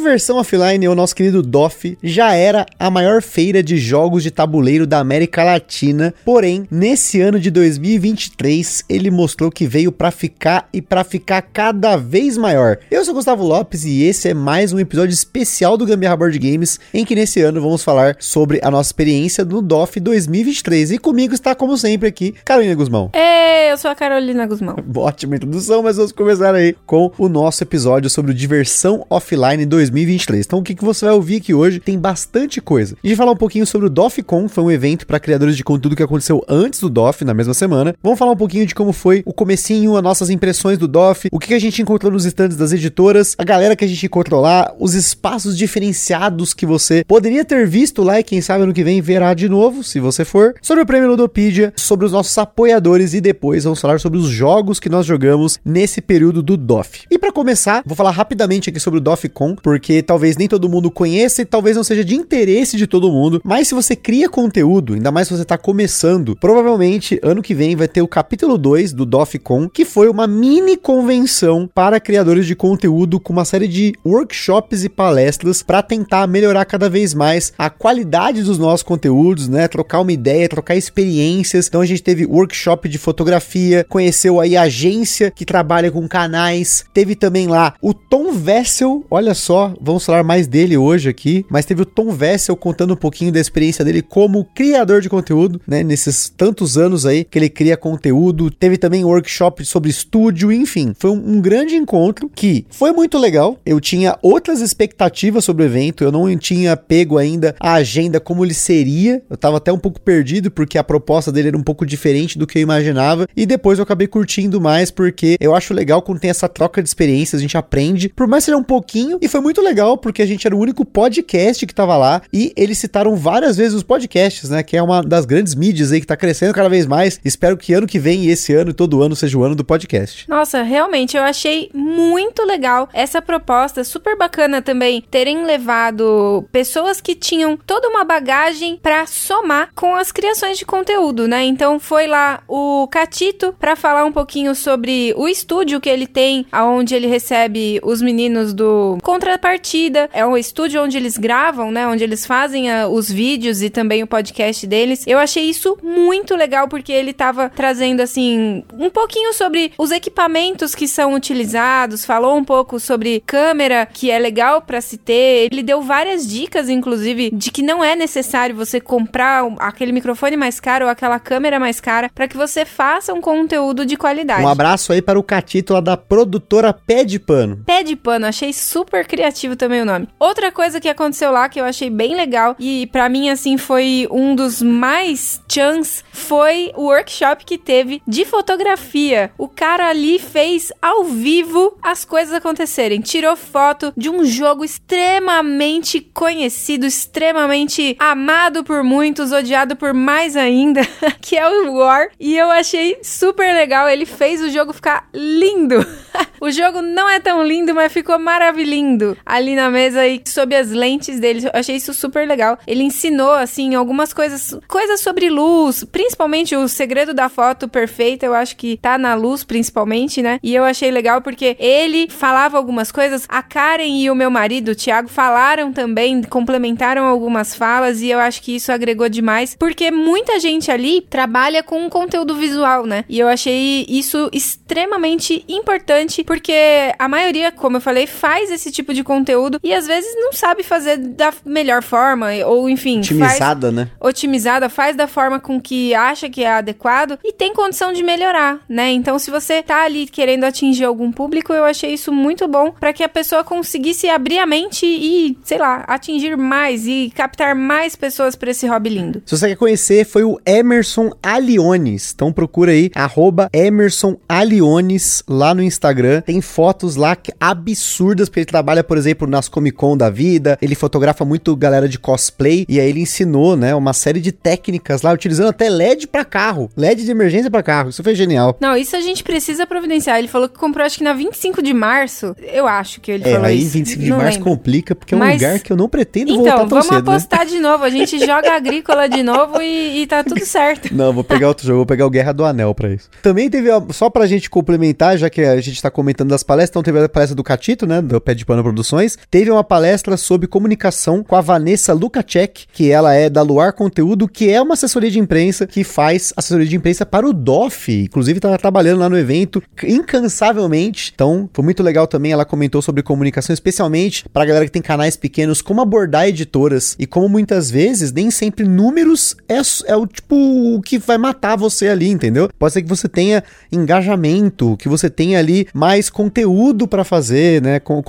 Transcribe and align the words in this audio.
Diversão 0.00 0.38
Offline, 0.38 0.88
o 0.88 0.94
nosso 0.94 1.14
querido 1.14 1.42
DOF, 1.42 1.98
já 2.02 2.32
era 2.32 2.64
a 2.78 2.90
maior 2.90 3.20
feira 3.20 3.62
de 3.62 3.76
jogos 3.76 4.22
de 4.22 4.30
tabuleiro 4.30 4.86
da 4.86 4.98
América 4.98 5.44
Latina, 5.44 6.14
porém, 6.24 6.66
nesse 6.70 7.20
ano 7.20 7.38
de 7.38 7.50
2023, 7.50 8.84
ele 8.88 9.10
mostrou 9.10 9.50
que 9.50 9.66
veio 9.66 9.92
para 9.92 10.10
ficar 10.10 10.66
e 10.72 10.80
para 10.80 11.04
ficar 11.04 11.42
cada 11.42 11.98
vez 11.98 12.38
maior. 12.38 12.78
Eu 12.90 13.04
sou 13.04 13.12
Gustavo 13.12 13.44
Lopes 13.44 13.84
e 13.84 14.02
esse 14.04 14.30
é 14.30 14.32
mais 14.32 14.72
um 14.72 14.80
episódio 14.80 15.12
especial 15.12 15.76
do 15.76 15.84
Gambiarra 15.84 16.16
Board 16.16 16.38
Games, 16.38 16.80
em 16.94 17.04
que 17.04 17.14
nesse 17.14 17.42
ano 17.42 17.60
vamos 17.60 17.84
falar 17.84 18.16
sobre 18.18 18.58
a 18.62 18.70
nossa 18.70 18.88
experiência 18.88 19.44
no 19.44 19.60
DOF 19.60 20.00
2023. 20.00 20.92
E 20.92 20.98
comigo 20.98 21.34
está, 21.34 21.54
como 21.54 21.76
sempre, 21.76 22.08
aqui, 22.08 22.34
Carolina 22.42 22.74
Guzmão. 22.74 23.10
É, 23.12 23.70
eu 23.70 23.76
sou 23.76 23.90
a 23.90 23.94
Carolina 23.94 24.46
Guzmão. 24.46 24.76
Ótima 24.96 25.36
introdução, 25.36 25.82
mas 25.82 25.98
vamos 25.98 26.10
começar 26.10 26.54
aí 26.54 26.74
com 26.86 27.12
o 27.18 27.28
nosso 27.28 27.62
episódio 27.62 28.08
sobre 28.08 28.32
Diversão 28.32 29.04
Offline 29.10 29.66
2023. 29.66 29.89
2023. 29.90 30.46
Então 30.46 30.58
o 30.58 30.62
que, 30.62 30.74
que 30.74 30.84
você 30.84 31.04
vai 31.04 31.14
ouvir 31.14 31.36
aqui 31.36 31.52
hoje 31.52 31.80
tem 31.80 31.98
bastante 31.98 32.60
coisa. 32.60 32.96
A 33.02 33.06
gente 33.06 33.16
falar 33.16 33.32
um 33.32 33.36
pouquinho 33.36 33.66
sobre 33.66 33.86
o 33.86 33.90
DOFCON, 33.90 34.48
foi 34.48 34.64
um 34.64 34.70
evento 34.70 35.06
para 35.06 35.20
criadores 35.20 35.56
de 35.56 35.64
conteúdo 35.64 35.96
que 35.96 36.02
aconteceu 36.02 36.42
antes 36.48 36.80
do 36.80 36.88
DOF, 36.88 37.24
na 37.24 37.34
mesma 37.34 37.54
semana. 37.54 37.94
Vamos 38.02 38.18
falar 38.18 38.32
um 38.32 38.36
pouquinho 38.36 38.66
de 38.66 38.74
como 38.74 38.92
foi 38.92 39.22
o 39.26 39.32
comecinho, 39.32 39.96
as 39.96 40.02
nossas 40.02 40.30
impressões 40.30 40.78
do 40.78 40.88
DOF, 40.88 41.28
o 41.32 41.38
que, 41.38 41.48
que 41.48 41.54
a 41.54 41.58
gente 41.58 41.82
encontrou 41.82 42.12
nos 42.12 42.24
estandes 42.24 42.56
das 42.56 42.72
editoras, 42.72 43.34
a 43.38 43.44
galera 43.44 43.76
que 43.76 43.84
a 43.84 43.88
gente 43.88 44.06
encontrou 44.06 44.40
lá, 44.40 44.72
os 44.78 44.94
espaços 44.94 45.56
diferenciados 45.56 46.54
que 46.54 46.66
você 46.66 47.04
poderia 47.04 47.44
ter 47.44 47.66
visto 47.66 48.02
lá 48.02 48.20
e 48.20 48.24
quem 48.24 48.40
sabe 48.40 48.64
ano 48.64 48.72
que 48.72 48.84
vem 48.84 49.00
verá 49.00 49.34
de 49.34 49.48
novo, 49.48 49.82
se 49.82 50.00
você 50.00 50.24
for, 50.24 50.54
sobre 50.62 50.82
o 50.82 50.86
prêmio 50.86 51.08
Ludopedia, 51.08 51.72
sobre 51.76 52.06
os 52.06 52.12
nossos 52.12 52.36
apoiadores 52.38 53.14
e 53.14 53.20
depois 53.20 53.64
vamos 53.64 53.80
falar 53.80 54.00
sobre 54.00 54.18
os 54.18 54.28
jogos 54.28 54.78
que 54.78 54.88
nós 54.88 55.06
jogamos 55.06 55.58
nesse 55.64 56.00
período 56.00 56.42
do 56.42 56.56
DOF. 56.56 57.06
E 57.10 57.18
para 57.18 57.32
começar, 57.32 57.82
vou 57.84 57.96
falar 57.96 58.10
rapidamente 58.10 58.70
aqui 58.70 58.78
sobre 58.78 58.98
o 58.98 59.00
DOFCON, 59.00 59.56
porque 59.56 59.79
talvez 60.02 60.36
nem 60.36 60.48
todo 60.48 60.68
mundo 60.68 60.90
conheça 60.90 61.42
e 61.42 61.44
talvez 61.44 61.76
não 61.76 61.84
seja 61.84 62.04
de 62.04 62.14
interesse 62.14 62.76
de 62.76 62.86
todo 62.86 63.10
mundo. 63.10 63.40
Mas 63.44 63.68
se 63.68 63.74
você 63.74 63.96
cria 63.96 64.28
conteúdo, 64.28 64.94
ainda 64.94 65.10
mais 65.10 65.28
se 65.28 65.34
você 65.34 65.42
está 65.42 65.58
começando, 65.58 66.36
provavelmente 66.36 67.18
ano 67.22 67.42
que 67.42 67.54
vem 67.54 67.74
vai 67.76 67.88
ter 67.88 68.02
o 68.02 68.08
capítulo 68.08 68.56
2 68.56 68.92
do 68.92 69.04
DOFCON, 69.04 69.68
que 69.68 69.84
foi 69.84 70.08
uma 70.08 70.26
mini 70.26 70.76
convenção 70.76 71.68
para 71.72 72.00
criadores 72.00 72.46
de 72.46 72.54
conteúdo 72.54 73.18
com 73.18 73.32
uma 73.32 73.44
série 73.44 73.68
de 73.68 73.94
workshops 74.04 74.84
e 74.84 74.88
palestras 74.88 75.62
para 75.62 75.82
tentar 75.82 76.26
melhorar 76.26 76.64
cada 76.64 76.88
vez 76.88 77.14
mais 77.14 77.52
a 77.58 77.70
qualidade 77.70 78.42
dos 78.42 78.58
nossos 78.58 78.82
conteúdos, 78.82 79.48
né? 79.48 79.68
Trocar 79.68 80.00
uma 80.00 80.12
ideia, 80.12 80.48
trocar 80.48 80.76
experiências. 80.76 81.68
Então 81.68 81.80
a 81.80 81.86
gente 81.86 82.02
teve 82.02 82.26
workshop 82.26 82.88
de 82.88 82.98
fotografia, 82.98 83.84
conheceu 83.88 84.40
aí 84.40 84.56
a 84.56 84.62
agência 84.62 85.30
que 85.30 85.44
trabalha 85.44 85.90
com 85.90 86.06
canais, 86.08 86.84
teve 86.92 87.14
também 87.14 87.46
lá 87.46 87.74
o 87.80 87.94
Tom 87.94 88.32
Vessel, 88.32 89.04
olha 89.10 89.34
só, 89.34 89.69
vamos 89.80 90.04
falar 90.04 90.22
mais 90.22 90.46
dele 90.46 90.76
hoje 90.76 91.08
aqui, 91.08 91.44
mas 91.50 91.64
teve 91.64 91.82
o 91.82 91.86
Tom 91.86 92.10
Vessel 92.12 92.56
contando 92.56 92.94
um 92.94 92.96
pouquinho 92.96 93.32
da 93.32 93.40
experiência 93.40 93.84
dele 93.84 94.02
como 94.02 94.44
criador 94.54 95.00
de 95.00 95.08
conteúdo, 95.08 95.60
né, 95.66 95.82
nesses 95.82 96.28
tantos 96.28 96.78
anos 96.78 97.04
aí 97.04 97.24
que 97.24 97.38
ele 97.38 97.48
cria 97.48 97.76
conteúdo. 97.76 98.50
Teve 98.50 98.76
também 98.76 99.04
um 99.04 99.08
workshop 99.08 99.64
sobre 99.64 99.90
estúdio, 99.90 100.52
enfim, 100.52 100.94
foi 100.98 101.10
um, 101.10 101.36
um 101.36 101.40
grande 101.40 101.74
encontro 101.74 102.30
que 102.34 102.66
foi 102.70 102.92
muito 102.92 103.18
legal. 103.18 103.58
Eu 103.64 103.80
tinha 103.80 104.18
outras 104.22 104.60
expectativas 104.60 105.44
sobre 105.44 105.64
o 105.64 105.66
evento, 105.66 106.04
eu 106.04 106.12
não 106.12 106.30
tinha 106.36 106.76
pego 106.76 107.18
ainda 107.18 107.54
a 107.60 107.74
agenda 107.74 108.20
como 108.20 108.44
ele 108.44 108.54
seria. 108.54 109.22
Eu 109.28 109.36
tava 109.36 109.56
até 109.56 109.72
um 109.72 109.78
pouco 109.78 110.00
perdido 110.00 110.50
porque 110.50 110.78
a 110.78 110.84
proposta 110.84 111.32
dele 111.32 111.48
era 111.48 111.58
um 111.58 111.62
pouco 111.62 111.84
diferente 111.84 112.38
do 112.38 112.46
que 112.46 112.58
eu 112.58 112.62
imaginava 112.62 113.26
e 113.36 113.44
depois 113.46 113.78
eu 113.78 113.82
acabei 113.82 114.06
curtindo 114.06 114.60
mais 114.60 114.90
porque 114.90 115.36
eu 115.40 115.54
acho 115.54 115.74
legal 115.74 116.02
quando 116.02 116.20
tem 116.20 116.30
essa 116.30 116.48
troca 116.48 116.82
de 116.82 116.88
experiências, 116.88 117.40
a 117.40 117.42
gente 117.42 117.56
aprende, 117.56 118.08
por 118.08 118.26
mais 118.26 118.44
que 118.44 118.46
seja 118.46 118.56
um 118.56 118.62
pouquinho, 118.62 119.18
e 119.20 119.28
foi 119.28 119.40
muito 119.40 119.59
legal 119.62 119.80
legal 119.80 119.96
porque 119.96 120.20
a 120.20 120.26
gente 120.26 120.46
era 120.46 120.54
o 120.54 120.58
único 120.58 120.84
podcast 120.84 121.64
que 121.64 121.74
tava 121.74 121.96
lá 121.96 122.22
e 122.32 122.52
eles 122.56 122.78
citaram 122.78 123.14
várias 123.14 123.56
vezes 123.56 123.74
os 123.74 123.82
podcasts, 123.82 124.50
né? 124.50 124.62
Que 124.62 124.76
é 124.76 124.82
uma 124.82 125.02
das 125.02 125.24
grandes 125.24 125.54
mídias 125.54 125.92
aí 125.92 126.00
que 126.00 126.06
tá 126.06 126.16
crescendo 126.16 126.52
cada 126.52 126.68
vez 126.68 126.86
mais. 126.86 127.20
Espero 127.24 127.56
que 127.56 127.72
ano 127.72 127.86
que 127.86 127.98
vem 127.98 128.24
e 128.24 128.30
esse 128.30 128.52
ano 128.52 128.70
e 128.70 128.74
todo 128.74 129.02
ano 129.02 129.14
seja 129.14 129.38
o 129.38 129.44
ano 129.44 129.54
do 129.54 129.64
podcast. 129.64 130.28
Nossa, 130.28 130.62
realmente 130.62 131.16
eu 131.16 131.22
achei 131.22 131.70
muito 131.72 132.44
legal 132.44 132.88
essa 132.92 133.22
proposta, 133.22 133.84
super 133.84 134.16
bacana 134.16 134.60
também 134.60 135.02
terem 135.10 135.44
levado 135.44 136.44
pessoas 136.50 137.00
que 137.00 137.14
tinham 137.14 137.56
toda 137.56 137.88
uma 137.88 138.04
bagagem 138.04 138.78
para 138.82 139.06
somar 139.06 139.70
com 139.74 139.94
as 139.94 140.10
criações 140.10 140.58
de 140.58 140.64
conteúdo, 140.64 141.28
né? 141.28 141.44
Então 141.44 141.78
foi 141.78 142.06
lá 142.06 142.42
o 142.48 142.88
Catito 142.88 143.54
para 143.58 143.76
falar 143.76 144.04
um 144.04 144.12
pouquinho 144.12 144.54
sobre 144.54 145.14
o 145.16 145.28
estúdio 145.28 145.80
que 145.80 145.88
ele 145.88 146.06
tem, 146.06 146.46
aonde 146.50 146.94
ele 146.94 147.06
recebe 147.06 147.80
os 147.82 148.02
meninos 148.02 148.52
do 148.52 148.98
Contrapartida 149.02 149.49
Partida. 149.50 150.08
É 150.12 150.24
um 150.24 150.36
estúdio 150.36 150.80
onde 150.80 150.96
eles 150.96 151.18
gravam, 151.18 151.72
né? 151.72 151.84
Onde 151.84 152.04
eles 152.04 152.24
fazem 152.24 152.70
a, 152.70 152.82
ah, 152.82 152.88
os 152.88 153.10
vídeos 153.10 153.62
e 153.62 153.68
também 153.68 154.00
o 154.00 154.06
podcast 154.06 154.64
deles. 154.64 155.04
Eu 155.08 155.18
achei 155.18 155.42
isso 155.42 155.76
muito 155.82 156.36
legal 156.36 156.68
porque 156.68 156.92
ele 156.92 157.12
tava 157.12 157.50
trazendo, 157.50 158.00
assim, 158.00 158.62
um 158.72 158.88
pouquinho 158.88 159.34
sobre 159.34 159.72
os 159.76 159.90
equipamentos 159.90 160.72
que 160.72 160.86
são 160.86 161.14
utilizados, 161.14 162.04
falou 162.04 162.36
um 162.36 162.44
pouco 162.44 162.78
sobre 162.78 163.24
câmera, 163.26 163.86
que 163.86 164.08
é 164.08 164.20
legal 164.20 164.62
para 164.62 164.80
se 164.80 164.96
ter. 164.96 165.48
Ele 165.50 165.64
deu 165.64 165.82
várias 165.82 166.24
dicas, 166.28 166.68
inclusive, 166.68 167.30
de 167.32 167.50
que 167.50 167.60
não 167.60 167.82
é 167.82 167.96
necessário 167.96 168.54
você 168.54 168.80
comprar 168.80 169.44
aquele 169.58 169.90
microfone 169.90 170.36
mais 170.36 170.60
caro 170.60 170.84
ou 170.84 170.90
aquela 170.92 171.18
câmera 171.18 171.58
mais 171.58 171.80
cara 171.80 172.08
para 172.14 172.28
que 172.28 172.36
você 172.36 172.64
faça 172.64 173.12
um 173.12 173.20
conteúdo 173.20 173.84
de 173.84 173.96
qualidade. 173.96 174.44
Um 174.44 174.48
abraço 174.48 174.92
aí 174.92 175.02
para 175.02 175.18
o 175.18 175.24
Catito 175.24 175.72
lá 175.72 175.80
da 175.80 175.96
produtora 175.96 176.72
Pé 176.72 177.02
de 177.02 177.18
Pano. 177.18 177.64
Pé 177.66 177.82
de 177.82 177.96
Pano, 177.96 178.26
achei 178.26 178.52
super 178.52 179.04
criativo 179.04 179.39
também 179.56 179.82
o 179.82 179.84
nome. 179.84 180.08
Outra 180.18 180.52
coisa 180.52 180.80
que 180.80 180.88
aconteceu 180.88 181.30
lá 181.30 181.48
que 181.48 181.60
eu 181.60 181.64
achei 181.64 181.90
bem 181.90 182.14
legal 182.14 182.56
e 182.58 182.86
para 182.88 183.08
mim 183.08 183.30
assim 183.30 183.56
foi 183.56 184.06
um 184.10 184.34
dos 184.34 184.62
mais 184.62 185.40
chans 185.50 186.04
foi 186.12 186.72
o 186.76 186.84
workshop 186.84 187.44
que 187.44 187.58
teve 187.58 188.02
de 188.06 188.24
fotografia. 188.24 189.32
O 189.36 189.48
cara 189.48 189.88
ali 189.88 190.18
fez 190.18 190.72
ao 190.80 191.04
vivo 191.04 191.76
as 191.82 192.04
coisas 192.04 192.34
acontecerem. 192.34 193.00
Tirou 193.00 193.36
foto 193.36 193.92
de 193.96 194.08
um 194.10 194.24
jogo 194.24 194.64
extremamente 194.64 196.00
conhecido, 196.00 196.86
extremamente 196.86 197.96
amado 197.98 198.62
por 198.64 198.82
muitos, 198.82 199.32
odiado 199.32 199.76
por 199.76 199.92
mais 199.92 200.36
ainda, 200.36 200.82
que 201.20 201.36
é 201.36 201.48
o 201.48 201.74
War. 201.74 202.08
E 202.18 202.36
eu 202.36 202.50
achei 202.50 202.98
super 203.02 203.54
legal. 203.54 203.88
Ele 203.88 204.06
fez 204.06 204.40
o 204.40 204.50
jogo 204.50 204.72
ficar 204.72 205.08
lindo. 205.14 205.84
o 206.40 206.50
jogo 206.50 206.82
não 206.82 207.08
é 207.08 207.20
tão 207.20 207.42
lindo, 207.42 207.74
mas 207.74 207.92
ficou 207.92 208.18
maravilhindo. 208.18 209.16
Ali 209.30 209.54
na 209.54 209.70
mesa 209.70 210.06
e 210.06 210.20
sob 210.26 210.54
as 210.54 210.70
lentes 210.70 211.20
dele. 211.20 211.46
Eu 211.46 211.50
achei 211.54 211.76
isso 211.76 211.94
super 211.94 212.26
legal. 212.26 212.58
Ele 212.66 212.82
ensinou, 212.82 213.32
assim, 213.32 213.74
algumas 213.74 214.12
coisas, 214.12 214.58
coisas 214.66 215.00
sobre 215.00 215.30
luz, 215.30 215.84
principalmente 215.84 216.56
o 216.56 216.68
segredo 216.68 217.14
da 217.14 217.28
foto 217.28 217.68
perfeita, 217.68 218.26
eu 218.26 218.34
acho 218.34 218.56
que 218.56 218.76
tá 218.76 218.98
na 218.98 219.14
luz, 219.14 219.44
principalmente, 219.44 220.22
né? 220.22 220.38
E 220.42 220.54
eu 220.54 220.64
achei 220.64 220.90
legal 220.90 221.22
porque 221.22 221.56
ele 221.58 222.08
falava 222.10 222.56
algumas 222.56 222.90
coisas, 222.90 223.26
a 223.28 223.42
Karen 223.42 224.00
e 224.00 224.10
o 224.10 224.14
meu 224.14 224.30
marido, 224.30 224.72
o 224.72 224.74
Thiago, 224.74 225.08
falaram 225.08 225.72
também, 225.72 226.22
complementaram 226.22 227.04
algumas 227.04 227.54
falas 227.54 228.00
e 228.00 228.08
eu 228.08 228.18
acho 228.18 228.42
que 228.42 228.56
isso 228.56 228.72
agregou 228.72 229.08
demais, 229.08 229.54
porque 229.58 229.90
muita 229.90 230.40
gente 230.40 230.70
ali 230.70 231.00
trabalha 231.00 231.62
com 231.62 231.88
conteúdo 231.88 232.34
visual, 232.34 232.86
né? 232.86 233.04
E 233.08 233.18
eu 233.18 233.28
achei 233.28 233.86
isso 233.88 234.28
extremamente 234.32 235.44
importante, 235.48 236.24
porque 236.24 236.52
a 236.98 237.08
maioria, 237.08 237.52
como 237.52 237.76
eu 237.76 237.80
falei, 237.80 238.06
faz 238.06 238.50
esse 238.50 238.70
tipo 238.70 238.94
de 238.94 239.04
conteúdo 239.10 239.58
e 239.62 239.74
às 239.74 239.86
vezes 239.86 240.10
não 240.16 240.32
sabe 240.32 240.62
fazer 240.62 240.96
da 240.96 241.32
melhor 241.44 241.82
forma, 241.82 242.28
ou 242.46 242.68
enfim. 242.68 242.98
Otimizada, 242.98 243.66
faz, 243.66 243.74
né? 243.74 243.90
Otimizada, 244.00 244.68
faz 244.68 244.96
da 244.96 245.06
forma 245.06 245.38
com 245.40 245.60
que 245.60 245.94
acha 245.94 246.28
que 246.28 246.42
é 246.42 246.52
adequado 246.52 247.18
e 247.24 247.32
tem 247.32 247.52
condição 247.52 247.92
de 247.92 248.02
melhorar, 248.02 248.60
né? 248.68 248.90
Então, 248.90 249.18
se 249.18 249.30
você 249.30 249.62
tá 249.62 249.84
ali 249.84 250.06
querendo 250.06 250.44
atingir 250.44 250.84
algum 250.84 251.10
público, 251.12 251.52
eu 251.52 251.64
achei 251.64 251.92
isso 251.92 252.12
muito 252.12 252.46
bom 252.46 252.72
para 252.72 252.92
que 252.92 253.02
a 253.02 253.08
pessoa 253.08 253.44
conseguisse 253.44 254.08
abrir 254.08 254.38
a 254.38 254.46
mente 254.46 254.86
e, 254.86 255.36
sei 255.42 255.58
lá, 255.58 255.84
atingir 255.86 256.36
mais 256.36 256.86
e 256.86 257.12
captar 257.14 257.54
mais 257.54 257.96
pessoas 257.96 258.36
para 258.36 258.50
esse 258.50 258.66
hobby 258.66 258.90
lindo. 258.90 259.22
Se 259.26 259.36
você 259.36 259.48
quer 259.48 259.56
conhecer, 259.56 260.06
foi 260.06 260.24
o 260.24 260.38
Emerson 260.46 261.10
Aliones. 261.22 262.12
Então 262.14 262.32
procura 262.32 262.72
aí, 262.72 262.90
arroba 262.94 263.50
Emerson 263.52 264.16
Aliones 264.28 265.22
lá 265.28 265.54
no 265.54 265.62
Instagram. 265.62 265.90
Instagram. 266.00 266.20
Tem 266.22 266.40
fotos 266.40 266.96
lá 266.96 267.16
absurdas, 267.38 268.28
porque 268.28 268.40
ele 268.40 268.46
trabalha, 268.46 268.84
por 268.84 268.96
exemplo, 269.00 269.26
nas 269.26 269.48
Comic 269.48 269.76
Con 269.76 269.96
da 269.96 270.08
vida. 270.08 270.58
Ele 270.62 270.74
fotografa 270.74 271.24
muito 271.24 271.54
galera 271.56 271.88
de 271.88 271.98
cosplay. 271.98 272.64
E 272.68 272.78
aí 272.78 272.88
ele 272.88 273.00
ensinou, 273.00 273.56
né, 273.56 273.74
uma 273.74 273.92
série 273.92 274.20
de 274.20 274.32
técnicas 274.32 275.02
lá, 275.02 275.12
utilizando 275.12 275.48
até 275.48 275.68
LED 275.68 276.06
para 276.06 276.24
carro. 276.24 276.70
LED 276.76 277.04
de 277.04 277.10
emergência 277.10 277.50
para 277.50 277.62
carro. 277.62 277.90
Isso 277.90 278.02
foi 278.02 278.14
genial. 278.14 278.56
Não, 278.60 278.76
isso 278.76 278.96
a 278.96 279.00
gente 279.00 279.24
precisa 279.24 279.66
providenciar. 279.66 280.18
Ele 280.18 280.28
falou 280.28 280.48
que 280.48 280.58
comprou, 280.58 280.84
acho 280.84 280.98
que 280.98 281.04
na 281.04 281.12
25 281.12 281.62
de 281.62 281.74
março. 281.74 282.34
Eu 282.40 282.66
acho 282.66 283.00
que 283.00 283.10
ele 283.10 283.28
é, 283.28 283.32
falou 283.32 283.46
aí 283.46 283.60
isso. 283.60 283.70
25 283.70 284.02
de 284.02 284.10
não 284.10 284.18
março 284.18 284.38
lembro. 284.38 284.50
complica, 284.50 284.94
porque 284.94 285.14
é 285.14 285.16
um 285.16 285.20
Mas... 285.20 285.40
lugar 285.40 285.58
que 285.58 285.72
eu 285.72 285.76
não 285.76 285.88
pretendo 285.88 286.30
então, 286.30 286.44
voltar 286.44 286.56
tão 286.56 286.68
vamos 286.68 286.86
cedo, 286.86 286.94
né? 286.94 287.16
apostar 287.16 287.40
né? 287.40 287.46
de 287.46 287.58
novo. 287.58 287.84
A 287.84 287.90
gente 287.90 288.18
joga 288.24 288.52
agrícola 288.54 289.08
de 289.08 289.22
novo 289.22 289.60
e, 289.60 290.02
e 290.02 290.06
tá 290.06 290.22
tudo 290.22 290.44
certo. 290.44 290.94
Não, 290.94 291.12
vou 291.12 291.24
pegar 291.24 291.48
outro 291.48 291.66
jogo, 291.66 291.78
vou 291.78 291.86
pegar 291.86 292.06
o 292.06 292.10
Guerra 292.10 292.32
do 292.32 292.44
Anel 292.44 292.74
pra 292.74 292.90
isso. 292.90 293.08
Também 293.22 293.48
teve, 293.48 293.68
só 293.92 294.10
pra 294.10 294.26
gente 294.26 294.50
complementar, 294.50 295.16
já 295.16 295.30
que 295.30 295.42
a 295.42 295.60
gente 295.60 295.80
tá 295.80 295.90
comentando 295.90 296.30
das 296.30 296.42
palestras, 296.42 296.70
então 296.70 296.82
teve 296.82 297.02
a 297.02 297.08
palestra 297.08 297.34
do 297.34 297.42
Catito, 297.42 297.86
né, 297.86 298.02
do 298.02 298.20
Pé 298.20 298.34
de 298.34 298.44
Pano 298.44 298.62
Produções. 298.62 298.89
Teve 299.30 299.50
uma 299.50 299.64
palestra 299.64 300.16
sobre 300.16 300.46
comunicação 300.46 301.22
com 301.22 301.36
a 301.36 301.40
Vanessa 301.40 301.92
Lukacek, 301.92 302.66
que 302.72 302.90
ela 302.90 303.14
é 303.14 303.30
da 303.30 303.42
Luar 303.42 303.72
Conteúdo, 303.72 304.28
que 304.28 304.50
é 304.50 304.60
uma 304.60 304.74
assessoria 304.74 305.10
de 305.10 305.18
imprensa 305.18 305.66
que 305.66 305.84
faz 305.84 306.32
assessoria 306.36 306.66
de 306.66 306.76
imprensa 306.76 307.06
para 307.06 307.26
o 307.26 307.32
DOF. 307.32 308.04
Inclusive, 308.04 308.40
tá 308.40 308.56
trabalhando 308.58 309.00
lá 309.00 309.08
no 309.08 309.18
evento 309.18 309.62
incansavelmente. 309.84 311.12
Então, 311.14 311.48
foi 311.52 311.64
muito 311.64 311.82
legal 311.82 312.06
também. 312.06 312.32
Ela 312.32 312.44
comentou 312.44 312.82
sobre 312.82 313.02
comunicação, 313.02 313.54
especialmente 313.54 314.28
pra 314.28 314.44
galera 314.44 314.64
que 314.64 314.72
tem 314.72 314.82
canais 314.82 315.16
pequenos, 315.16 315.62
como 315.62 315.80
abordar 315.80 316.28
editoras 316.28 316.96
e 316.98 317.06
como 317.06 317.28
muitas 317.28 317.70
vezes 317.70 318.12
nem 318.12 318.30
sempre 318.30 318.66
números 318.66 319.36
é, 319.48 319.60
é 319.86 319.96
o 319.96 320.06
tipo 320.06 320.34
o 320.74 320.80
que 320.82 320.98
vai 320.98 321.18
matar 321.18 321.56
você 321.56 321.88
ali, 321.88 322.08
entendeu? 322.08 322.48
Pode 322.58 322.72
ser 322.72 322.82
que 322.82 322.88
você 322.88 323.08
tenha 323.08 323.42
engajamento, 323.70 324.76
que 324.76 324.88
você 324.88 325.08
tenha 325.08 325.38
ali 325.38 325.66
mais 325.72 326.10
conteúdo 326.10 326.86
para 326.86 327.04
fazer, 327.04 327.62
né? 327.62 327.80
Com. 327.80 328.02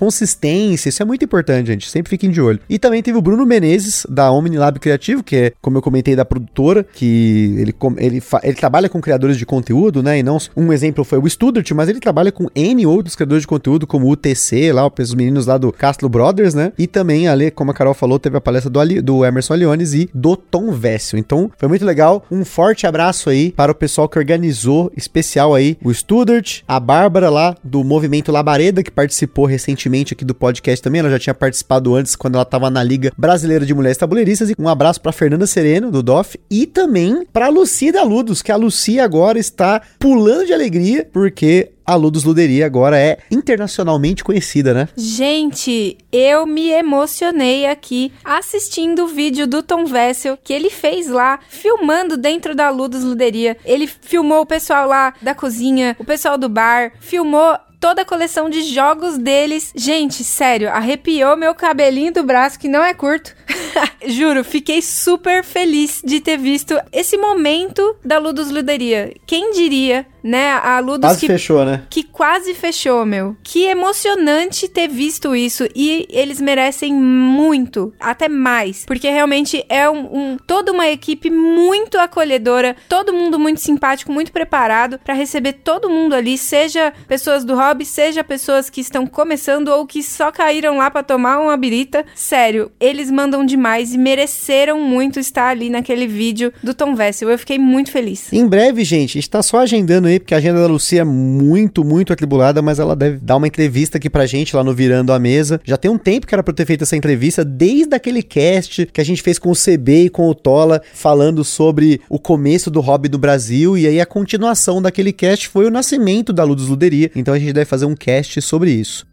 Isso 0.74 1.02
é 1.02 1.06
muito 1.06 1.24
importante, 1.26 1.68
gente. 1.68 1.90
Sempre 1.90 2.10
fiquem 2.10 2.30
de 2.30 2.42
olho. 2.42 2.60
E 2.70 2.78
também 2.78 3.02
teve 3.02 3.18
o 3.18 3.22
Bruno 3.22 3.46
Menezes, 3.46 4.06
da 4.10 4.32
Omnilab 4.32 4.80
Criativo, 4.80 5.24
que 5.24 5.36
é, 5.36 5.54
como 5.62 5.78
eu 5.78 5.82
comentei, 5.82 6.16
da 6.16 6.26
produtora, 6.26 6.86
que 6.94 7.56
ele, 7.58 7.76
ele, 7.98 8.24
ele 8.44 8.54
trabalha 8.56 8.90
com 8.90 9.02
criadores 9.02 9.38
de 9.38 9.46
conteúdo, 9.46 10.02
né? 10.04 10.20
E 10.20 10.24
não 10.24 10.38
um 10.56 10.72
exemplo 10.74 11.04
foi 11.04 11.20
o 11.20 11.30
Studart, 11.30 11.70
mas 11.72 11.90
ele 11.90 12.00
trabalha 12.00 12.32
com 12.32 12.48
N 12.56 12.86
outros 12.86 13.16
criadores 13.16 13.44
de 13.44 13.48
conteúdo, 13.48 13.88
como 13.88 14.08
o 14.08 14.12
UTC, 14.12 14.72
lá, 14.72 14.90
os 15.00 15.14
meninos 15.14 15.46
lá 15.46 15.58
do 15.58 15.72
Castro 15.72 16.10
Brothers, 16.10 16.54
né? 16.54 16.72
E 16.78 16.88
também 16.88 17.28
ali, 17.28 17.52
como 17.52 17.72
a 17.72 17.74
Carol 17.74 17.94
falou, 17.94 18.20
teve 18.20 18.38
a 18.38 18.42
palestra 18.42 18.70
do, 18.70 18.80
Ali, 18.80 19.02
do 19.02 19.26
Emerson 19.26 19.54
Aliones 19.54 19.94
e 19.94 20.10
do 20.14 20.36
Tom 20.36 20.72
Vessel. 20.72 21.20
Então, 21.20 21.52
foi 21.58 21.68
muito 21.68 21.86
legal. 21.86 22.26
Um 22.32 22.44
forte 22.44 22.86
abraço 22.86 23.30
aí 23.30 23.52
para 23.52 23.72
o 23.72 23.76
pessoal 23.76 24.08
que 24.08 24.18
organizou, 24.18 24.92
especial 24.96 25.54
aí, 25.54 25.78
o 25.84 25.94
Studart, 25.94 26.62
a 26.68 26.80
Bárbara 26.80 27.30
lá 27.30 27.56
do 27.64 27.84
Movimento 27.84 28.32
Labareda, 28.32 28.84
que 28.84 28.92
participou 28.92 29.46
recentemente 29.46 30.14
aqui 30.14 30.26
do 30.26 30.36
podcast 30.36 30.61
também. 30.82 31.00
Ela 31.00 31.10
já 31.10 31.20
tinha 31.20 31.34
participado 31.34 31.96
antes, 31.96 32.16
quando 32.16 32.36
ela 32.36 32.44
estava 32.44 32.70
na 32.70 32.84
Liga 32.84 33.12
Brasileira 33.18 33.66
de 33.66 33.74
Mulheres 33.74 33.98
Tabuleiristas. 33.98 34.50
E 34.50 34.56
um 34.58 34.70
abraço 34.70 35.02
para 35.02 35.12
Fernanda 35.12 35.48
Sereno, 35.48 35.92
do 35.92 36.04
DOF, 36.04 36.40
e 36.50 36.66
também 36.66 37.26
para 37.32 37.50
Lucida 37.50 38.04
Ludos, 38.04 38.42
que 38.42 38.52
a 38.52 38.56
Lucia 38.56 39.04
agora 39.04 39.40
está 39.40 39.82
pulando 40.00 40.46
de 40.46 40.54
alegria, 40.54 41.08
porque 41.12 41.72
a 41.86 41.96
Ludus 41.96 42.24
Luderia 42.24 42.66
agora 42.66 42.98
é 42.98 43.18
internacionalmente 43.30 44.24
conhecida, 44.24 44.74
né? 44.74 44.88
Gente, 44.96 45.98
eu 46.12 46.46
me 46.46 46.70
emocionei 46.70 47.66
aqui 47.66 48.14
assistindo 48.24 49.04
o 49.04 49.08
vídeo 49.08 49.46
do 49.46 49.62
Tom 49.62 49.86
Vessel 49.86 50.38
que 50.42 50.54
ele 50.54 50.70
fez 50.70 51.08
lá, 51.08 51.40
filmando 51.50 52.16
dentro 52.16 52.56
da 52.56 52.70
Ludus 52.70 53.04
Luderia. 53.04 53.58
Ele 53.66 53.88
filmou 53.88 54.42
o 54.42 54.46
pessoal 54.46 54.88
lá 54.88 55.14
da 55.22 55.36
cozinha, 55.36 55.96
o 56.00 56.06
pessoal 56.06 56.38
do 56.38 56.48
bar, 56.48 56.94
filmou 57.00 57.58
toda 57.82 58.04
a 58.04 58.06
coleção 58.06 58.48
de 58.48 58.62
jogos 58.62 59.18
deles. 59.18 59.74
Gente, 59.76 60.24
sério, 60.24 60.70
arrepiou 60.70 61.36
meu 61.36 61.56
cabelinho 61.56 62.14
do 62.14 62.24
braço, 62.24 62.60
que 62.60 62.70
não 62.70 62.84
é 62.84 62.94
curto. 62.94 63.36
Juro, 64.06 64.44
fiquei 64.44 64.82
super 64.82 65.44
feliz 65.44 66.02
de 66.06 66.22
ter 66.22 66.38
visto 66.38 66.80
esse 66.92 67.18
momento 67.18 67.96
da 68.06 68.20
Ludus 68.20 68.52
Luderia. 68.52 69.14
Quem 69.26 69.52
diria, 69.52 70.06
né? 70.24 70.52
A 70.54 70.80
Ludus 70.80 71.02
quase 71.02 71.20
que, 71.20 71.28
fechou, 71.28 71.66
né? 71.66 71.84
Que 71.90 72.04
quase 72.04 72.54
fechou, 72.54 73.06
meu. 73.06 73.36
Que 73.44 73.66
emocionante 73.66 74.68
ter 74.68 74.88
visto 74.88 75.36
isso. 75.36 75.68
E 75.76 76.08
eles 76.10 76.40
merecem 76.40 76.94
muito, 76.94 77.94
até 78.00 78.28
mais. 78.28 78.86
Porque 78.86 79.10
realmente 79.10 79.64
é 79.70 79.90
um, 79.90 80.34
um 80.34 80.38
toda 80.38 80.72
uma 80.72 80.88
equipe 80.88 81.30
muito 81.30 81.98
acolhedora, 81.98 82.76
todo 82.88 83.14
mundo 83.14 83.40
muito 83.40 83.62
simpático, 83.62 84.12
muito 84.12 84.32
preparado 84.32 85.00
para 85.00 85.14
receber 85.14 85.54
todo 85.54 85.90
mundo 85.90 86.14
ali, 86.14 86.38
seja 86.38 86.94
pessoas 87.08 87.44
do 87.44 87.56
hobby, 87.56 87.86
seja 87.86 88.24
pessoas 88.24 88.70
que 88.70 88.82
estão 88.82 89.06
começando 89.08 89.70
ou 89.70 89.86
que 89.86 90.04
só 90.04 90.32
caíram 90.32 90.78
lá 90.78 90.90
para 90.90 91.04
tomar 91.04 91.40
uma 91.40 91.58
birita. 91.58 92.06
Sério, 92.16 92.72
eles 92.80 93.10
mandam 93.10 93.46
demais 93.46 93.94
e 93.94 93.98
mereceram 93.98 94.80
muito 94.80 95.20
estar 95.20 95.50
ali 95.50 95.70
naquele 95.70 96.08
vídeo 96.08 96.54
do 96.62 96.74
Tom 96.74 96.96
Vessel. 96.96 97.30
Eu 97.30 97.38
fiquei 97.38 97.58
muito 97.58 97.92
feliz. 97.92 98.32
Em 98.32 98.48
breve, 98.48 98.84
gente, 98.84 99.18
a 99.18 99.22
gente 99.22 99.30
tá 99.30 99.42
só 99.42 99.60
agendando 99.60 100.08
aí, 100.12 100.20
porque 100.20 100.34
a 100.34 100.38
agenda 100.38 100.62
da 100.62 100.68
Lucia 100.68 101.02
é 101.02 101.04
muito, 101.04 101.84
muito 101.84 102.14
atribulada, 102.14 102.62
mas 102.62 102.80
ela 102.80 102.96
deve 102.96 103.18
dar 103.18 103.38
uma 103.38 103.48
entrevista 103.48 103.98
aqui 103.98 104.10
pra 104.10 104.26
gente 104.26 104.56
lá 104.56 104.64
no 104.64 104.74
Virando 104.74 105.14
a 105.14 105.20
Mesa. 105.20 105.60
Já 105.64 105.78
tem 105.78 105.90
um 105.90 105.98
tempo 105.98 106.28
que 106.28 106.36
era 106.36 106.44
pra 106.44 106.52
eu 106.52 106.56
ter 106.56 106.66
feito 106.66 106.84
essa 106.84 106.96
entrevista, 106.96 107.44
desde 107.44 107.96
aquele 107.96 108.22
cast 108.22 108.86
que 108.88 109.02
a 109.02 109.04
gente 109.04 109.22
fez 109.22 109.40
com 109.40 109.50
o 109.50 109.56
CB 109.56 110.06
e 110.06 110.10
com 110.10 110.28
o 110.28 110.36
Tola, 110.36 110.82
falando 110.94 111.44
sobre 111.44 112.02
o 112.10 112.20
começo 112.20 112.70
do 112.70 112.82
hobby 112.82 113.10
do 113.10 113.18
Brasil, 113.18 113.78
e 113.78 113.88
aí 113.88 114.00
a 114.00 114.06
continuação 114.06 114.82
daquele 114.82 115.12
cast 115.12 115.48
foi 115.48 115.66
o 115.66 115.72
nascimento 115.72 116.32
da 116.32 116.44
Ludus 116.44 116.68
Luderia, 116.68 117.12
então 117.16 117.34
a 117.34 117.40
gente 117.40 117.54
deve 117.54 117.66
fazer 117.66 117.86
um 117.86 117.96
cast 117.96 118.42
sobre 118.42 118.72
isso. 118.72 119.11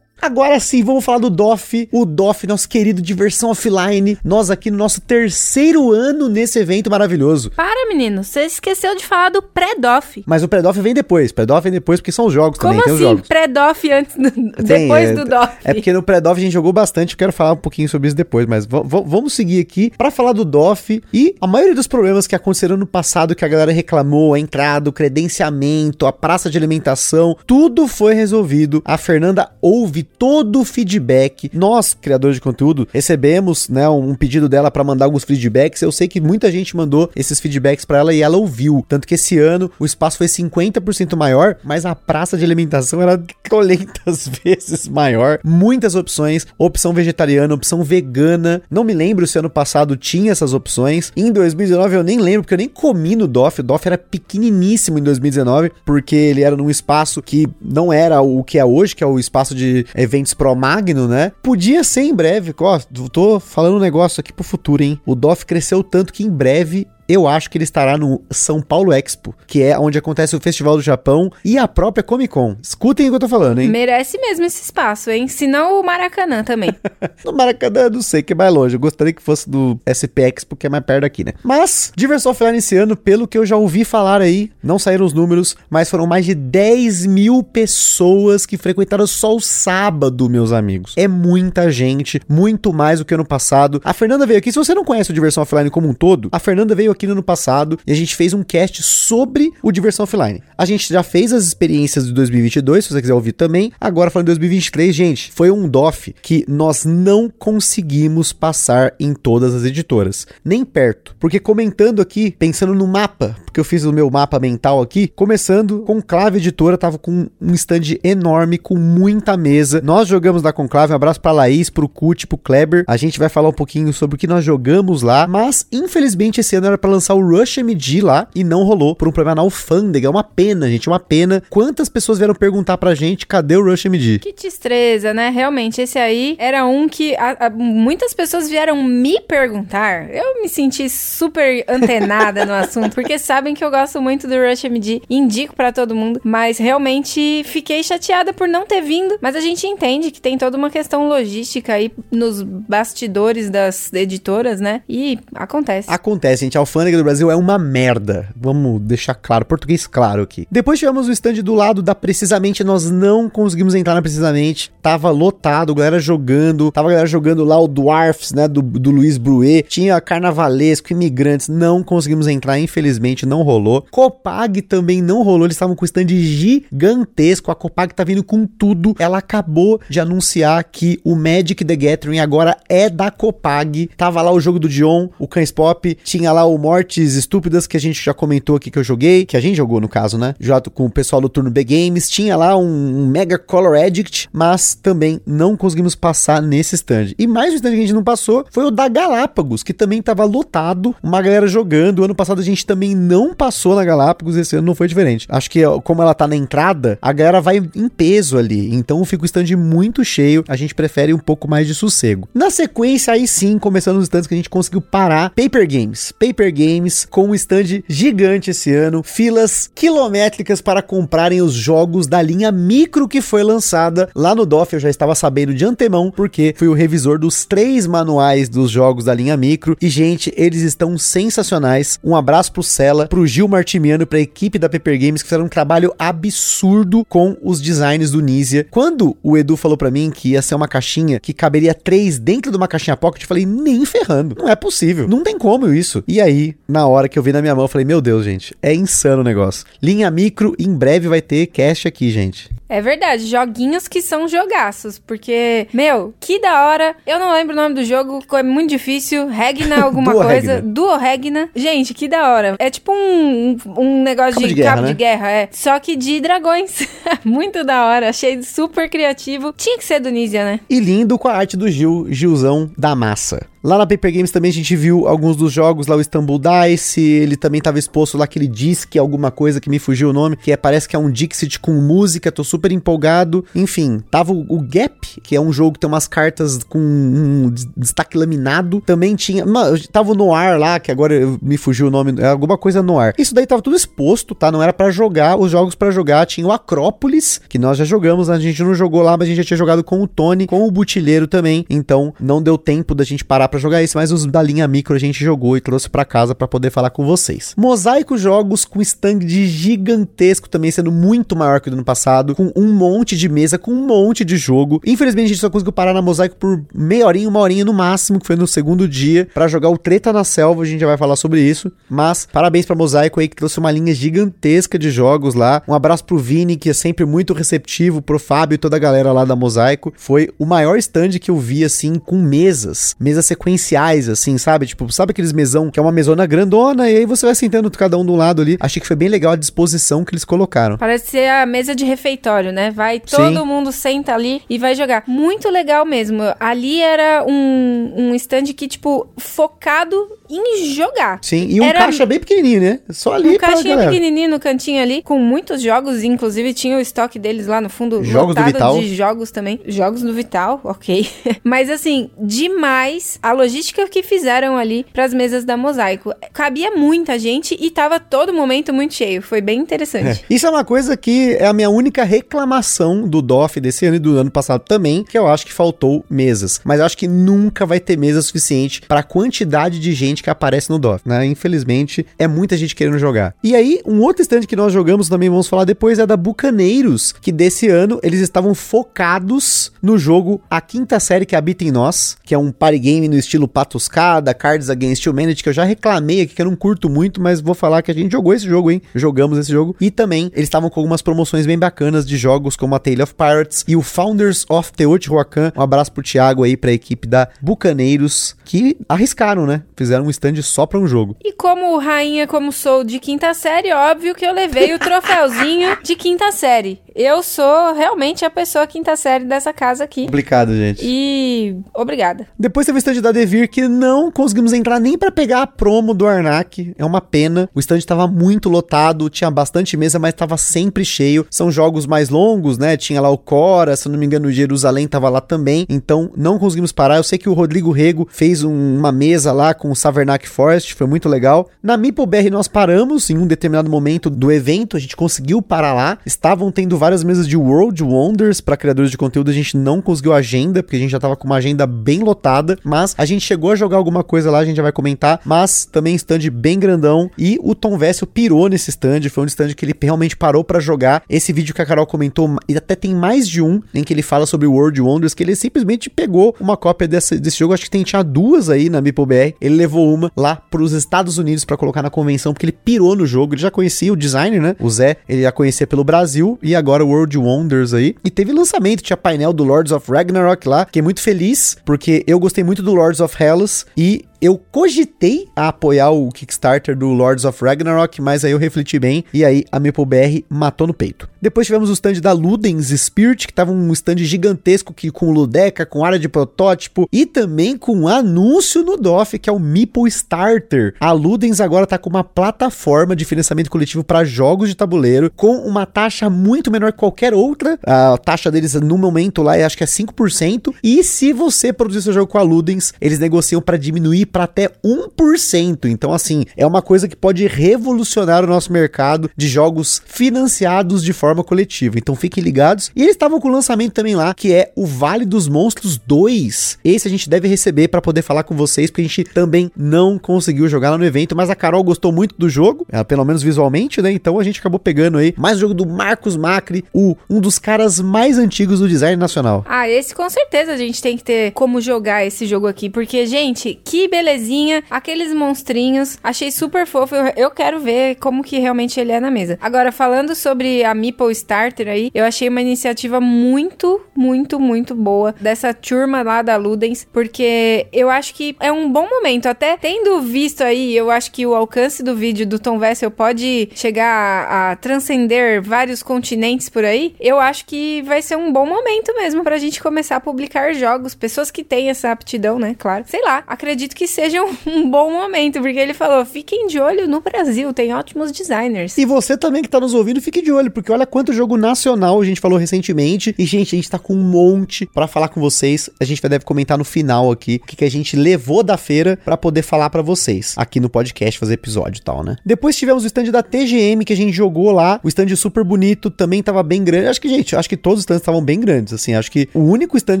Agora 0.20 0.58
sim, 0.58 0.82
vamos 0.82 1.04
falar 1.04 1.18
do 1.18 1.30
DOF, 1.30 1.88
o 1.92 2.04
DOF, 2.04 2.46
nosso 2.46 2.68
querido 2.68 3.00
diversão 3.00 3.50
offline. 3.50 4.18
Nós 4.24 4.50
aqui 4.50 4.70
no 4.70 4.76
nosso 4.76 5.00
terceiro 5.00 5.92
ano 5.92 6.28
nesse 6.28 6.58
evento 6.58 6.90
maravilhoso. 6.90 7.50
Para, 7.52 7.88
menino, 7.88 8.24
você 8.24 8.42
esqueceu 8.42 8.96
de 8.96 9.04
falar 9.04 9.30
do 9.30 9.40
pré-DOF. 9.40 10.24
Mas 10.26 10.42
o 10.42 10.48
pré-DOF 10.48 10.80
vem 10.80 10.92
depois. 10.92 11.30
Pré-DOF 11.30 11.62
vem 11.62 11.72
depois 11.72 12.00
porque 12.00 12.10
são 12.10 12.26
os 12.26 12.32
jogos 12.32 12.58
Como 12.58 12.74
também. 12.74 12.98
Como 12.98 13.14
assim? 13.14 13.28
Pré-DOF 13.28 13.92
antes 13.92 14.16
do, 14.16 14.30
Tem, 14.30 14.52
depois 14.88 15.10
é, 15.10 15.14
do 15.14 15.24
DOF? 15.24 15.52
É 15.64 15.74
porque 15.74 15.92
no 15.92 16.02
pré-DOF 16.02 16.40
a 16.40 16.42
gente 16.42 16.52
jogou 16.52 16.72
bastante. 16.72 17.14
Eu 17.14 17.18
quero 17.18 17.32
falar 17.32 17.52
um 17.52 17.56
pouquinho 17.56 17.88
sobre 17.88 18.08
isso 18.08 18.16
depois, 18.16 18.46
mas 18.46 18.66
vamos 18.66 19.32
seguir 19.32 19.60
aqui 19.60 19.92
para 19.96 20.10
falar 20.10 20.32
do 20.32 20.44
DOF 20.44 21.00
e 21.12 21.34
a 21.40 21.46
maioria 21.46 21.74
dos 21.74 21.86
problemas 21.86 22.26
que 22.26 22.34
aconteceram 22.34 22.76
no 22.76 22.86
passado 22.86 23.34
que 23.34 23.44
a 23.44 23.48
galera 23.48 23.70
reclamou, 23.70 24.34
a 24.34 24.40
entrada, 24.40 24.90
o 24.90 24.92
credenciamento, 24.92 26.06
a 26.06 26.12
praça 26.12 26.50
de 26.50 26.58
alimentação, 26.58 27.36
tudo 27.46 27.86
foi 27.86 28.14
resolvido. 28.14 28.82
A 28.84 28.98
Fernanda 28.98 29.50
ouve 29.62 30.07
todo 30.18 30.60
o 30.60 30.64
feedback. 30.64 31.50
Nós, 31.54 31.94
criadores 31.94 32.36
de 32.36 32.40
conteúdo, 32.40 32.88
recebemos, 32.92 33.68
né, 33.68 33.88
um 33.88 34.14
pedido 34.14 34.48
dela 34.48 34.70
para 34.70 34.82
mandar 34.82 35.04
alguns 35.04 35.24
feedbacks. 35.24 35.80
Eu 35.80 35.92
sei 35.92 36.08
que 36.08 36.20
muita 36.20 36.50
gente 36.50 36.76
mandou 36.76 37.10
esses 37.14 37.38
feedbacks 37.38 37.84
para 37.84 37.98
ela 37.98 38.12
e 38.12 38.22
ela 38.22 38.36
ouviu. 38.36 38.84
Tanto 38.88 39.06
que 39.06 39.14
esse 39.14 39.38
ano 39.38 39.70
o 39.78 39.86
espaço 39.86 40.18
foi 40.18 40.26
50% 40.26 41.16
maior, 41.16 41.56
mas 41.62 41.86
a 41.86 41.94
praça 41.94 42.36
de 42.36 42.44
alimentação 42.44 43.00
era 43.00 43.22
500 43.44 44.30
vezes 44.44 44.88
maior. 44.88 45.38
Muitas 45.44 45.94
opções, 45.94 46.46
opção 46.58 46.92
vegetariana, 46.92 47.54
opção 47.54 47.82
vegana. 47.82 48.62
Não 48.70 48.84
me 48.84 48.94
lembro 48.94 49.26
se 49.26 49.38
ano 49.38 49.50
passado 49.50 49.96
tinha 49.96 50.32
essas 50.32 50.52
opções. 50.52 51.12
Em 51.16 51.30
2019 51.30 51.94
eu 51.94 52.02
nem 52.02 52.18
lembro, 52.20 52.42
porque 52.42 52.54
eu 52.54 52.58
nem 52.58 52.68
comi 52.68 53.14
no 53.14 53.28
DOF. 53.28 53.60
O 53.60 53.62
DOF 53.62 53.86
era 53.86 53.98
pequeniníssimo 53.98 54.98
em 54.98 55.02
2019, 55.02 55.72
porque 55.84 56.16
ele 56.16 56.42
era 56.42 56.56
num 56.56 56.70
espaço 56.70 57.22
que 57.22 57.46
não 57.60 57.92
era 57.92 58.20
o 58.20 58.42
que 58.42 58.58
é 58.58 58.64
hoje, 58.64 58.96
que 58.96 59.04
é 59.04 59.06
o 59.06 59.18
espaço 59.18 59.54
de 59.54 59.86
eventos 60.08 60.34
Pro 60.34 60.54
Magno, 60.56 61.06
né? 61.06 61.32
Podia 61.42 61.84
ser 61.84 62.02
em 62.02 62.14
breve. 62.14 62.54
Ó, 62.58 62.80
tô 63.12 63.38
falando 63.38 63.76
um 63.76 63.80
negócio 63.80 64.20
aqui 64.20 64.32
pro 64.32 64.42
futuro, 64.42 64.82
hein? 64.82 65.00
O 65.04 65.14
DOF 65.14 65.44
cresceu 65.44 65.82
tanto 65.82 66.12
que 66.12 66.24
em 66.24 66.30
breve 66.30 66.88
eu 67.08 67.26
acho 67.26 67.48
que 67.48 67.56
ele 67.56 67.64
estará 67.64 67.96
no 67.96 68.20
São 68.30 68.60
Paulo 68.60 68.92
Expo, 68.92 69.34
que 69.46 69.62
é 69.62 69.78
onde 69.78 69.96
acontece 69.96 70.36
o 70.36 70.40
Festival 70.40 70.76
do 70.76 70.82
Japão 70.82 71.32
e 71.42 71.56
a 71.56 71.66
própria 71.66 72.02
Comic 72.02 72.28
Con. 72.28 72.56
Escutem 72.62 73.06
o 73.06 73.10
que 73.10 73.16
eu 73.16 73.20
tô 73.20 73.28
falando, 73.28 73.60
hein? 73.60 73.68
Merece 73.68 74.18
mesmo 74.18 74.44
esse 74.44 74.62
espaço, 74.62 75.10
hein? 75.10 75.26
Se 75.26 75.46
não, 75.46 75.80
o 75.80 75.82
Maracanã 75.82 76.44
também. 76.44 76.70
no 77.24 77.32
Maracanã, 77.32 77.88
não 77.88 78.02
sei, 78.02 78.22
que 78.22 78.34
é 78.34 78.36
mais 78.36 78.52
longe. 78.52 78.76
Eu 78.76 78.80
gostaria 78.80 79.12
que 79.12 79.22
fosse 79.22 79.48
do 79.48 79.80
SP 79.88 80.20
Expo, 80.28 80.54
que 80.54 80.66
é 80.66 80.70
mais 80.70 80.84
perto 80.84 81.04
aqui, 81.04 81.24
né? 81.24 81.32
Mas, 81.42 81.92
diversão 81.96 82.32
offline 82.32 82.58
esse 82.58 82.76
ano, 82.76 82.94
pelo 82.94 83.26
que 83.26 83.38
eu 83.38 83.46
já 83.46 83.56
ouvi 83.56 83.84
falar 83.84 84.20
aí, 84.20 84.50
não 84.62 84.78
saíram 84.78 85.06
os 85.06 85.14
números, 85.14 85.56
mas 85.70 85.88
foram 85.88 86.06
mais 86.06 86.26
de 86.26 86.34
10 86.34 87.06
mil 87.06 87.42
pessoas 87.42 88.44
que 88.44 88.58
frequentaram 88.58 89.06
só 89.06 89.34
o 89.34 89.40
sábado, 89.40 90.28
meus 90.28 90.52
amigos. 90.52 90.92
É 90.96 91.08
muita 91.08 91.70
gente, 91.70 92.20
muito 92.28 92.70
mais 92.72 92.98
do 92.98 93.04
que 93.04 93.14
ano 93.14 93.24
passado. 93.24 93.80
A 93.82 93.94
Fernanda 93.94 94.26
veio 94.26 94.38
aqui, 94.38 94.52
se 94.52 94.58
você 94.58 94.74
não 94.74 94.84
conhece 94.84 95.10
o 95.10 95.14
Diversão 95.14 95.42
Offline 95.42 95.70
como 95.70 95.88
um 95.88 95.94
todo, 95.94 96.28
a 96.30 96.38
Fernanda 96.38 96.74
veio 96.74 96.90
aqui 96.90 96.97
no 97.06 97.12
ano 97.12 97.22
passado 97.22 97.78
e 97.86 97.92
a 97.92 97.94
gente 97.94 98.14
fez 98.14 98.32
um 98.34 98.42
cast 98.42 98.82
sobre 98.82 99.52
o 99.62 99.72
Diversão 99.72 100.04
Offline. 100.04 100.42
A 100.56 100.64
gente 100.64 100.92
já 100.92 101.02
fez 101.02 101.32
as 101.32 101.44
experiências 101.44 102.06
de 102.06 102.12
2022, 102.12 102.84
se 102.84 102.92
você 102.92 103.00
quiser 103.00 103.14
ouvir 103.14 103.32
também. 103.32 103.72
Agora 103.80 104.10
falando 104.10 104.26
de 104.26 104.32
2023, 104.32 104.94
gente, 104.94 105.32
foi 105.32 105.50
um 105.50 105.68
DOF 105.68 106.14
que 106.22 106.44
nós 106.48 106.84
não 106.84 107.28
conseguimos 107.28 108.32
passar 108.32 108.94
em 108.98 109.14
todas 109.14 109.54
as 109.54 109.64
editoras, 109.64 110.26
nem 110.44 110.64
perto. 110.64 111.14
Porque 111.18 111.38
comentando 111.38 112.00
aqui, 112.00 112.30
pensando 112.30 112.74
no 112.74 112.86
mapa, 112.86 113.36
porque 113.44 113.60
eu 113.60 113.64
fiz 113.64 113.84
o 113.84 113.92
meu 113.92 114.10
mapa 114.10 114.38
mental 114.38 114.80
aqui, 114.80 115.08
começando 115.08 115.80
com 115.80 116.02
Clave 116.02 116.38
Editora, 116.38 116.78
tava 116.78 116.98
com 116.98 117.28
um 117.40 117.54
stand 117.54 117.98
enorme, 118.04 118.58
com 118.58 118.76
muita 118.76 119.36
mesa. 119.36 119.80
Nós 119.82 120.08
jogamos 120.08 120.42
na 120.42 120.52
Conclave, 120.52 120.92
um 120.92 120.96
abraço 120.96 121.20
pra 121.20 121.32
Laís, 121.32 121.70
pro 121.70 121.88
Cut, 121.88 122.26
pro 122.26 122.38
Kleber. 122.38 122.84
A 122.86 122.96
gente 122.96 123.18
vai 123.18 123.28
falar 123.28 123.48
um 123.48 123.52
pouquinho 123.52 123.92
sobre 123.92 124.16
o 124.16 124.18
que 124.18 124.26
nós 124.26 124.44
jogamos 124.44 125.02
lá, 125.02 125.26
mas 125.26 125.66
infelizmente 125.72 126.40
esse 126.40 126.56
ano 126.56 126.66
era 126.66 126.78
para 126.88 126.92
lançar 126.92 127.14
o 127.14 127.20
Rush 127.20 127.58
MD 127.58 128.00
lá 128.00 128.26
e 128.34 128.42
não 128.42 128.64
rolou 128.64 128.96
por 128.96 129.06
um 129.06 129.12
problema 129.12 129.34
na 129.34 129.42
alfândega. 129.42 130.06
É 130.06 130.10
uma 130.10 130.24
pena, 130.24 130.68
gente, 130.68 130.88
uma 130.88 130.98
pena. 130.98 131.42
Quantas 131.50 131.88
pessoas 131.88 132.18
vieram 132.18 132.34
perguntar 132.34 132.78
pra 132.78 132.94
gente 132.94 133.26
cadê 133.26 133.56
o 133.56 133.64
Rush 133.64 133.84
MD? 133.84 134.18
Que 134.20 134.32
destreza, 134.32 135.12
né? 135.12 135.28
Realmente, 135.28 135.82
esse 135.82 135.98
aí 135.98 136.34
era 136.38 136.64
um 136.64 136.88
que 136.88 137.14
a, 137.16 137.46
a, 137.46 137.50
muitas 137.50 138.14
pessoas 138.14 138.48
vieram 138.48 138.82
me 138.82 139.20
perguntar. 139.20 140.08
Eu 140.10 140.40
me 140.40 140.48
senti 140.48 140.88
super 140.88 141.64
antenada 141.68 142.46
no 142.46 142.54
assunto, 142.54 142.94
porque 142.94 143.18
sabem 143.18 143.54
que 143.54 143.62
eu 143.62 143.70
gosto 143.70 144.00
muito 144.00 144.26
do 144.26 144.34
Rush 144.34 144.64
MD, 144.64 145.02
indico 145.10 145.54
para 145.54 145.72
todo 145.72 145.94
mundo, 145.94 146.20
mas 146.24 146.56
realmente 146.58 147.42
fiquei 147.44 147.82
chateada 147.82 148.32
por 148.32 148.48
não 148.48 148.64
ter 148.64 148.80
vindo. 148.80 149.18
Mas 149.20 149.36
a 149.36 149.40
gente 149.40 149.66
entende 149.66 150.10
que 150.10 150.20
tem 150.20 150.38
toda 150.38 150.56
uma 150.56 150.70
questão 150.70 151.06
logística 151.06 151.74
aí 151.74 151.92
nos 152.10 152.42
bastidores 152.42 153.50
das 153.50 153.92
editoras, 153.92 154.60
né? 154.60 154.82
E 154.88 155.18
acontece. 155.34 155.90
Acontece, 155.90 156.44
gente. 156.44 156.56
A 156.56 156.60
alfândega 156.60 156.77
do 156.84 157.04
Brasil 157.04 157.30
é 157.30 157.36
uma 157.36 157.58
merda. 157.58 158.28
Vamos 158.36 158.80
deixar 158.80 159.14
claro, 159.14 159.44
português 159.44 159.86
claro 159.86 160.22
aqui. 160.22 160.46
Depois 160.50 160.78
tivemos 160.78 161.08
o 161.08 161.12
stand 161.12 161.34
do 161.34 161.54
lado 161.54 161.82
da 161.82 161.94
Precisamente, 161.94 162.64
nós 162.64 162.90
não 162.90 163.28
conseguimos 163.28 163.74
entrar 163.74 163.94
na 163.94 164.02
Precisamente. 164.08 164.72
Tava 164.80 165.10
lotado, 165.10 165.74
galera 165.74 165.98
jogando. 165.98 166.72
Tava 166.72 166.88
galera 166.88 167.06
jogando 167.06 167.44
lá 167.44 167.60
o 167.60 167.68
Dwarfs, 167.68 168.32
né? 168.32 168.48
Do, 168.48 168.62
do 168.62 168.90
Luiz 168.90 169.18
Bruet. 169.18 169.68
Tinha 169.68 170.00
Carnavalesco, 170.00 170.92
Imigrantes. 170.92 171.48
Não 171.48 171.82
conseguimos 171.82 172.26
entrar, 172.26 172.58
infelizmente, 172.58 173.26
não 173.26 173.42
rolou. 173.42 173.84
Copag 173.90 174.62
também 174.62 175.02
não 175.02 175.22
rolou. 175.22 175.46
Eles 175.46 175.56
estavam 175.56 175.76
com 175.76 175.82
o 175.82 175.86
stand 175.86 176.08
gigantesco. 176.08 177.50
A 177.50 177.54
Copag 177.54 177.92
tá 177.92 178.02
vindo 178.02 178.24
com 178.24 178.46
tudo. 178.46 178.94
Ela 178.98 179.18
acabou 179.18 179.78
de 179.90 180.00
anunciar 180.00 180.64
que 180.64 180.98
o 181.04 181.14
Magic 181.14 181.62
the 181.62 181.76
Gathering 181.76 182.20
agora 182.20 182.56
é 182.68 182.88
da 182.88 183.10
Copag. 183.10 183.90
Tava 183.96 184.22
lá 184.22 184.32
o 184.32 184.40
jogo 184.40 184.58
do 184.58 184.68
Dion, 184.68 185.08
o 185.18 185.28
Cães 185.28 185.52
Pop. 185.52 185.98
Tinha 186.02 186.32
lá 186.32 186.46
o 186.46 186.56
Mortes 186.68 187.14
Estúpidas, 187.14 187.66
que 187.66 187.78
a 187.78 187.80
gente 187.80 188.04
já 188.04 188.12
comentou 188.12 188.54
aqui 188.54 188.70
que 188.70 188.78
eu 188.78 188.84
joguei. 188.84 189.24
Que 189.24 189.38
a 189.38 189.40
gente 189.40 189.56
jogou, 189.56 189.80
no 189.80 189.88
caso, 189.88 190.18
né? 190.18 190.34
Já 190.38 190.60
com 190.60 190.84
o 190.84 190.90
pessoal 190.90 191.18
do 191.18 191.26
turno 191.26 191.50
B 191.50 191.64
Games. 191.64 192.10
Tinha 192.10 192.36
lá 192.36 192.58
um, 192.58 193.04
um 193.04 193.06
Mega 193.06 193.38
Color 193.38 193.74
Addict. 193.78 194.28
Mas 194.30 194.74
também 194.74 195.18
não 195.26 195.56
conseguimos 195.56 195.94
passar 195.94 196.42
nesse 196.42 196.74
stand. 196.74 197.14
E 197.18 197.26
mais 197.26 197.54
um 197.54 197.56
stand 197.56 197.70
que 197.70 197.76
a 197.76 197.80
gente 197.80 197.94
não 197.94 198.04
passou 198.04 198.44
foi 198.50 198.66
o 198.66 198.70
da 198.70 198.86
Galápagos, 198.86 199.62
que 199.62 199.72
também 199.72 200.02
tava 200.02 200.26
lotado. 200.26 200.94
Uma 201.02 201.22
galera 201.22 201.46
jogando. 201.46 202.04
Ano 202.04 202.14
passado 202.14 202.38
a 202.38 202.44
gente 202.44 202.66
também 202.66 202.94
não 202.94 203.32
passou 203.32 203.74
na 203.74 203.82
Galápagos. 203.82 204.36
Esse 204.36 204.56
ano 204.56 204.66
não 204.66 204.74
foi 204.74 204.88
diferente. 204.88 205.26
Acho 205.30 205.50
que 205.50 205.62
como 205.84 206.02
ela 206.02 206.12
tá 206.12 206.28
na 206.28 206.36
entrada, 206.36 206.98
a 207.00 207.14
galera 207.14 207.40
vai 207.40 207.62
em 207.74 207.88
peso 207.88 208.36
ali. 208.36 208.74
Então 208.74 209.02
fica 209.06 209.22
o 209.22 209.26
stand 209.26 209.56
muito 209.56 210.04
cheio. 210.04 210.44
A 210.46 210.54
gente 210.54 210.74
prefere 210.74 211.14
um 211.14 211.18
pouco 211.18 211.48
mais 211.48 211.66
de 211.66 211.74
sossego. 211.74 212.28
Na 212.34 212.50
sequência, 212.50 213.14
aí 213.14 213.26
sim, 213.26 213.58
começando 213.58 213.96
os 213.96 214.02
stands 214.04 214.26
que 214.26 214.34
a 214.34 214.36
gente 214.36 214.50
conseguiu 214.50 214.82
parar. 214.82 215.30
Paper 215.30 215.66
Games. 215.66 216.12
Paper 216.12 216.57
Games 216.58 217.06
com 217.08 217.28
um 217.28 217.34
stand 217.34 217.82
gigante 217.88 218.50
esse 218.50 218.74
ano. 218.74 219.02
Filas 219.02 219.70
quilométricas 219.72 220.60
para 220.60 220.82
comprarem 220.82 221.40
os 221.40 221.52
jogos 221.52 222.06
da 222.06 222.20
linha 222.20 222.50
micro 222.50 223.06
que 223.06 223.20
foi 223.20 223.42
lançada 223.42 224.08
lá 224.14 224.34
no 224.34 224.44
DOF. 224.44 224.74
Eu 224.74 224.80
já 224.80 224.90
estava 224.90 225.14
sabendo 225.14 225.54
de 225.54 225.64
antemão, 225.64 226.10
porque 226.10 226.54
fui 226.56 226.68
o 226.68 226.74
revisor 226.74 227.18
dos 227.18 227.44
três 227.44 227.86
manuais 227.86 228.48
dos 228.48 228.70
jogos 228.70 229.04
da 229.04 229.14
linha 229.14 229.36
micro. 229.36 229.76
E, 229.80 229.88
gente, 229.88 230.32
eles 230.36 230.62
estão 230.62 230.98
sensacionais. 230.98 231.98
Um 232.02 232.16
abraço 232.16 232.52
pro 232.52 232.62
Sela, 232.62 233.06
pro 233.06 233.26
Gil 233.26 233.48
Martimiano, 233.48 234.06
pra 234.06 234.20
equipe 234.20 234.58
da 234.58 234.68
Paper 234.68 234.98
Games, 234.98 235.22
que 235.22 235.28
fizeram 235.28 235.44
um 235.44 235.48
trabalho 235.48 235.94
absurdo 235.98 237.04
com 237.08 237.36
os 237.42 237.60
designs 237.60 238.10
do 238.10 238.20
Nizia. 238.20 238.66
Quando 238.70 239.16
o 239.22 239.36
Edu 239.36 239.56
falou 239.56 239.76
para 239.76 239.90
mim 239.90 240.10
que 240.10 240.30
ia 240.30 240.42
ser 240.42 240.54
uma 240.54 240.68
caixinha 240.68 241.20
que 241.20 241.32
caberia 241.32 241.74
três 241.74 242.18
dentro 242.18 242.50
de 242.50 242.56
uma 242.56 242.68
caixinha 242.68 242.96
pocket, 242.96 243.22
eu 243.22 243.28
falei, 243.28 243.46
nem 243.46 243.84
ferrando. 243.84 244.36
Não 244.38 244.48
é 244.48 244.56
possível. 244.56 245.08
Não 245.08 245.22
tem 245.22 245.38
como 245.38 245.72
isso. 245.72 246.02
E 246.06 246.20
aí, 246.20 246.37
na 246.66 246.86
hora 246.86 247.08
que 247.08 247.18
eu 247.18 247.22
vi 247.22 247.32
na 247.32 247.40
minha 247.40 247.54
mão, 247.54 247.64
eu 247.64 247.68
falei, 247.68 247.84
meu 247.84 248.00
Deus, 248.00 248.24
gente, 248.24 248.54
é 248.62 248.74
insano 248.74 249.20
o 249.20 249.24
negócio. 249.24 249.66
Linha 249.82 250.10
micro, 250.10 250.54
em 250.58 250.74
breve 250.74 251.08
vai 251.08 251.20
ter 251.20 251.46
cash 251.46 251.86
aqui, 251.86 252.10
gente. 252.10 252.50
É 252.68 252.82
verdade, 252.82 253.26
joguinhos 253.26 253.88
que 253.88 254.02
são 254.02 254.28
jogaços, 254.28 254.98
porque, 254.98 255.66
meu, 255.72 256.12
que 256.20 256.38
da 256.38 256.66
hora. 256.66 256.94
Eu 257.06 257.18
não 257.18 257.32
lembro 257.32 257.54
o 257.54 257.56
nome 257.56 257.74
do 257.74 257.82
jogo, 257.82 258.22
é 258.34 258.42
muito 258.42 258.68
difícil. 258.68 259.26
Regna 259.26 259.80
alguma 259.84 260.12
Duo 260.12 260.22
coisa. 260.22 260.54
Regna. 260.56 260.72
Duo 260.72 260.96
Regna. 260.96 261.48
Gente, 261.56 261.94
que 261.94 262.06
da 262.06 262.30
hora. 262.30 262.56
É 262.58 262.68
tipo 262.68 262.92
um, 262.92 263.56
um 263.78 264.02
negócio 264.02 264.34
Cabo 264.34 264.46
de, 264.46 264.48
de 264.48 264.54
guerra, 264.54 264.70
cabo 264.70 264.82
né? 264.82 264.88
de 264.88 264.94
guerra, 264.94 265.30
é. 265.30 265.48
Só 265.50 265.78
que 265.80 265.96
de 265.96 266.20
dragões. 266.20 266.86
muito 267.24 267.64
da 267.64 267.86
hora. 267.86 268.10
Achei 268.10 268.42
super 268.42 268.90
criativo. 268.90 269.54
Tinha 269.56 269.78
que 269.78 269.84
ser 269.84 270.00
do 270.00 270.10
Nizia, 270.10 270.44
né? 270.44 270.60
E 270.68 270.78
lindo 270.78 271.18
com 271.18 271.28
a 271.28 271.32
arte 271.32 271.56
do 271.56 271.70
Gil, 271.70 272.06
Gilzão 272.10 272.70
da 272.76 272.94
massa. 272.94 273.46
Lá 273.62 273.76
na 273.78 273.86
Paper 273.86 274.12
Games 274.12 274.30
também 274.30 274.50
a 274.50 274.54
gente 274.54 274.74
viu 274.76 275.08
alguns 275.08 275.36
dos 275.36 275.52
jogos, 275.52 275.86
lá 275.86 275.96
o 275.96 276.00
Istanbul 276.00 276.38
Dice, 276.38 277.00
ele 277.00 277.36
também 277.36 277.58
estava 277.58 277.78
exposto 277.78 278.16
lá 278.16 278.26
que 278.26 278.38
ele 278.38 278.46
diz 278.46 278.84
que 278.84 278.98
é 278.98 279.00
alguma 279.00 279.30
coisa 279.30 279.60
que 279.60 279.68
me 279.68 279.78
fugiu 279.78 280.10
o 280.10 280.12
nome, 280.12 280.36
que 280.36 280.52
é, 280.52 280.56
parece 280.56 280.88
que 280.88 280.94
é 280.94 280.98
um 280.98 281.10
Dixit 281.10 281.58
com 281.58 281.72
música, 281.72 282.30
tô 282.30 282.44
super 282.44 282.70
empolgado. 282.70 283.44
Enfim, 283.54 284.00
tava 284.10 284.32
o, 284.32 284.46
o 284.48 284.60
Gap, 284.60 285.20
que 285.22 285.34
é 285.34 285.40
um 285.40 285.52
jogo 285.52 285.72
que 285.72 285.80
tem 285.80 285.88
umas 285.88 286.06
cartas 286.06 286.60
com 286.68 286.78
um 286.78 287.50
des- 287.50 287.68
destaque 287.76 288.16
laminado, 288.16 288.80
também 288.80 289.16
tinha, 289.16 289.44
tava 289.92 290.12
o 290.12 290.14
Noir 290.14 290.58
lá, 290.58 290.78
que 290.78 290.90
agora 290.90 291.14
me 291.42 291.56
fugiu 291.56 291.88
o 291.88 291.90
nome, 291.90 292.14
é 292.20 292.28
alguma 292.28 292.56
coisa 292.56 292.82
Noir. 292.82 293.14
Isso 293.18 293.34
daí 293.34 293.46
tava 293.46 293.60
tudo 293.62 293.76
exposto, 293.76 294.34
tá? 294.34 294.52
Não 294.52 294.62
era 294.62 294.72
pra 294.72 294.90
jogar, 294.90 295.36
os 295.36 295.50
jogos 295.50 295.74
pra 295.74 295.90
jogar 295.90 296.26
tinha 296.26 296.46
o 296.46 296.52
Acrópolis, 296.52 297.40
que 297.48 297.58
nós 297.58 297.76
já 297.76 297.84
jogamos, 297.84 298.30
a 298.30 298.38
gente 298.38 298.62
não 298.62 298.74
jogou 298.74 299.02
lá, 299.02 299.16
mas 299.16 299.26
a 299.26 299.28
gente 299.28 299.38
já 299.38 299.44
tinha 299.44 299.58
jogado 299.58 299.82
com 299.82 300.00
o 300.02 300.06
Tony, 300.06 300.46
com 300.46 300.66
o 300.66 300.70
Butilheiro 300.70 301.26
também, 301.26 301.66
então 301.68 302.14
não 302.20 302.40
deu 302.42 302.56
tempo 302.56 302.94
da 302.94 303.02
gente 303.04 303.24
parar 303.24 303.47
pra 303.48 303.58
jogar 303.58 303.82
esse, 303.82 303.96
mas 303.96 304.12
os 304.12 304.26
da 304.26 304.42
linha 304.42 304.68
micro 304.68 304.94
a 304.94 304.98
gente 304.98 305.24
jogou 305.24 305.56
e 305.56 305.60
trouxe 305.60 305.88
pra 305.88 306.04
casa 306.04 306.34
pra 306.34 306.46
poder 306.46 306.70
falar 306.70 306.90
com 306.90 307.04
vocês. 307.04 307.54
Mosaico 307.56 308.16
Jogos 308.16 308.64
com 308.64 308.80
stand 308.80 309.20
gigantesco 309.26 310.48
também 310.48 310.70
sendo 310.70 310.92
muito 310.92 311.34
maior 311.36 311.60
que 311.60 311.68
o 311.68 311.70
do 311.70 311.74
ano 311.74 311.84
passado, 311.84 312.34
com 312.34 312.52
um 312.54 312.72
monte 312.72 313.16
de 313.16 313.28
mesa, 313.28 313.58
com 313.58 313.72
um 313.72 313.86
monte 313.86 314.24
de 314.24 314.36
jogo. 314.36 314.80
Infelizmente 314.86 315.26
a 315.26 315.28
gente 315.28 315.40
só 315.40 315.50
conseguiu 315.50 315.72
parar 315.72 315.92
na 315.92 316.02
Mosaico 316.02 316.36
por 316.36 316.62
meia 316.74 317.06
horinha, 317.06 317.28
uma 317.28 317.40
horinha 317.40 317.64
no 317.64 317.72
máximo, 317.72 318.20
que 318.20 318.26
foi 318.26 318.36
no 318.36 318.46
segundo 318.46 318.88
dia, 318.88 319.28
pra 319.32 319.48
jogar 319.48 319.68
o 319.68 319.78
Treta 319.78 320.12
na 320.12 320.24
Selva, 320.24 320.62
a 320.62 320.66
gente 320.66 320.80
já 320.80 320.86
vai 320.86 320.96
falar 320.96 321.16
sobre 321.16 321.40
isso. 321.40 321.70
Mas 321.88 322.26
parabéns 322.32 322.66
pra 322.66 322.76
Mosaico 322.76 323.20
aí 323.20 323.28
que 323.28 323.36
trouxe 323.36 323.58
uma 323.58 323.70
linha 323.70 323.94
gigantesca 323.94 324.78
de 324.78 324.90
jogos 324.90 325.34
lá. 325.34 325.62
Um 325.66 325.74
abraço 325.74 326.04
pro 326.04 326.18
Vini, 326.18 326.56
que 326.56 326.70
é 326.70 326.74
sempre 326.74 327.04
muito 327.04 327.32
receptivo, 327.32 328.02
pro 328.02 328.18
Fábio 328.18 328.54
e 328.54 328.58
toda 328.58 328.76
a 328.76 328.78
galera 328.78 329.12
lá 329.12 329.24
da 329.24 329.36
Mosaico. 329.36 329.92
Foi 329.96 330.30
o 330.38 330.46
maior 330.46 330.76
stand 330.78 331.10
que 331.20 331.30
eu 331.30 331.38
vi 331.38 331.64
assim 331.64 331.94
com 331.96 332.18
mesas, 332.18 332.94
mesas 332.98 333.26
sequenciais 333.38 334.08
assim, 334.08 334.36
sabe? 334.36 334.66
Tipo, 334.66 334.90
sabe 334.92 335.12
aqueles 335.12 335.32
mesão 335.32 335.70
que 335.70 335.78
é 335.78 335.82
uma 335.82 335.92
mesona 335.92 336.26
grandona 336.26 336.90
e 336.90 336.96
aí 336.98 337.06
você 337.06 337.24
vai 337.24 337.34
sentando 337.34 337.70
cada 337.70 337.96
um 337.96 338.04
de 338.04 338.10
um 338.10 338.16
lado 338.16 338.42
ali. 338.42 338.56
Achei 338.60 338.80
que 338.80 338.86
foi 338.86 338.96
bem 338.96 339.08
legal 339.08 339.32
a 339.32 339.36
disposição 339.36 340.04
que 340.04 340.12
eles 340.12 340.24
colocaram. 340.24 340.76
Parece 340.76 341.10
ser 341.12 341.28
a 341.30 341.46
mesa 341.46 341.74
de 341.74 341.84
refeitório, 341.84 342.52
né? 342.52 342.70
Vai 342.70 343.00
todo 343.00 343.38
Sim. 343.40 343.44
mundo 343.46 343.70
senta 343.72 344.14
ali 344.14 344.42
e 344.50 344.58
vai 344.58 344.74
jogar. 344.74 345.04
Muito 345.06 345.48
legal 345.48 345.84
mesmo. 345.86 346.22
Ali 346.40 346.80
era 346.80 347.24
um, 347.26 347.92
um 347.96 348.14
stand 348.14 348.44
que, 348.56 348.66
tipo, 348.66 349.06
focado 349.16 349.96
em 350.30 350.64
jogar. 350.74 351.18
Sim, 351.22 351.46
e 351.48 351.60
um 351.60 351.64
Era- 351.64 351.78
caixa 351.78 352.04
bem 352.04 352.18
pequenininho, 352.18 352.60
né? 352.60 352.80
Só 352.90 353.14
ali 353.14 353.30
Um 353.30 353.38
pra 353.38 353.48
caixinha 353.48 353.74
galera. 353.76 353.90
pequenininho 353.90 354.28
no 354.28 354.38
cantinho 354.40 354.82
ali, 354.82 355.00
com 355.02 355.18
muitos 355.18 355.62
jogos, 355.62 356.02
inclusive 356.02 356.52
tinha 356.52 356.76
o 356.76 356.80
estoque 356.80 357.18
deles 357.18 357.46
lá 357.46 357.60
no 357.60 357.70
fundo 357.70 358.02
Jogos 358.04 358.34
do 358.34 358.42
Vital. 358.44 358.78
de 358.78 358.94
jogos 358.94 359.30
também. 359.30 359.58
Jogos 359.66 360.02
do 360.02 360.12
Vital, 360.12 360.60
ok. 360.64 361.08
Mas 361.42 361.70
assim, 361.70 362.10
demais 362.20 363.18
a 363.28 363.32
logística 363.32 363.86
que 363.86 364.02
fizeram 364.02 364.56
ali 364.56 364.86
pras 364.90 365.12
mesas 365.12 365.44
da 365.44 365.54
Mosaico. 365.54 366.14
Cabia 366.32 366.70
muita 366.70 367.18
gente 367.18 367.54
e 367.60 367.70
tava 367.70 368.00
todo 368.00 368.32
momento 368.32 368.72
muito 368.72 368.94
cheio. 368.94 369.20
Foi 369.20 369.42
bem 369.42 369.60
interessante. 369.60 370.24
Isso 370.30 370.46
é 370.46 370.50
uma 370.50 370.64
coisa 370.64 370.96
que 370.96 371.34
é 371.34 371.46
a 371.46 371.52
minha 371.52 371.68
única 371.68 372.04
reclamação 372.04 373.06
do 373.06 373.20
DOF 373.20 373.60
desse 373.60 373.84
ano 373.84 373.96
e 373.96 373.98
do 373.98 374.16
ano 374.16 374.30
passado 374.30 374.62
também, 374.66 375.04
que 375.04 375.18
eu 375.18 375.26
acho 375.26 375.44
que 375.44 375.52
faltou 375.52 376.02
mesas. 376.08 376.58
Mas 376.64 376.80
eu 376.80 376.86
acho 376.86 376.96
que 376.96 377.06
nunca 377.06 377.66
vai 377.66 377.78
ter 377.78 377.98
mesa 377.98 378.22
suficiente 378.22 378.80
para 378.88 379.00
a 379.00 379.02
quantidade 379.02 379.78
de 379.78 379.92
gente 379.92 380.22
que 380.22 380.30
aparece 380.30 380.70
no 380.70 380.78
DOF, 380.78 381.06
né? 381.06 381.26
Infelizmente, 381.26 382.06
é 382.18 382.26
muita 382.26 382.56
gente 382.56 382.74
querendo 382.74 382.98
jogar. 382.98 383.34
E 383.44 383.54
aí, 383.54 383.82
um 383.84 384.00
outro 384.00 384.22
stand 384.22 384.46
que 384.46 384.56
nós 384.56 384.72
jogamos 384.72 385.06
também 385.06 385.28
vamos 385.28 385.48
falar 385.48 385.66
depois 385.66 385.98
é 385.98 386.06
da 386.06 386.16
Bucaneiros, 386.16 387.12
que 387.20 387.30
desse 387.30 387.68
ano 387.68 388.00
eles 388.02 388.20
estavam 388.20 388.54
focados 388.54 389.70
no 389.82 389.98
jogo 389.98 390.40
A 390.48 390.62
Quinta 390.62 390.98
Série 390.98 391.26
que 391.26 391.36
Habita 391.36 391.64
em 391.64 391.70
Nós, 391.70 392.16
que 392.24 392.34
é 392.34 392.38
um 392.38 392.50
party 392.50 392.78
game 392.78 393.08
no 393.08 393.17
estilo 393.18 393.48
Patuscada, 393.48 394.32
Cards 394.34 394.70
Against 394.70 395.06
Humanity, 395.06 395.42
que 395.42 395.48
eu 395.48 395.52
já 395.52 395.64
reclamei 395.64 396.22
aqui 396.22 396.34
que 396.34 396.42
eu 396.42 396.46
não 396.46 396.56
curto 396.56 396.88
muito, 396.88 397.20
mas 397.20 397.40
vou 397.40 397.54
falar 397.54 397.82
que 397.82 397.90
a 397.90 397.94
gente 397.94 398.12
jogou 398.12 398.32
esse 398.32 398.46
jogo, 398.46 398.70
hein? 398.70 398.82
Jogamos 398.94 399.38
esse 399.38 399.50
jogo. 399.50 399.76
E 399.80 399.90
também 399.90 400.30
eles 400.34 400.44
estavam 400.44 400.70
com 400.70 400.80
algumas 400.80 401.02
promoções 401.02 401.46
bem 401.46 401.58
bacanas 401.58 402.06
de 402.06 402.16
jogos 402.16 402.56
como 402.56 402.74
a 402.74 402.78
Tale 402.78 403.02
of 403.02 403.14
Pirates 403.14 403.64
e 403.66 403.76
o 403.76 403.82
Founders 403.82 404.44
of 404.48 404.72
Teotihuacan. 404.72 405.52
Um 405.56 405.62
abraço 405.62 405.92
pro 405.92 406.02
Thiago 406.02 406.44
aí, 406.44 406.56
pra 406.56 406.72
equipe 406.72 407.06
da 407.06 407.28
Bucaneiros, 407.40 408.36
que 408.44 408.76
arriscaram, 408.88 409.46
né? 409.46 409.62
Fizeram 409.76 410.06
um 410.06 410.10
stand 410.10 410.40
só 410.42 410.66
pra 410.66 410.78
um 410.78 410.86
jogo. 410.86 411.16
E 411.24 411.32
como 411.32 411.78
rainha, 411.78 412.26
como 412.26 412.52
sou 412.52 412.84
de 412.84 412.98
quinta 412.98 413.34
série, 413.34 413.72
óbvio 413.72 414.14
que 414.14 414.24
eu 414.24 414.32
levei 414.32 414.74
o 414.74 414.78
troféuzinho 414.78 415.76
de 415.82 415.94
quinta 415.96 416.30
série. 416.32 416.80
Eu 417.00 417.22
sou 417.22 417.74
realmente 417.74 418.24
a 418.24 418.30
pessoa 418.30 418.66
quinta 418.66 418.96
série 418.96 419.24
dessa 419.24 419.52
casa 419.52 419.84
aqui. 419.84 420.06
Complicado, 420.06 420.52
gente. 420.52 420.80
E 420.82 421.56
obrigada. 421.72 422.26
Depois 422.36 422.66
teve 422.66 422.76
o 422.76 422.80
stand 422.80 423.00
da 423.00 423.12
Devir 423.12 423.48
que 423.48 423.68
não 423.68 424.10
conseguimos 424.10 424.52
entrar 424.52 424.80
nem 424.80 424.98
para 424.98 425.12
pegar 425.12 425.42
a 425.42 425.46
promo 425.46 425.94
do 425.94 426.08
Arnak. 426.08 426.74
É 426.76 426.84
uma 426.84 427.00
pena. 427.00 427.48
O 427.54 427.60
stand 427.60 427.78
tava 427.82 428.08
muito 428.08 428.48
lotado, 428.48 429.08
tinha 429.08 429.30
bastante 429.30 429.76
mesa, 429.76 429.96
mas 430.00 430.12
tava 430.12 430.36
sempre 430.36 430.84
cheio. 430.84 431.24
São 431.30 431.52
jogos 431.52 431.86
mais 431.86 432.08
longos, 432.08 432.58
né? 432.58 432.76
Tinha 432.76 433.00
lá 433.00 433.08
o 433.08 433.16
Cora, 433.16 433.76
se 433.76 433.86
eu 433.86 433.92
não 433.92 433.98
me 434.00 434.04
engano, 434.04 434.26
o 434.26 434.32
Jerusalém 434.32 434.88
tava 434.88 435.08
lá 435.08 435.20
também. 435.20 435.66
Então 435.68 436.10
não 436.16 436.36
conseguimos 436.36 436.72
parar. 436.72 436.96
Eu 436.96 437.04
sei 437.04 437.16
que 437.16 437.28
o 437.28 437.32
Rodrigo 437.32 437.70
Rego 437.70 438.08
fez 438.10 438.42
um, 438.42 438.76
uma 438.76 438.90
mesa 438.90 439.30
lá 439.30 439.54
com 439.54 439.70
o 439.70 439.76
Savernac 439.76 440.28
Forest, 440.28 440.74
foi 440.74 440.88
muito 440.88 441.08
legal. 441.08 441.48
Na 441.62 441.76
Meeple 441.76 442.06
BR 442.06 442.28
nós 442.28 442.48
paramos 442.48 443.08
em 443.08 443.16
um 443.16 443.26
determinado 443.28 443.70
momento 443.70 444.10
do 444.10 444.32
evento, 444.32 444.76
a 444.76 444.80
gente 444.80 444.96
conseguiu 444.96 445.40
parar 445.40 445.74
lá. 445.74 445.98
Estavam 446.04 446.50
tendo 446.50 446.76
várias 446.88 447.04
mesas 447.04 447.28
de 447.28 447.36
World 447.36 447.82
Wonders 447.82 448.40
para 448.40 448.56
criadores 448.56 448.90
de 448.90 448.96
conteúdo, 448.96 449.30
a 449.30 449.34
gente 449.34 449.58
não 449.58 449.82
conseguiu 449.82 450.14
agenda, 450.14 450.62
porque 450.62 450.76
a 450.76 450.78
gente 450.78 450.88
já 450.88 450.98
tava 450.98 451.14
com 451.16 451.26
uma 451.26 451.36
agenda 451.36 451.66
bem 451.66 452.00
lotada, 452.00 452.58
mas 452.64 452.94
a 452.96 453.04
gente 453.04 453.20
chegou 453.20 453.50
a 453.50 453.54
jogar 453.56 453.76
alguma 453.76 454.02
coisa 454.02 454.30
lá, 454.30 454.38
a 454.38 454.44
gente 454.46 454.56
já 454.56 454.62
vai 454.62 454.72
comentar, 454.72 455.20
mas 455.22 455.66
também 455.66 455.94
stand 455.96 456.30
bem 456.32 456.58
grandão 456.58 457.10
e 457.18 457.38
o 457.42 457.54
Tom 457.54 457.76
Vessel 457.76 458.06
pirou 458.06 458.48
nesse 458.48 458.70
stand, 458.70 459.02
foi 459.10 459.24
um 459.24 459.26
stand 459.26 459.52
que 459.52 459.66
ele 459.66 459.74
realmente 459.82 460.16
parou 460.16 460.42
para 460.42 460.60
jogar. 460.60 461.02
Esse 461.10 461.30
vídeo 461.30 461.54
que 461.54 461.60
a 461.60 461.66
Carol 461.66 461.84
comentou, 461.84 462.38
e 462.48 462.56
até 462.56 462.74
tem 462.74 462.94
mais 462.94 463.28
de 463.28 463.42
um 463.42 463.60
em 463.74 463.84
que 463.84 463.92
ele 463.92 464.00
fala 464.00 464.24
sobre 464.24 464.46
World 464.46 464.80
Wonders, 464.80 465.12
que 465.12 465.22
ele 465.22 465.36
simplesmente 465.36 465.90
pegou 465.90 466.34
uma 466.40 466.56
cópia 466.56 466.88
desse, 466.88 467.20
desse 467.20 467.38
jogo, 467.38 467.52
acho 467.52 467.64
que 467.64 467.70
tem 467.70 467.82
tinha 467.82 468.02
duas 468.02 468.48
aí 468.48 468.70
na 468.70 468.80
MeepleBR, 468.80 469.34
ele 469.42 469.56
levou 469.56 469.92
uma 469.92 470.10
lá 470.16 470.36
para 470.36 470.62
os 470.62 470.72
Estados 470.72 471.18
Unidos 471.18 471.44
para 471.44 471.58
colocar 471.58 471.82
na 471.82 471.90
convenção, 471.90 472.32
porque 472.32 472.46
ele 472.46 472.52
pirou 472.52 472.96
no 472.96 473.04
jogo, 473.04 473.34
ele 473.34 473.42
já 473.42 473.50
conhecia 473.50 473.92
o 473.92 473.96
designer, 473.96 474.40
né? 474.40 474.56
O 474.58 474.70
Zé, 474.70 474.96
ele 475.06 475.20
já 475.20 475.30
conhecia 475.30 475.66
pelo 475.66 475.84
Brasil 475.84 476.38
e 476.42 476.54
agora 476.54 476.77
o 476.84 476.88
World 476.88 477.16
Wonders 477.18 477.72
aí. 477.74 477.94
E 478.04 478.10
teve 478.10 478.32
lançamento, 478.32 478.82
tinha 478.82 478.96
painel 478.96 479.32
do 479.32 479.44
Lords 479.44 479.72
of 479.72 479.90
Ragnarok 479.90 480.48
lá. 480.48 480.66
Fiquei 480.66 480.82
muito 480.82 481.00
feliz, 481.00 481.56
porque 481.64 482.04
eu 482.06 482.18
gostei 482.18 482.44
muito 482.44 482.62
do 482.62 482.74
Lords 482.74 483.00
of 483.00 483.22
Hellas 483.22 483.66
e 483.76 484.04
eu 484.20 484.40
cogitei 484.50 485.28
a 485.34 485.48
apoiar 485.48 485.90
o 485.90 486.10
Kickstarter 486.10 486.76
do 486.76 486.88
Lords 486.88 487.24
of 487.24 487.42
Ragnarok, 487.42 488.00
mas 488.02 488.24
aí 488.24 488.32
eu 488.32 488.38
refleti 488.38 488.78
bem 488.78 489.04
e 489.14 489.24
aí 489.24 489.44
a 489.50 489.60
MapleBR 489.60 490.24
matou 490.28 490.66
no 490.66 490.74
peito. 490.74 491.08
Depois 491.20 491.46
tivemos 491.46 491.70
o 491.70 491.72
stand 491.72 491.94
da 491.94 492.12
Ludens 492.12 492.68
Spirit, 492.80 493.26
que 493.26 493.32
tava 493.32 493.52
um 493.52 493.72
stand 493.72 493.98
gigantesco 493.98 494.72
que, 494.72 494.90
com 494.90 495.10
ludeca, 495.10 495.66
com 495.66 495.84
área 495.84 495.98
de 495.98 496.08
protótipo 496.08 496.88
e 496.92 497.06
também 497.06 497.56
com 497.56 497.74
um 497.74 497.88
anúncio 497.88 498.62
no 498.62 498.76
DOF, 498.76 499.18
que 499.18 499.28
é 499.28 499.32
o 499.32 499.38
Meeple 499.38 499.88
Starter. 499.88 500.74
A 500.80 500.92
Ludens 500.92 501.40
agora 501.40 501.66
tá 501.66 501.78
com 501.78 501.90
uma 501.90 502.04
plataforma 502.04 502.94
de 502.94 503.04
financiamento 503.04 503.50
coletivo 503.50 503.82
para 503.82 504.04
jogos 504.04 504.48
de 504.48 504.54
tabuleiro 504.54 505.10
com 505.14 505.36
uma 505.38 505.66
taxa 505.66 506.08
muito 506.08 506.50
menor 506.50 506.72
que 506.72 506.78
qualquer 506.78 507.14
outra. 507.14 507.58
A 507.64 507.96
taxa 507.98 508.30
deles 508.30 508.54
no 508.54 508.78
momento 508.78 509.22
lá 509.22 509.36
é 509.36 509.44
acho 509.44 509.56
que 509.56 509.64
é 509.64 509.66
5%. 509.66 510.54
E 510.62 510.82
se 510.82 511.12
você 511.12 511.52
produzir 511.52 511.82
seu 511.82 511.92
jogo 511.92 512.10
com 512.10 512.18
a 512.18 512.22
Ludens, 512.22 512.72
eles 512.80 512.98
negociam 512.98 513.40
para 513.40 513.56
diminuir 513.56 514.07
para 514.08 514.24
até 514.24 514.50
1%. 514.64 515.66
Então, 515.66 515.92
assim, 515.92 516.24
é 516.36 516.46
uma 516.46 516.62
coisa 516.62 516.88
que 516.88 516.96
pode 516.96 517.26
revolucionar 517.26 518.24
o 518.24 518.26
nosso 518.26 518.52
mercado 518.52 519.10
de 519.16 519.28
jogos 519.28 519.82
financiados 519.86 520.82
de 520.82 520.92
forma 520.92 521.22
coletiva. 521.22 521.78
Então, 521.78 521.94
fiquem 521.94 522.22
ligados. 522.22 522.70
E 522.74 522.82
eles 522.82 522.92
estavam 522.92 523.20
com 523.20 523.28
o 523.28 523.32
lançamento 523.32 523.72
também 523.72 523.94
lá, 523.94 524.14
que 524.14 524.32
é 524.32 524.52
o 524.56 524.66
Vale 524.66 525.04
dos 525.04 525.28
Monstros 525.28 525.78
2. 525.78 526.58
Esse 526.64 526.88
a 526.88 526.90
gente 526.90 527.08
deve 527.08 527.28
receber 527.28 527.68
para 527.68 527.82
poder 527.82 528.02
falar 528.02 528.22
com 528.22 528.34
vocês, 528.34 528.70
porque 528.70 528.82
a 528.82 528.84
gente 528.84 529.04
também 529.04 529.50
não 529.56 529.98
conseguiu 529.98 530.48
jogar 530.48 530.70
lá 530.70 530.78
no 530.78 530.84
evento, 530.84 531.16
mas 531.16 531.30
a 531.30 531.34
Carol 531.34 531.62
gostou 531.62 531.92
muito 531.92 532.14
do 532.18 532.28
jogo, 532.28 532.66
é, 532.70 532.82
pelo 532.84 533.04
menos 533.04 533.22
visualmente, 533.22 533.82
né? 533.82 533.92
Então 533.92 534.18
a 534.18 534.24
gente 534.24 534.40
acabou 534.40 534.58
pegando 534.58 534.98
aí 534.98 535.14
mais 535.16 535.36
um 535.36 535.40
jogo 535.40 535.54
do 535.54 535.66
Marcos 535.66 536.16
Macri, 536.16 536.64
o, 536.72 536.96
um 537.08 537.20
dos 537.20 537.38
caras 537.38 537.80
mais 537.80 538.18
antigos 538.18 538.60
do 538.60 538.68
design 538.68 538.96
nacional. 538.96 539.44
Ah, 539.48 539.68
esse 539.68 539.94
com 539.94 540.08
certeza 540.08 540.52
a 540.52 540.56
gente 540.56 540.80
tem 540.80 540.96
que 540.96 541.04
ter 541.04 541.32
como 541.32 541.60
jogar 541.60 542.04
esse 542.04 542.26
jogo 542.26 542.46
aqui, 542.46 542.70
porque, 542.70 543.06
gente, 543.06 543.58
que 543.64 543.88
belezinha, 543.98 544.62
aqueles 544.70 545.12
monstrinhos, 545.12 545.98
achei 546.02 546.30
super 546.30 546.66
fofo, 546.66 546.94
eu, 546.94 547.12
eu 547.16 547.30
quero 547.30 547.58
ver 547.58 547.96
como 547.96 548.22
que 548.22 548.38
realmente 548.38 548.78
ele 548.78 548.92
é 548.92 549.00
na 549.00 549.10
mesa. 549.10 549.36
Agora, 549.40 549.72
falando 549.72 550.14
sobre 550.14 550.64
a 550.64 550.72
Meeple 550.72 551.10
Starter 551.10 551.68
aí, 551.68 551.90
eu 551.92 552.04
achei 552.04 552.28
uma 552.28 552.40
iniciativa 552.40 553.00
muito, 553.00 553.80
muito, 553.96 554.38
muito 554.38 554.74
boa 554.74 555.14
dessa 555.20 555.52
turma 555.52 556.02
lá 556.02 556.22
da 556.22 556.36
Ludens, 556.36 556.86
porque 556.92 557.66
eu 557.72 557.90
acho 557.90 558.14
que 558.14 558.36
é 558.38 558.52
um 558.52 558.70
bom 558.70 558.88
momento, 558.88 559.26
até 559.26 559.56
tendo 559.56 560.00
visto 560.00 560.42
aí, 560.44 560.76
eu 560.76 560.90
acho 560.90 561.10
que 561.10 561.26
o 561.26 561.34
alcance 561.34 561.82
do 561.82 561.96
vídeo 561.96 562.24
do 562.24 562.38
Tom 562.38 562.58
Vessel 562.58 562.90
pode 562.90 563.48
chegar 563.54 563.88
a, 564.28 564.52
a 564.52 564.56
transcender 564.56 565.42
vários 565.42 565.82
continentes 565.82 566.48
por 566.48 566.64
aí, 566.64 566.94
eu 567.00 567.18
acho 567.18 567.44
que 567.46 567.82
vai 567.82 568.00
ser 568.00 568.16
um 568.16 568.32
bom 568.32 568.46
momento 568.46 568.94
mesmo 568.94 569.24
pra 569.24 569.38
gente 569.38 569.60
começar 569.60 569.96
a 569.96 570.00
publicar 570.00 570.52
jogos, 570.52 570.94
pessoas 570.94 571.32
que 571.32 571.42
têm 571.42 571.68
essa 571.68 571.90
aptidão, 571.90 572.38
né, 572.38 572.54
claro. 572.56 572.84
Sei 572.86 573.02
lá, 573.02 573.24
acredito 573.26 573.74
que 573.74 573.87
seja 573.88 574.22
um, 574.22 574.36
um 574.46 574.70
bom 574.70 574.90
momento, 574.90 575.40
porque 575.40 575.58
ele 575.58 575.74
falou, 575.74 576.04
fiquem 576.04 576.46
de 576.46 576.58
olho 576.58 576.86
no 576.86 577.00
Brasil, 577.00 577.52
tem 577.52 577.72
ótimos 577.72 578.12
designers. 578.12 578.76
E 578.76 578.84
você 578.84 579.16
também 579.16 579.42
que 579.42 579.48
tá 579.48 579.60
nos 579.60 579.74
ouvindo, 579.74 580.00
fique 580.00 580.22
de 580.22 580.32
olho, 580.32 580.50
porque 580.50 580.70
olha 580.70 580.86
quanto 580.86 581.12
jogo 581.12 581.36
nacional 581.36 582.00
a 582.00 582.04
gente 582.04 582.20
falou 582.20 582.38
recentemente. 582.38 583.14
E, 583.18 583.24
gente, 583.24 583.54
a 583.54 583.58
gente 583.58 583.70
tá 583.70 583.78
com 583.78 583.94
um 583.94 584.02
monte 584.02 584.66
para 584.66 584.86
falar 584.86 585.08
com 585.08 585.20
vocês. 585.20 585.70
A 585.80 585.84
gente 585.84 586.00
deve 586.08 586.24
comentar 586.24 586.56
no 586.56 586.64
final 586.64 587.10
aqui 587.10 587.40
o 587.42 587.46
que, 587.46 587.56
que 587.56 587.64
a 587.64 587.70
gente 587.70 587.96
levou 587.96 588.42
da 588.42 588.56
feira 588.56 588.98
para 589.04 589.16
poder 589.16 589.42
falar 589.42 589.70
para 589.70 589.82
vocês 589.82 590.34
aqui 590.36 590.60
no 590.60 590.68
podcast, 590.68 591.18
fazer 591.18 591.34
episódio 591.34 591.80
e 591.80 591.82
tal, 591.82 592.02
né? 592.02 592.16
Depois 592.24 592.56
tivemos 592.56 592.84
o 592.84 592.86
stand 592.86 593.10
da 593.10 593.22
TGM 593.22 593.84
que 593.84 593.92
a 593.92 593.96
gente 593.96 594.12
jogou 594.12 594.50
lá. 594.50 594.80
O 594.82 594.88
stand 594.88 595.14
super 595.16 595.44
bonito, 595.44 595.90
também 595.90 596.22
tava 596.22 596.42
bem 596.42 596.62
grande. 596.64 596.88
Acho 596.88 597.00
que, 597.00 597.08
gente, 597.08 597.36
acho 597.36 597.48
que 597.48 597.56
todos 597.56 597.80
os 597.80 597.82
stands 597.82 598.02
estavam 598.02 598.22
bem 598.22 598.40
grandes, 598.40 598.72
assim. 598.72 598.94
Acho 598.94 599.10
que 599.10 599.28
o 599.34 599.40
único 599.40 599.76
stand, 599.76 600.00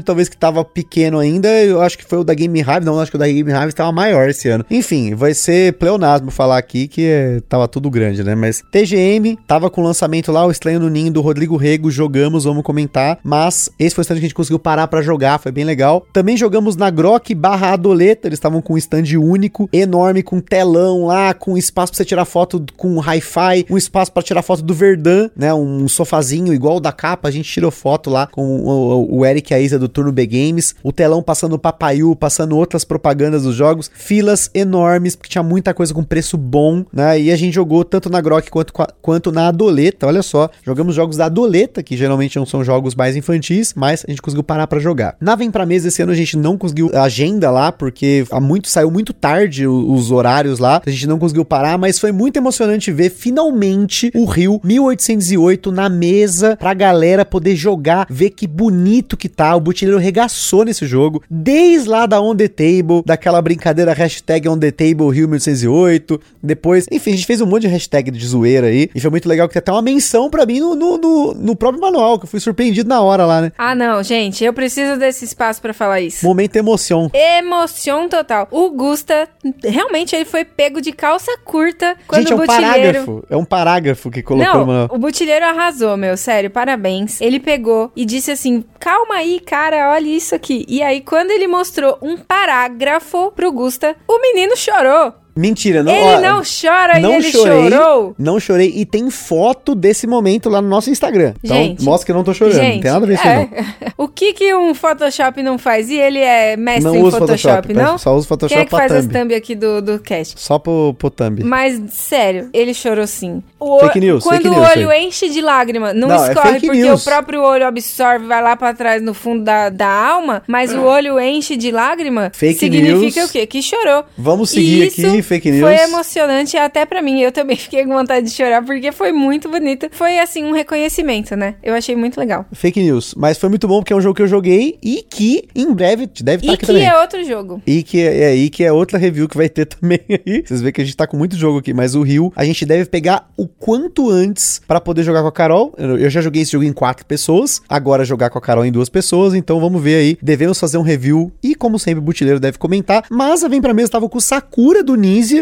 talvez, 0.00 0.28
que 0.28 0.36
tava 0.36 0.64
pequeno 0.64 1.18
ainda, 1.18 1.48
eu 1.64 1.80
acho 1.80 1.98
que 1.98 2.04
foi 2.04 2.18
o 2.18 2.24
da 2.24 2.34
Game 2.34 2.58
Hive. 2.58 2.84
Não, 2.84 2.98
acho 3.00 3.10
que 3.10 3.16
o 3.16 3.20
da 3.20 3.26
Game 3.26 3.50
Hive 3.50 3.68
tava 3.78 3.92
maior 3.92 4.28
esse 4.28 4.48
ano. 4.48 4.64
Enfim, 4.70 5.14
vai 5.14 5.32
ser 5.32 5.74
pleonasmo 5.74 6.30
falar 6.30 6.58
aqui 6.58 6.88
que 6.88 7.06
é, 7.06 7.40
tava 7.48 7.68
tudo 7.68 7.90
grande, 7.90 8.24
né? 8.24 8.34
Mas 8.34 8.62
TGM 8.70 9.38
tava 9.46 9.70
com 9.70 9.80
o 9.80 9.84
lançamento 9.84 10.32
lá, 10.32 10.44
o 10.44 10.50
Estranho 10.50 10.80
no 10.80 10.90
Ninho 10.90 11.12
do 11.12 11.20
Rodrigo 11.20 11.56
Rego, 11.56 11.90
jogamos, 11.90 12.44
vamos 12.44 12.64
comentar. 12.64 13.18
Mas 13.22 13.70
esse 13.78 13.94
foi 13.94 14.02
o 14.02 14.04
stand 14.04 14.16
que 14.16 14.20
a 14.20 14.22
gente 14.22 14.34
conseguiu 14.34 14.58
parar 14.58 14.88
para 14.88 15.00
jogar, 15.00 15.38
foi 15.38 15.52
bem 15.52 15.64
legal. 15.64 16.04
Também 16.12 16.36
jogamos 16.36 16.76
na 16.76 16.90
Grok 16.90 17.34
barra 17.34 17.72
Adoleta, 17.72 18.26
eles 18.26 18.38
estavam 18.38 18.60
com 18.60 18.74
um 18.74 18.78
stand 18.78 19.16
único, 19.18 19.68
enorme, 19.72 20.22
com 20.22 20.40
telão 20.40 21.06
lá, 21.06 21.32
com 21.32 21.56
espaço 21.56 21.92
pra 21.92 21.98
você 21.98 22.04
tirar 22.04 22.24
foto 22.24 22.64
com 22.76 22.98
hi-fi, 22.98 23.64
um 23.70 23.76
espaço 23.76 24.10
para 24.12 24.22
tirar 24.22 24.42
foto 24.42 24.62
do 24.62 24.74
Verdun, 24.74 25.30
né? 25.36 25.54
Um 25.54 25.86
sofazinho 25.86 26.52
igual 26.52 26.76
o 26.76 26.80
da 26.80 26.90
capa, 26.90 27.28
a 27.28 27.30
gente 27.30 27.50
tirou 27.50 27.70
foto 27.70 28.10
lá 28.10 28.26
com 28.26 28.42
o, 28.42 29.18
o 29.18 29.24
Eric 29.24 29.52
e 29.52 29.54
a 29.54 29.60
Isa 29.60 29.78
do 29.78 29.88
Turno 29.88 30.10
B 30.10 30.26
Games, 30.26 30.74
o 30.82 30.92
telão 30.92 31.22
passando 31.22 31.58
Papaiu, 31.58 32.16
passando 32.16 32.56
outras 32.56 32.84
propagandas 32.84 33.44
dos 33.44 33.54
jogos, 33.54 33.67
filas 33.92 34.50
enormes, 34.54 35.16
porque 35.16 35.30
tinha 35.30 35.42
muita 35.42 35.74
coisa 35.74 35.92
com 35.94 36.02
preço 36.02 36.36
bom, 36.36 36.84
né? 36.92 37.20
E 37.20 37.30
a 37.30 37.36
gente 37.36 37.54
jogou 37.54 37.84
tanto 37.84 38.10
na 38.10 38.20
Grok 38.20 38.50
quanto, 38.50 38.72
quanto 39.00 39.32
na 39.32 39.48
Adoleta, 39.48 40.06
olha 40.06 40.22
só, 40.22 40.50
jogamos 40.64 40.94
jogos 40.94 41.16
da 41.16 41.26
Adoleta, 41.26 41.82
que 41.82 41.96
geralmente 41.96 42.36
não 42.36 42.46
são 42.46 42.64
jogos 42.64 42.94
mais 42.94 43.16
infantis, 43.16 43.74
mas 43.74 44.04
a 44.06 44.10
gente 44.10 44.22
conseguiu 44.22 44.42
parar 44.44 44.66
para 44.66 44.78
jogar. 44.78 45.16
Na 45.20 45.34
Vem 45.34 45.50
Pra 45.50 45.66
Mesa 45.66 45.88
esse 45.88 46.02
ano 46.02 46.12
a 46.12 46.14
gente 46.14 46.36
não 46.36 46.56
conseguiu 46.56 46.90
agenda 46.94 47.50
lá, 47.50 47.72
porque 47.72 48.24
há 48.30 48.40
muito, 48.40 48.68
saiu 48.68 48.90
muito 48.90 49.12
tarde 49.12 49.66
os 49.66 50.10
horários 50.10 50.58
lá, 50.58 50.82
a 50.84 50.90
gente 50.90 51.06
não 51.06 51.18
conseguiu 51.18 51.44
parar, 51.44 51.78
mas 51.78 51.98
foi 51.98 52.12
muito 52.12 52.36
emocionante 52.36 52.90
ver 52.92 53.10
finalmente 53.10 54.10
o 54.14 54.24
Rio 54.24 54.60
1808 54.62 55.70
na 55.72 55.88
mesa 55.88 56.56
pra 56.56 56.74
galera 56.74 57.24
poder 57.24 57.56
jogar, 57.56 58.06
ver 58.08 58.30
que 58.30 58.46
bonito 58.46 59.16
que 59.16 59.28
tá, 59.28 59.54
o 59.54 59.60
Butileiro 59.60 60.00
regaçou 60.00 60.64
nesse 60.64 60.86
jogo, 60.86 61.22
desde 61.30 61.88
lá 61.88 62.06
da 62.06 62.20
On 62.20 62.34
The 62.34 62.48
Table, 62.48 63.02
daquela 63.04 63.40
brincadeira, 63.40 63.57
hashtag 63.58 64.48
on 64.48 64.58
the 64.58 64.70
table 64.70 65.10
Rio 65.10 65.28
1808. 65.28 66.20
Depois, 66.42 66.86
enfim, 66.90 67.12
a 67.12 67.14
gente 67.14 67.26
fez 67.26 67.40
um 67.40 67.46
monte 67.46 67.62
de 67.62 67.68
hashtag 67.68 68.10
de 68.10 68.26
zoeira 68.26 68.68
aí. 68.68 68.90
E 68.94 69.00
foi 69.00 69.10
muito 69.10 69.28
legal 69.28 69.48
que 69.48 69.54
tem 69.54 69.60
até 69.60 69.72
uma 69.72 69.82
menção 69.82 70.30
pra 70.30 70.46
mim 70.46 70.60
no, 70.60 70.74
no, 70.74 70.98
no, 70.98 71.34
no 71.34 71.56
próprio 71.56 71.80
manual, 71.80 72.18
que 72.18 72.24
eu 72.24 72.28
fui 72.28 72.40
surpreendido 72.40 72.88
na 72.88 73.00
hora 73.00 73.24
lá, 73.24 73.40
né? 73.40 73.52
Ah, 73.58 73.74
não, 73.74 74.02
gente, 74.02 74.44
eu 74.44 74.52
preciso 74.52 74.98
desse 74.98 75.24
espaço 75.24 75.60
pra 75.60 75.72
falar 75.72 76.00
isso. 76.00 76.24
Momento 76.24 76.56
emoção. 76.56 77.10
Emoção 77.12 78.08
total. 78.08 78.48
O 78.50 78.70
Gusta, 78.70 79.28
realmente, 79.62 80.14
ele 80.14 80.24
foi 80.24 80.44
pego 80.44 80.80
de 80.80 80.92
calça 80.92 81.36
curta 81.44 81.96
quando 82.06 82.20
gente, 82.22 82.32
é 82.32 82.34
o 82.34 82.38
um 82.38 82.40
Butilheiro... 82.40 82.72
parágrafo. 82.72 83.24
É 83.30 83.36
um 83.36 83.44
parágrafo 83.44 84.10
que 84.10 84.22
colocou 84.22 84.52
Não, 84.52 84.66
manual. 84.66 84.88
o 84.90 84.98
Butilheiro 84.98 85.44
arrasou, 85.44 85.96
meu, 85.96 86.16
sério, 86.16 86.50
parabéns. 86.50 87.20
Ele 87.20 87.40
pegou 87.40 87.90
e 87.94 88.04
disse 88.04 88.30
assim: 88.30 88.64
calma 88.78 89.16
aí, 89.16 89.40
cara, 89.40 89.90
olha 89.90 90.08
isso 90.08 90.34
aqui. 90.34 90.64
E 90.68 90.82
aí, 90.82 91.00
quando 91.00 91.30
ele 91.30 91.46
mostrou 91.46 91.98
um 92.02 92.16
parágrafo 92.16 93.32
pro 93.32 93.47
Gusta, 93.52 93.96
o 94.06 94.20
menino 94.20 94.56
chorou. 94.56 95.14
Mentira, 95.38 95.82
não. 95.82 95.92
ele 95.92 96.02
ó, 96.16 96.20
não 96.20 96.42
chora 96.42 96.98
não 97.00 97.12
e 97.12 97.16
ele 97.16 97.30
chorei, 97.32 97.70
chorou. 97.70 98.14
Não 98.18 98.40
chorei. 98.40 98.72
E 98.74 98.84
tem 98.84 99.08
foto 99.10 99.74
desse 99.74 100.06
momento 100.06 100.48
lá 100.48 100.60
no 100.60 100.68
nosso 100.68 100.90
Instagram. 100.90 101.34
Então, 101.42 101.56
Gente, 101.56 101.84
mostra 101.84 102.06
que 102.06 102.12
eu 102.12 102.16
não 102.16 102.24
tô 102.24 102.34
chorando. 102.34 102.56
não 102.56 102.80
tem 102.80 102.80
nada 102.92 103.04
a 103.04 103.08
ver 103.08 103.18
com 103.18 103.28
isso, 103.28 103.28
não. 103.28 103.32
é. 103.42 103.92
O 103.98 104.06
que 104.06 104.32
que 104.32 104.54
um 104.54 104.74
Photoshop 104.74 105.42
não 105.42 105.58
faz? 105.58 105.90
E 105.90 105.96
ele 105.98 106.18
é 106.20 106.56
mestre 106.56 106.84
Não 106.84 106.94
em 106.94 107.02
uso 107.02 107.18
Photoshop, 107.18 107.68
Photoshop, 107.68 107.74
não? 107.74 107.98
só 107.98 108.14
uso 108.16 108.28
Photoshop 108.28 108.54
Quem 108.54 108.62
é 108.62 108.64
que 108.64 108.70
faz 108.70 108.92
as 108.92 109.06
thumb. 109.06 109.12
thumb 109.18 109.34
aqui 109.34 109.54
do, 109.56 109.82
do 109.82 109.98
cast? 109.98 110.34
Só 110.40 110.58
pro, 110.58 110.94
pro 110.98 111.10
thumb. 111.10 111.42
Mas, 111.44 111.80
sério, 111.90 112.48
ele 112.52 112.72
chorou 112.74 113.06
sim. 113.06 113.42
O 113.58 113.80
Fake 113.80 113.98
news, 114.00 114.22
Quando 114.22 114.42
fake 114.42 114.48
o 114.48 114.52
news, 114.54 114.70
olho 114.70 114.90
aí. 114.90 115.04
enche 115.06 115.28
de 115.28 115.40
lágrima, 115.40 115.92
não, 115.92 116.08
Não, 116.08 116.24
é 116.24 116.28
escorre 116.28 116.52
fake 116.54 116.66
porque 116.66 116.82
news. 116.82 117.00
o 117.02 117.04
próprio 117.04 117.42
olho 117.42 117.66
absorve, 117.66 118.26
vai 118.26 118.40
lá 118.42 118.56
pra 118.56 118.72
trás 118.72 119.02
no 119.02 119.12
fundo 119.14 119.42
da, 119.42 119.68
da 119.68 119.88
alma, 119.88 120.42
mas 120.46 120.72
o 120.72 120.80
olho 120.82 121.18
enche 121.20 121.56
de 121.56 121.70
lágrima, 121.72 122.30
Fake 122.34 122.58
significa 122.58 123.20
news. 123.20 123.30
o 123.30 123.32
quê? 123.32 123.46
Que 123.46 123.60
chorou. 123.60 124.04
Vamos 124.16 124.50
seguir 124.50 124.86
isso 124.86 125.00
aqui, 125.06 125.22
fake 125.28 125.50
news. 125.50 125.62
Foi 125.62 125.74
emocionante 125.76 126.56
até 126.56 126.84
pra 126.84 127.00
mim. 127.02 127.20
Eu 127.20 127.30
também 127.30 127.56
fiquei 127.58 127.84
com 127.84 127.92
vontade 127.92 128.26
de 128.26 128.32
chorar 128.32 128.64
porque 128.64 128.90
foi 128.92 129.12
muito 129.12 129.48
bonito. 129.48 129.88
Foi 129.92 130.18
assim 130.18 130.44
um 130.44 130.52
reconhecimento, 130.52 131.36
né? 131.36 131.54
Eu 131.62 131.74
achei 131.74 131.94
muito 131.94 132.18
legal. 132.18 132.46
Fake 132.52 132.80
news. 132.82 133.14
Mas 133.16 133.38
foi 133.38 133.48
muito 133.48 133.68
bom 133.68 133.80
porque 133.80 133.92
é 133.92 133.96
um 133.96 134.00
jogo 134.00 134.14
que 134.16 134.22
eu 134.22 134.26
joguei 134.26 134.78
e 134.82 135.04
que 135.08 135.48
em 135.54 135.72
breve 135.72 136.06
deve 136.20 136.42
estar 136.42 136.52
E 136.52 136.54
aqui 136.54 136.58
que 136.60 136.66
também. 136.66 136.86
é 136.86 136.98
outro 137.00 137.22
jogo. 137.24 137.62
E 137.66 137.82
que 137.82 138.00
é, 138.00 138.22
é 138.22 138.26
aí 138.28 138.50
que 138.50 138.64
é 138.64 138.72
outra 138.72 138.98
review 138.98 139.28
que 139.28 139.36
vai 139.36 139.48
ter 139.48 139.66
também 139.66 140.00
aí. 140.08 140.42
Vocês 140.44 140.60
veem 140.60 140.72
que 140.72 140.80
a 140.80 140.84
gente 140.84 140.96
tá 140.96 141.06
com 141.06 141.16
muito 141.16 141.36
jogo 141.36 141.58
aqui, 141.58 141.72
mas 141.74 141.94
o 141.94 142.02
Rio 142.02 142.32
a 142.34 142.44
gente 142.44 142.64
deve 142.64 142.86
pegar 142.86 143.28
o 143.36 143.46
quanto 143.46 144.10
antes 144.10 144.60
pra 144.66 144.80
poder 144.80 145.02
jogar 145.02 145.22
com 145.22 145.28
a 145.28 145.32
Carol. 145.32 145.74
Eu 145.78 146.08
já 146.10 146.20
joguei 146.20 146.42
esse 146.42 146.52
jogo 146.52 146.64
em 146.64 146.72
quatro 146.72 147.04
pessoas, 147.06 147.60
agora 147.68 148.04
jogar 148.04 148.30
com 148.30 148.38
a 148.38 148.40
Carol 148.40 148.64
em 148.64 148.72
duas 148.72 148.88
pessoas, 148.88 149.34
então 149.34 149.60
vamos 149.60 149.82
ver 149.82 149.96
aí. 149.96 150.18
Devemos 150.22 150.58
fazer 150.58 150.78
um 150.78 150.82
review 150.82 151.30
e 151.42 151.54
como 151.54 151.78
sempre 151.78 151.98
o 151.98 152.02
Butileiro 152.02 152.40
deve 152.40 152.58
comentar. 152.58 153.04
Mas 153.10 153.44
a 153.44 153.48
Vem 153.48 153.60
Pra 153.60 153.74
Mesa 153.74 153.90
tava 153.92 154.08
com 154.08 154.18
o 154.18 154.20
Sakura 154.20 154.82
do 154.82 154.94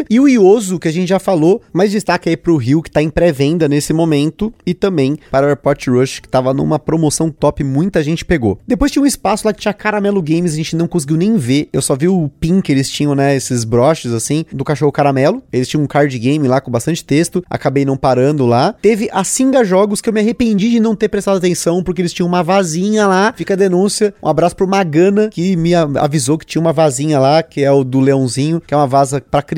E 0.09 0.19
o 0.19 0.27
Ioso, 0.27 0.79
que 0.79 0.87
a 0.87 0.91
gente 0.91 1.09
já 1.09 1.19
falou, 1.19 1.61
mas 1.71 1.91
destaque 1.91 2.29
aí 2.29 2.37
pro 2.37 2.57
Rio 2.57 2.81
que 2.81 2.91
tá 2.91 3.01
em 3.01 3.09
pré-venda 3.09 3.67
nesse 3.67 3.93
momento 3.93 4.53
e 4.65 4.73
também 4.73 5.17
para 5.31 5.45
o 5.45 5.49
Airport 5.49 5.87
Rush 5.87 6.19
que 6.19 6.27
tava 6.29 6.53
numa 6.53 6.79
promoção 6.79 7.29
top, 7.29 7.63
muita 7.63 8.01
gente 8.01 8.25
pegou. 8.25 8.59
Depois 8.67 8.91
tinha 8.91 9.03
um 9.03 9.05
espaço 9.05 9.45
lá 9.45 9.53
que 9.53 9.61
tinha 9.61 9.73
Caramelo 9.73 10.21
Games, 10.21 10.53
a 10.53 10.57
gente 10.57 10.75
não 10.75 10.87
conseguiu 10.87 11.17
nem 11.17 11.37
ver. 11.37 11.69
Eu 11.71 11.81
só 11.81 11.95
vi 11.95 12.07
o 12.07 12.29
pin 12.39 12.61
que 12.61 12.71
eles 12.71 12.89
tinham, 12.89 13.13
né, 13.13 13.35
esses 13.35 13.63
broches 13.63 14.11
assim, 14.11 14.45
do 14.51 14.63
cachorro 14.63 14.91
caramelo. 14.91 15.43
Eles 15.51 15.67
tinham 15.67 15.83
um 15.83 15.87
card 15.87 16.17
game 16.17 16.47
lá 16.47 16.59
com 16.59 16.71
bastante 16.71 17.03
texto, 17.03 17.43
acabei 17.49 17.85
não 17.85 17.97
parando 17.97 18.45
lá. 18.45 18.73
Teve 18.81 19.09
a 19.11 19.23
Singa 19.23 19.63
Jogos 19.63 20.01
que 20.01 20.09
eu 20.09 20.13
me 20.13 20.19
arrependi 20.19 20.69
de 20.71 20.79
não 20.79 20.95
ter 20.95 21.09
prestado 21.09 21.37
atenção 21.37 21.83
porque 21.83 22.01
eles 22.01 22.13
tinham 22.13 22.27
uma 22.27 22.43
vazinha 22.43 23.07
lá. 23.07 23.33
Fica 23.35 23.53
a 23.53 23.57
denúncia. 23.57 24.13
Um 24.21 24.27
abraço 24.27 24.55
pro 24.55 24.67
Magana 24.67 25.29
que 25.29 25.55
me 25.55 25.73
avisou 25.73 26.37
que 26.37 26.45
tinha 26.45 26.61
uma 26.61 26.73
vazinha 26.73 27.19
lá, 27.19 27.43
que 27.43 27.63
é 27.63 27.71
o 27.71 27.83
do 27.83 27.99
leãozinho, 27.99 28.61
que 28.61 28.73
é 28.73 28.77
uma 28.77 28.87
vaza 28.87 29.21
pra 29.21 29.41
criança, 29.41 29.56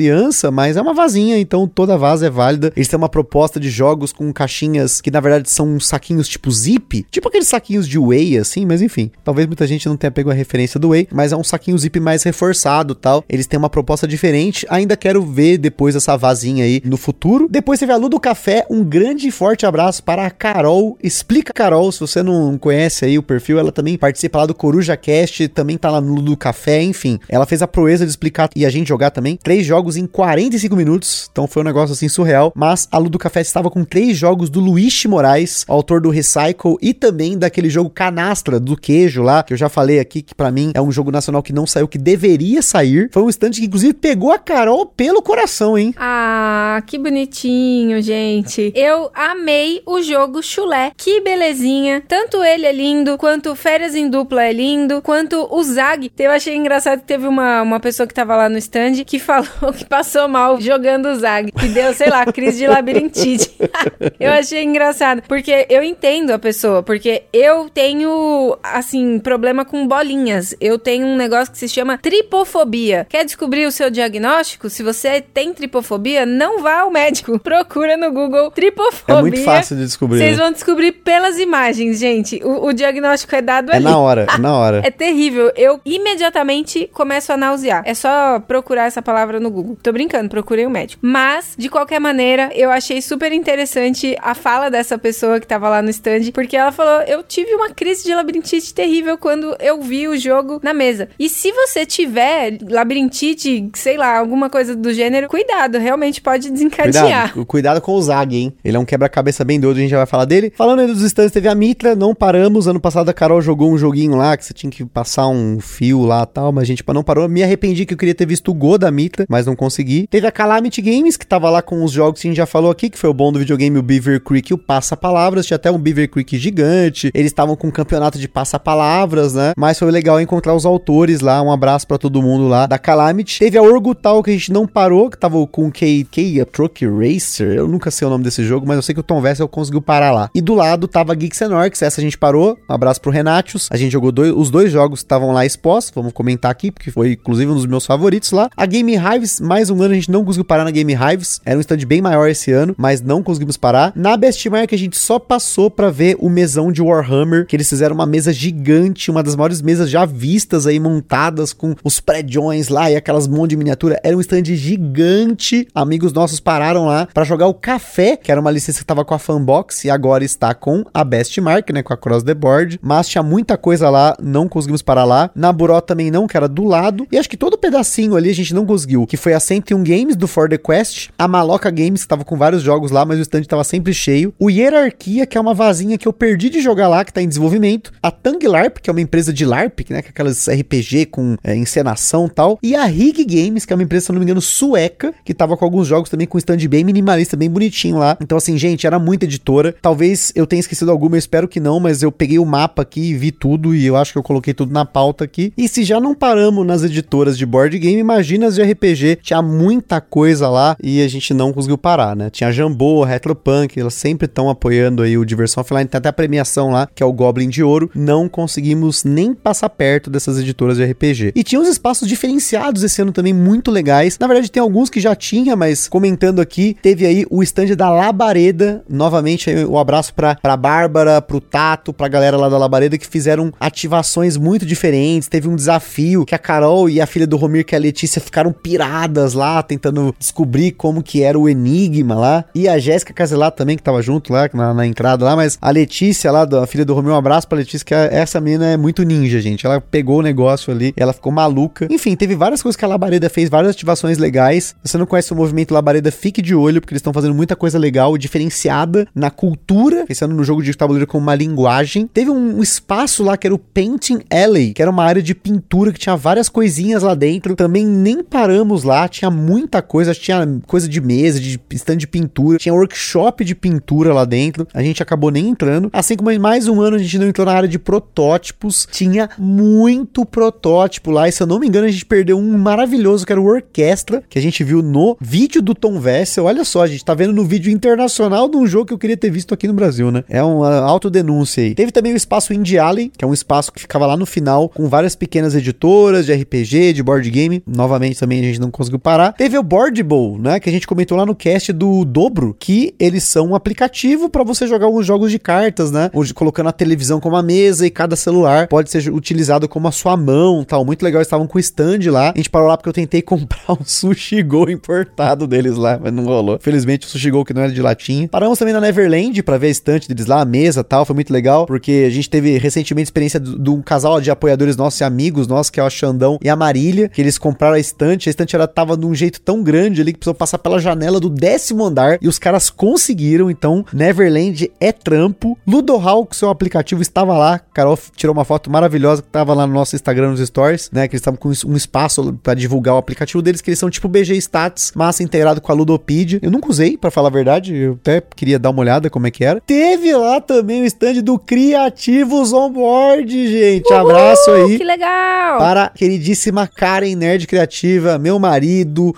mas 0.50 0.76
é 0.76 0.82
uma 0.82 0.94
vazinha, 0.94 1.38
então 1.38 1.66
toda 1.66 1.98
vaza 1.98 2.26
é 2.26 2.30
válida. 2.30 2.72
Eles 2.74 2.88
têm 2.88 2.96
uma 2.96 3.08
proposta 3.08 3.58
de 3.60 3.68
jogos 3.68 4.12
com 4.12 4.32
caixinhas 4.32 5.00
que 5.00 5.10
na 5.10 5.20
verdade 5.20 5.50
são 5.50 5.78
saquinhos 5.78 6.28
tipo 6.28 6.50
zip, 6.50 7.06
tipo 7.10 7.28
aqueles 7.28 7.48
saquinhos 7.48 7.88
de 7.88 7.98
whey 7.98 8.38
assim, 8.38 8.64
mas 8.64 8.82
enfim. 8.82 9.10
Talvez 9.24 9.46
muita 9.46 9.66
gente 9.66 9.88
não 9.88 9.96
tenha 9.96 10.10
pego 10.10 10.30
a 10.30 10.34
referência 10.34 10.78
do 10.78 10.90
whey, 10.90 11.08
mas 11.12 11.32
é 11.32 11.36
um 11.36 11.44
saquinho 11.44 11.78
zip 11.78 11.98
mais 12.00 12.22
reforçado, 12.22 12.94
tal. 12.94 13.24
Eles 13.28 13.46
têm 13.46 13.58
uma 13.58 13.70
proposta 13.70 14.06
diferente. 14.06 14.66
Ainda 14.68 14.96
quero 14.96 15.22
ver 15.22 15.58
depois 15.58 15.94
essa 15.94 16.16
vazinha 16.16 16.64
aí 16.64 16.82
no 16.84 16.96
futuro. 16.96 17.48
Depois 17.50 17.78
teve 17.78 17.92
a 17.92 17.96
Lu 17.96 18.08
do 18.08 18.20
Café, 18.20 18.66
um 18.70 18.84
grande 18.84 19.28
e 19.28 19.30
forte 19.30 19.66
abraço 19.66 20.02
para 20.02 20.26
a 20.26 20.30
Carol. 20.30 20.96
Explica 21.02 21.52
Carol, 21.52 21.90
se 21.92 22.00
você 22.00 22.22
não 22.22 22.58
conhece 22.58 23.04
aí 23.04 23.18
o 23.18 23.22
perfil, 23.22 23.58
ela 23.58 23.72
também 23.72 23.96
participa 23.96 24.38
lá 24.38 24.46
do 24.46 24.54
Coruja 24.54 24.96
Cast, 24.96 25.48
também 25.48 25.76
tá 25.76 25.90
lá 25.90 26.00
no 26.00 26.14
Lu 26.14 26.22
do 26.22 26.36
Café, 26.36 26.82
enfim. 26.82 27.18
Ela 27.28 27.46
fez 27.46 27.62
a 27.62 27.68
proeza 27.68 28.04
de 28.04 28.10
explicar 28.10 28.50
e 28.54 28.64
a 28.66 28.70
gente 28.70 28.88
jogar 28.88 29.10
também 29.10 29.36
três 29.36 29.64
jogos 29.64 29.89
em 29.96 30.06
45 30.06 30.76
minutos. 30.76 31.28
Então 31.30 31.46
foi 31.46 31.62
um 31.62 31.64
negócio 31.64 31.92
assim 31.92 32.08
surreal, 32.08 32.52
mas 32.54 32.88
a 32.90 32.98
Lu 32.98 33.08
do 33.08 33.18
Café 33.18 33.40
estava 33.40 33.70
com 33.70 33.84
três 33.84 34.16
jogos 34.16 34.50
do 34.50 34.60
Luiz 34.60 35.04
Moraes, 35.04 35.64
autor 35.68 36.00
do 36.00 36.10
Recycle 36.10 36.76
e 36.80 36.92
também 36.92 37.38
daquele 37.38 37.70
jogo 37.70 37.90
Canastra 37.90 38.60
do 38.60 38.76
queijo 38.76 39.22
lá, 39.22 39.42
que 39.42 39.52
eu 39.52 39.56
já 39.56 39.68
falei 39.68 39.98
aqui 39.98 40.22
que 40.22 40.34
pra 40.34 40.50
mim 40.50 40.70
é 40.74 40.80
um 40.80 40.92
jogo 40.92 41.10
nacional 41.10 41.42
que 41.42 41.52
não 41.52 41.66
saiu, 41.66 41.88
que 41.88 41.98
deveria 41.98 42.62
sair. 42.62 43.08
Foi 43.12 43.22
um 43.22 43.28
stand 43.28 43.50
que 43.52 43.64
inclusive 43.64 43.94
pegou 43.94 44.32
a 44.32 44.38
Carol 44.38 44.86
pelo 44.86 45.22
coração, 45.22 45.76
hein? 45.76 45.94
Ah, 45.96 46.82
que 46.86 46.98
bonitinho, 46.98 48.00
gente. 48.02 48.72
Eu 48.74 49.10
amei 49.14 49.82
o 49.86 50.02
jogo 50.02 50.42
Chulé. 50.42 50.92
Que 50.96 51.20
belezinha. 51.20 52.02
Tanto 52.06 52.42
ele 52.42 52.66
é 52.66 52.72
lindo, 52.72 53.16
quanto 53.18 53.54
Férias 53.54 53.94
em 53.94 54.08
Dupla 54.08 54.44
é 54.44 54.52
lindo, 54.52 55.02
quanto 55.02 55.48
o 55.50 55.62
Zag. 55.62 56.10
Eu 56.18 56.30
achei 56.30 56.56
engraçado 56.56 57.00
que 57.00 57.06
teve 57.06 57.26
uma, 57.26 57.62
uma 57.62 57.80
pessoa 57.80 58.06
que 58.06 58.14
tava 58.14 58.36
lá 58.36 58.48
no 58.48 58.58
stand 58.58 59.04
que 59.04 59.18
falou 59.20 59.74
que 59.80 59.86
passou 59.86 60.28
mal 60.28 60.60
jogando 60.60 61.06
o 61.06 61.14
Zag. 61.14 61.50
Que 61.52 61.68
deu, 61.68 61.92
sei 61.94 62.08
lá, 62.08 62.24
crise 62.26 62.58
de 62.58 62.66
labirintite. 62.66 63.50
eu 64.20 64.30
achei 64.32 64.62
engraçado. 64.62 65.22
Porque 65.26 65.66
eu 65.68 65.82
entendo 65.82 66.30
a 66.30 66.38
pessoa. 66.38 66.82
Porque 66.82 67.22
eu 67.32 67.68
tenho, 67.70 68.56
assim, 68.62 69.18
problema 69.18 69.64
com 69.64 69.86
bolinhas. 69.86 70.54
Eu 70.60 70.78
tenho 70.78 71.06
um 71.06 71.16
negócio 71.16 71.50
que 71.52 71.58
se 71.58 71.68
chama 71.68 71.98
tripofobia. 71.98 73.06
Quer 73.08 73.24
descobrir 73.24 73.66
o 73.66 73.72
seu 73.72 73.90
diagnóstico? 73.90 74.68
Se 74.68 74.82
você 74.82 75.20
tem 75.20 75.52
tripofobia, 75.54 76.24
não 76.26 76.62
vá 76.62 76.80
ao 76.80 76.90
médico. 76.90 77.38
Procura 77.40 77.96
no 77.96 78.12
Google 78.12 78.50
tripofobia. 78.50 79.16
É 79.18 79.20
muito 79.22 79.42
fácil 79.42 79.76
de 79.76 79.84
descobrir. 79.84 80.18
Vocês 80.18 80.36
vão 80.36 80.52
descobrir 80.52 80.92
pelas 80.92 81.38
imagens, 81.38 81.98
gente. 81.98 82.40
O, 82.44 82.66
o 82.66 82.72
diagnóstico 82.72 83.34
é 83.34 83.42
dado 83.42 83.72
É 83.72 83.76
ali. 83.76 83.84
na 83.84 83.98
hora, 83.98 84.26
é 84.32 84.36
na 84.38 84.56
hora. 84.56 84.82
É 84.84 84.90
terrível. 84.90 85.50
Eu 85.56 85.80
imediatamente 85.84 86.88
começo 86.92 87.32
a 87.32 87.36
nausear. 87.36 87.82
É 87.86 87.94
só 87.94 88.38
procurar 88.40 88.86
essa 88.86 89.00
palavra 89.00 89.40
no 89.40 89.50
Google. 89.50 89.69
Tô 89.82 89.92
brincando, 89.92 90.28
procurei 90.28 90.66
um 90.66 90.70
médico. 90.70 91.00
Mas, 91.04 91.54
de 91.56 91.68
qualquer 91.68 92.00
maneira, 92.00 92.50
eu 92.54 92.70
achei 92.70 93.00
super 93.00 93.32
interessante 93.32 94.16
a 94.20 94.34
fala 94.34 94.70
dessa 94.70 94.98
pessoa 94.98 95.40
que 95.40 95.46
tava 95.46 95.68
lá 95.68 95.82
no 95.82 95.90
stand, 95.90 96.30
porque 96.32 96.56
ela 96.56 96.72
falou: 96.72 97.02
Eu 97.02 97.22
tive 97.22 97.54
uma 97.54 97.70
crise 97.70 98.04
de 98.04 98.14
labirintite 98.14 98.72
terrível 98.74 99.16
quando 99.16 99.56
eu 99.60 99.80
vi 99.80 100.08
o 100.08 100.18
jogo 100.18 100.60
na 100.62 100.74
mesa. 100.74 101.08
E 101.18 101.28
se 101.28 101.52
você 101.52 101.86
tiver 101.86 102.58
labirintite, 102.68 103.70
sei 103.74 103.96
lá, 103.96 104.18
alguma 104.18 104.50
coisa 104.50 104.74
do 104.74 104.92
gênero, 104.92 105.28
cuidado, 105.28 105.78
realmente 105.78 106.20
pode 106.20 106.50
desencadear. 106.50 107.32
Cuidado, 107.32 107.46
cuidado 107.46 107.80
com 107.80 107.92
o 107.92 108.02
Zag, 108.02 108.36
hein? 108.36 108.52
Ele 108.64 108.76
é 108.76 108.80
um 108.80 108.84
quebra-cabeça 108.84 109.44
bem 109.44 109.58
doido, 109.58 109.78
a 109.78 109.80
gente 109.80 109.90
já 109.90 109.96
vai 109.96 110.06
falar 110.06 110.24
dele. 110.24 110.52
Falando 110.56 110.80
aí 110.80 110.86
dos 110.86 111.02
stands, 111.02 111.32
teve 111.32 111.48
a 111.48 111.54
Mitra, 111.54 111.94
não 111.94 112.14
paramos. 112.14 112.66
Ano 112.66 112.80
passado 112.80 113.08
a 113.08 113.12
Carol 113.12 113.40
jogou 113.40 113.70
um 113.70 113.78
joguinho 113.78 114.16
lá 114.16 114.36
que 114.36 114.44
você 114.44 114.54
tinha 114.54 114.70
que 114.70 114.84
passar 114.84 115.28
um 115.28 115.60
fio 115.60 116.04
lá 116.04 116.26
tal, 116.26 116.52
mas 116.52 116.62
a 116.62 116.66
gente 116.66 116.84
não 116.92 117.02
parou. 117.02 117.28
Me 117.28 117.42
arrependi 117.42 117.86
que 117.86 117.94
eu 117.94 117.98
queria 117.98 118.14
ter 118.14 118.26
visto 118.26 118.50
o 118.50 118.54
Go 118.54 118.76
da 118.76 118.90
Mitra, 118.90 119.26
mas 119.28 119.46
não 119.46 119.54
consegui. 119.60 120.06
Teve 120.06 120.26
a 120.26 120.32
Calamity 120.32 120.80
Games, 120.80 121.18
que 121.18 121.26
tava 121.26 121.50
lá 121.50 121.60
com 121.60 121.84
os 121.84 121.92
jogos 121.92 122.22
que 122.22 122.26
a 122.26 122.30
gente 122.30 122.38
já 122.38 122.46
falou 122.46 122.70
aqui, 122.70 122.88
que 122.88 122.98
foi 122.98 123.10
o 123.10 123.14
bom 123.14 123.30
do 123.30 123.38
videogame, 123.38 123.78
o 123.78 123.82
Beaver 123.82 124.18
Creek 124.24 124.50
e 124.50 124.54
o 124.54 124.58
Passa-Palavras. 124.58 125.44
Tinha 125.44 125.56
até 125.56 125.70
um 125.70 125.76
Beaver 125.76 126.10
Creek 126.10 126.38
gigante. 126.38 127.10
Eles 127.12 127.30
estavam 127.30 127.54
com 127.54 127.66
um 127.66 127.70
campeonato 127.70 128.18
de 128.18 128.26
passa-palavras, 128.26 129.34
né? 129.34 129.52
Mas 129.58 129.78
foi 129.78 129.90
legal 129.90 130.18
encontrar 130.18 130.54
os 130.54 130.64
autores 130.64 131.20
lá. 131.20 131.42
Um 131.42 131.52
abraço 131.52 131.86
pra 131.86 131.98
todo 131.98 132.22
mundo 132.22 132.48
lá 132.48 132.66
da 132.66 132.78
Calamity. 132.78 133.38
Teve 133.38 133.58
a 133.58 133.62
Orgutal, 133.62 134.22
que 134.22 134.30
a 134.30 134.32
gente 134.32 134.50
não 134.50 134.66
parou, 134.66 135.10
que 135.10 135.18
tava 135.18 135.46
com 135.46 135.66
o 135.66 135.70
K, 135.70 136.06
K 136.10 136.42
Truck 136.46 136.86
Racer. 136.86 137.52
Eu 137.52 137.68
nunca 137.68 137.90
sei 137.90 138.06
o 138.06 138.10
nome 138.10 138.24
desse 138.24 138.42
jogo, 138.42 138.66
mas 138.66 138.76
eu 138.76 138.82
sei 138.82 138.94
que 138.94 139.00
o 139.00 139.04
Tom 139.04 139.20
Vessel 139.20 139.46
conseguiu 139.46 139.82
parar 139.82 140.10
lá. 140.10 140.30
E 140.34 140.40
do 140.40 140.54
lado 140.54 140.88
tava 140.88 141.14
Geeks 141.14 141.42
and 141.42 141.54
Orcs, 141.54 141.82
essa 141.82 142.00
a 142.00 142.04
gente 142.04 142.16
parou. 142.16 142.56
Um 142.66 142.72
abraço 142.72 142.98
pro 142.98 143.10
Renatius. 143.10 143.68
A 143.70 143.76
gente 143.76 143.92
jogou 143.92 144.10
dois, 144.10 144.32
os 144.34 144.48
dois 144.48 144.72
jogos 144.72 145.00
que 145.00 145.04
estavam 145.04 145.32
lá 145.32 145.44
expostos. 145.44 145.92
Vamos 145.94 146.14
comentar 146.14 146.50
aqui, 146.50 146.70
porque 146.70 146.90
foi 146.90 147.12
inclusive 147.12 147.50
um 147.50 147.54
dos 147.54 147.66
meus 147.66 147.84
favoritos 147.84 148.30
lá. 148.32 148.48
A 148.56 148.64
Game 148.64 148.94
Hives 148.94 149.38
mais 149.50 149.68
um 149.68 149.82
ano 149.82 149.90
a 149.90 149.94
gente 149.96 150.12
não 150.12 150.24
conseguiu 150.24 150.44
parar 150.44 150.62
na 150.62 150.70
Game 150.70 150.94
Hives. 150.94 151.40
Era 151.44 151.58
um 151.58 151.60
stand 151.60 151.78
bem 151.78 152.00
maior 152.00 152.28
esse 152.28 152.52
ano, 152.52 152.72
mas 152.78 153.00
não 153.00 153.20
conseguimos 153.20 153.56
parar. 153.56 153.92
Na 153.96 154.16
Bestmark 154.16 154.72
a 154.72 154.78
gente 154.78 154.96
só 154.96 155.18
passou 155.18 155.68
para 155.68 155.90
ver 155.90 156.16
o 156.20 156.30
mesão 156.30 156.70
de 156.70 156.80
Warhammer, 156.80 157.46
que 157.46 157.56
eles 157.56 157.68
fizeram 157.68 157.96
uma 157.96 158.06
mesa 158.06 158.32
gigante, 158.32 159.10
uma 159.10 159.24
das 159.24 159.34
maiores 159.34 159.60
mesas 159.60 159.90
já 159.90 160.04
vistas 160.04 160.68
aí 160.68 160.78
montadas 160.78 161.52
com 161.52 161.74
os 161.82 161.98
prédios 161.98 162.68
lá 162.68 162.92
e 162.92 162.94
aquelas 162.94 163.26
monte 163.26 163.50
de 163.50 163.56
miniatura. 163.56 163.98
Era 164.04 164.16
um 164.16 164.20
stand 164.20 164.44
gigante. 164.44 165.66
Amigos 165.74 166.12
nossos 166.12 166.38
pararam 166.38 166.86
lá 166.86 167.08
para 167.12 167.24
jogar 167.24 167.48
o 167.48 167.54
Café, 167.54 168.16
que 168.16 168.30
era 168.30 168.40
uma 168.40 168.52
licença 168.52 168.78
que 168.78 168.86
tava 168.86 169.04
com 169.04 169.14
a 169.14 169.18
Fanbox 169.18 169.84
e 169.84 169.90
agora 169.90 170.24
está 170.24 170.54
com 170.54 170.84
a 170.94 171.02
Bestmark, 171.02 171.72
né, 171.72 171.82
com 171.82 171.92
a 171.92 171.96
Cross 171.96 172.22
the 172.22 172.34
Board. 172.34 172.78
Mas 172.80 173.08
tinha 173.08 173.22
muita 173.22 173.58
coisa 173.58 173.90
lá, 173.90 174.16
não 174.22 174.48
conseguimos 174.48 174.80
parar 174.80 175.02
lá. 175.02 175.28
Na 175.34 175.52
Buró 175.52 175.80
também 175.80 176.08
não, 176.08 176.28
que 176.28 176.36
era 176.36 176.46
do 176.46 176.62
lado. 176.62 177.04
E 177.10 177.18
acho 177.18 177.28
que 177.28 177.36
todo 177.36 177.58
pedacinho 177.58 178.14
ali 178.14 178.30
a 178.30 178.34
gente 178.34 178.54
não 178.54 178.64
conseguiu, 178.64 179.04
que 179.08 179.16
foi 179.16 179.34
a 179.34 179.39
101 179.40 179.82
Games 179.82 180.16
do 180.16 180.28
For 180.28 180.48
the 180.48 180.58
Quest, 180.58 181.08
a 181.18 181.26
Maloca 181.26 181.70
Games, 181.70 182.02
que 182.02 182.08
tava 182.08 182.24
com 182.24 182.36
vários 182.36 182.62
jogos 182.62 182.90
lá, 182.90 183.04
mas 183.04 183.18
o 183.18 183.22
stand 183.22 183.42
tava 183.42 183.64
sempre 183.64 183.92
cheio. 183.92 184.32
O 184.38 184.50
Hierarquia, 184.50 185.26
que 185.26 185.36
é 185.36 185.40
uma 185.40 185.54
vazinha 185.54 185.98
que 185.98 186.06
eu 186.06 186.12
perdi 186.12 186.50
de 186.50 186.60
jogar 186.60 186.88
lá, 186.88 187.04
que 187.04 187.12
tá 187.12 187.22
em 187.22 187.28
desenvolvimento. 187.28 187.92
A 188.02 188.10
Tang 188.10 188.46
LARP, 188.46 188.78
que 188.78 188.90
é 188.90 188.92
uma 188.92 189.00
empresa 189.00 189.32
de 189.32 189.44
LARP, 189.44 189.80
né, 189.90 190.02
que 190.02 190.08
é 190.08 190.10
aquelas 190.10 190.48
RPG 190.48 191.06
com 191.06 191.36
é, 191.42 191.56
encenação 191.56 192.26
e 192.26 192.30
tal. 192.30 192.58
E 192.62 192.74
a 192.74 192.84
Rig 192.84 193.24
Games, 193.24 193.64
que 193.64 193.72
é 193.72 193.76
uma 193.76 193.82
empresa, 193.82 194.06
se 194.06 194.12
não 194.12 194.18
me 194.18 194.24
engano, 194.24 194.40
sueca, 194.40 195.14
que 195.24 195.34
tava 195.34 195.56
com 195.56 195.64
alguns 195.64 195.86
jogos 195.86 196.10
também 196.10 196.26
com 196.26 196.38
stand 196.38 196.58
bem 196.68 196.84
minimalista, 196.84 197.36
bem 197.36 197.50
bonitinho 197.50 197.98
lá. 197.98 198.16
Então, 198.20 198.36
assim, 198.36 198.56
gente, 198.58 198.86
era 198.86 198.98
muita 198.98 199.24
editora. 199.24 199.74
Talvez 199.80 200.32
eu 200.34 200.46
tenha 200.46 200.60
esquecido 200.60 200.90
alguma, 200.90 201.16
eu 201.16 201.18
espero 201.18 201.48
que 201.48 201.60
não, 201.60 201.80
mas 201.80 202.02
eu 202.02 202.12
peguei 202.12 202.38
o 202.38 202.44
mapa 202.44 202.82
aqui 202.82 203.10
e 203.10 203.14
vi 203.14 203.30
tudo 203.30 203.74
e 203.74 203.86
eu 203.86 203.96
acho 203.96 204.12
que 204.12 204.18
eu 204.18 204.22
coloquei 204.22 204.54
tudo 204.54 204.72
na 204.72 204.84
pauta 204.84 205.24
aqui. 205.24 205.52
E 205.56 205.68
se 205.68 205.84
já 205.84 206.00
não 206.00 206.14
paramos 206.14 206.66
nas 206.66 206.84
editoras 206.84 207.36
de 207.36 207.46
board 207.46 207.78
game, 207.78 207.98
imagina 207.98 208.46
as 208.46 208.54
de 208.54 208.62
RPG. 208.62 209.18
Tinha 209.30 209.42
muita 209.42 210.00
coisa 210.00 210.48
lá 210.48 210.76
e 210.82 211.00
a 211.00 211.06
gente 211.06 211.32
não 211.32 211.52
conseguiu 211.52 211.78
parar, 211.78 212.16
né? 212.16 212.30
Tinha 212.30 212.50
Jambô, 212.50 213.04
Retropunk, 213.04 213.78
elas 213.78 213.94
sempre 213.94 214.24
estão 214.24 214.50
apoiando 214.50 215.04
aí 215.04 215.16
o 215.16 215.24
Diversão 215.24 215.60
Offline. 215.60 215.86
Tem 215.86 215.98
até 215.98 216.08
a 216.08 216.12
premiação 216.12 216.72
lá, 216.72 216.88
que 216.92 217.00
é 217.00 217.06
o 217.06 217.12
Goblin 217.12 217.48
de 217.48 217.62
Ouro. 217.62 217.88
Não 217.94 218.28
conseguimos 218.28 219.04
nem 219.04 219.32
passar 219.32 219.68
perto 219.68 220.10
dessas 220.10 220.36
editoras 220.36 220.78
de 220.78 220.84
RPG. 220.84 221.30
E 221.36 221.44
tinha 221.44 221.60
uns 221.60 221.68
espaços 221.68 222.08
diferenciados 222.08 222.82
esse 222.82 223.00
ano 223.00 223.12
também 223.12 223.32
muito 223.32 223.70
legais. 223.70 224.18
Na 224.18 224.26
verdade, 224.26 224.50
tem 224.50 224.60
alguns 224.60 224.90
que 224.90 224.98
já 224.98 225.14
tinha, 225.14 225.54
mas 225.54 225.86
comentando 225.86 226.40
aqui, 226.40 226.76
teve 226.82 227.06
aí 227.06 227.24
o 227.30 227.40
stand 227.40 227.76
da 227.76 227.88
Labareda. 227.88 228.82
Novamente, 228.88 229.48
o 229.48 229.74
um 229.74 229.78
abraço 229.78 230.12
pra, 230.12 230.34
pra 230.34 230.56
Bárbara, 230.56 231.22
pro 231.22 231.40
Tato, 231.40 231.92
pra 231.92 232.08
galera 232.08 232.36
lá 232.36 232.48
da 232.48 232.58
Labareda 232.58 232.98
que 232.98 233.06
fizeram 233.06 233.52
ativações 233.60 234.36
muito 234.36 234.66
diferentes. 234.66 235.28
Teve 235.28 235.46
um 235.46 235.54
desafio 235.54 236.24
que 236.24 236.34
a 236.34 236.38
Carol 236.38 236.90
e 236.90 237.00
a 237.00 237.06
filha 237.06 237.28
do 237.28 237.36
Romir, 237.36 237.64
que 237.64 237.76
é 237.76 237.78
a 237.78 237.80
Letícia, 237.80 238.20
ficaram 238.20 238.50
piradas 238.50 239.09
lá, 239.34 239.62
tentando 239.62 240.14
descobrir 240.18 240.72
como 240.72 241.02
que 241.02 241.22
era 241.22 241.38
o 241.38 241.48
enigma 241.48 242.14
lá. 242.14 242.44
E 242.54 242.68
a 242.68 242.78
Jéssica 242.78 243.12
Caselar 243.12 243.52
também, 243.52 243.76
que 243.76 243.82
tava 243.82 244.02
junto 244.02 244.32
lá 244.32 244.48
na, 244.52 244.74
na, 244.74 244.86
entrada 244.86 245.24
lá, 245.24 245.36
mas 245.36 245.58
a 245.60 245.70
Letícia 245.70 246.30
lá, 246.30 246.44
da 246.44 246.66
filha 246.66 246.84
do 246.84 246.94
Romir, 246.94 247.12
um 247.12 247.16
abraço 247.16 247.48
pra 247.48 247.58
Letícia, 247.58 247.84
que 247.84 247.94
essa 247.94 248.40
menina 248.40 248.66
é 248.66 248.76
muito 248.76 249.02
ninja, 249.02 249.40
gente. 249.40 249.66
Ela 249.66 249.80
pegou 249.80 250.18
o 250.18 250.22
negócio 250.22 250.72
ali, 250.72 250.92
ela 250.96 251.12
ficou 251.12 251.32
maluca. 251.32 251.86
Enfim, 251.90 252.16
teve 252.16 252.34
várias 252.34 252.62
coisas 252.62 252.76
que 252.76 252.84
a 252.84 252.88
Labareda 252.88 253.28
fez, 253.28 253.48
várias 253.48 253.72
ativações 253.72 254.18
legais. 254.18 254.74
Se 254.84 254.92
você 254.92 254.98
não 254.98 255.06
conhece 255.06 255.32
o 255.32 255.36
movimento 255.36 255.72
Labareda, 255.72 256.10
fique 256.10 256.42
de 256.42 256.54
olho, 256.54 256.80
porque 256.80 256.92
eles 256.92 257.00
estão 257.00 257.12
fazendo 257.12 257.34
muita 257.34 257.56
coisa 257.56 257.78
legal, 257.78 258.16
diferenciada 258.16 259.06
na 259.14 259.30
cultura, 259.30 260.04
pensando 260.06 260.34
no 260.34 260.44
jogo 260.44 260.62
de 260.62 260.74
tabuleiro 260.74 261.06
como 261.06 261.22
uma 261.22 261.34
linguagem. 261.34 262.06
Teve 262.06 262.30
um 262.30 262.62
espaço 262.62 263.22
lá 263.22 263.36
que 263.36 263.46
era 263.46 263.54
o 263.54 263.58
Painting 263.58 264.20
Alley, 264.30 264.72
que 264.72 264.82
era 264.82 264.90
uma 264.90 265.04
área 265.04 265.22
de 265.22 265.34
pintura 265.34 265.92
que 265.92 265.98
tinha 265.98 266.16
várias 266.16 266.48
coisinhas 266.48 267.02
lá 267.02 267.14
dentro. 267.14 267.56
Também 267.56 267.86
nem 267.86 268.22
paramos 268.22 268.84
lá, 268.84 268.99
tinha 269.08 269.30
muita 269.30 269.82
coisa, 269.82 270.14
tinha 270.14 270.46
coisa 270.66 270.88
de 270.88 271.00
mesa, 271.00 271.40
de 271.40 271.60
stand 271.72 271.96
de 271.98 272.06
pintura, 272.06 272.58
tinha 272.58 272.74
workshop 272.74 273.44
de 273.44 273.54
pintura 273.54 274.12
lá 274.12 274.24
dentro. 274.24 274.66
A 274.72 274.82
gente 274.82 275.02
acabou 275.02 275.30
nem 275.30 275.48
entrando. 275.48 275.90
Assim 275.92 276.16
como 276.16 276.30
mais 276.38 276.68
um 276.68 276.80
ano 276.80 276.96
a 276.96 276.98
gente 276.98 277.18
não 277.18 277.28
entrou 277.28 277.46
na 277.46 277.52
área 277.52 277.68
de 277.68 277.78
protótipos, 277.78 278.86
tinha 278.90 279.30
muito 279.38 280.24
protótipo 280.24 281.10
lá. 281.10 281.28
E 281.28 281.32
se 281.32 281.42
eu 281.42 281.46
não 281.46 281.58
me 281.58 281.66
engano, 281.66 281.86
a 281.86 281.90
gente 281.90 282.06
perdeu 282.06 282.38
um 282.38 282.58
maravilhoso 282.58 283.26
que 283.26 283.32
era 283.32 283.40
o 283.40 283.46
Orquestra, 283.46 284.22
que 284.28 284.38
a 284.38 284.42
gente 284.42 284.62
viu 284.64 284.82
no 284.82 285.16
vídeo 285.20 285.60
do 285.60 285.74
Tom 285.74 285.98
Vessel. 285.98 286.44
Olha 286.44 286.64
só, 286.64 286.82
a 286.82 286.86
gente 286.86 287.04
tá 287.04 287.14
vendo 287.14 287.32
no 287.32 287.44
vídeo 287.44 287.70
internacional 287.70 288.48
de 288.48 288.56
um 288.56 288.66
jogo 288.66 288.86
que 288.86 288.92
eu 288.92 288.98
queria 288.98 289.16
ter 289.16 289.30
visto 289.30 289.52
aqui 289.54 289.66
no 289.66 289.74
Brasil, 289.74 290.10
né? 290.10 290.24
É 290.28 290.42
uma 290.42 290.80
autodenúncia 290.80 291.62
aí. 291.62 291.74
Teve 291.74 291.92
também 291.92 292.12
o 292.12 292.16
espaço 292.16 292.52
Indie 292.52 292.78
Alley, 292.78 293.12
que 293.16 293.24
é 293.24 293.28
um 293.28 293.32
espaço 293.32 293.72
que 293.72 293.80
ficava 293.80 294.06
lá 294.06 294.16
no 294.16 294.26
final, 294.26 294.68
com 294.68 294.88
várias 294.88 295.14
pequenas 295.14 295.54
editoras 295.54 296.26
de 296.26 296.32
RPG, 296.32 296.92
de 296.92 297.02
board 297.02 297.28
game. 297.30 297.62
Novamente 297.66 298.18
também 298.18 298.40
a 298.40 298.42
gente 298.42 298.60
não 298.60 298.70
conseguiu 298.70 298.89
parar. 298.98 299.32
Teve 299.32 299.58
o 299.58 299.62
Board 299.62 300.02
Bowl, 300.02 300.38
né? 300.38 300.60
Que 300.60 300.68
a 300.68 300.72
gente 300.72 300.86
comentou 300.86 301.16
lá 301.16 301.26
no 301.26 301.34
cast 301.34 301.72
do 301.72 302.04
Dobro, 302.04 302.54
que 302.58 302.94
eles 302.98 303.24
são 303.24 303.48
um 303.48 303.54
aplicativo 303.54 304.28
para 304.28 304.44
você 304.44 304.66
jogar 304.66 304.86
alguns 304.86 305.06
jogos 305.06 305.30
de 305.30 305.38
cartas, 305.38 305.90
né? 305.90 306.10
Onde 306.14 306.34
colocando 306.34 306.68
a 306.68 306.72
televisão 306.72 307.20
como 307.20 307.36
a 307.36 307.42
mesa 307.42 307.86
e 307.86 307.90
cada 307.90 308.16
celular 308.16 308.68
pode 308.68 308.90
ser 308.90 309.12
utilizado 309.12 309.68
como 309.68 309.88
a 309.88 309.92
sua 309.92 310.16
mão, 310.16 310.64
tal. 310.64 310.84
Muito 310.84 311.02
legal, 311.02 311.22
estavam 311.22 311.46
com 311.46 311.58
stand 311.58 312.10
lá. 312.10 312.30
A 312.30 312.36
gente 312.36 312.50
parou 312.50 312.68
lá 312.68 312.76
porque 312.76 312.88
eu 312.88 312.92
tentei 312.92 313.22
comprar 313.22 313.72
um 313.72 313.84
sushi 313.84 314.42
go 314.42 314.70
importado 314.70 315.46
deles 315.46 315.76
lá, 315.76 315.98
mas 316.02 316.12
não 316.12 316.24
rolou. 316.24 316.58
Felizmente 316.60 317.06
o 317.06 317.10
sushi 317.10 317.30
go 317.30 317.44
que 317.44 317.54
não 317.54 317.62
era 317.62 317.72
de 317.72 317.82
latinha. 317.82 318.28
Paramos 318.28 318.58
também 318.58 318.74
na 318.74 318.80
Neverland 318.80 319.42
para 319.42 319.58
ver 319.58 319.68
a 319.68 319.70
estante 319.70 320.08
deles 320.08 320.26
lá, 320.26 320.40
a 320.40 320.44
mesa, 320.44 320.82
tal, 320.82 321.04
foi 321.04 321.14
muito 321.14 321.32
legal, 321.32 321.66
porque 321.66 322.04
a 322.06 322.10
gente 322.10 322.28
teve 322.28 322.58
recentemente 322.58 323.04
experiência 323.04 323.40
de 323.40 323.70
um 323.70 323.82
casal 323.82 324.20
de 324.20 324.30
apoiadores 324.30 324.76
nossos 324.76 325.00
e 325.00 325.04
amigos 325.04 325.46
nossos, 325.46 325.70
que 325.70 325.80
é 325.80 325.82
o 325.82 325.90
Xandão 325.90 326.38
e 326.42 326.48
a 326.48 326.56
Marília, 326.56 327.08
que 327.08 327.20
eles 327.20 327.38
compraram 327.38 327.74
a 327.74 327.78
estante. 327.78 328.28
A 328.28 328.30
estante 328.30 328.54
ela 328.54 328.66
tava 328.80 328.96
de 328.96 329.04
um 329.04 329.14
jeito 329.14 329.40
tão 329.42 329.62
grande 329.62 330.00
ali 330.00 330.12
que 330.12 330.18
precisou 330.18 330.34
passar 330.34 330.56
pela 330.56 330.78
janela 330.78 331.20
do 331.20 331.28
décimo 331.28 331.84
andar 331.84 332.18
e 332.20 332.26
os 332.26 332.38
caras 332.38 332.70
conseguiram. 332.70 333.50
Então, 333.50 333.84
Neverland 333.92 334.70
é 334.80 334.90
trampo. 334.90 335.58
Ludo 335.66 335.96
Hawk, 335.96 336.34
seu 336.34 336.48
aplicativo, 336.48 337.02
estava 337.02 337.36
lá. 337.36 337.60
Carol 337.74 337.98
tirou 338.16 338.34
uma 338.34 338.44
foto 338.44 338.70
maravilhosa 338.70 339.20
que 339.20 339.28
tava 339.28 339.52
lá 339.52 339.66
no 339.66 339.74
nosso 339.74 339.94
Instagram 339.94 340.30
nos 340.30 340.40
stories, 340.40 340.90
né? 340.90 341.06
Que 341.06 341.14
eles 341.14 341.20
estavam 341.20 341.38
com 341.38 341.50
um 341.66 341.76
espaço 341.76 342.32
para 342.42 342.54
divulgar 342.54 342.94
o 342.94 342.98
aplicativo 342.98 343.42
deles, 343.42 343.60
que 343.60 343.68
eles 343.68 343.78
são 343.78 343.90
tipo 343.90 344.08
BG 344.08 344.36
Stats, 344.36 344.92
massa 344.94 345.22
integrado 345.22 345.60
com 345.60 345.70
a 345.70 345.74
Ludopedia. 345.74 346.38
Eu 346.42 346.50
nunca 346.50 346.70
usei, 346.70 346.96
para 346.96 347.10
falar 347.10 347.28
a 347.28 347.32
verdade. 347.32 347.76
Eu 347.76 347.98
até 348.00 348.22
queria 348.34 348.58
dar 348.58 348.70
uma 348.70 348.80
olhada 348.80 349.10
como 349.10 349.26
é 349.26 349.30
que 349.30 349.44
era. 349.44 349.60
Teve 349.60 350.14
lá 350.16 350.40
também 350.40 350.82
o 350.82 350.86
stand 350.86 351.20
do 351.22 351.38
Criativos 351.38 352.52
Onboard, 352.54 353.28
gente. 353.30 353.92
Uhul, 353.92 354.00
Abraço 354.00 354.50
aí. 354.52 354.78
Que 354.78 354.84
legal! 354.84 355.58
Para 355.58 355.84
a 355.84 355.88
queridíssima 355.90 356.66
Karen 356.66 357.14
Nerd 357.14 357.46
Criativa, 357.46 358.18
meu 358.18 358.38
marido, 358.38 358.69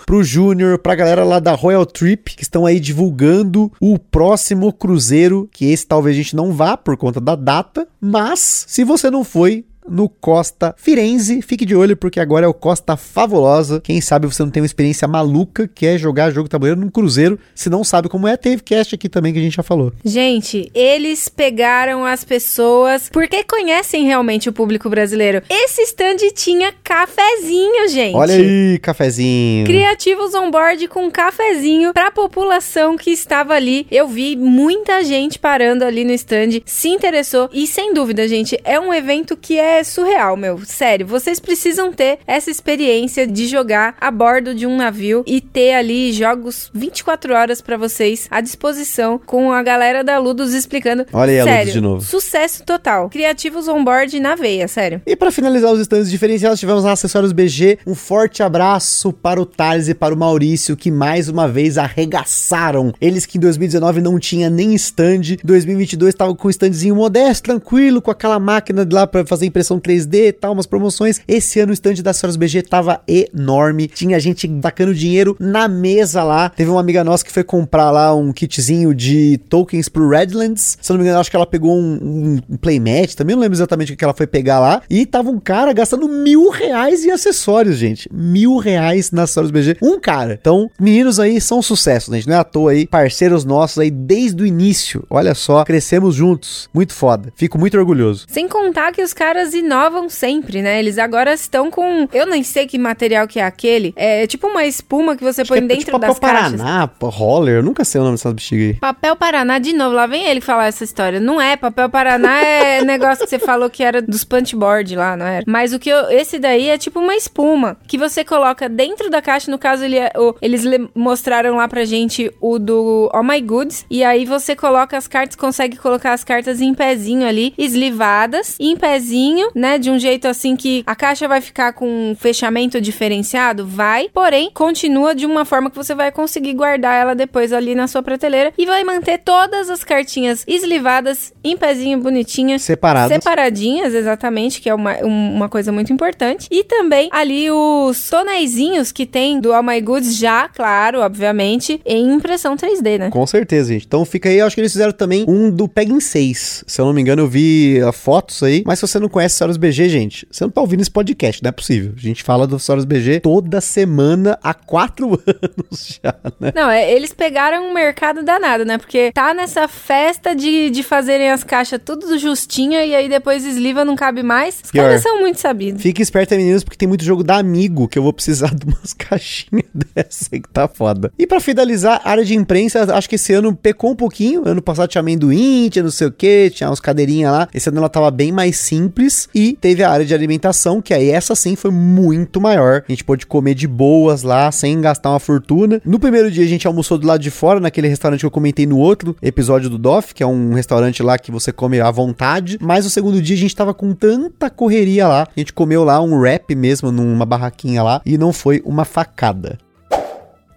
pro 0.07 0.23
Júnior, 0.23 0.79
pra 0.79 0.95
galera 0.95 1.25
lá 1.25 1.39
da 1.39 1.53
Royal 1.53 1.87
Trip, 1.87 2.37
que 2.37 2.43
estão 2.43 2.67
aí 2.67 2.79
divulgando 2.81 3.71
o 3.81 3.99
próximo 3.99 4.73
cruzeiro, 4.73 5.49
que 5.53 5.67
esse 5.67 5.87
talvez 5.87 6.15
a 6.15 6.19
gente 6.23 6.37
não 6.37 6.53
vá 6.53 6.77
por 6.77 6.97
conta 6.97 7.21
da 7.21 7.35
data, 7.35 7.87
mas 8.01 8.65
se 8.69 8.85
você 8.85 9.11
não 9.11 9.25
foi, 9.25 9.65
no 9.89 10.09
Costa 10.09 10.75
Firenze. 10.79 11.43
Fique 11.43 11.65
de 11.65 11.75
olho 11.75 11.97
porque 11.97 12.21
agora 12.21 12.47
é 12.47 12.49
o 12.49 12.55
Costa 12.55 12.97
Fabulosa. 12.97 13.81
Quem 13.81 14.01
sabe 14.01 14.27
você 14.27 14.43
não 14.43 14.51
tem 14.51 14.63
uma 14.63 14.67
experiência 14.67 15.07
maluca 15.09 15.69
que 15.69 15.87
é 15.87 15.99
jogar 15.99 16.31
jogo 16.31 16.49
tabuleiro 16.49 16.81
num 16.81 16.89
cruzeiro. 16.89 17.39
Se 17.55 17.69
não 17.69 17.85
sabe 17.85 18.09
como 18.09 18.29
é, 18.29 18.37
teve 18.37 18.63
cast 18.63 18.95
aqui 18.95 19.09
também 19.09 19.33
que 19.33 19.39
a 19.39 19.43
gente 19.43 19.57
já 19.57 19.63
falou. 19.63 19.93
Gente, 20.05 20.71
eles 20.75 21.29
pegaram 21.29 22.05
as 22.05 22.25
pessoas 22.25 23.09
porque 23.09 23.45
conhecem 23.45 24.05
realmente 24.05 24.49
o 24.49 24.53
público 24.53 24.89
brasileiro. 24.89 25.43
Esse 25.49 25.83
stand 25.83 26.19
tinha 26.35 26.73
cafezinho, 26.85 27.89
gente. 27.89 28.17
Olha 28.17 28.35
aí, 28.35 28.79
cafezinho. 28.79 29.67
Criativos 29.67 30.35
on 30.35 30.51
board 30.51 30.89
com 30.89 31.11
cafezinho 31.11 31.93
pra 31.93 32.11
população 32.11 32.97
que 32.97 33.11
estava 33.11 33.55
ali. 33.55 33.87
Eu 33.91 34.09
vi 34.09 34.37
muita 34.37 35.03
gente 35.05 35.39
parando 35.39 35.85
ali 35.85 36.05
no 36.05 36.13
stand, 36.13 36.61
se 36.65 36.89
interessou 36.89 37.49
e 37.53 37.67
sem 37.67 37.93
dúvida, 37.93 38.27
gente, 38.29 38.59
é 38.65 38.79
um 38.79 38.93
evento 38.93 39.37
que 39.37 39.59
é 39.59 39.72
é 39.73 39.85
surreal, 39.85 40.37
meu. 40.37 40.61
Sério, 40.65 41.07
vocês 41.07 41.41
precisam 41.41 41.93
ter 41.93 42.19
essa 42.27 42.51
experiência 42.51 43.27
de 43.27 43.47
jogar 43.47 43.97
a 44.01 44.11
bordo 44.11 44.55
de 44.55 44.67
um 44.67 44.77
navio 44.77 45.23
e 45.27 45.41
ter 45.41 45.75
ali 45.75 46.13
jogos 46.13 46.71
24 46.75 47.35
horas 47.35 47.61
para 47.61 47.77
vocês 47.77 48.27
à 48.31 48.41
disposição 48.41 49.21
com 49.25 49.53
a 49.53 49.63
galera 49.63 50.05
da 50.05 50.19
Ludus 50.19 50.53
explicando. 50.53 51.07
Olha 51.13 51.31
aí 51.31 51.43
sério, 51.43 51.53
a 51.53 51.59
Ludus 51.59 51.73
de 51.73 51.81
novo. 51.81 52.01
Sucesso 52.03 52.65
total. 52.65 53.09
Criativos 53.09 53.69
on 53.69 53.83
board 53.83 54.19
na 54.21 54.35
veia, 54.35 54.69
sério. 54.69 55.01
E 55.07 55.17
para 55.17 55.31
finalizar 55.31 55.73
os 55.73 55.81
stands 55.81 56.11
diferenciados, 56.11 56.61
tivemos 56.61 56.85
lá 56.85 56.93
acessórios 56.93 57.33
BG. 57.33 57.79
Um 57.87 57.95
forte 57.95 58.43
abraço 58.43 59.13
para 59.13 59.41
o 59.41 59.47
Thales 59.47 59.89
e 59.89 59.95
para 59.95 60.15
o 60.15 60.17
Maurício 60.17 60.77
que 60.77 60.91
mais 60.91 61.29
uma 61.29 61.49
vez 61.49 61.79
arregaçaram. 61.79 62.93
Eles 63.01 63.27
que 63.27 63.39
em 63.39 63.41
2019 63.41 64.01
não 64.01 64.19
tinha 64.19 64.51
nem 64.51 64.75
stand, 64.75 65.37
2022 65.43 66.13
estavam 66.13 66.35
com 66.35 66.49
um 66.49 66.51
standzinho 66.51 66.95
modesto, 66.97 67.45
tranquilo, 67.45 68.03
com 68.03 68.11
aquela 68.11 68.39
máquina 68.39 68.87
lá 68.91 69.07
para 69.07 69.25
fazer 69.27 69.47
impressão 69.47 69.62
impressão 69.63 69.81
3D 69.81 70.29
e 70.29 70.33
tal, 70.33 70.53
umas 70.53 70.67
promoções. 70.67 71.21
Esse 71.27 71.61
ano 71.61 71.71
o 71.71 71.73
stand 71.73 71.95
da 71.95 72.13
Soros 72.13 72.37
BG 72.37 72.63
tava 72.63 73.01
enorme. 73.07 73.87
Tinha 73.87 74.19
gente 74.19 74.49
tacando 74.61 74.95
dinheiro 74.95 75.37
na 75.39 75.69
mesa 75.69 76.23
lá. 76.25 76.49
Teve 76.49 76.71
uma 76.71 76.81
amiga 76.81 77.05
nossa 77.05 77.25
que 77.25 77.33
foi 77.33 77.45
comprar 77.45 77.91
lá 77.91 78.15
um 78.15 78.33
kitzinho 78.33 78.95
de 78.95 79.39
tokens 79.49 79.89
pro 79.89 80.09
Redlands. 80.09 80.79
Se 80.81 80.91
eu 80.91 80.95
não 80.95 81.03
me 81.03 81.07
engano, 81.07 81.21
acho 81.21 81.31
que 81.31 81.37
ela 81.37 81.47
pegou 81.47 81.77
um, 81.77 82.41
um 82.49 82.57
playmat. 82.57 83.15
Também 83.15 83.37
não 83.37 83.43
lembro 83.43 83.57
exatamente 83.57 83.93
o 83.93 83.97
que 83.97 84.05
ela 84.05 84.15
foi 84.15 84.27
pegar 84.27 84.59
lá. 84.59 84.83
E 84.91 85.07
tava 85.07 85.31
um 85.31 85.39
cara 85.39 85.73
gastando 85.73 86.09
mil 86.09 86.51
reais 86.51 87.05
em 87.05 87.11
acessórios, 87.11 87.77
gente. 87.77 88.09
Mil 88.13 88.57
reais 88.57 89.13
na 89.13 89.27
Soros 89.27 89.51
BG. 89.51 89.77
Um 89.81 90.01
cara. 90.01 90.39
Então, 90.41 90.69
meninos 90.81 91.21
aí 91.21 91.41
são 91.41 91.59
um 91.59 91.63
sucesso, 91.63 92.13
gente. 92.13 92.27
Não 92.27 92.35
é 92.35 92.39
à 92.39 92.45
toa 92.45 92.73
aí. 92.73 92.87
Parceiros 92.87 93.45
nossos 93.45 93.79
aí 93.79 93.91
desde 93.91 94.43
o 94.43 94.47
início. 94.47 95.05
Olha 95.09 95.35
só, 95.35 95.65
crescemos 95.65 96.15
juntos. 96.15 96.69
Muito 96.75 96.93
foda. 96.93 97.33
Fico 97.37 97.59
muito 97.59 97.79
orgulhoso. 97.79 98.27
Sem 98.29 98.49
contar 98.49 98.93
que 98.93 99.03
os 99.03 99.15
caras 99.15 99.52
inovam 99.55 100.09
sempre, 100.09 100.63
né? 100.63 100.79
Eles 100.79 100.99
agora 100.99 101.33
estão 101.33 101.71
com. 101.71 102.09
Eu 102.13 102.27
nem 102.27 102.43
sei 102.43 102.67
que 102.67 102.79
material 102.79 103.27
que 103.27 103.39
é 103.41 103.45
aquele. 103.45 103.93
É 103.97 104.27
tipo 104.27 104.47
uma 104.49 104.65
espuma 104.65 105.17
que 105.17 105.25
você 105.25 105.43
Acho 105.43 105.49
põe 105.49 105.59
que 105.59 105.65
é 105.65 105.69
dentro 105.69 105.85
tipo 105.87 105.99
das 105.99 106.19
papel 106.19 106.31
caixas. 106.35 106.61
Paraná, 106.61 106.87
pô, 106.89 107.09
roller. 107.09 107.57
Eu 107.57 107.63
nunca 107.63 107.85
sei 107.85 108.01
o 108.01 108.05
nome 108.05 108.17
dessas 108.17 108.33
bexigas 108.33 108.67
aí. 108.69 108.75
Papel 108.75 109.17
Paraná, 109.17 109.59
de 109.59 109.73
novo, 109.73 109.95
lá 109.95 110.07
vem 110.07 110.25
ele 110.27 110.41
falar 110.41 110.67
essa 110.67 110.85
história. 110.85 111.21
Não 111.21 111.41
é, 111.41 111.57
papel 111.57 111.89
Paraná 111.89 112.41
é 112.43 112.83
negócio 112.85 113.25
que 113.25 113.31
você 113.31 113.39
falou 113.39 113.69
que 113.71 113.83
era 113.83 114.01
dos 114.03 114.25
punchboard 114.25 114.95
lá, 114.97 115.17
não 115.17 115.27
era? 115.27 115.45
Mas 115.47 115.73
o 115.73 115.79
que 115.79 115.91
eu, 115.91 116.11
esse 116.11 116.39
daí 116.39 116.69
é 116.69 116.79
tipo 116.79 117.01
uma 117.01 117.15
espuma 117.17 117.77
que 117.87 117.99
você 117.99 118.25
coloca 118.25 118.69
dentro 118.69 119.11
da 119.11 119.21
caixa. 119.23 119.51
No 119.51 119.59
caso, 119.59 119.85
ele 119.85 119.99
é- 119.99 120.13
o- 120.17 120.35
eles 120.41 120.63
le- 120.65 120.89
mostraram 120.95 121.57
lá 121.57 121.69
pra 121.69 121.85
gente 121.85 122.31
o 122.41 122.59
do 122.59 123.11
Oh 123.15 123.23
My 123.23 123.41
Goods. 123.41 123.85
E 123.91 124.03
aí 124.05 124.25
você 124.25 124.55
coloca 124.57 124.97
as 124.97 125.07
cartas, 125.07 125.37
consegue 125.37 125.77
colocar 125.77 126.13
as 126.13 126.25
cartas 126.25 126.61
em 126.61 126.75
pezinho 126.75 127.27
ali, 127.27 127.53
eslivadas, 127.59 128.57
em 128.59 128.77
pezinho, 128.77 129.42
né? 129.55 129.79
De 129.79 129.91
um 129.91 129.99
jeito 129.99 130.27
assim 130.29 130.57
que 130.57 130.83
a 130.87 130.95
caixa 130.95 131.27
vai 131.29 131.41
ficar 131.41 131.73
com 131.73 131.87
um 132.11 132.15
fechamento 132.15 132.81
diferenciado? 132.81 133.67
Vai, 133.67 134.09
porém, 134.13 134.51
continua 134.53 135.15
de 135.15 135.27
uma 135.27 135.45
forma 135.45 135.71
que 135.71 135.77
você 135.77 135.95
vai 135.95 136.11
conseguir 136.13 136.55
guardar 136.55 136.95
ela 137.01 137.15
depois 137.15 137.53
ali 137.53 137.75
na 137.75 137.87
sua 137.87 138.03
prateleira 138.03 138.53
e 138.57 138.67
vai 138.67 138.85
manter 138.85 139.19
todas 139.19 139.69
as 139.71 139.83
cartinhas 139.85 140.45
eslivadas, 140.47 141.33
em 141.43 141.57
pezinho, 141.57 141.99
bonitinhas. 141.99 142.63
Separadas. 142.63 143.13
Separadinhas, 143.13 143.95
exatamente, 143.95 144.61
que 144.61 144.69
é 144.69 144.75
uma, 144.75 144.97
um- 145.05 145.35
uma 145.35 145.49
coisa 145.49 145.71
muito 145.73 145.93
importante. 145.93 146.47
E 146.51 146.65
também 146.65 147.09
ali 147.13 147.51
os 147.51 148.09
tonéisinhos 148.09 148.93
que 148.93 149.05
tem 149.07 149.41
do 149.41 149.53
All 149.53 149.63
My 149.63 149.81
Goods 149.81 150.17
já, 150.17 150.49
claro, 150.49 151.01
obviamente, 151.01 151.81
em 151.85 152.13
impressão 152.13 152.57
3D, 152.57 152.99
né? 152.99 153.11
Com 153.11 153.27
certeza, 153.27 153.73
gente. 153.73 153.87
Então 153.87 154.05
fica 154.05 154.29
aí, 154.29 154.39
eu 154.39 154.47
acho 154.47 154.55
que 154.55 154.61
eles 154.61 154.73
fizeram 154.73 154.93
também 154.93 155.25
um 155.29 155.51
do 155.51 155.69
Peg 155.69 155.91
em 155.93 156.01
6. 156.01 156.65
Se 156.67 156.81
eu 156.81 156.85
não 156.87 156.93
me 156.93 157.01
engano, 157.01 157.23
eu 157.23 157.29
vi 157.29 157.81
ah, 157.83 157.93
fotos 157.93 158.43
aí. 158.43 158.63
Mas 158.67 158.79
se 158.79 158.87
você 158.87 158.99
não 158.99 159.09
conhece 159.09 159.32
Soros 159.35 159.57
BG, 159.57 159.89
gente, 159.89 160.27
você 160.31 160.45
não 160.45 160.51
tá 160.51 160.61
ouvindo 160.61 160.81
esse 160.81 160.91
podcast, 160.91 161.43
não 161.43 161.49
é 161.49 161.53
possível. 161.53 161.93
A 161.97 162.01
gente 162.01 162.23
fala 162.23 162.47
do 162.47 162.59
Soros 162.59 162.85
BG 162.85 163.21
toda 163.21 163.61
semana 163.61 164.39
há 164.43 164.55
quatro 164.55 165.13
anos 165.27 166.01
já, 166.03 166.15
né? 166.41 166.53
Não, 166.55 166.71
é, 166.71 166.93
eles 166.93 167.13
pegaram 167.13 167.69
um 167.69 167.75
mercado 167.75 168.23
danado, 168.23 168.65
né? 168.65 168.79
Porque 168.79 169.13
tá 169.13 169.35
nessa 169.35 169.69
festa 169.69 170.35
de, 170.35 170.71
de 170.71 170.83
fazerem 170.83 171.31
as 171.31 171.45
caixas 171.45 171.81
tudo 171.85 172.19
justinha 172.19 172.85
e 172.85 172.95
aí 172.95 173.09
depois 173.09 173.45
esliva, 173.45 173.85
não 173.85 173.97
cabe 173.97 174.23
mais. 174.23 174.61
Os 174.65 174.71
Pior. 174.71 174.85
caras 174.85 175.03
são 175.03 175.21
muito 175.21 175.41
sabidos. 175.41 175.83
Fique 175.83 176.03
esperto, 176.03 176.35
meninos, 176.35 176.65
porque 176.65 176.77
tem 176.77 176.89
muito 176.89 177.05
jogo 177.05 177.23
da 177.23 177.37
Amigo 177.37 177.89
que 177.89 177.99
eu 177.99 178.03
vou 178.03 178.13
precisar 178.13 178.53
de 178.55 178.65
umas 178.67 178.93
caixinhas 178.93 179.67
dessa 179.95 180.29
aí 180.33 180.41
que 180.41 180.49
tá 180.49 180.69
foda. 180.69 181.13
E 181.19 181.27
pra 181.27 181.41
finalizar, 181.41 182.01
área 182.05 182.25
de 182.25 182.35
imprensa, 182.35 182.95
acho 182.95 183.09
que 183.09 183.17
esse 183.17 183.33
ano 183.33 183.55
pecou 183.55 183.91
um 183.91 183.97
pouquinho. 183.97 184.43
Ano 184.47 184.63
passado 184.63 184.89
tinha 184.89 185.01
amendoim, 185.01 185.69
tinha 185.69 185.83
não 185.83 185.91
sei 185.91 186.07
o 186.07 186.13
que, 186.13 186.51
tinha 186.51 186.71
uns 186.71 186.81
cadeirinhas 186.81 187.33
lá. 187.33 187.49
Esse 187.53 187.69
ano 187.69 187.79
ela 187.79 187.89
tava 187.89 188.11
bem 188.11 188.33
mais 188.33 188.57
simples. 188.57 189.22
E 189.35 189.57
teve 189.61 189.83
a 189.83 189.91
área 189.91 190.07
de 190.07 190.15
alimentação, 190.15 190.81
que 190.81 190.95
aí 190.95 191.11
essa 191.11 191.35
sim 191.35 191.57
foi 191.57 191.71
muito 191.71 192.41
maior. 192.41 192.83
A 192.89 192.93
gente 192.93 193.05
pôde 193.05 193.27
comer 193.27 193.55
de 193.55 193.67
boas 193.67 194.23
lá, 194.23 194.51
sem 194.53 194.81
gastar 194.81 195.11
uma 195.11 195.21
fortuna. 195.21 195.81
No 195.85 195.99
primeiro 195.99 196.31
dia 196.31 196.45
a 196.45 196.49
gente 196.49 196.67
almoçou 196.67 196.99
do 196.99 197.07
lado 197.07 197.21
de 197.21 197.31
fora, 197.31 197.61
naquele 197.61 197.89
restaurante 197.89 198.21
que 198.21 198.27
eu 198.27 198.31
comentei 198.31 198.67
no 198.67 198.79
outro 198.79 199.17
episódio 199.23 199.69
do 199.69 199.79
DOF, 199.79 200.15
que 200.15 200.23
é 200.23 200.27
um 200.27 200.55
restaurante 200.55 201.03
lá 201.03 201.19
que 201.19 201.31
você 201.31 201.53
come 201.53 201.81
à 201.81 201.91
vontade. 201.91 202.59
Mas 202.61 202.87
o 202.87 202.91
segundo 202.91 203.21
dia 203.21 203.37
a 203.37 203.39
gente 203.39 203.57
tava 203.57 203.75
com 203.75 203.95
tanta 203.95 204.51
correria 204.51 205.09
lá. 205.09 205.23
A 205.23 205.41
gente 205.41 205.53
comeu 205.53 205.85
lá 205.85 206.01
um 206.01 206.19
wrap 206.19 206.55
mesmo, 206.55 206.91
numa 206.91 207.27
barraquinha 207.27 207.83
lá, 207.83 208.03
e 208.05 208.17
não 208.19 208.33
foi 208.33 208.63
uma 208.65 208.85
facada. 208.85 209.59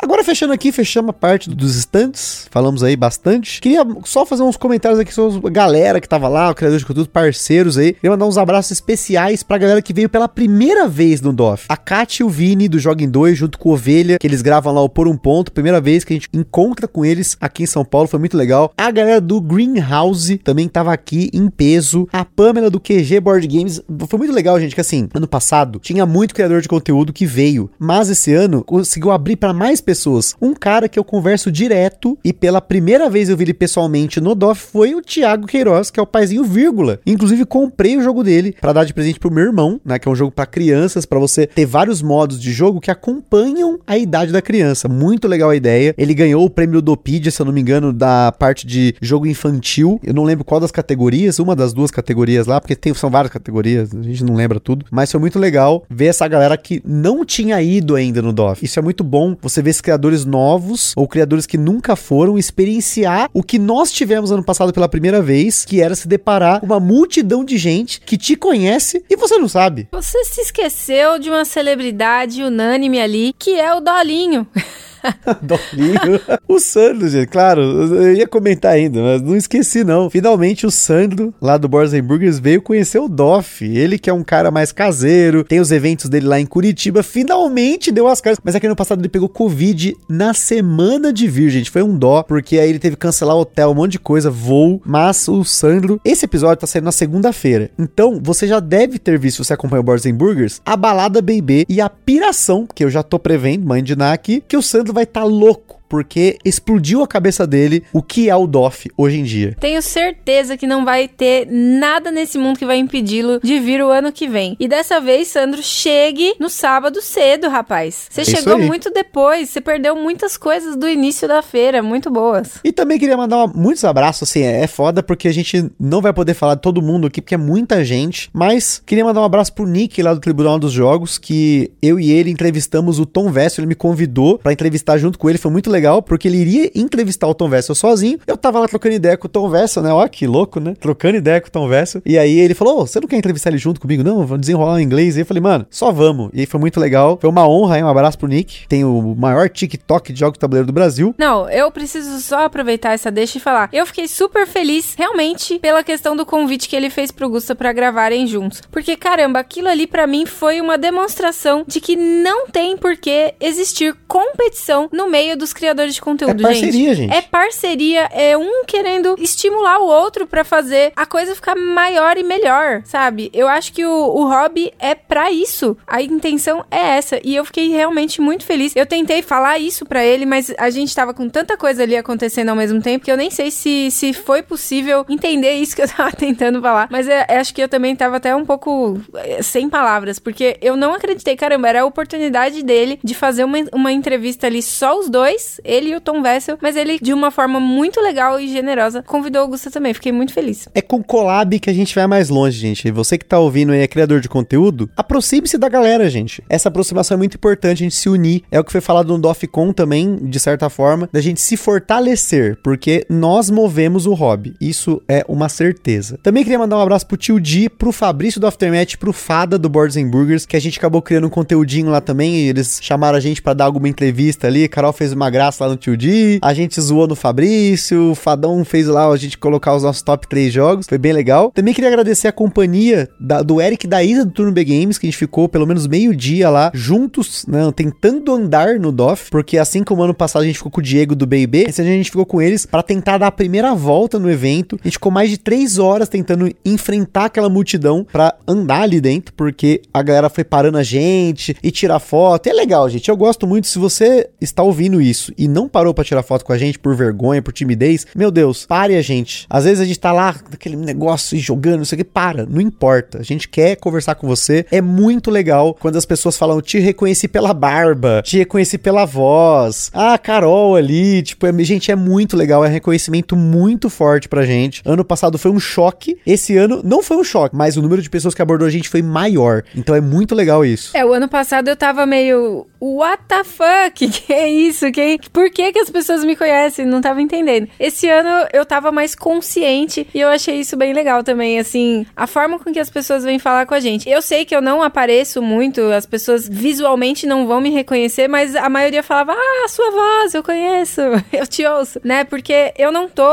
Agora 0.06 0.24
fechando 0.24 0.54
aqui, 0.54 0.72
fechamos 0.72 1.10
a 1.10 1.14
parte 1.14 1.50
dos 1.50 1.76
estantes, 1.76 2.48
falamos 2.52 2.84
aí 2.84 2.96
bastante. 2.96 3.60
Queria 3.60 3.84
só 4.04 4.24
fazer 4.24 4.44
uns 4.44 4.56
comentários 4.56 5.00
aqui 5.00 5.12
sobre 5.12 5.48
a 5.48 5.50
galera 5.50 6.00
que 6.00 6.08
tava 6.08 6.28
lá, 6.28 6.52
o 6.52 6.54
criador 6.54 6.78
de 6.78 6.86
conteúdo, 6.86 7.10
parceiros 7.10 7.76
aí. 7.76 7.94
Queria 7.94 8.12
mandar 8.12 8.28
uns 8.28 8.38
abraços 8.38 8.70
especiais 8.70 9.42
pra 9.42 9.58
galera 9.58 9.82
que 9.82 9.92
veio 9.92 10.08
pela 10.08 10.28
primeira 10.28 10.88
vez 10.88 11.22
no 11.22 11.34
DOF. 11.34 11.66
A 11.68 11.76
Kátia 11.76 12.22
e 12.22 12.24
o 12.24 12.30
Vini 12.30 12.68
do 12.68 12.78
Joga 12.78 13.04
em 13.04 13.10
2, 13.10 13.36
junto 13.36 13.58
com 13.58 13.70
o 13.70 13.74
Ovelha, 13.74 14.20
que 14.20 14.28
eles 14.28 14.44
gravam 14.44 14.76
lá 14.76 14.82
o 14.84 14.88
Por 14.88 15.08
um 15.08 15.18
Ponto. 15.18 15.52
Primeira 15.52 15.82
vez 15.82 16.04
que 16.04 16.14
a 16.14 16.16
gente 16.16 16.30
encontra 16.32 16.88
com 16.88 17.04
eles 17.04 17.36
aqui 17.42 17.64
em 17.64 17.66
São 17.66 17.84
Paulo, 17.84 18.08
foi 18.08 18.20
muito 18.20 18.38
legal. 18.38 18.72
A 18.78 18.92
galera 18.92 19.20
do 19.20 19.42
Greenhouse 19.42 20.38
também 20.38 20.68
tava 20.68 20.94
aqui 20.94 21.32
em 21.34 21.50
peso. 21.50 22.08
A 22.14 22.24
Pamela 22.24 22.70
do 22.70 22.80
QG 22.80 23.20
Board 23.22 23.48
Games. 23.48 23.82
Foi 24.08 24.20
muito 24.20 24.36
legal, 24.36 24.60
gente, 24.60 24.76
que 24.76 24.82
assim, 24.82 25.10
ano 25.16 25.28
passado 25.28 25.80
tinha 25.80 26.06
muito 26.06 26.36
criador 26.36 26.62
de 26.62 26.68
conteúdo 26.68 27.12
que 27.12 27.26
veio, 27.26 27.72
mas 27.80 28.08
esse 28.08 28.32
ano 28.32 28.64
conseguiu 28.64 29.10
abrir 29.10 29.38
pra 29.38 29.52
mais 29.52 29.82
pessoas. 29.82 29.95
Um 30.42 30.54
cara 30.54 30.90
que 30.90 31.00
eu 31.00 31.04
converso 31.04 31.52
direto 31.52 32.18
e 32.24 32.34
pela 32.34 32.62
primeira 32.62 33.10
vez 33.10 33.30
eu 33.30 33.38
vi 33.38 33.46
ele 33.46 33.54
pessoalmente 33.54 34.20
no 34.20 34.36
DOF 34.36 34.60
foi 34.72 34.96
o 34.96 35.02
Thiago 35.02 35.48
Queiroz, 35.48 35.92
que 35.92 36.00
é 36.00 36.04
o 36.04 36.08
paizinho 36.08 36.44
vírgula. 36.44 37.00
Inclusive 37.06 37.46
comprei 37.46 37.98
o 37.98 38.02
jogo 38.02 38.24
dele 38.24 38.56
pra 38.60 38.74
dar 38.74 38.84
de 38.84 38.94
presente 38.94 39.20
pro 39.20 39.32
meu 39.32 39.46
irmão, 39.46 39.80
né, 39.86 40.00
que 40.00 40.08
é 40.08 40.12
um 40.12 40.16
jogo 40.16 40.32
pra 40.32 40.46
crianças, 40.46 41.06
pra 41.06 41.20
você 41.20 41.48
ter 41.48 41.66
vários 41.66 42.02
modos 42.02 42.40
de 42.40 42.52
jogo 42.52 42.82
que 42.82 42.92
acompanham 42.92 43.80
a 43.86 43.98
idade 43.98 44.32
da 44.32 44.42
criança. 44.42 44.88
Muito 44.88 45.28
legal 45.28 45.50
a 45.50 45.56
ideia. 45.56 45.94
Ele 45.98 46.14
ganhou 46.14 46.44
o 46.44 46.50
prêmio 46.50 46.82
Dopedia, 46.82 47.32
se 47.32 47.42
eu 47.42 47.46
não 47.46 47.54
me 47.54 47.62
engano, 47.62 47.94
da 47.94 48.32
parte 48.32 48.66
de 48.66 48.96
jogo 49.02 49.28
infantil. 49.28 50.00
Eu 50.04 50.14
não 50.14 50.24
lembro 50.24 50.44
qual 50.44 50.60
das 50.60 50.72
categorias, 50.72 51.40
uma 51.40 51.56
das 51.56 51.74
duas 51.74 51.92
categorias 51.92 52.48
lá, 52.48 52.60
porque 52.60 52.76
tem, 52.76 52.94
são 52.94 53.10
várias 53.10 53.32
categorias, 53.32 53.94
a 53.94 54.02
gente 54.02 54.24
não 54.24 54.36
lembra 54.36 54.60
tudo. 54.60 54.86
Mas 54.92 55.12
foi 55.12 55.20
muito 55.20 55.40
legal 55.40 55.84
ver 55.90 56.08
essa 56.08 56.28
galera 56.28 56.58
que 56.58 56.82
não 56.86 57.26
tinha 57.26 57.62
ido 57.62 57.96
ainda 57.96 58.22
no 58.22 58.34
DOF. 58.34 58.64
Isso 58.64 58.80
é 58.80 58.82
muito 58.82 59.04
bom, 59.04 59.36
você 59.42 59.62
ver 59.62 59.75
criadores 59.82 60.26
novos 60.26 60.94
ou 60.96 61.08
criadores 61.08 61.46
que 61.46 61.58
nunca 61.58 61.96
foram 61.96 62.38
experienciar 62.38 63.30
o 63.34 63.44
que 63.44 63.60
nós 63.60 63.92
tivemos 63.92 64.32
ano 64.32 64.44
passado 64.44 64.74
pela 64.74 64.90
primeira 64.90 65.22
vez, 65.22 65.66
que 65.66 65.82
era 65.82 65.96
se 65.96 66.08
deparar 66.08 66.60
com 66.60 66.66
uma 66.66 66.80
multidão 66.80 67.44
de 67.44 67.58
gente 67.58 68.02
que 68.02 68.18
te 68.18 68.36
conhece 68.36 69.04
e 69.10 69.16
você 69.16 69.38
não 69.38 69.48
sabe. 69.48 69.88
Você 69.92 70.24
se 70.26 70.42
esqueceu 70.42 71.20
de 71.20 71.30
uma 71.30 71.46
celebridade 71.46 72.44
unânime 72.44 73.00
ali, 73.00 73.34
que 73.38 73.60
é 73.60 73.74
o 73.74 73.80
Dolinho. 73.80 74.48
Dolinho. 75.42 76.20
o 76.48 76.60
Sandro, 76.60 77.08
gente, 77.08 77.28
claro, 77.28 77.62
eu 77.62 78.14
ia 78.14 78.28
comentar 78.28 78.74
ainda, 78.74 79.02
mas 79.02 79.22
não 79.22 79.36
esqueci 79.36 79.84
não. 79.84 80.10
Finalmente 80.10 80.66
o 80.66 80.72
Sandro, 80.72 81.34
lá 81.42 81.58
do 81.58 81.68
and 81.78 82.04
Burgers, 82.04 82.40
veio 82.40 82.62
conhecer 82.62 83.00
o 83.00 83.08
Doff. 83.08 83.66
Ele 83.66 83.98
que 83.98 84.10
é 84.10 84.14
um 84.14 84.24
cara 84.24 84.52
mais 84.52 84.72
caseiro, 84.72 85.44
tem 85.44 85.60
os 85.60 85.72
eventos 85.72 86.10
dele 86.10 86.28
lá 86.28 86.40
em 86.40 86.46
Curitiba, 86.46 87.04
finalmente 87.04 87.92
deu 87.92 88.08
as 88.08 88.22
caras. 88.22 88.40
Mas 88.44 88.56
aqui 88.56 88.68
no 88.68 88.76
passado 88.76 89.02
ele 89.02 89.10
pegou 89.10 89.30
Covid 89.30 89.96
na 90.08 90.34
semana 90.34 91.12
de 91.12 91.28
vir, 91.28 91.50
gente. 91.50 91.72
Foi 91.72 91.84
um 91.84 91.98
dó, 91.98 92.24
porque 92.24 92.58
aí 92.58 92.70
ele 92.70 92.80
teve 92.80 92.96
que 92.96 93.02
cancelar 93.02 93.36
hotel, 93.36 93.72
um 93.72 93.76
monte 93.76 93.94
de 93.94 94.00
coisa, 94.00 94.30
voo. 94.30 94.82
Mas 94.86 95.28
o 95.28 95.44
Sandro, 95.44 96.00
esse 96.04 96.26
episódio 96.26 96.62
tá 96.62 96.68
saindo 96.68 96.86
na 96.86 96.92
segunda-feira. 96.92 97.70
Então, 97.78 98.20
você 98.22 98.48
já 98.48 98.60
deve 98.60 99.00
ter 99.00 99.20
visto, 99.20 99.38
se 99.38 99.46
você 99.46 99.54
acompanha 99.54 99.82
o 99.82 99.92
and 99.92 100.16
Burgers, 100.16 100.62
a 100.66 100.76
balada 100.76 101.22
BB 101.22 101.66
e 101.68 101.80
a 101.80 101.90
piração, 101.90 102.68
que 102.74 102.84
eu 102.84 102.90
já 102.90 103.04
tô 103.04 103.18
prevendo, 103.20 103.66
mãe 103.66 103.84
de 103.84 103.96
Ná 103.96 104.14
aqui, 104.14 104.44
que 104.48 104.58
o 104.58 104.62
Sandro 104.62 104.94
vai 104.96 105.04
estar 105.04 105.22
tá 105.22 105.28
louco. 105.28 105.80
Porque 105.88 106.38
explodiu 106.44 107.04
a 107.04 107.08
cabeça 107.08 107.46
dele 107.46 107.84
o 107.94 108.02
que 108.02 108.30
é 108.30 108.36
o 108.36 108.48
DOF 108.48 108.90
hoje 108.98 109.20
em 109.20 109.24
dia. 109.24 109.56
Tenho 109.60 109.82
certeza 109.82 110.58
que 110.58 110.68
não 110.68 110.84
vai 110.84 111.08
ter 111.08 111.48
nada 111.50 112.12
nesse 112.12 112.38
mundo 112.38 112.58
que 112.58 112.66
vai 112.66 112.78
impedi-lo 112.78 113.40
de 113.44 113.60
vir 113.60 113.82
o 113.82 113.90
ano 113.90 114.12
que 114.12 114.28
vem. 114.28 114.56
E 114.60 114.68
dessa 114.68 115.00
vez, 115.00 115.28
Sandro, 115.28 115.62
chegue 115.64 116.34
no 116.40 116.50
sábado 116.50 117.02
cedo, 117.02 117.48
rapaz. 117.50 118.08
Você 118.10 118.22
É 118.22 118.26
chegou 118.26 118.58
muito 118.58 118.90
depois, 118.92 119.50
você 119.50 119.62
perdeu 119.62 119.96
muitas 119.96 120.38
coisas 120.38 120.76
do 120.76 120.88
início 120.88 121.28
da 121.28 121.42
feira, 121.42 121.82
muito 121.84 122.10
boas. 122.10 122.60
E 122.64 122.72
também 122.72 122.98
queria 123.00 123.18
mandar 123.18 123.48
muitos 123.48 123.84
abraços, 123.84 124.30
assim, 124.30 124.42
é, 124.42 124.62
é 124.64 124.68
foda 124.68 125.04
porque 125.04 125.28
a 125.28 125.34
gente 125.34 125.70
não 125.80 126.02
vai 126.02 126.14
poder 126.14 126.34
falar 126.34 126.56
de 126.56 126.62
todo 126.62 126.82
mundo 126.82 127.08
aqui, 127.08 127.22
porque 127.22 127.36
é 127.36 127.38
muita 127.38 127.84
gente, 127.84 128.30
mas 128.34 128.82
queria 128.86 129.04
mandar 129.04 129.22
um 129.22 129.26
abraço 129.26 129.54
pro 129.54 129.66
Nick 129.66 130.02
lá 130.02 130.14
do 130.14 130.20
Tribunal 130.20 130.58
dos 130.60 130.72
Jogos, 130.72 131.18
que 131.18 131.72
eu 131.82 132.00
e 132.00 132.12
ele 132.12 132.30
entrevistamos 132.32 133.00
o 133.00 133.06
Tom 133.06 133.32
Vessel, 133.32 133.62
ele 133.62 133.70
me 133.70 133.76
convidou 133.76 134.38
pra 134.40 134.54
entrevistar 134.54 134.98
junto 134.98 135.18
com 135.20 135.30
ele, 135.30 135.38
foi 135.38 135.52
muito 135.52 135.70
legal, 135.70 135.75
porque 136.02 136.28
ele 136.28 136.38
iria 136.38 136.72
entrevistar 136.76 137.28
o 137.28 137.34
Tom 137.34 137.50
Vessel 137.50 137.76
sozinho. 137.76 138.20
Eu 138.26 138.38
tava 138.38 138.60
lá 138.60 138.68
trocando 138.68 138.96
ideia 138.96 139.18
com 139.18 139.28
o 139.28 139.30
Tom 139.30 139.50
Vessel, 139.50 139.84
né? 139.84 139.92
Ó, 139.92 140.08
que 140.08 140.28
louco, 140.28 140.60
né? 140.60 140.74
Trocando 140.80 141.18
ideia 141.18 141.42
com 141.42 141.48
o 141.48 141.52
Tom 141.52 141.68
Vessel. 141.68 142.02
E 142.06 142.18
aí 142.18 142.40
ele 142.40 142.54
falou: 142.54 142.82
oh, 142.82 142.88
você 142.88 143.00
não 143.00 143.08
quer 143.08 143.18
entrevistar 143.18 143.50
ele 143.50 143.58
junto 143.58 143.80
comigo? 143.80 144.04
Não, 144.04 144.26
vamos 144.26 144.42
desenrolar 144.42 144.80
em 144.80 144.84
inglês. 144.84 145.18
E 145.18 145.22
eu 145.22 145.26
falei, 145.26 145.42
mano, 145.42 145.66
só 145.70 145.92
vamos. 145.92 146.30
E 146.34 146.42
aí 146.42 146.46
foi 146.46 146.60
muito 146.60 146.80
legal. 146.80 147.18
Foi 147.20 147.30
uma 147.30 147.48
honra, 147.48 147.78
hein? 147.78 147.84
Um 147.84 147.90
abraço 147.90 148.18
pro 148.18 148.28
Nick. 148.28 148.68
Tem 148.68 148.84
o 148.84 149.16
maior 149.16 149.50
TikTok 149.50 150.14
de 150.14 150.20
jogos 150.20 150.34
de 150.34 150.40
tabuleiro 150.40 150.68
do 150.68 150.74
Brasil. 150.74 151.14
Não, 151.18 151.50
eu 151.50 151.72
preciso 151.72 152.20
só 152.22 152.46
aproveitar 152.46 152.94
essa 152.94 153.12
deixa 153.12 153.38
e 153.38 153.42
falar. 153.42 153.70
Eu 153.72 153.86
fiquei 153.86 154.08
super 154.08 154.48
feliz, 154.48 154.96
realmente, 154.98 155.60
pela 155.60 155.84
questão 155.84 156.16
do 156.16 156.26
convite 156.26 156.70
que 156.70 156.76
ele 156.76 156.90
fez 156.90 157.12
pro 157.12 157.30
Gusta 157.30 157.56
para 157.56 157.74
gravarem 157.74 158.28
juntos. 158.28 158.62
Porque, 158.72 158.96
caramba, 158.96 159.40
aquilo 159.40 159.68
ali 159.68 159.88
para 159.88 160.08
mim 160.08 160.26
foi 160.26 160.62
uma 160.62 160.78
demonstração 160.78 161.64
de 161.68 161.80
que 161.80 161.96
não 161.96 162.48
tem 162.48 162.78
por 162.78 162.96
que 162.98 163.34
existir 163.40 163.96
competição 164.08 164.90
no 164.92 165.10
meio 165.10 165.38
dos 165.38 165.54
criadores 165.54 165.65
de 165.74 166.02
conteúdo, 166.02 166.42
é 166.42 166.44
parceria, 166.44 166.94
gente. 166.94 167.10
gente. 167.10 167.14
É 167.14 167.22
parceria, 167.22 168.10
é 168.12 168.38
um 168.38 168.64
querendo 168.66 169.16
estimular 169.20 169.80
o 169.80 169.86
outro 169.86 170.28
para 170.28 170.44
fazer 170.44 170.92
a 170.96 171.06
coisa 171.06 171.36
ficar 171.36 171.56
maior 171.56 172.18
e 172.18 172.24
melhor, 172.24 172.82
sabe? 172.86 173.30
Eu 173.34 173.48
acho 173.48 173.72
que 173.74 173.86
o, 173.86 173.92
o 173.92 174.28
hobby 174.28 174.74
é 174.80 174.96
para 174.96 175.32
isso. 175.32 175.78
A 175.88 176.02
intenção 176.02 176.66
é 176.70 176.98
essa. 176.98 177.20
E 177.24 177.36
eu 177.36 177.46
fiquei 177.46 177.70
realmente 177.70 178.22
muito 178.22 178.46
feliz. 178.46 178.76
Eu 178.76 178.86
tentei 178.86 179.22
falar 179.22 179.60
isso 179.60 179.86
para 179.86 180.04
ele, 180.04 180.26
mas 180.26 180.54
a 180.58 180.70
gente 180.70 180.94
tava 180.94 181.14
com 181.14 181.30
tanta 181.30 181.58
coisa 181.58 181.84
ali 181.84 181.96
acontecendo 181.96 182.50
ao 182.50 182.56
mesmo 182.56 182.82
tempo 182.82 183.06
que 183.06 183.12
eu 183.12 183.18
nem 183.18 183.30
sei 183.30 183.52
se, 183.52 183.90
se 183.92 184.14
foi 184.14 184.42
possível 184.42 185.06
entender 185.10 185.54
isso 185.54 185.76
que 185.76 185.82
eu 185.82 185.88
tava 185.88 186.12
tentando 186.16 186.62
falar. 186.62 186.88
Mas 186.92 187.08
é, 187.08 187.26
acho 187.30 187.54
que 187.54 187.62
eu 187.62 187.70
também 187.70 187.96
tava 187.96 188.18
até 188.18 188.36
um 188.36 188.46
pouco 188.46 189.00
é, 189.16 189.42
sem 189.42 189.70
palavras, 189.70 190.20
porque 190.20 190.58
eu 190.62 190.76
não 190.76 190.94
acreditei, 190.94 191.36
caramba, 191.36 191.70
era 191.70 191.82
a 191.82 191.86
oportunidade 191.86 192.64
dele 192.64 193.00
de 193.04 193.14
fazer 193.14 193.44
uma, 193.44 193.58
uma 193.74 193.92
entrevista 193.92 194.48
ali 194.48 194.62
só 194.62 195.00
os 195.00 195.10
dois, 195.10 195.55
ele 195.64 195.90
e 195.90 195.96
o 195.96 196.02
Tom 196.02 196.22
Vessel, 196.22 196.58
mas 196.62 196.76
ele 196.76 197.00
de 197.00 197.14
uma 197.14 197.32
forma 197.32 197.60
muito 197.60 198.02
legal 198.02 198.40
e 198.40 198.48
generosa 198.48 199.04
convidou 199.04 199.42
o 199.42 199.46
Augusta 199.46 199.72
também. 199.72 199.94
Fiquei 199.94 200.12
muito 200.12 200.34
feliz. 200.34 200.68
É 200.74 200.82
com 200.82 201.04
collab 201.04 201.60
que 201.60 201.70
a 201.70 201.74
gente 201.74 201.94
vai 201.96 202.08
mais 202.08 202.30
longe, 202.30 202.58
gente. 202.58 202.88
E 202.88 202.92
você 202.92 203.18
que 203.18 203.26
tá 203.26 203.40
ouvindo 203.40 203.72
aí 203.72 203.82
é 203.82 203.88
criador 203.88 204.20
de 204.20 204.30
conteúdo, 204.30 204.90
aproxime-se 204.96 205.58
da 205.58 205.70
galera, 205.70 206.10
gente. 206.10 206.44
Essa 206.50 206.70
aproximação 206.70 207.16
é 207.16 207.18
muito 207.18 207.36
importante, 207.36 207.84
a 207.84 207.86
gente 207.86 207.96
se 207.96 208.10
unir. 208.10 208.44
É 208.52 208.60
o 208.60 208.64
que 208.64 208.72
foi 208.72 208.82
falado 208.82 209.08
no 209.10 209.20
DOFCON 209.20 209.74
também, 209.74 210.16
de 210.16 210.40
certa 210.40 210.70
forma, 210.70 211.10
da 211.12 211.22
gente 211.22 211.42
se 211.42 211.58
fortalecer, 211.58 212.58
porque 212.64 213.06
nós 213.10 213.50
movemos 213.50 214.06
o 214.06 214.14
hobby. 214.14 214.56
Isso 214.60 215.02
é 215.08 215.24
uma 215.28 215.50
certeza. 215.50 216.20
Também 216.22 216.44
queria 216.44 216.60
mandar 216.60 216.78
um 216.78 216.82
abraço 216.82 217.08
pro 217.08 217.18
tio 217.18 217.40
Di, 217.40 217.70
pro 217.70 217.92
Fabrício 217.92 218.40
do 218.40 218.48
Aftermath, 218.48 218.98
pro 218.98 219.14
Fada 219.14 219.58
do 219.58 219.70
Boards 219.70 219.96
Burgers, 220.10 220.46
que 220.46 220.56
a 220.56 220.60
gente 220.60 220.78
acabou 220.78 221.02
criando 221.02 221.28
um 221.28 221.30
conteúdinho 221.30 221.90
lá 221.90 222.02
também, 222.02 222.36
e 222.36 222.50
eles 222.50 222.80
chamaram 222.82 223.18
a 223.18 223.22
gente 223.22 223.42
para 223.42 223.54
dar 223.54 223.66
alguma 223.66 223.88
entrevista 223.88 224.48
ali. 224.48 224.68
Carol 224.68 224.94
fez 224.94 225.14
uma 225.14 225.30
graça 225.30 225.45
lá 225.60 225.70
no 225.70 225.76
tio 225.76 225.98
Di, 225.98 226.40
a 226.42 226.54
gente 226.54 226.80
zoou 226.80 227.08
no 227.08 227.16
Fabrício, 227.16 228.12
o 228.12 228.16
Fadão 228.16 228.64
fez 228.64 228.88
lá 228.88 229.08
a 229.08 229.18
gente 229.18 229.38
colocar 229.38 229.76
os 229.76 229.84
nossos 229.84 230.02
top 230.02 230.28
3 230.28 230.54
jogos, 230.54 230.88
foi 230.88 230.98
bem 230.98 231.14
legal. 231.14 231.52
Também 231.52 231.74
queria 231.74 231.90
agradecer 231.90 232.28
a 232.28 232.32
companhia 232.32 233.10
da, 233.20 233.42
do 233.42 233.62
Eric 233.62 233.88
da 233.88 234.04
Isa 234.04 234.26
do 234.26 234.32
Turno 234.32 234.52
B 234.52 234.64
Games, 234.64 234.98
que 234.98 235.06
a 235.06 235.10
gente 235.10 235.18
ficou 235.18 235.48
pelo 235.48 235.66
menos 235.66 235.88
meio 235.88 236.16
dia 236.16 236.50
lá, 236.50 236.72
juntos, 236.74 237.46
né, 237.48 237.60
tentando 237.76 238.34
andar 238.34 238.80
no 238.80 238.92
DOF, 238.92 239.30
porque 239.30 239.58
assim 239.58 239.84
como 239.84 240.04
ano 240.04 240.14
passado 240.14 240.44
a 240.44 240.46
gente 240.46 240.58
ficou 240.58 240.72
com 240.72 240.80
o 240.80 240.84
Diego 240.84 241.16
do 241.16 241.26
BB, 241.26 241.66
esse 241.68 241.82
ano 241.82 241.92
a 241.92 241.94
gente 241.94 242.12
ficou 242.12 242.26
com 242.26 242.42
eles 242.42 242.66
para 242.66 242.84
tentar 242.84 243.18
dar 243.18 243.28
a 243.28 243.32
primeira 243.32 243.74
volta 243.74 244.20
no 244.20 244.30
evento. 244.30 244.78
A 244.82 244.88
gente 244.88 244.94
ficou 244.94 245.12
mais 245.12 245.30
de 245.30 245.38
3 245.38 245.78
horas 245.78 246.10
tentando 246.10 246.52
enfrentar 246.64 247.26
aquela 247.26 247.50
multidão 247.50 248.06
para 248.12 248.36
andar 248.48 248.82
ali 248.82 249.00
dentro, 249.02 249.34
porque 249.34 249.82
a 249.94 250.02
galera 250.02 250.30
foi 250.30 250.44
parando 250.44 250.78
a 250.78 250.84
gente 250.84 251.56
e 251.62 251.72
tirar 251.72 252.00
foto. 252.00 252.48
E 252.48 252.50
é 252.50 252.54
legal, 252.54 252.90
gente. 252.90 253.10
Eu 253.10 253.18
gosto 253.18 253.46
muito. 253.48 253.68
Se 253.68 253.80
você 253.80 254.30
está 254.40 254.64
ouvindo 254.64 255.02
isso 255.02 255.32
e 255.38 255.48
não 255.48 255.68
parou 255.68 255.94
para 255.94 256.04
tirar 256.04 256.24
foto 256.24 256.46
com 256.46 256.54
a 256.54 256.58
gente 256.58 256.80
por 256.80 256.96
vergonha, 256.96 257.42
por 257.42 257.54
timidez, 257.54 258.06
meu 258.16 258.32
Deus, 258.32 258.66
pare 258.66 258.96
a 258.96 259.02
gente. 259.02 259.46
Às 259.50 259.66
vezes 259.66 259.80
a 259.80 259.86
gente 259.86 260.00
tá 260.00 260.12
lá 260.12 260.36
naquele 260.50 260.76
negócio 260.76 261.36
e 261.36 261.40
jogando, 261.40 261.78
não 261.78 261.86
sei 261.86 261.96
o 261.96 262.00
que, 262.00 262.04
para, 262.04 262.46
não 262.46 262.62
importa. 262.62 263.20
A 263.20 263.24
gente 263.24 263.48
quer 263.48 263.76
conversar 263.76 264.16
com 264.16 264.28
você. 264.28 264.66
É 264.72 264.82
muito 264.82 265.30
legal 265.30 265.76
quando 265.80 265.98
as 265.98 266.06
pessoas 266.06 266.38
falam, 266.38 266.62
te 266.62 266.80
reconheci 266.80 267.28
pela 267.28 267.54
barba, 267.54 268.22
te 268.24 268.38
reconheci 268.38 268.78
pela 268.78 269.06
voz. 269.06 269.90
Ah, 269.94 270.18
Carol 270.18 270.76
ali, 270.76 271.22
tipo, 271.24 271.46
é, 271.46 271.64
gente, 271.64 271.92
é 271.92 271.96
muito 271.96 272.36
legal, 272.38 272.64
é 272.64 272.70
um 272.70 272.72
reconhecimento 272.72 273.36
muito 273.36 273.90
forte 273.90 274.28
pra 274.28 274.46
gente. 274.46 274.82
Ano 274.86 275.04
passado 275.04 275.38
foi 275.38 275.52
um 275.52 275.60
choque, 275.60 276.18
esse 276.26 276.58
ano 276.58 276.82
não 276.84 277.02
foi 277.02 277.18
um 277.18 277.24
choque, 277.24 277.56
mas 277.56 277.78
o 277.78 277.82
número 277.82 278.02
de 278.02 278.10
pessoas 278.10 278.34
que 278.34 278.42
abordou 278.42 278.68
a 278.68 278.72
gente 278.72 278.90
foi 278.90 279.02
maior. 279.02 279.64
Então 279.76 279.96
é 279.96 280.02
muito 280.02 280.36
legal 280.36 280.66
isso. 280.66 280.96
É, 280.96 281.06
o 281.06 281.14
ano 281.14 281.28
passado 281.28 281.68
eu 281.68 281.76
tava 281.76 282.06
meio, 282.06 282.68
what 282.80 283.24
the 283.28 283.44
fuck? 283.44 284.06
Que 284.16 284.34
é 284.34 284.50
isso? 284.50 284.92
Que, 284.92 285.18
por 285.32 285.50
que 285.50 285.72
que 285.72 285.80
as 285.80 285.90
pessoas 285.90 286.24
me 286.24 286.36
conhecem? 286.36 286.86
Não 286.86 287.02
tava 287.02 287.22
entendendo. 287.22 287.68
Esse 287.80 288.10
ano 288.10 288.48
eu 288.54 288.66
tava 288.66 288.92
mais 288.92 289.16
consciente 289.16 290.08
e 290.14 290.20
eu 290.20 290.30
achei 290.30 290.60
isso 290.60 290.76
bem 290.76 290.94
legal 290.94 291.24
também, 291.24 291.60
assim, 291.60 292.06
a 292.16 292.28
forma 292.28 292.60
com 292.60 292.72
que 292.72 292.80
as 292.80 292.90
pessoas 292.90 293.24
vêm 293.24 293.40
falar 293.40 293.66
com 293.66 293.74
a 293.74 293.80
gente. 293.80 294.10
Eu 294.10 294.22
sei 294.22 294.46
que 294.46 294.56
eu 294.56 294.62
não 294.62 294.82
apareço 294.82 295.42
muito, 295.42 295.82
as 295.82 296.06
pessoas 296.06 296.48
visualmente 296.48 297.28
não 297.28 297.48
vão 297.48 297.62
me 297.62 297.70
reconhecer, 297.70 298.28
mas 298.28 298.56
a 298.56 298.70
maioria 298.70 299.04
falava, 299.04 299.34
ah, 299.34 299.68
sua 299.68 299.92
voz, 299.92 300.34
eu 300.34 300.44
conheço, 300.44 301.02
eu 301.32 301.48
te 301.48 301.66
ouço, 301.66 302.00
né? 302.04 302.24
Porque 302.24 302.74
eu 302.78 302.92
não 302.92 303.08
tô 303.08 303.24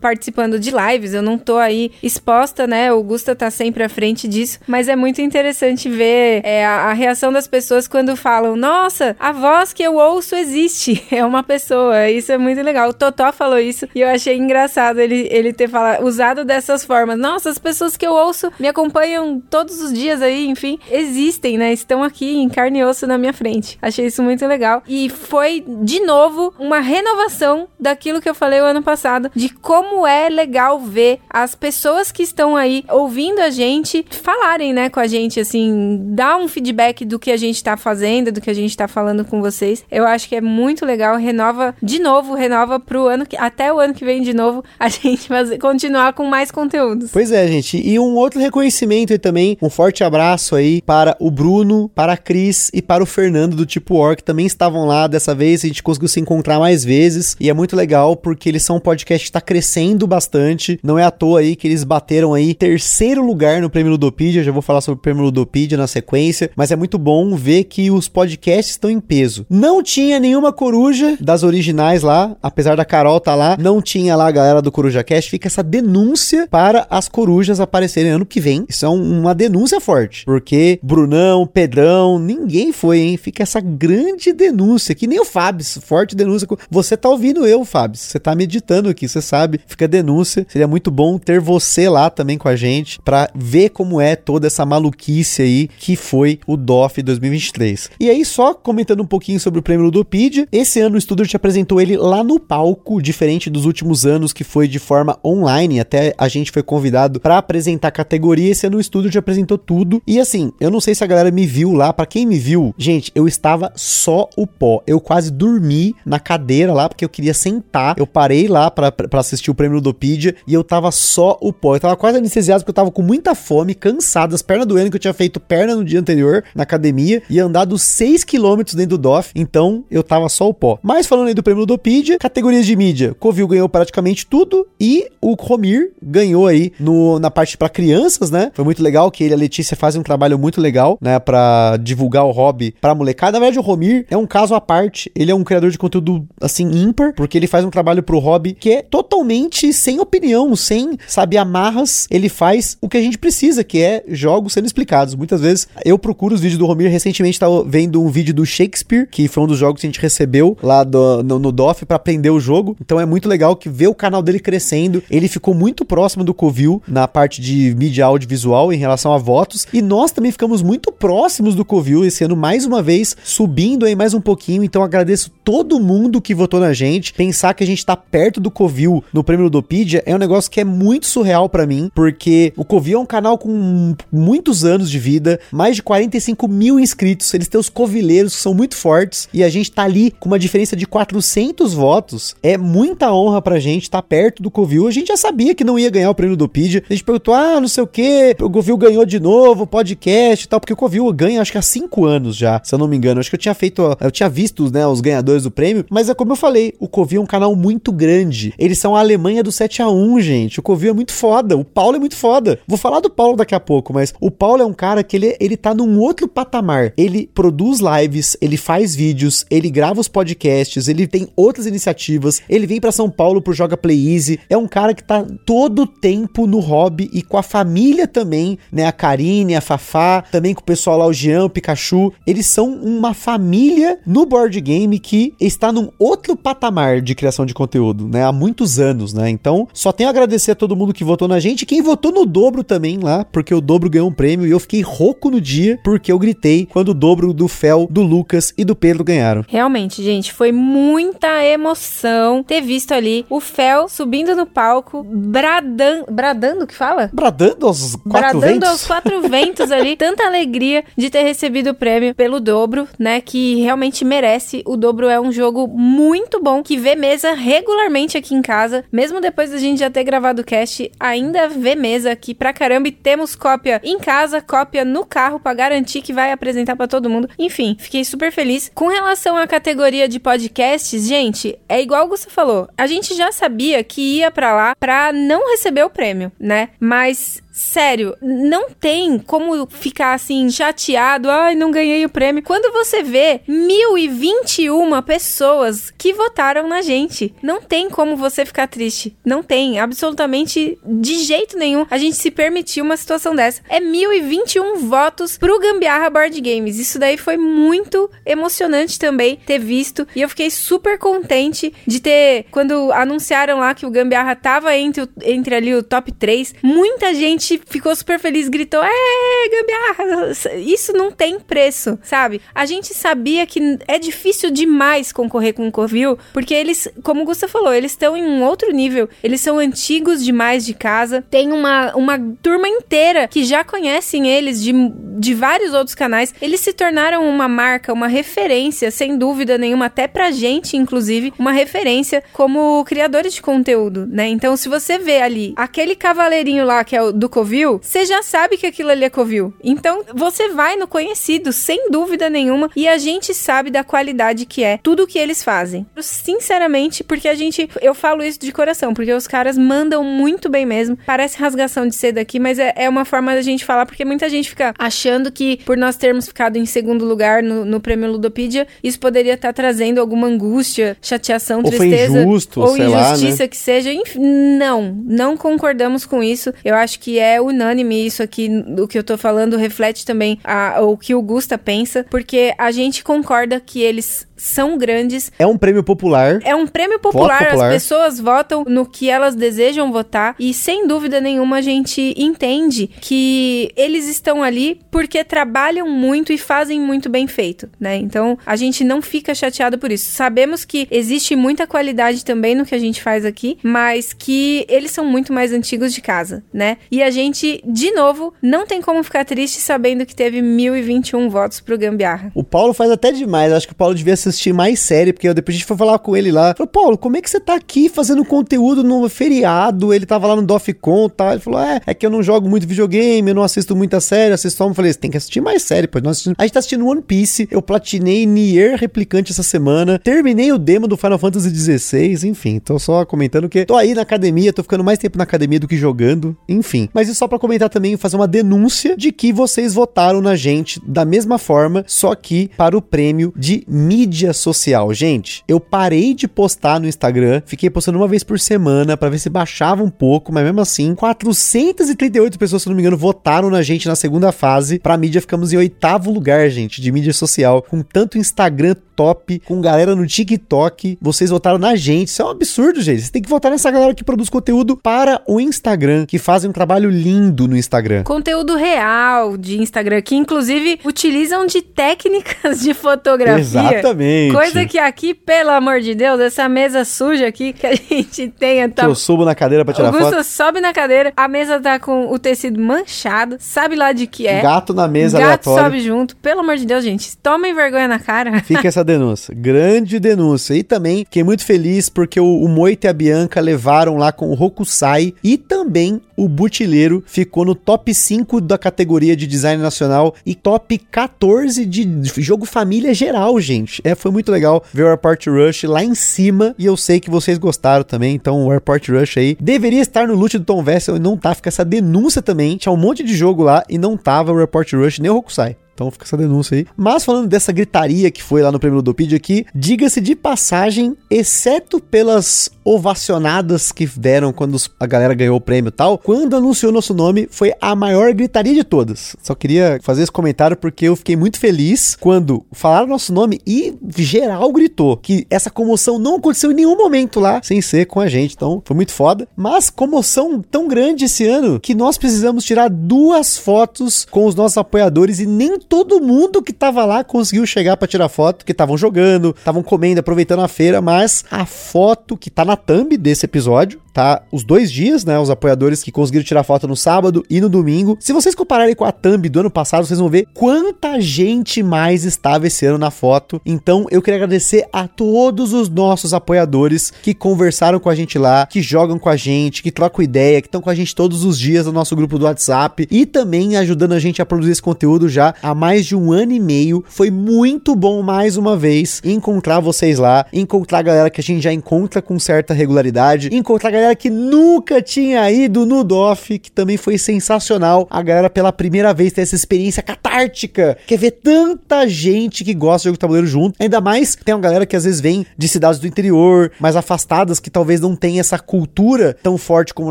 participando 0.00 0.58
de 0.58 0.70
lives, 0.70 1.14
eu 1.14 1.22
não 1.22 1.38
tô 1.38 1.56
aí 1.56 1.92
exposta, 2.02 2.66
né? 2.66 2.92
O 2.92 3.02
Gusta 3.02 3.34
tá 3.34 3.50
sempre 3.50 3.82
à 3.82 3.88
frente 3.88 4.26
disso, 4.28 4.58
mas 4.66 4.88
é 4.88 4.96
muito 4.96 5.20
interessante 5.20 5.88
ver 5.88 6.40
é, 6.44 6.64
a, 6.64 6.90
a 6.90 6.92
reação 6.92 7.32
das 7.32 7.46
pessoas 7.46 7.88
quando 7.88 8.16
falam, 8.16 8.56
nossa, 8.56 9.16
a 9.18 9.32
voz 9.32 9.72
que 9.72 9.82
eu 9.82 9.96
ouço 9.96 10.34
existe, 10.34 11.04
é 11.22 11.26
uma 11.26 11.42
pessoa, 11.42 12.08
isso 12.10 12.32
é 12.32 12.38
muito 12.38 12.60
legal. 12.62 12.90
O 12.90 12.94
Totó 12.94 13.32
falou 13.32 13.58
isso 13.58 13.88
e 13.94 14.00
eu 14.00 14.08
achei 14.08 14.36
engraçado 14.36 14.98
ele, 14.98 15.28
ele 15.30 15.52
ter 15.52 15.68
falado, 15.68 16.04
usado 16.04 16.44
dessas 16.44 16.84
formas. 16.84 17.18
Nossa, 17.18 17.50
as 17.50 17.58
pessoas 17.58 17.96
que 17.96 18.06
eu 18.06 18.12
ouço 18.12 18.52
me 18.58 18.68
acompanham 18.68 19.40
todos 19.40 19.80
os 19.80 19.92
dias 19.92 20.20
aí, 20.20 20.46
enfim, 20.46 20.78
existem, 20.90 21.56
né? 21.56 21.72
Estão 21.72 22.02
aqui 22.02 22.36
em 22.36 22.48
carne 22.48 22.80
e 22.80 22.84
osso 22.84 23.06
na 23.06 23.16
minha 23.16 23.32
frente. 23.32 23.78
Achei 23.80 24.06
isso 24.06 24.22
muito 24.22 24.46
legal. 24.46 24.82
E 24.86 25.08
foi, 25.08 25.64
de 25.82 26.00
novo, 26.00 26.52
uma 26.58 26.80
renovação 26.80 27.68
daquilo 27.78 28.20
que 28.20 28.28
eu 28.28 28.34
falei 28.34 28.60
o 28.60 28.64
ano 28.64 28.82
passado, 28.82 29.30
de 29.34 29.48
como 29.48 30.06
é 30.06 30.28
legal 30.28 30.78
ver 30.78 31.20
as 31.28 31.54
pessoas 31.54 32.10
que 32.10 32.22
estão 32.22 32.56
aí 32.56 32.84
ouvindo 32.90 33.40
a 33.40 33.50
gente 33.50 34.04
falarem, 34.10 34.72
né, 34.72 34.88
com 34.88 35.00
a 35.00 35.06
gente, 35.06 35.40
assim, 35.40 36.00
dar 36.14 36.36
um 36.36 36.48
feedback 36.48 37.04
do 37.04 37.18
que 37.18 37.30
a 37.30 37.36
gente 37.36 37.62
tá 37.62 37.76
fazendo, 37.76 38.32
do 38.32 38.40
que 38.40 38.50
a 38.50 38.54
gente 38.54 38.76
tá 38.76 38.88
falando 38.88 39.24
com 39.24 39.40
vocês. 39.40 39.84
Eu 39.90 40.06
acho 40.06 40.28
que 40.28 40.36
é 40.36 40.40
muito 40.40 40.84
legal, 40.84 41.11
renova 41.16 41.74
de 41.82 41.98
novo, 41.98 42.34
renova 42.34 42.78
pro 42.78 43.06
ano 43.06 43.26
que 43.26 43.36
até 43.36 43.72
o 43.72 43.78
ano 43.78 43.94
que 43.94 44.04
vem 44.04 44.22
de 44.22 44.32
novo 44.32 44.64
a 44.78 44.88
gente 44.90 45.28
fazer, 45.28 45.58
continuar 45.58 46.12
com 46.12 46.26
mais 46.26 46.50
conteúdos. 46.50 47.10
Pois 47.12 47.30
é, 47.32 47.46
gente. 47.46 47.76
E 47.76 47.98
um 47.98 48.14
outro 48.14 48.40
reconhecimento 48.40 49.12
aí 49.12 49.18
também, 49.18 49.56
um 49.60 49.70
forte 49.70 50.04
abraço 50.04 50.54
aí 50.54 50.82
para 50.82 51.16
o 51.20 51.30
Bruno, 51.30 51.90
para 51.94 52.14
a 52.14 52.16
Cris 52.16 52.70
e 52.72 52.82
para 52.82 53.02
o 53.02 53.06
Fernando 53.06 53.56
do 53.56 53.66
Tipo 53.66 53.98
War, 53.98 54.16
que 54.16 54.24
também 54.24 54.46
estavam 54.46 54.86
lá 54.86 55.06
dessa 55.06 55.34
vez. 55.34 55.64
A 55.64 55.68
gente 55.68 55.82
conseguiu 55.82 56.08
se 56.08 56.20
encontrar 56.20 56.58
mais 56.58 56.84
vezes 56.84 57.36
e 57.40 57.48
é 57.48 57.54
muito 57.54 57.76
legal 57.76 58.16
porque 58.16 58.48
eles 58.48 58.62
são 58.62 58.76
um 58.76 58.80
podcast 58.80 59.24
que 59.24 59.30
está 59.30 59.40
crescendo 59.40 60.06
bastante. 60.06 60.78
Não 60.82 60.98
é 60.98 61.04
à 61.04 61.10
toa 61.10 61.40
aí 61.40 61.56
que 61.56 61.66
eles 61.66 61.84
bateram 61.84 62.34
aí 62.34 62.54
terceiro 62.54 63.24
lugar 63.24 63.60
no 63.60 63.70
Prêmio 63.70 63.92
Ludopedia. 63.92 64.42
Já 64.42 64.52
vou 64.52 64.62
falar 64.62 64.80
sobre 64.80 64.98
o 64.98 65.02
Prêmio 65.02 65.24
Ludopedia 65.24 65.78
na 65.78 65.86
sequência, 65.86 66.50
mas 66.56 66.70
é 66.70 66.76
muito 66.76 66.98
bom 66.98 67.34
ver 67.34 67.64
que 67.64 67.90
os 67.90 68.08
podcasts 68.08 68.74
estão 68.74 68.90
em 68.90 69.00
peso. 69.00 69.46
Não 69.48 69.82
tinha 69.82 70.18
nenhuma 70.18 70.52
coruja 70.52 70.91
das 71.20 71.42
originais 71.42 72.02
lá, 72.02 72.36
apesar 72.42 72.76
da 72.76 72.84
Carol 72.84 73.20
tá 73.20 73.34
lá, 73.34 73.56
não 73.58 73.80
tinha 73.80 74.16
lá 74.16 74.28
a 74.28 74.30
galera 74.30 74.62
do 74.62 74.72
Coruja 74.72 75.04
Cast. 75.04 75.30
Fica 75.30 75.48
essa 75.48 75.62
denúncia 75.62 76.46
para 76.50 76.86
as 76.90 77.08
corujas 77.08 77.60
aparecerem 77.60 78.12
ano 78.12 78.26
que 78.26 78.40
vem. 78.40 78.64
Isso 78.68 78.84
é 78.84 78.88
um, 78.88 79.20
uma 79.20 79.34
denúncia 79.34 79.80
forte, 79.80 80.24
porque 80.24 80.78
Brunão, 80.82 81.46
Pedrão, 81.46 82.18
ninguém 82.18 82.72
foi, 82.72 82.98
hein? 82.98 83.16
Fica 83.16 83.42
essa 83.42 83.60
grande 83.60 84.32
denúncia, 84.32 84.94
que 84.94 85.06
nem 85.06 85.20
o 85.20 85.24
Fabs, 85.24 85.78
forte 85.82 86.16
denúncia. 86.16 86.48
Você 86.70 86.96
tá 86.96 87.08
ouvindo 87.08 87.46
eu, 87.46 87.64
Fabs, 87.64 88.00
você 88.00 88.18
tá 88.18 88.34
meditando 88.34 88.88
aqui, 88.88 89.08
você 89.08 89.22
sabe, 89.22 89.60
fica 89.66 89.86
denúncia. 89.88 90.46
Seria 90.48 90.68
muito 90.68 90.90
bom 90.90 91.18
ter 91.18 91.40
você 91.40 91.88
lá 91.88 92.10
também 92.10 92.38
com 92.38 92.48
a 92.48 92.56
gente 92.56 93.00
para 93.00 93.30
ver 93.34 93.70
como 93.70 94.00
é 94.00 94.16
toda 94.16 94.46
essa 94.46 94.64
maluquice 94.64 95.42
aí 95.42 95.68
que 95.78 95.96
foi 95.96 96.38
o 96.46 96.56
DOF 96.56 97.02
2023. 97.02 97.90
E 97.98 98.10
aí, 98.10 98.24
só 98.24 98.54
comentando 98.54 99.02
um 99.02 99.06
pouquinho 99.06 99.40
sobre 99.40 99.60
o 99.60 99.62
prêmio 99.62 99.84
Ludopedia, 99.84 100.46
esse 100.50 100.80
ano 100.82 100.98
o 100.98 101.26
te 101.26 101.36
apresentou 101.36 101.80
ele 101.80 101.96
lá 101.96 102.22
no 102.22 102.38
palco, 102.38 103.00
diferente 103.00 103.48
dos 103.48 103.64
últimos 103.64 104.04
anos 104.04 104.32
que 104.32 104.44
foi 104.44 104.68
de 104.68 104.78
forma 104.78 105.18
online, 105.24 105.80
até 105.80 106.14
a 106.18 106.28
gente 106.28 106.50
foi 106.50 106.62
convidado 106.62 107.20
para 107.20 107.38
apresentar 107.38 107.88
a 107.88 107.92
categoria, 107.92 108.50
esse 108.50 108.66
ano 108.66 108.78
o 108.78 109.10
te 109.10 109.18
apresentou 109.18 109.56
tudo. 109.56 110.02
E 110.06 110.18
assim, 110.18 110.52
eu 110.60 110.70
não 110.70 110.80
sei 110.80 110.94
se 110.94 111.04
a 111.04 111.06
galera 111.06 111.30
me 111.30 111.46
viu 111.46 111.72
lá, 111.72 111.92
para 111.92 112.06
quem 112.06 112.26
me 112.26 112.38
viu, 112.38 112.74
gente, 112.76 113.10
eu 113.14 113.26
estava 113.26 113.72
só 113.76 114.28
o 114.36 114.46
pó. 114.46 114.82
Eu 114.86 115.00
quase 115.00 115.30
dormi 115.30 115.94
na 116.04 116.18
cadeira 116.18 116.72
lá 116.72 116.88
porque 116.88 117.04
eu 117.04 117.08
queria 117.08 117.34
sentar. 117.34 117.94
Eu 117.98 118.06
parei 118.06 118.48
lá 118.48 118.70
para 118.70 118.92
assistir 119.14 119.50
o 119.50 119.54
prêmio 119.54 119.76
Ludopedia 119.76 120.34
e 120.46 120.54
eu 120.54 120.64
tava 120.64 120.90
só 120.90 121.38
o 121.40 121.52
pó. 121.52 121.76
Eu 121.76 121.80
tava 121.80 121.96
quase 121.96 122.18
anestesiado 122.18 122.62
porque 122.62 122.70
eu 122.70 122.74
tava 122.74 122.90
com 122.90 123.02
muita 123.02 123.34
fome, 123.34 123.74
cansado, 123.74 124.34
as 124.34 124.42
pernas 124.42 124.66
doendo 124.66 124.90
que 124.90 124.96
eu 124.96 125.00
tinha 125.00 125.14
feito 125.14 125.40
perna 125.40 125.74
no 125.74 125.84
dia 125.84 126.00
anterior 126.00 126.44
na 126.54 126.62
academia 126.62 127.22
e 127.28 127.38
andado 127.38 127.78
6 127.78 128.24
km 128.24 128.62
dentro 128.74 128.96
do 128.96 128.98
DOF, 128.98 129.32
então 129.34 129.84
eu 129.90 130.02
tava 130.02 130.28
só 130.28 130.48
o 130.48 130.54
pó. 130.54 130.71
Mas 130.82 131.06
falando 131.06 131.28
aí 131.28 131.34
do 131.34 131.42
prêmio 131.42 131.60
Ludopedia, 131.60 132.18
categorias 132.18 132.64
de 132.64 132.76
mídia, 132.76 133.14
Covil 133.18 133.48
ganhou 133.48 133.68
praticamente 133.68 134.26
tudo 134.26 134.66
e 134.80 135.08
o 135.20 135.34
Romir 135.34 135.92
ganhou 136.02 136.46
aí 136.46 136.72
no, 136.78 137.18
na 137.18 137.30
parte 137.30 137.56
para 137.56 137.68
crianças, 137.68 138.30
né? 138.30 138.50
Foi 138.54 138.64
muito 138.64 138.82
legal 138.82 139.10
que 139.10 139.24
ele 139.24 139.32
e 139.32 139.34
a 139.34 139.38
Letícia 139.38 139.76
fazem 139.76 140.00
um 140.00 140.04
trabalho 140.04 140.38
muito 140.38 140.60
legal, 140.60 140.98
né, 141.00 141.18
para 141.18 141.76
divulgar 141.78 142.24
o 142.24 142.30
hobby 142.30 142.74
pra 142.80 142.94
molecada. 142.94 143.32
Na 143.32 143.38
verdade, 143.40 143.58
o 143.58 143.62
Romir 143.62 144.06
é 144.10 144.16
um 144.16 144.26
caso 144.26 144.54
à 144.54 144.60
parte. 144.60 145.10
Ele 145.14 145.30
é 145.30 145.34
um 145.34 145.42
criador 145.42 145.70
de 145.70 145.78
conteúdo 145.78 146.26
assim 146.40 146.70
ímpar, 146.70 147.14
porque 147.14 147.38
ele 147.38 147.46
faz 147.46 147.64
um 147.64 147.70
trabalho 147.70 148.02
pro 148.02 148.18
hobby 148.18 148.52
que 148.52 148.70
é 148.70 148.82
totalmente 148.82 149.72
sem 149.72 150.00
opinião, 150.00 150.54
sem, 150.54 150.98
sabe, 151.06 151.36
amarras. 151.36 152.06
Ele 152.10 152.28
faz 152.28 152.76
o 152.80 152.88
que 152.88 152.96
a 152.96 153.00
gente 153.00 153.18
precisa, 153.18 153.64
que 153.64 153.80
é 153.80 154.04
jogos 154.08 154.52
sendo 154.52 154.66
explicados. 154.66 155.14
Muitas 155.14 155.40
vezes 155.40 155.66
eu 155.84 155.98
procuro 155.98 156.34
os 156.34 156.40
vídeos 156.40 156.58
do 156.58 156.66
Romir. 156.66 156.90
Recentemente 156.90 157.36
estava 157.36 157.64
vendo 157.64 158.02
um 158.02 158.08
vídeo 158.08 158.34
do 158.34 158.44
Shakespeare, 158.44 159.08
que 159.10 159.28
foi 159.28 159.42
um 159.42 159.46
dos 159.46 159.58
jogos 159.58 159.80
que 159.80 159.86
a 159.86 159.90
gente 159.90 160.00
recebeu 160.00 160.56
lá 160.62 160.84
do, 160.84 161.22
no, 161.22 161.38
no 161.38 161.52
DOF 161.52 161.84
para 161.84 161.96
aprender 161.96 162.30
o 162.30 162.40
jogo. 162.40 162.76
Então 162.80 163.00
é 163.00 163.04
muito 163.04 163.28
legal 163.28 163.56
que 163.56 163.68
ver 163.68 163.88
o 163.88 163.94
canal 163.94 164.22
dele 164.22 164.38
crescendo. 164.38 165.02
Ele 165.10 165.28
ficou 165.28 165.54
muito 165.54 165.84
próximo 165.84 166.24
do 166.24 166.32
Covil 166.32 166.82
na 166.86 167.08
parte 167.08 167.40
de 167.40 167.74
mídia 167.76 168.06
audiovisual 168.06 168.72
em 168.72 168.76
relação 168.76 169.12
a 169.12 169.18
votos. 169.18 169.66
E 169.72 169.82
nós 169.82 170.12
também 170.12 170.32
ficamos 170.32 170.62
muito 170.62 170.92
próximos 170.92 171.54
do 171.54 171.64
Covil 171.64 172.04
esse 172.04 172.24
ano, 172.24 172.36
mais 172.36 172.64
uma 172.64 172.82
vez, 172.82 173.16
subindo 173.24 173.84
aí 173.84 173.94
mais 173.94 174.14
um 174.14 174.20
pouquinho. 174.20 174.62
Então 174.62 174.82
agradeço 174.82 175.30
todo 175.44 175.80
mundo 175.80 176.20
que 176.20 176.34
votou 176.34 176.60
na 176.60 176.72
gente. 176.72 177.12
Pensar 177.12 177.54
que 177.54 177.64
a 177.64 177.66
gente 177.66 177.84
tá 177.84 177.96
perto 177.96 178.40
do 178.40 178.50
Covil 178.50 179.02
no 179.12 179.24
prêmio 179.24 179.44
Ludopedia 179.44 180.02
é 180.06 180.14
um 180.14 180.18
negócio 180.18 180.50
que 180.50 180.60
é 180.60 180.64
muito 180.64 181.06
surreal 181.06 181.48
para 181.48 181.66
mim, 181.66 181.90
porque 181.94 182.52
o 182.56 182.64
Covil 182.64 182.98
é 182.98 183.02
um 183.02 183.06
canal 183.06 183.36
com 183.36 183.94
muitos 184.10 184.64
anos 184.64 184.90
de 184.90 184.98
vida, 184.98 185.40
mais 185.50 185.76
de 185.76 185.82
45 185.82 186.48
mil 186.48 186.78
inscritos. 186.78 187.32
Eles 187.34 187.48
têm 187.48 187.60
os 187.60 187.68
covileiros 187.68 188.36
que 188.36 188.42
são 188.42 188.54
muito 188.54 188.76
fortes 188.76 189.28
e 189.32 189.42
a 189.42 189.48
gente 189.48 189.70
tá 189.70 189.82
ali 189.82 190.12
com 190.18 190.28
uma 190.28 190.38
diferença 190.38 190.51
de 190.76 190.86
400 190.86 191.72
votos. 191.72 192.36
É 192.42 192.58
muita 192.58 193.12
honra 193.12 193.40
pra 193.40 193.58
gente 193.58 193.84
estar 193.84 194.02
tá 194.02 194.06
perto 194.06 194.42
do 194.42 194.50
Covil. 194.50 194.86
A 194.86 194.90
gente 194.90 195.08
já 195.08 195.16
sabia 195.16 195.54
que 195.54 195.64
não 195.64 195.78
ia 195.78 195.88
ganhar 195.88 196.10
o 196.10 196.14
prêmio 196.14 196.32
Ludopedia. 196.32 196.82
A 196.88 196.92
gente 196.92 197.04
perguntou, 197.04 197.32
ah, 197.32 197.58
não 197.58 197.68
sei 197.68 197.82
o 197.82 197.86
que, 197.86 198.36
o 198.40 198.50
Covil 198.50 198.76
ganhou 198.76 199.04
de 199.06 199.18
novo, 199.18 199.66
podcast 199.66 200.44
e 200.44 200.48
tal, 200.48 200.60
porque 200.60 200.72
o 200.72 200.76
Covil 200.76 201.10
ganha 201.12 201.40
acho 201.40 201.52
que 201.52 201.58
há 201.58 201.62
5 201.62 202.04
anos 202.04 202.36
já, 202.36 202.60
se 202.62 202.74
eu 202.74 202.78
não 202.78 202.86
me 202.86 202.96
engano. 202.96 203.20
Acho 203.20 203.30
que 203.30 203.36
eu 203.36 203.40
tinha 203.40 203.54
feito, 203.54 203.82
eu 203.98 204.10
tinha 204.10 204.28
visto 204.28 204.70
né, 204.70 204.86
os 204.86 205.00
ganhadores 205.00 205.44
do 205.44 205.50
prêmio, 205.50 205.86
mas 205.90 206.08
é 206.08 206.14
como 206.14 206.32
eu 206.32 206.36
falei, 206.36 206.74
o 206.78 206.86
Covil 206.86 207.20
é 207.20 207.24
um 207.24 207.26
canal 207.26 207.56
muito 207.56 207.90
grande. 207.90 208.52
Eles 208.58 208.78
são 208.78 208.94
a 208.94 209.00
Alemanha 209.00 209.42
do 209.42 209.50
7 209.50 209.82
a 209.82 209.88
1 209.88 210.20
gente. 210.20 210.60
O 210.60 210.62
Covil 210.62 210.90
é 210.90 210.94
muito 210.94 211.12
foda. 211.12 211.56
O 211.56 211.64
Paulo 211.64 211.96
é 211.96 212.00
muito 212.00 212.16
foda. 212.16 212.58
Vou 212.66 212.78
falar 212.78 213.00
do 213.00 213.08
Paulo 213.10 213.36
daqui 213.36 213.54
a 213.54 213.60
pouco, 213.60 213.92
mas 213.92 214.12
o 214.20 214.30
Paulo 214.30 214.62
é 214.62 214.66
um 214.66 214.74
cara 214.74 215.02
que 215.02 215.16
ele, 215.16 215.36
ele 215.40 215.56
tá 215.56 215.74
num 215.74 215.98
outro 215.98 216.28
patamar. 216.28 216.92
Ele 216.96 217.28
produz 217.32 217.80
lives, 217.80 218.36
ele 218.40 218.56
faz 218.56 218.94
vídeos, 218.94 219.46
ele 219.50 219.70
grava 219.70 220.00
os 220.00 220.08
podcasts, 220.08 220.41
ele 220.88 221.06
tem 221.06 221.28
outras 221.36 221.66
iniciativas, 221.66 222.42
ele 222.48 222.66
vem 222.66 222.80
para 222.80 222.92
São 222.92 223.10
Paulo 223.10 223.40
pro 223.40 223.52
Joga 223.52 223.76
Play 223.76 224.14
Easy. 224.14 224.40
É 224.48 224.56
um 224.56 224.68
cara 224.68 224.94
que 224.94 225.04
tá 225.04 225.24
todo 225.44 225.86
tempo 225.86 226.46
no 226.46 226.60
hobby 226.60 227.10
e 227.12 227.22
com 227.22 227.36
a 227.36 227.42
família 227.42 228.06
também, 228.06 228.58
né? 228.70 228.86
A 228.86 228.92
Karine, 228.92 229.54
a 229.54 229.60
Fafá, 229.60 230.22
também 230.30 230.54
com 230.54 230.60
o 230.60 230.64
pessoal 230.64 230.98
lá, 230.98 231.06
o 231.06 231.12
Jean, 231.12 231.44
o 231.44 231.50
Pikachu. 231.50 232.12
Eles 232.26 232.46
são 232.46 232.72
uma 232.72 233.14
família 233.14 233.98
no 234.06 234.26
board 234.26 234.60
game 234.60 234.98
que 234.98 235.34
está 235.40 235.72
num 235.72 235.90
outro 235.98 236.36
patamar 236.36 237.00
de 237.00 237.14
criação 237.14 237.46
de 237.46 237.54
conteúdo, 237.54 238.08
né? 238.08 238.24
Há 238.24 238.32
muitos 238.32 238.78
anos, 238.78 239.12
né? 239.12 239.28
Então, 239.30 239.68
só 239.72 239.92
tenho 239.92 240.08
a 240.08 240.10
agradecer 240.10 240.52
a 240.52 240.56
todo 240.56 240.76
mundo 240.76 240.92
que 240.92 241.04
votou 241.04 241.28
na 241.28 241.40
gente, 241.40 241.66
quem 241.66 241.82
votou 241.82 242.12
no 242.12 242.26
dobro 242.26 242.64
também 242.64 242.98
lá, 242.98 243.24
porque 243.24 243.54
o 243.54 243.60
dobro 243.60 243.90
ganhou 243.90 244.08
um 244.08 244.12
prêmio 244.12 244.46
e 244.46 244.50
eu 244.50 244.60
fiquei 244.60 244.82
rouco 244.82 245.30
no 245.30 245.40
dia 245.40 245.78
porque 245.84 246.12
eu 246.12 246.18
gritei 246.18 246.66
quando 246.66 246.90
o 246.90 246.94
dobro 246.94 247.32
do 247.32 247.48
Fel, 247.48 247.86
do 247.90 248.02
Lucas 248.02 248.52
e 248.56 248.64
do 248.64 248.74
Pedro 248.74 249.04
ganharam. 249.04 249.44
Realmente, 249.48 250.02
gente, 250.02 250.31
foi 250.32 250.52
muita 250.52 251.44
emoção 251.44 252.42
ter 252.42 252.60
visto 252.60 252.92
ali 252.92 253.24
o 253.28 253.40
Fel 253.40 253.88
subindo 253.88 254.34
no 254.34 254.46
palco, 254.46 255.04
bradando, 255.04 256.06
bradando 256.10 256.66
que 256.66 256.74
fala? 256.74 257.10
Bradando 257.12 257.66
aos 257.66 257.96
quatro 257.96 258.10
bradando 258.10 258.40
ventos. 258.40 258.68
aos 258.68 258.86
quatro 258.86 259.20
ventos 259.22 259.70
ali, 259.70 259.94
tanta 259.96 260.24
alegria 260.24 260.84
de 260.96 261.10
ter 261.10 261.22
recebido 261.22 261.70
o 261.70 261.74
prêmio 261.74 262.14
pelo 262.14 262.40
dobro, 262.40 262.88
né, 262.98 263.20
que 263.20 263.56
realmente 263.62 264.04
merece. 264.04 264.62
O 264.66 264.76
dobro 264.76 265.08
é 265.08 265.20
um 265.20 265.32
jogo 265.32 265.68
muito 265.68 266.40
bom 266.40 266.62
que 266.62 266.76
vê 266.76 266.94
mesa 266.94 267.32
regularmente 267.32 268.16
aqui 268.16 268.34
em 268.34 268.42
casa, 268.42 268.84
mesmo 268.90 269.20
depois 269.20 269.50
da 269.50 269.58
gente 269.58 269.80
já 269.80 269.90
ter 269.90 270.04
gravado 270.04 270.42
o 270.42 270.44
cast, 270.44 270.90
ainda 270.98 271.48
vê 271.48 271.74
mesa 271.74 272.12
aqui 272.12 272.34
pra 272.34 272.52
caramba 272.52 272.88
e 272.88 272.92
temos 272.92 273.34
cópia 273.34 273.80
em 273.84 273.98
casa, 273.98 274.40
cópia 274.40 274.84
no 274.84 275.04
carro 275.04 275.38
para 275.38 275.54
garantir 275.54 276.02
que 276.02 276.12
vai 276.12 276.32
apresentar 276.32 276.76
para 276.76 276.88
todo 276.88 277.10
mundo. 277.10 277.28
Enfim, 277.38 277.76
fiquei 277.78 278.04
super 278.04 278.32
feliz. 278.32 278.70
Com 278.74 278.88
relação 278.88 279.36
à 279.36 279.46
categoria 279.46 280.08
de 280.08 280.18
podcasts, 280.22 281.06
gente, 281.06 281.58
é 281.68 281.80
igual 281.82 282.08
você 282.08 282.30
falou. 282.30 282.68
A 282.76 282.86
gente 282.86 283.14
já 283.14 283.32
sabia 283.32 283.82
que 283.84 284.18
ia 284.18 284.30
para 284.30 284.54
lá 284.54 284.74
para 284.78 285.12
não 285.12 285.50
receber 285.50 285.84
o 285.84 285.90
prêmio, 285.90 286.32
né? 286.38 286.70
Mas 286.80 287.42
Sério, 287.52 288.16
não 288.22 288.70
tem 288.70 289.18
como 289.18 289.66
ficar 289.66 290.14
assim 290.14 290.50
chateado, 290.50 291.30
ai, 291.30 291.54
não 291.54 291.70
ganhei 291.70 292.02
o 292.04 292.08
prêmio. 292.08 292.42
Quando 292.42 292.72
você 292.72 293.02
vê 293.02 293.42
1021 293.46 295.02
pessoas 295.02 295.90
que 295.90 296.14
votaram 296.14 296.66
na 296.66 296.80
gente, 296.80 297.34
não 297.42 297.60
tem 297.60 297.90
como 297.90 298.16
você 298.16 298.46
ficar 298.46 298.68
triste. 298.68 299.14
Não 299.22 299.42
tem, 299.42 299.78
absolutamente 299.78 300.78
de 300.82 301.18
jeito 301.24 301.58
nenhum. 301.58 301.86
A 301.90 301.98
gente 301.98 302.16
se 302.16 302.30
permitiu 302.30 302.84
uma 302.84 302.96
situação 302.96 303.34
dessa. 303.34 303.60
É 303.68 303.78
1021 303.80 304.78
votos 304.88 305.36
pro 305.36 305.60
Gambiarra 305.60 306.08
Board 306.08 306.40
Games. 306.40 306.78
Isso 306.78 306.98
daí 306.98 307.18
foi 307.18 307.36
muito 307.36 308.10
emocionante 308.24 308.98
também 308.98 309.36
ter 309.36 309.58
visto 309.58 310.08
e 310.14 310.22
eu 310.22 310.28
fiquei 310.28 310.50
super 310.50 310.98
contente 310.98 311.72
de 311.86 312.00
ter 312.00 312.46
quando 312.50 312.92
anunciaram 312.92 313.58
lá 313.58 313.74
que 313.74 313.86
o 313.86 313.90
Gambiarra 313.90 314.34
tava 314.34 314.76
entre, 314.76 315.02
o, 315.02 315.08
entre 315.22 315.54
ali 315.54 315.74
o 315.74 315.82
top 315.82 316.12
3, 316.12 316.54
muita 316.62 317.14
gente 317.14 317.60
ficou 317.66 317.94
super 317.94 318.18
feliz, 318.18 318.48
gritou: 318.48 318.82
É, 318.82 319.48
gambiarra! 319.48 320.32
Isso 320.58 320.92
não 320.92 321.10
tem 321.10 321.38
preço, 321.38 321.98
sabe? 322.02 322.40
A 322.54 322.66
gente 322.66 322.94
sabia 322.94 323.46
que 323.46 323.78
é 323.86 323.98
difícil 323.98 324.50
demais 324.50 325.12
concorrer 325.12 325.54
com 325.54 325.66
o 325.66 325.72
Covil, 325.72 326.18
porque 326.32 326.54
eles, 326.54 326.88
como 327.02 327.22
o 327.22 327.24
Gusta 327.24 327.48
falou, 327.48 327.72
eles 327.72 327.92
estão 327.92 328.16
em 328.16 328.24
um 328.24 328.42
outro 328.42 328.72
nível. 328.72 329.08
Eles 329.22 329.40
são 329.40 329.58
antigos 329.58 330.24
demais 330.24 330.64
de 330.64 330.74
casa. 330.74 331.24
Tem 331.30 331.52
uma, 331.52 331.94
uma 331.94 332.18
turma 332.42 332.68
inteira 332.68 333.28
que 333.28 333.44
já 333.44 333.64
conhecem 333.64 334.28
eles 334.28 334.62
de, 334.62 334.72
de 335.18 335.34
vários 335.34 335.74
outros 335.74 335.94
canais. 335.94 336.34
Eles 336.40 336.60
se 336.60 336.72
tornaram 336.72 337.28
uma 337.28 337.48
marca, 337.48 337.92
uma 337.92 338.08
referência, 338.08 338.90
sem 338.90 339.16
dúvida 339.16 339.58
nenhuma, 339.58 339.90
até 339.92 340.08
pra 340.08 340.30
gente, 340.30 340.74
inclusive, 340.74 341.34
uma 341.38 341.52
referência 341.52 342.24
como 342.32 342.82
criadores 342.86 343.34
de 343.34 343.42
conteúdo, 343.42 344.06
né? 344.06 344.26
Então, 344.26 344.56
se 344.56 344.66
você 344.66 344.98
vê 344.98 345.20
ali 345.20 345.52
aquele 345.54 345.94
cavaleirinho 345.94 346.64
lá 346.64 346.82
que 346.82 346.96
é 346.96 347.02
o 347.02 347.12
do 347.12 347.28
Covil, 347.28 347.78
você 347.82 348.06
já 348.06 348.22
sabe 348.22 348.56
que 348.56 348.66
aquilo 348.66 348.88
ali 348.88 349.04
é 349.04 349.10
Covil. 349.10 349.52
Então, 349.62 350.02
você 350.14 350.48
vai 350.48 350.76
no 350.76 350.88
conhecido, 350.88 351.52
sem 351.52 351.90
dúvida 351.90 352.30
nenhuma, 352.30 352.70
e 352.74 352.88
a 352.88 352.96
gente 352.96 353.34
sabe 353.34 353.70
da 353.70 353.84
qualidade 353.84 354.46
que 354.46 354.64
é 354.64 354.78
tudo 354.82 355.06
que 355.06 355.18
eles 355.18 355.44
fazem. 355.44 355.86
Sinceramente, 356.00 357.04
porque 357.04 357.28
a 357.28 357.34
gente, 357.34 357.68
eu 357.82 357.94
falo 357.94 358.24
isso 358.24 358.40
de 358.40 358.50
coração, 358.50 358.94
porque 358.94 359.12
os 359.12 359.26
caras 359.26 359.58
mandam 359.58 360.02
muito 360.02 360.48
bem 360.48 360.64
mesmo. 360.64 360.96
Parece 361.04 361.38
rasgação 361.38 361.86
de 361.86 361.94
seda 361.94 362.22
aqui, 362.22 362.40
mas 362.40 362.58
é, 362.58 362.72
é 362.76 362.88
uma 362.88 363.04
forma 363.04 363.34
da 363.34 363.42
gente 363.42 363.62
falar, 363.62 363.84
porque 363.84 364.06
muita 364.06 364.30
gente 364.30 364.48
fica 364.48 364.72
achando 364.78 365.30
que 365.30 365.58
por 365.66 365.76
nós 365.76 365.96
termos 365.96 366.26
ficado 366.26 366.56
em 366.56 366.64
segundo 366.64 367.04
lugar 367.04 367.42
no, 367.42 367.66
no 367.66 367.78
prêmio 367.78 368.10
Ludopedia, 368.10 368.66
isso 368.82 368.98
poderia 368.98 369.34
estar 369.34 369.48
tá 369.48 369.52
trazendo 369.52 369.81
alguma 370.00 370.26
angústia, 370.26 370.96
chateação, 371.00 371.58
ou 371.62 371.70
tristeza. 371.70 372.22
Injusto, 372.22 372.60
ou 372.60 372.76
injustiça 372.76 372.88
lá, 372.90 373.38
né? 373.38 373.48
que 373.48 373.56
seja. 373.56 373.92
Enfim, 373.92 374.20
não, 374.58 374.96
não 375.04 375.36
concordamos 375.36 376.04
com 376.04 376.22
isso. 376.22 376.52
Eu 376.64 376.74
acho 376.74 377.00
que 377.00 377.18
é 377.18 377.40
unânime 377.40 378.06
isso 378.06 378.22
aqui, 378.22 378.48
o 378.78 378.86
que 378.86 378.98
eu 378.98 379.04
tô 379.04 379.16
falando 379.16 379.56
reflete 379.56 380.04
também 380.04 380.38
a, 380.44 380.80
o 380.82 380.96
que 380.96 381.14
o 381.14 381.22
Gusta 381.22 381.56
pensa, 381.56 382.04
porque 382.10 382.54
a 382.58 382.70
gente 382.70 383.02
concorda 383.02 383.60
que 383.60 383.80
eles 383.80 384.26
são 384.42 384.76
grandes. 384.76 385.30
É 385.38 385.46
um 385.46 385.56
prêmio 385.56 385.84
popular. 385.84 386.40
É 386.42 386.54
um 386.54 386.66
prêmio 386.66 386.98
popular, 386.98 387.44
popular. 387.44 387.68
as 387.68 387.74
pessoas 387.74 388.18
votam 388.18 388.64
no 388.66 388.84
que 388.84 389.08
elas 389.08 389.36
desejam 389.36 389.92
votar 389.92 390.34
e 390.38 390.52
sem 390.52 390.86
dúvida 390.86 391.20
nenhuma 391.20 391.58
a 391.58 391.60
gente 391.62 392.12
entende 392.16 392.90
que 393.00 393.70
eles 393.76 394.08
estão 394.08 394.42
ali 394.42 394.80
porque 394.90 395.22
trabalham 395.22 395.88
muito 395.88 396.32
e 396.32 396.38
fazem 396.38 396.80
muito 396.80 397.08
bem 397.08 397.28
feito, 397.28 397.70
né? 397.78 397.96
Então 397.96 398.36
a 398.44 398.56
gente 398.56 398.82
não 398.82 399.00
fica 399.00 399.32
chateado 399.32 399.71
por 399.78 399.90
isso. 399.90 400.10
Sabemos 400.10 400.64
que 400.64 400.86
existe 400.90 401.34
muita 401.36 401.66
qualidade 401.66 402.24
também 402.24 402.54
no 402.54 402.64
que 402.64 402.74
a 402.74 402.78
gente 402.78 403.02
faz 403.02 403.24
aqui, 403.24 403.58
mas 403.62 404.12
que 404.12 404.64
eles 404.68 404.90
são 404.90 405.04
muito 405.04 405.32
mais 405.32 405.52
antigos 405.52 405.92
de 405.92 406.00
casa, 406.00 406.42
né? 406.52 406.78
E 406.90 407.02
a 407.02 407.10
gente, 407.10 407.62
de 407.66 407.90
novo, 407.92 408.32
não 408.42 408.66
tem 408.66 408.80
como 408.80 409.02
ficar 409.02 409.24
triste 409.24 409.60
sabendo 409.60 410.06
que 410.06 410.14
teve 410.14 410.42
1021 410.42 411.28
votos 411.28 411.60
pro 411.60 411.78
Gambiarra. 411.78 412.30
O 412.34 412.44
Paulo 412.44 412.72
faz 412.74 412.90
até 412.90 413.12
demais. 413.12 413.52
Acho 413.52 413.66
que 413.66 413.72
o 413.72 413.76
Paulo 413.76 413.94
devia 413.94 414.14
assistir 414.14 414.52
mais 414.52 414.80
série, 414.80 415.12
porque 415.12 415.32
depois 415.32 415.54
a 415.54 415.58
gente 415.58 415.66
foi 415.66 415.76
falar 415.76 415.98
com 415.98 416.16
ele 416.16 416.30
lá. 416.30 416.54
Falou, 416.56 416.68
Paulo, 416.68 416.98
como 416.98 417.16
é 417.16 417.22
que 417.22 417.30
você 417.30 417.40
tá 417.40 417.54
aqui 417.54 417.88
fazendo 417.88 418.24
conteúdo 418.24 418.82
no 418.82 419.08
feriado? 419.08 419.92
Ele 419.92 420.06
tava 420.06 420.26
lá 420.26 420.36
no 420.36 420.42
DOFCON 420.42 421.06
e 421.06 421.08
tá? 421.08 421.14
tal. 421.16 421.32
Ele 421.32 421.40
falou, 421.40 421.60
é, 421.60 421.80
é 421.86 421.94
que 421.94 422.04
eu 422.04 422.10
não 422.10 422.22
jogo 422.22 422.48
muito 422.48 422.66
videogame, 422.66 423.30
eu 423.30 423.34
não 423.34 423.42
assisto 423.42 423.74
muita 423.74 424.00
série, 424.00 424.34
assisto 424.34 424.58
só. 424.58 424.68
Eu 424.68 424.74
falei, 424.74 424.92
você 424.92 424.98
tem 424.98 425.10
que 425.10 425.16
assistir 425.16 425.40
mais 425.40 425.62
série, 425.62 425.86
pô. 425.86 425.98
Nós 426.00 426.12
assistimos... 426.12 426.36
A 426.38 426.42
gente 426.42 426.52
tá 426.52 426.58
assistindo 426.58 426.86
One 426.86 427.02
Piece, 427.02 427.48
eu 427.50 427.62
platinei 427.62 428.26
Nier 428.26 428.78
Replicante 428.78 429.32
essa 429.32 429.42
semana 429.42 429.61
semana. 429.62 429.98
Terminei 430.00 430.50
o 430.50 430.58
demo 430.58 430.88
do 430.88 430.96
Final 430.96 431.18
Fantasy 431.18 431.50
XVI, 431.50 432.28
enfim. 432.28 432.58
Tô 432.58 432.78
só 432.80 433.04
comentando 433.04 433.48
que 433.48 433.64
tô 433.64 433.76
aí 433.76 433.94
na 433.94 434.02
academia, 434.02 434.52
tô 434.52 434.62
ficando 434.62 434.82
mais 434.82 434.98
tempo 434.98 435.16
na 435.16 435.22
academia 435.22 435.60
do 435.60 435.68
que 435.68 435.76
jogando, 435.76 436.36
enfim. 436.48 436.88
Mas 436.92 437.08
isso 437.08 437.18
só 437.18 437.28
para 437.28 437.38
comentar 437.38 437.68
também, 437.68 437.96
fazer 437.96 438.16
uma 438.16 438.26
denúncia 438.26 438.96
de 438.96 439.12
que 439.12 439.32
vocês 439.32 439.72
votaram 439.72 440.20
na 440.20 440.34
gente 440.34 440.82
da 440.84 441.04
mesma 441.04 441.38
forma, 441.38 441.84
só 441.86 442.12
que 442.14 442.50
para 442.56 442.76
o 442.76 442.82
prêmio 442.82 443.32
de 443.36 443.64
mídia 443.68 444.32
social. 444.32 444.92
Gente, 444.92 445.44
eu 445.46 445.60
parei 445.60 446.12
de 446.12 446.26
postar 446.26 446.80
no 446.80 446.88
Instagram, 446.88 447.42
fiquei 447.46 447.70
postando 447.70 447.98
uma 447.98 448.08
vez 448.08 448.24
por 448.24 448.40
semana 448.40 448.96
para 448.96 449.10
ver 449.10 449.20
se 449.20 449.30
baixava 449.30 449.84
um 449.84 449.90
pouco, 449.90 450.32
mas 450.32 450.44
mesmo 450.44 450.60
assim, 450.60 450.94
438 450.94 452.36
pessoas, 452.36 452.62
se 452.62 452.68
não 452.68 452.74
me 452.74 452.82
engano, 452.82 452.96
votaram 452.96 453.48
na 453.48 453.62
gente 453.62 453.86
na 453.86 453.94
segunda 453.94 454.32
fase. 454.32 454.80
Pra 454.80 454.96
mídia, 454.96 455.20
ficamos 455.20 455.52
em 455.52 455.56
oitavo 455.56 456.10
lugar, 456.10 456.50
gente, 456.50 456.80
de 456.80 456.90
mídia 456.90 457.12
social, 457.12 457.62
com 457.62 457.80
tanto 457.80 458.18
Instagram 458.18 458.74
top, 458.96 459.40
com 459.52 459.60
galera 459.60 459.94
no 459.94 460.06
TikTok. 460.06 460.96
Vocês 461.00 461.28
votaram 461.28 461.58
na 461.58 461.76
gente. 461.76 462.08
Isso 462.08 462.22
é 462.22 462.24
um 462.24 462.28
absurdo, 462.30 462.80
gente. 462.80 463.02
Você 463.02 463.12
tem 463.12 463.20
que 463.20 463.28
votar 463.28 463.50
nessa 463.50 463.70
galera 463.70 463.94
que 463.94 464.02
produz 464.02 464.30
conteúdo 464.30 464.76
para 464.76 465.20
o 465.28 465.38
Instagram, 465.38 466.06
que 466.06 466.18
fazem 466.18 466.48
um 466.48 466.52
trabalho 466.52 466.88
lindo 466.88 467.46
no 467.46 467.54
Instagram. 467.54 468.02
Conteúdo 468.04 468.56
real 468.56 469.36
de 469.36 469.60
Instagram, 469.60 470.00
que 470.00 470.14
inclusive 470.14 470.80
utilizam 470.86 471.44
de 471.44 471.60
técnicas 471.60 472.60
de 472.62 472.72
fotografia. 472.72 473.42
Exatamente. 473.42 474.34
Coisa 474.34 474.64
que 474.64 474.78
aqui, 474.78 475.12
pelo 475.12 475.50
amor 475.50 475.80
de 475.80 475.94
Deus, 475.94 476.18
essa 476.18 476.48
mesa 476.48 476.82
suja 476.84 477.26
aqui 477.26 477.52
que 477.52 477.66
a 477.66 477.74
gente 477.76 478.28
tem. 478.28 478.66
Tá... 478.70 478.84
Que 478.84 478.88
eu 478.88 478.94
subo 478.94 479.24
na 479.24 479.34
cadeira 479.34 479.64
pra 479.66 479.74
tirar 479.74 479.88
Augusto 479.88 480.10
foto. 480.12 480.24
sobe 480.24 480.60
na 480.60 480.72
cadeira, 480.72 481.12
a 481.14 481.28
mesa 481.28 481.60
tá 481.60 481.78
com 481.78 482.10
o 482.10 482.18
tecido 482.18 482.58
manchado, 482.58 483.36
sabe 483.38 483.76
lá 483.76 483.92
de 483.92 484.06
que 484.06 484.26
é. 484.26 484.40
Gato 484.40 484.72
na 484.72 484.88
mesa 484.88 485.18
Gato 485.18 485.50
aleatório. 485.50 485.64
sobe 485.64 485.80
junto. 485.80 486.16
Pelo 486.16 486.40
amor 486.40 486.56
de 486.56 486.64
Deus, 486.64 486.82
gente, 486.82 487.14
tomem 487.18 487.54
vergonha 487.54 487.86
na 487.86 487.98
cara. 487.98 488.40
Fica 488.42 488.66
essa 488.66 488.82
denúncia. 488.82 489.34
Grande 489.42 489.98
denúncia. 489.98 490.54
E 490.54 490.62
também 490.62 490.98
fiquei 490.98 491.24
muito 491.24 491.44
feliz 491.44 491.88
porque 491.88 492.20
o, 492.20 492.42
o 492.42 492.48
Moita 492.48 492.86
e 492.86 492.90
a 492.90 492.92
Bianca 492.92 493.40
levaram 493.40 493.96
lá 493.96 494.12
com 494.12 494.30
o 494.30 494.34
Rokusai 494.34 495.12
e 495.22 495.36
também 495.36 496.00
o 496.16 496.28
Butileiro 496.28 497.02
ficou 497.04 497.44
no 497.44 497.56
top 497.56 497.92
5 497.92 498.40
da 498.40 498.56
categoria 498.56 499.16
de 499.16 499.26
design 499.26 499.60
nacional 499.60 500.14
e 500.24 500.36
top 500.36 500.78
14 500.78 501.66
de 501.66 501.88
jogo 502.18 502.46
família 502.46 502.94
geral, 502.94 503.40
gente. 503.40 503.82
É, 503.82 503.96
foi 503.96 504.12
muito 504.12 504.30
legal 504.30 504.62
ver 504.72 504.84
o 504.84 504.88
Airport 504.88 505.26
Rush 505.26 505.64
lá 505.64 505.82
em 505.82 505.96
cima 505.96 506.54
e 506.56 506.64
eu 506.64 506.76
sei 506.76 507.00
que 507.00 507.10
vocês 507.10 507.36
gostaram 507.36 507.82
também, 507.82 508.14
então 508.14 508.46
o 508.46 508.50
Airport 508.52 508.90
Rush 508.90 509.18
aí 509.18 509.36
deveria 509.40 509.82
estar 509.82 510.06
no 510.06 510.14
loot 510.14 510.38
do 510.38 510.44
Tom 510.44 510.62
Vessel 510.62 510.94
e 510.94 511.00
não 511.00 511.16
tá, 511.16 511.34
fica 511.34 511.48
essa 511.48 511.64
denúncia 511.64 512.22
também. 512.22 512.56
Tinha 512.56 512.72
um 512.72 512.76
monte 512.76 513.02
de 513.02 513.16
jogo 513.16 513.42
lá 513.42 513.64
e 513.68 513.76
não 513.76 513.96
tava 513.96 514.32
o 514.32 514.38
Airport 514.38 514.72
Rush 514.74 515.00
nem 515.00 515.10
o 515.10 515.14
Rokusai. 515.14 515.56
Então 515.74 515.90
fica 515.90 516.04
essa 516.04 516.16
denúncia 516.16 516.56
aí. 516.56 516.66
Mas 516.76 517.04
falando 517.04 517.28
dessa 517.28 517.52
gritaria 517.52 518.10
que 518.10 518.22
foi 518.22 518.42
lá 518.42 518.52
no 518.52 518.58
prêmio 518.58 518.76
Ludopedia 518.76 519.16
aqui, 519.16 519.46
diga-se 519.54 520.00
de 520.00 520.14
passagem, 520.14 520.96
exceto 521.10 521.80
pelas 521.80 522.50
ovacionadas 522.64 523.72
que 523.72 523.86
deram 523.86 524.32
quando 524.32 524.56
a 524.78 524.86
galera 524.86 525.14
ganhou 525.14 525.36
o 525.36 525.40
prêmio 525.40 525.68
e 525.68 525.72
tal, 525.72 525.98
quando 525.98 526.36
anunciou 526.36 526.70
nosso 526.70 526.94
nome, 526.94 527.26
foi 527.30 527.52
a 527.60 527.74
maior 527.74 528.12
gritaria 528.12 528.54
de 528.54 528.64
todas. 528.64 529.16
Só 529.22 529.34
queria 529.34 529.80
fazer 529.82 530.02
esse 530.02 530.12
comentário 530.12 530.56
porque 530.56 530.86
eu 530.86 530.96
fiquei 530.96 531.16
muito 531.16 531.38
feliz 531.38 531.96
quando 531.98 532.44
falaram 532.52 532.86
nosso 532.86 533.12
nome 533.12 533.40
e 533.46 533.74
geral 533.96 534.52
gritou 534.52 534.96
que 534.96 535.26
essa 535.28 535.50
comoção 535.50 535.98
não 535.98 536.16
aconteceu 536.16 536.52
em 536.52 536.54
nenhum 536.54 536.76
momento 536.76 537.18
lá 537.18 537.40
sem 537.42 537.60
ser 537.60 537.86
com 537.86 538.00
a 538.00 538.06
gente. 538.06 538.34
Então 538.34 538.62
foi 538.64 538.76
muito 538.76 538.92
foda. 538.92 539.26
Mas 539.36 539.70
comoção 539.70 540.40
tão 540.42 540.68
grande 540.68 541.06
esse 541.06 541.26
ano 541.26 541.58
que 541.58 541.74
nós 541.74 541.98
precisamos 541.98 542.44
tirar 542.44 542.68
duas 542.68 543.36
fotos 543.36 544.06
com 544.10 544.26
os 544.26 544.34
nossos 544.34 544.58
apoiadores 544.58 545.18
e 545.18 545.26
nem 545.26 545.58
todo 545.62 546.00
mundo 546.00 546.42
que 546.42 546.52
tava 546.52 546.84
lá 546.84 547.02
conseguiu 547.02 547.44
chegar 547.46 547.76
para 547.76 547.88
tirar 547.88 548.08
foto, 548.08 548.44
que 548.44 548.52
estavam 548.52 548.76
jogando, 548.76 549.34
estavam 549.36 549.62
comendo, 549.62 550.00
aproveitando 550.00 550.40
a 550.40 550.48
feira, 550.48 550.80
mas 550.80 551.24
a 551.30 551.44
foto 551.44 552.16
que 552.16 552.30
tá 552.30 552.44
na 552.44 552.56
thumb 552.56 552.96
desse 552.96 553.26
episódio, 553.26 553.81
tá? 553.92 554.22
Os 554.32 554.44
dois 554.44 554.72
dias, 554.72 555.04
né? 555.04 555.18
Os 555.18 555.30
apoiadores 555.30 555.82
que 555.82 555.92
conseguiram 555.92 556.24
tirar 556.24 556.42
foto 556.42 556.66
no 556.66 556.76
sábado 556.76 557.24
e 557.28 557.40
no 557.40 557.48
domingo. 557.48 557.96
Se 558.00 558.12
vocês 558.12 558.34
compararem 558.34 558.74
com 558.74 558.84
a 558.84 558.92
thumb 558.92 559.28
do 559.28 559.40
ano 559.40 559.50
passado, 559.50 559.86
vocês 559.86 559.98
vão 559.98 560.08
ver 560.08 560.26
quanta 560.34 561.00
gente 561.00 561.62
mais 561.62 562.04
estava 562.04 562.46
esse 562.46 562.64
ano 562.66 562.78
na 562.78 562.90
foto. 562.90 563.40
Então, 563.44 563.86
eu 563.90 564.00
queria 564.00 564.16
agradecer 564.16 564.66
a 564.72 564.88
todos 564.88 565.52
os 565.52 565.68
nossos 565.68 566.14
apoiadores 566.14 566.92
que 567.02 567.14
conversaram 567.14 567.78
com 567.78 567.90
a 567.90 567.94
gente 567.94 568.18
lá, 568.18 568.46
que 568.46 568.62
jogam 568.62 568.98
com 568.98 569.08
a 569.08 569.16
gente, 569.16 569.62
que 569.62 569.70
trocam 569.70 570.02
ideia, 570.02 570.40
que 570.40 570.48
estão 570.48 570.60
com 570.60 570.70
a 570.70 570.74
gente 570.74 570.94
todos 570.94 571.24
os 571.24 571.38
dias 571.38 571.66
no 571.66 571.72
nosso 571.72 571.94
grupo 571.94 572.18
do 572.18 572.24
WhatsApp 572.24 572.86
e 572.90 573.04
também 573.04 573.56
ajudando 573.56 573.92
a 573.92 573.98
gente 573.98 574.22
a 574.22 574.26
produzir 574.26 574.52
esse 574.52 574.62
conteúdo 574.62 575.08
já 575.08 575.34
há 575.42 575.54
mais 575.54 575.86
de 575.86 575.96
um 575.96 576.12
ano 576.12 576.32
e 576.32 576.40
meio. 576.40 576.84
Foi 576.88 577.10
muito 577.10 577.74
bom 577.74 578.02
mais 578.02 578.36
uma 578.36 578.56
vez 578.56 579.00
encontrar 579.04 579.60
vocês 579.60 579.98
lá, 579.98 580.26
encontrar 580.32 580.78
a 580.78 580.82
galera 580.82 581.10
que 581.10 581.20
a 581.20 581.24
gente 581.24 581.42
já 581.42 581.52
encontra 581.52 582.00
com 582.00 582.18
certa 582.18 582.54
regularidade, 582.54 583.28
encontrar 583.32 583.68
a 583.68 583.72
galera 583.72 583.81
que 583.96 584.08
nunca 584.08 584.80
tinha 584.80 585.30
ido 585.30 585.66
no 585.66 585.82
DOF, 585.82 586.38
que 586.38 586.50
também 586.50 586.76
foi 586.76 586.96
sensacional. 586.96 587.86
A 587.90 588.02
galera 588.02 588.30
pela 588.30 588.52
primeira 588.52 588.94
vez 588.94 589.12
ter 589.12 589.22
essa 589.22 589.34
experiência 589.34 589.82
catártica, 589.82 590.76
quer 590.86 590.98
ver 590.98 591.12
tanta 591.12 591.86
gente 591.88 592.44
que 592.44 592.54
gosta 592.54 592.78
de 592.78 592.84
jogo 592.84 592.96
de 592.96 593.00
tabuleiro 593.00 593.26
junto. 593.26 593.56
Ainda 593.60 593.80
mais 593.80 594.14
tem 594.14 594.34
uma 594.34 594.40
galera 594.40 594.64
que 594.64 594.76
às 594.76 594.84
vezes 594.84 595.00
vem 595.00 595.26
de 595.36 595.48
cidades 595.48 595.80
do 595.80 595.86
interior, 595.86 596.52
mais 596.60 596.76
afastadas, 596.76 597.40
que 597.40 597.50
talvez 597.50 597.80
não 597.80 597.96
tenha 597.96 598.20
essa 598.20 598.38
cultura 598.38 599.16
tão 599.22 599.36
forte 599.36 599.74
como 599.74 599.90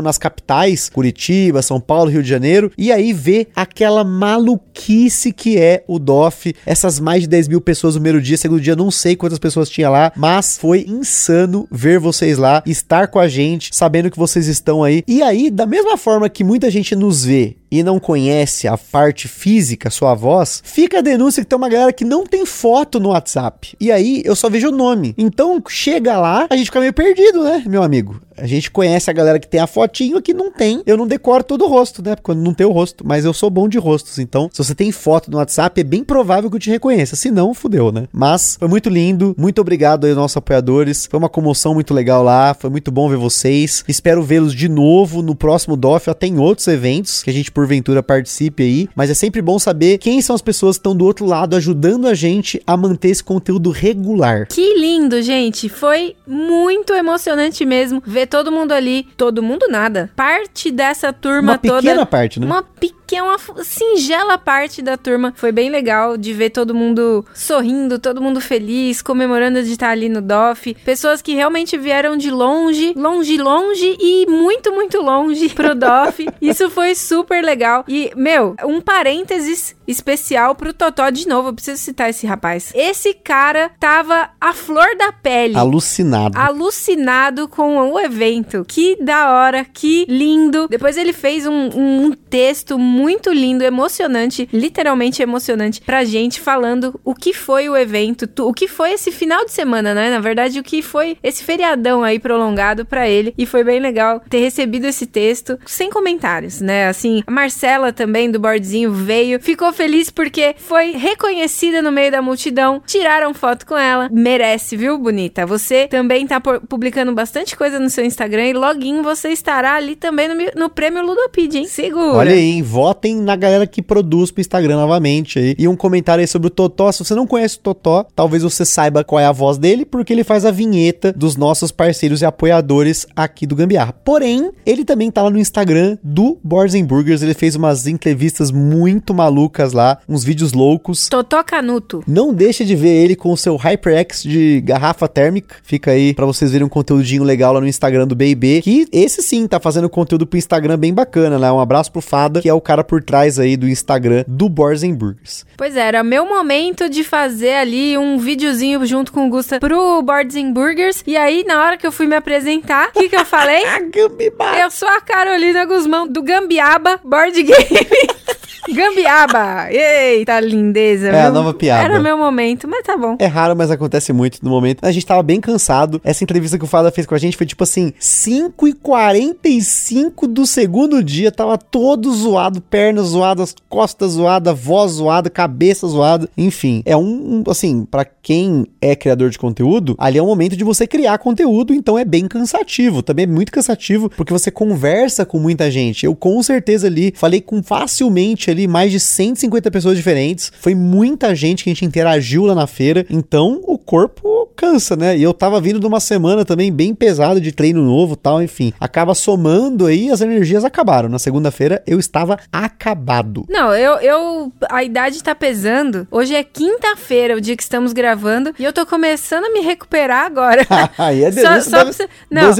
nas 0.00 0.18
capitais, 0.18 0.88
Curitiba, 0.88 1.62
São 1.62 1.80
Paulo, 1.80 2.10
Rio 2.10 2.22
de 2.22 2.28
Janeiro, 2.28 2.72
e 2.76 2.90
aí 2.90 3.12
vê 3.12 3.48
aquela 3.54 4.04
maluquice 4.04 5.32
que 5.32 5.58
é 5.58 5.84
o 5.86 5.98
DOF, 5.98 6.54
essas 6.66 6.98
mais 6.98 7.22
de 7.22 7.28
10 7.28 7.48
mil 7.48 7.60
pessoas 7.60 7.94
no 7.94 8.00
primeiro 8.00 8.22
dia, 8.22 8.36
segundo 8.36 8.60
dia, 8.60 8.76
não 8.76 8.90
sei 8.90 9.16
quantas 9.16 9.38
pessoas 9.38 9.68
tinha 9.68 9.90
lá, 9.90 10.12
mas 10.16 10.56
foi 10.58 10.84
insano 10.88 11.66
ver 11.70 11.98
vocês 11.98 12.38
lá, 12.38 12.62
estar 12.66 13.08
com 13.08 13.18
a 13.18 13.28
gente, 13.28 13.74
sabendo 13.82 14.12
que 14.12 14.18
vocês 14.18 14.46
estão 14.46 14.84
aí. 14.84 15.02
E 15.08 15.20
aí, 15.24 15.50
da 15.50 15.66
mesma 15.66 15.96
forma 15.96 16.28
que 16.28 16.44
muita 16.44 16.70
gente 16.70 16.94
nos 16.94 17.24
vê 17.24 17.56
e 17.72 17.82
não 17.82 17.98
conhece 17.98 18.68
a 18.68 18.76
parte 18.76 19.26
física, 19.26 19.88
sua 19.88 20.14
voz, 20.14 20.60
fica 20.62 20.98
a 20.98 21.00
denúncia 21.00 21.42
que 21.42 21.48
tem 21.48 21.56
uma 21.56 21.70
galera 21.70 21.90
que 21.90 22.04
não 22.04 22.26
tem 22.26 22.44
foto 22.44 23.00
no 23.00 23.08
WhatsApp. 23.08 23.74
E 23.80 23.90
aí 23.90 24.20
eu 24.26 24.36
só 24.36 24.50
vejo 24.50 24.68
o 24.68 24.76
nome. 24.76 25.14
Então 25.16 25.62
chega 25.66 26.18
lá, 26.18 26.46
a 26.50 26.56
gente 26.56 26.66
fica 26.66 26.80
meio 26.80 26.92
perdido, 26.92 27.42
né, 27.42 27.64
meu 27.66 27.82
amigo? 27.82 28.20
A 28.36 28.46
gente 28.46 28.70
conhece 28.70 29.10
a 29.10 29.12
galera 29.12 29.38
que 29.38 29.46
tem 29.46 29.60
a 29.60 29.66
fotinho 29.66 30.20
que 30.20 30.32
não 30.32 30.50
tem. 30.50 30.82
Eu 30.86 30.96
não 30.96 31.06
decoro 31.06 31.44
todo 31.44 31.64
o 31.64 31.68
rosto, 31.68 32.02
né? 32.02 32.16
Quando 32.20 32.40
não 32.40 32.54
tem 32.54 32.66
o 32.66 32.72
rosto, 32.72 33.06
mas 33.06 33.24
eu 33.24 33.32
sou 33.32 33.50
bom 33.50 33.68
de 33.68 33.78
rostos. 33.78 34.18
Então, 34.18 34.48
se 34.52 34.58
você 34.62 34.74
tem 34.74 34.90
foto 34.90 35.30
no 35.30 35.36
WhatsApp, 35.36 35.80
é 35.80 35.84
bem 35.84 36.02
provável 36.02 36.50
que 36.50 36.56
eu 36.56 36.60
te 36.60 36.70
reconheça. 36.70 37.16
Se 37.16 37.30
não, 37.30 37.54
fudeu, 37.54 37.92
né? 37.92 38.08
Mas 38.12 38.56
foi 38.58 38.68
muito 38.68 38.88
lindo. 38.88 39.34
Muito 39.38 39.60
obrigado 39.60 40.04
aí 40.04 40.10
aos 40.10 40.18
nossos 40.18 40.36
apoiadores. 40.36 41.06
Foi 41.06 41.18
uma 41.18 41.28
comoção 41.28 41.74
muito 41.74 41.92
legal 41.92 42.22
lá. 42.22 42.54
Foi 42.54 42.70
muito 42.70 42.90
bom 42.90 43.08
ver 43.08 43.16
vocês. 43.16 43.84
Espero 43.86 44.22
vê-los 44.22 44.54
de 44.54 44.68
novo 44.68 45.22
no 45.22 45.34
próximo 45.34 45.76
DOF. 45.76 46.10
Até 46.10 46.26
em 46.26 46.38
outros 46.38 46.66
eventos 46.68 47.22
que 47.22 47.30
a 47.30 47.32
gente 47.32 47.52
porventura 47.62 48.02
participe 48.02 48.62
aí. 48.62 48.88
Mas 48.94 49.08
é 49.10 49.14
sempre 49.14 49.40
bom 49.40 49.58
saber 49.58 49.98
quem 49.98 50.20
são 50.20 50.34
as 50.34 50.42
pessoas 50.42 50.76
que 50.76 50.80
estão 50.80 50.96
do 50.96 51.04
outro 51.04 51.24
lado 51.24 51.54
ajudando 51.56 52.08
a 52.08 52.14
gente 52.14 52.60
a 52.66 52.76
manter 52.76 53.08
esse 53.10 53.22
conteúdo 53.22 53.70
regular. 53.70 54.46
Que 54.48 54.74
lindo, 54.78 55.22
gente. 55.22 55.68
Foi 55.68 56.16
muito 56.26 56.92
emocionante 56.92 57.64
mesmo 57.64 58.02
ver 58.04 58.26
todo 58.26 58.50
mundo 58.50 58.72
ali. 58.72 59.06
Todo 59.16 59.42
mundo 59.42 59.66
nada. 59.68 60.10
Parte 60.16 60.70
dessa 60.72 61.12
turma 61.12 61.52
Uma 61.52 61.58
toda. 61.58 61.82
pequena 61.82 62.04
parte, 62.06 62.40
né? 62.40 62.46
Uma 62.46 62.62
pequena, 62.62 63.01
uma 63.20 63.34
f- 63.38 63.52
singela 63.64 64.38
parte 64.38 64.80
da 64.80 64.96
turma. 64.96 65.32
Foi 65.36 65.50
bem 65.50 65.68
legal 65.70 66.16
de 66.16 66.32
ver 66.32 66.50
todo 66.50 66.72
mundo 66.74 67.24
sorrindo, 67.34 67.98
todo 67.98 68.22
mundo 68.22 68.40
feliz, 68.40 69.02
comemorando 69.02 69.60
de 69.62 69.72
estar 69.72 69.90
ali 69.90 70.08
no 70.08 70.22
DOF. 70.22 70.74
Pessoas 70.84 71.20
que 71.20 71.34
realmente 71.34 71.76
vieram 71.76 72.16
de 72.16 72.30
longe, 72.30 72.92
longe, 72.96 73.36
longe 73.36 73.96
e 74.00 74.26
muito, 74.28 74.72
muito 74.72 75.00
longe 75.02 75.48
pro 75.48 75.74
DOF. 75.74 76.28
Isso 76.40 76.70
foi 76.70 76.94
super 76.94 77.44
legal. 77.44 77.84
E, 77.88 78.12
meu, 78.14 78.54
um 78.64 78.80
parênteses 78.80 79.74
especial 79.88 80.54
pro 80.54 80.72
Totó 80.72 81.10
de 81.10 81.26
novo. 81.26 81.48
Eu 81.48 81.54
preciso 81.54 81.82
citar 81.82 82.08
esse 82.10 82.26
rapaz. 82.26 82.72
Esse 82.74 83.12
cara 83.12 83.70
tava 83.80 84.30
a 84.40 84.52
flor 84.52 84.96
da 84.96 85.10
pele 85.10 85.56
Alucinado. 85.56 86.38
alucinado 86.38 87.48
com 87.48 87.76
o 87.92 87.98
evento. 87.98 88.64
Que 88.66 88.96
da 89.02 89.32
hora, 89.32 89.64
que 89.64 90.06
lindo. 90.08 90.68
Depois 90.68 90.96
ele 90.96 91.12
fez 91.12 91.46
um, 91.46 91.52
um- 91.74 92.02
um 92.06 92.12
texto 92.12 92.78
muito 92.78 93.01
lindo, 93.32 93.64
emocionante, 93.64 94.48
literalmente 94.52 95.22
emocionante, 95.22 95.80
pra 95.80 96.04
gente 96.04 96.40
falando 96.40 96.98
o 97.04 97.14
que 97.14 97.32
foi 97.32 97.68
o 97.68 97.76
evento, 97.76 98.26
tu- 98.26 98.48
o 98.48 98.52
que 98.52 98.66
foi 98.68 98.92
esse 98.92 99.10
final 99.10 99.44
de 99.44 99.52
semana, 99.52 99.94
né? 99.94 100.10
Na 100.10 100.20
verdade, 100.20 100.58
o 100.58 100.62
que 100.62 100.82
foi 100.82 101.16
esse 101.22 101.42
feriadão 101.44 102.02
aí 102.02 102.18
prolongado 102.18 102.84
pra 102.84 103.08
ele. 103.08 103.34
E 103.36 103.46
foi 103.46 103.64
bem 103.64 103.80
legal 103.80 104.20
ter 104.28 104.38
recebido 104.40 104.86
esse 104.86 105.06
texto 105.06 105.58
sem 105.66 105.90
comentários, 105.90 106.60
né? 106.60 106.88
Assim, 106.88 107.22
a 107.26 107.30
Marcela 107.30 107.92
também 107.92 108.30
do 108.30 108.38
Bordzinho 108.40 108.92
veio, 108.92 109.40
ficou 109.40 109.72
feliz 109.72 110.10
porque 110.10 110.54
foi 110.58 110.92
reconhecida 110.92 111.80
no 111.82 111.92
meio 111.92 112.10
da 112.10 112.22
multidão, 112.22 112.82
tiraram 112.86 113.32
foto 113.34 113.66
com 113.66 113.76
ela. 113.76 114.08
Merece, 114.12 114.76
viu, 114.76 114.98
bonita? 114.98 115.46
Você 115.46 115.86
também 115.88 116.26
tá 116.26 116.40
publicando 116.40 117.12
bastante 117.12 117.56
coisa 117.56 117.78
no 117.78 117.88
seu 117.90 118.04
Instagram 118.04 118.48
e 118.48 118.52
login 118.52 119.02
você 119.02 119.28
estará 119.30 119.74
ali 119.74 119.96
também 119.96 120.28
no, 120.28 120.34
no 120.56 120.68
prêmio 120.70 121.02
Ludopedia, 121.04 121.60
hein? 121.60 121.66
Segura. 121.66 122.12
Olha 122.18 122.32
aí, 122.32 122.40
hein? 122.40 122.62
Votem 122.62 122.91
votem 122.92 123.16
na 123.16 123.34
galera 123.34 123.66
que 123.66 123.80
produz 123.80 124.30
pro 124.30 124.42
Instagram 124.42 124.76
novamente 124.76 125.38
aí. 125.38 125.54
E 125.58 125.66
um 125.66 125.74
comentário 125.74 126.20
aí 126.20 126.28
sobre 126.28 126.48
o 126.48 126.50
Totó. 126.50 126.92
Se 126.92 127.02
você 127.02 127.14
não 127.14 127.26
conhece 127.26 127.56
o 127.56 127.60
Totó, 127.60 128.06
talvez 128.14 128.42
você 128.42 128.64
saiba 128.64 129.02
qual 129.02 129.18
é 129.18 129.24
a 129.24 129.32
voz 129.32 129.56
dele, 129.56 129.86
porque 129.86 130.12
ele 130.12 130.22
faz 130.22 130.44
a 130.44 130.50
vinheta 130.50 131.12
dos 131.12 131.34
nossos 131.36 131.72
parceiros 131.72 132.20
e 132.20 132.26
apoiadores 132.26 133.06
aqui 133.16 133.46
do 133.46 133.56
Gambiarra. 133.56 133.94
Porém, 134.04 134.50
ele 134.66 134.84
também 134.84 135.10
tá 135.10 135.22
lá 135.22 135.30
no 135.30 135.38
Instagram 135.38 135.96
do 136.02 136.38
Boards 136.44 136.74
and 136.74 136.84
Burgers. 136.84 137.22
Ele 137.22 137.34
fez 137.34 137.56
umas 137.56 137.86
entrevistas 137.86 138.50
muito 138.50 139.14
malucas 139.14 139.72
lá, 139.72 139.98
uns 140.06 140.22
vídeos 140.22 140.52
loucos. 140.52 141.08
Totó 141.08 141.42
Canuto. 141.42 142.04
Não 142.06 142.34
deixe 142.34 142.64
de 142.64 142.76
ver 142.76 143.04
ele 143.04 143.16
com 143.16 143.32
o 143.32 143.36
seu 143.36 143.56
HyperX 143.56 144.22
de 144.22 144.60
garrafa 144.60 145.08
térmica. 145.08 145.56
Fica 145.62 145.92
aí 145.92 146.12
pra 146.12 146.26
vocês 146.26 146.50
verem 146.50 146.66
um 146.66 146.70
conteúdinho 146.70 147.24
legal 147.24 147.54
lá 147.54 147.60
no 147.60 147.66
Instagram 147.66 148.06
do 148.06 148.14
BB. 148.14 148.60
Que 148.62 148.86
esse 148.92 149.22
sim 149.22 149.46
tá 149.46 149.58
fazendo 149.58 149.88
conteúdo 149.88 150.26
pro 150.26 150.38
Instagram 150.38 150.78
bem 150.78 150.92
bacana, 150.92 151.38
né? 151.38 151.50
Um 151.50 151.60
abraço 151.60 151.90
pro 151.90 152.02
Fada, 152.02 152.42
que 152.42 152.48
é 152.48 152.54
o 152.54 152.60
cara 152.60 152.71
por 152.82 153.02
trás 153.02 153.38
aí 153.38 153.56
do 153.56 153.68
Instagram 153.68 154.24
do 154.26 154.46
and 154.46 154.94
Burgers. 154.94 155.44
Pois 155.56 155.76
é, 155.76 155.80
era 155.80 156.02
meu 156.02 156.24
momento 156.24 156.88
de 156.88 157.04
fazer 157.04 157.54
ali 157.54 157.98
um 157.98 158.18
videozinho 158.18 158.84
junto 158.86 159.12
com 159.12 159.26
o 159.26 159.30
Gusta 159.30 159.58
pro 159.58 160.02
and 160.02 160.52
Burgers. 160.52 161.02
E 161.06 161.16
aí, 161.16 161.44
na 161.46 161.62
hora 161.62 161.76
que 161.76 161.86
eu 161.86 161.92
fui 161.92 162.06
me 162.06 162.16
apresentar, 162.16 162.88
o 162.88 162.92
que, 162.92 163.08
que 163.08 163.16
eu 163.16 163.24
falei? 163.26 163.62
Eu 164.62 164.70
sou 164.70 164.88
a 164.88 165.00
Carolina 165.00 165.64
Guzmão 165.64 166.06
do 166.06 166.22
Gambiaba 166.22 167.00
Board 167.04 167.42
Game. 167.42 167.86
Gambiaba! 168.70 169.68
Eita, 169.70 170.38
lindeza. 170.38 171.08
É, 171.08 171.22
a 171.22 171.24
viu? 171.24 171.32
nova 171.32 171.52
piada. 171.52 171.84
Era 171.84 172.00
meu 172.00 172.16
momento, 172.16 172.68
mas 172.68 172.82
tá 172.82 172.96
bom. 172.96 173.16
É 173.18 173.26
raro, 173.26 173.56
mas 173.56 173.70
acontece 173.70 174.12
muito 174.12 174.38
no 174.42 174.50
momento. 174.50 174.84
A 174.84 174.92
gente 174.92 175.04
tava 175.04 175.22
bem 175.22 175.40
cansado. 175.40 176.00
Essa 176.04 176.22
entrevista 176.22 176.56
que 176.56 176.64
o 176.64 176.68
Fada 176.68 176.90
fez 176.92 177.06
com 177.06 177.14
a 177.14 177.18
gente 177.18 177.36
foi 177.36 177.46
tipo 177.46 177.64
assim: 177.64 177.92
5 177.98 178.68
e 178.68 178.72
45 178.72 180.26
do 180.28 180.46
segundo 180.46 181.02
dia. 181.02 181.32
Tava 181.32 181.58
todo 181.58 182.12
zoado, 182.12 182.61
pernas 182.70 183.08
zoadas, 183.08 183.54
costas 183.68 184.12
zoadas, 184.12 184.58
voz 184.58 184.92
zoada, 184.92 185.28
cabeça 185.28 185.86
zoada. 185.86 186.28
Enfim, 186.36 186.82
é 186.84 186.96
um, 186.96 187.42
assim, 187.48 187.84
pra 187.84 188.04
quem 188.04 188.66
é 188.80 188.94
criador 188.94 189.30
de 189.30 189.38
conteúdo, 189.38 189.94
ali 189.98 190.18
é 190.18 190.22
um 190.22 190.26
momento 190.26 190.56
de 190.56 190.64
você 190.64 190.86
criar 190.86 191.18
conteúdo, 191.18 191.74
então 191.74 191.98
é 191.98 192.04
bem 192.04 192.26
cansativo. 192.26 193.02
Também 193.02 193.24
é 193.24 193.26
muito 193.26 193.52
cansativo 193.52 194.10
porque 194.10 194.32
você 194.32 194.50
conversa 194.50 195.26
com 195.26 195.38
muita 195.38 195.70
gente. 195.70 196.06
Eu 196.06 196.14
com 196.14 196.42
certeza 196.42 196.86
ali 196.86 197.12
falei 197.16 197.40
com 197.40 197.62
facilmente 197.62 198.50
ali 198.50 198.66
mais 198.66 198.90
de 198.92 199.00
150 199.00 199.70
pessoas 199.70 199.96
diferentes. 199.96 200.52
Foi 200.60 200.74
muita 200.74 201.34
gente 201.34 201.64
que 201.64 201.70
a 201.70 201.72
gente 201.72 201.84
interagiu 201.84 202.44
lá 202.44 202.54
na 202.54 202.66
feira. 202.66 203.04
Então 203.10 203.60
o 203.66 203.76
corpo 203.76 204.48
cansa, 204.56 204.96
né? 204.96 205.16
E 205.16 205.22
eu 205.22 205.34
tava 205.34 205.60
vindo 205.60 205.80
de 205.80 205.86
uma 205.86 206.00
semana 206.00 206.44
também 206.44 206.72
bem 206.72 206.94
pesada 206.94 207.40
de 207.40 207.52
treino 207.52 207.82
novo, 207.82 208.14
tal, 208.16 208.42
enfim. 208.42 208.72
Acaba 208.78 209.14
somando 209.14 209.86
aí, 209.86 210.10
as 210.10 210.20
energias 210.20 210.64
acabaram. 210.64 211.08
Na 211.08 211.18
segunda-feira 211.18 211.82
eu 211.86 211.98
estava 211.98 212.38
acabado. 212.52 213.44
Não, 213.48 213.74
eu, 213.74 213.94
eu. 214.00 214.52
A 214.70 214.84
idade 214.84 215.22
tá 215.22 215.34
pesando. 215.34 216.06
Hoje 216.10 216.34
é 216.34 216.44
quinta-feira, 216.44 217.36
o 217.36 217.40
dia 217.40 217.56
que 217.56 217.62
estamos 217.62 217.92
gravando. 217.92 218.54
E 218.58 218.64
eu 218.64 218.72
tô 218.72 218.84
começando 218.84 219.44
a 219.46 219.50
me 219.52 219.60
recuperar 219.60 220.26
agora. 220.26 220.66
aí 220.98 221.24
é 221.24 221.32
Só- 221.32 221.40
denúncia 221.48 221.70
só 221.70 221.84
da 221.84 221.92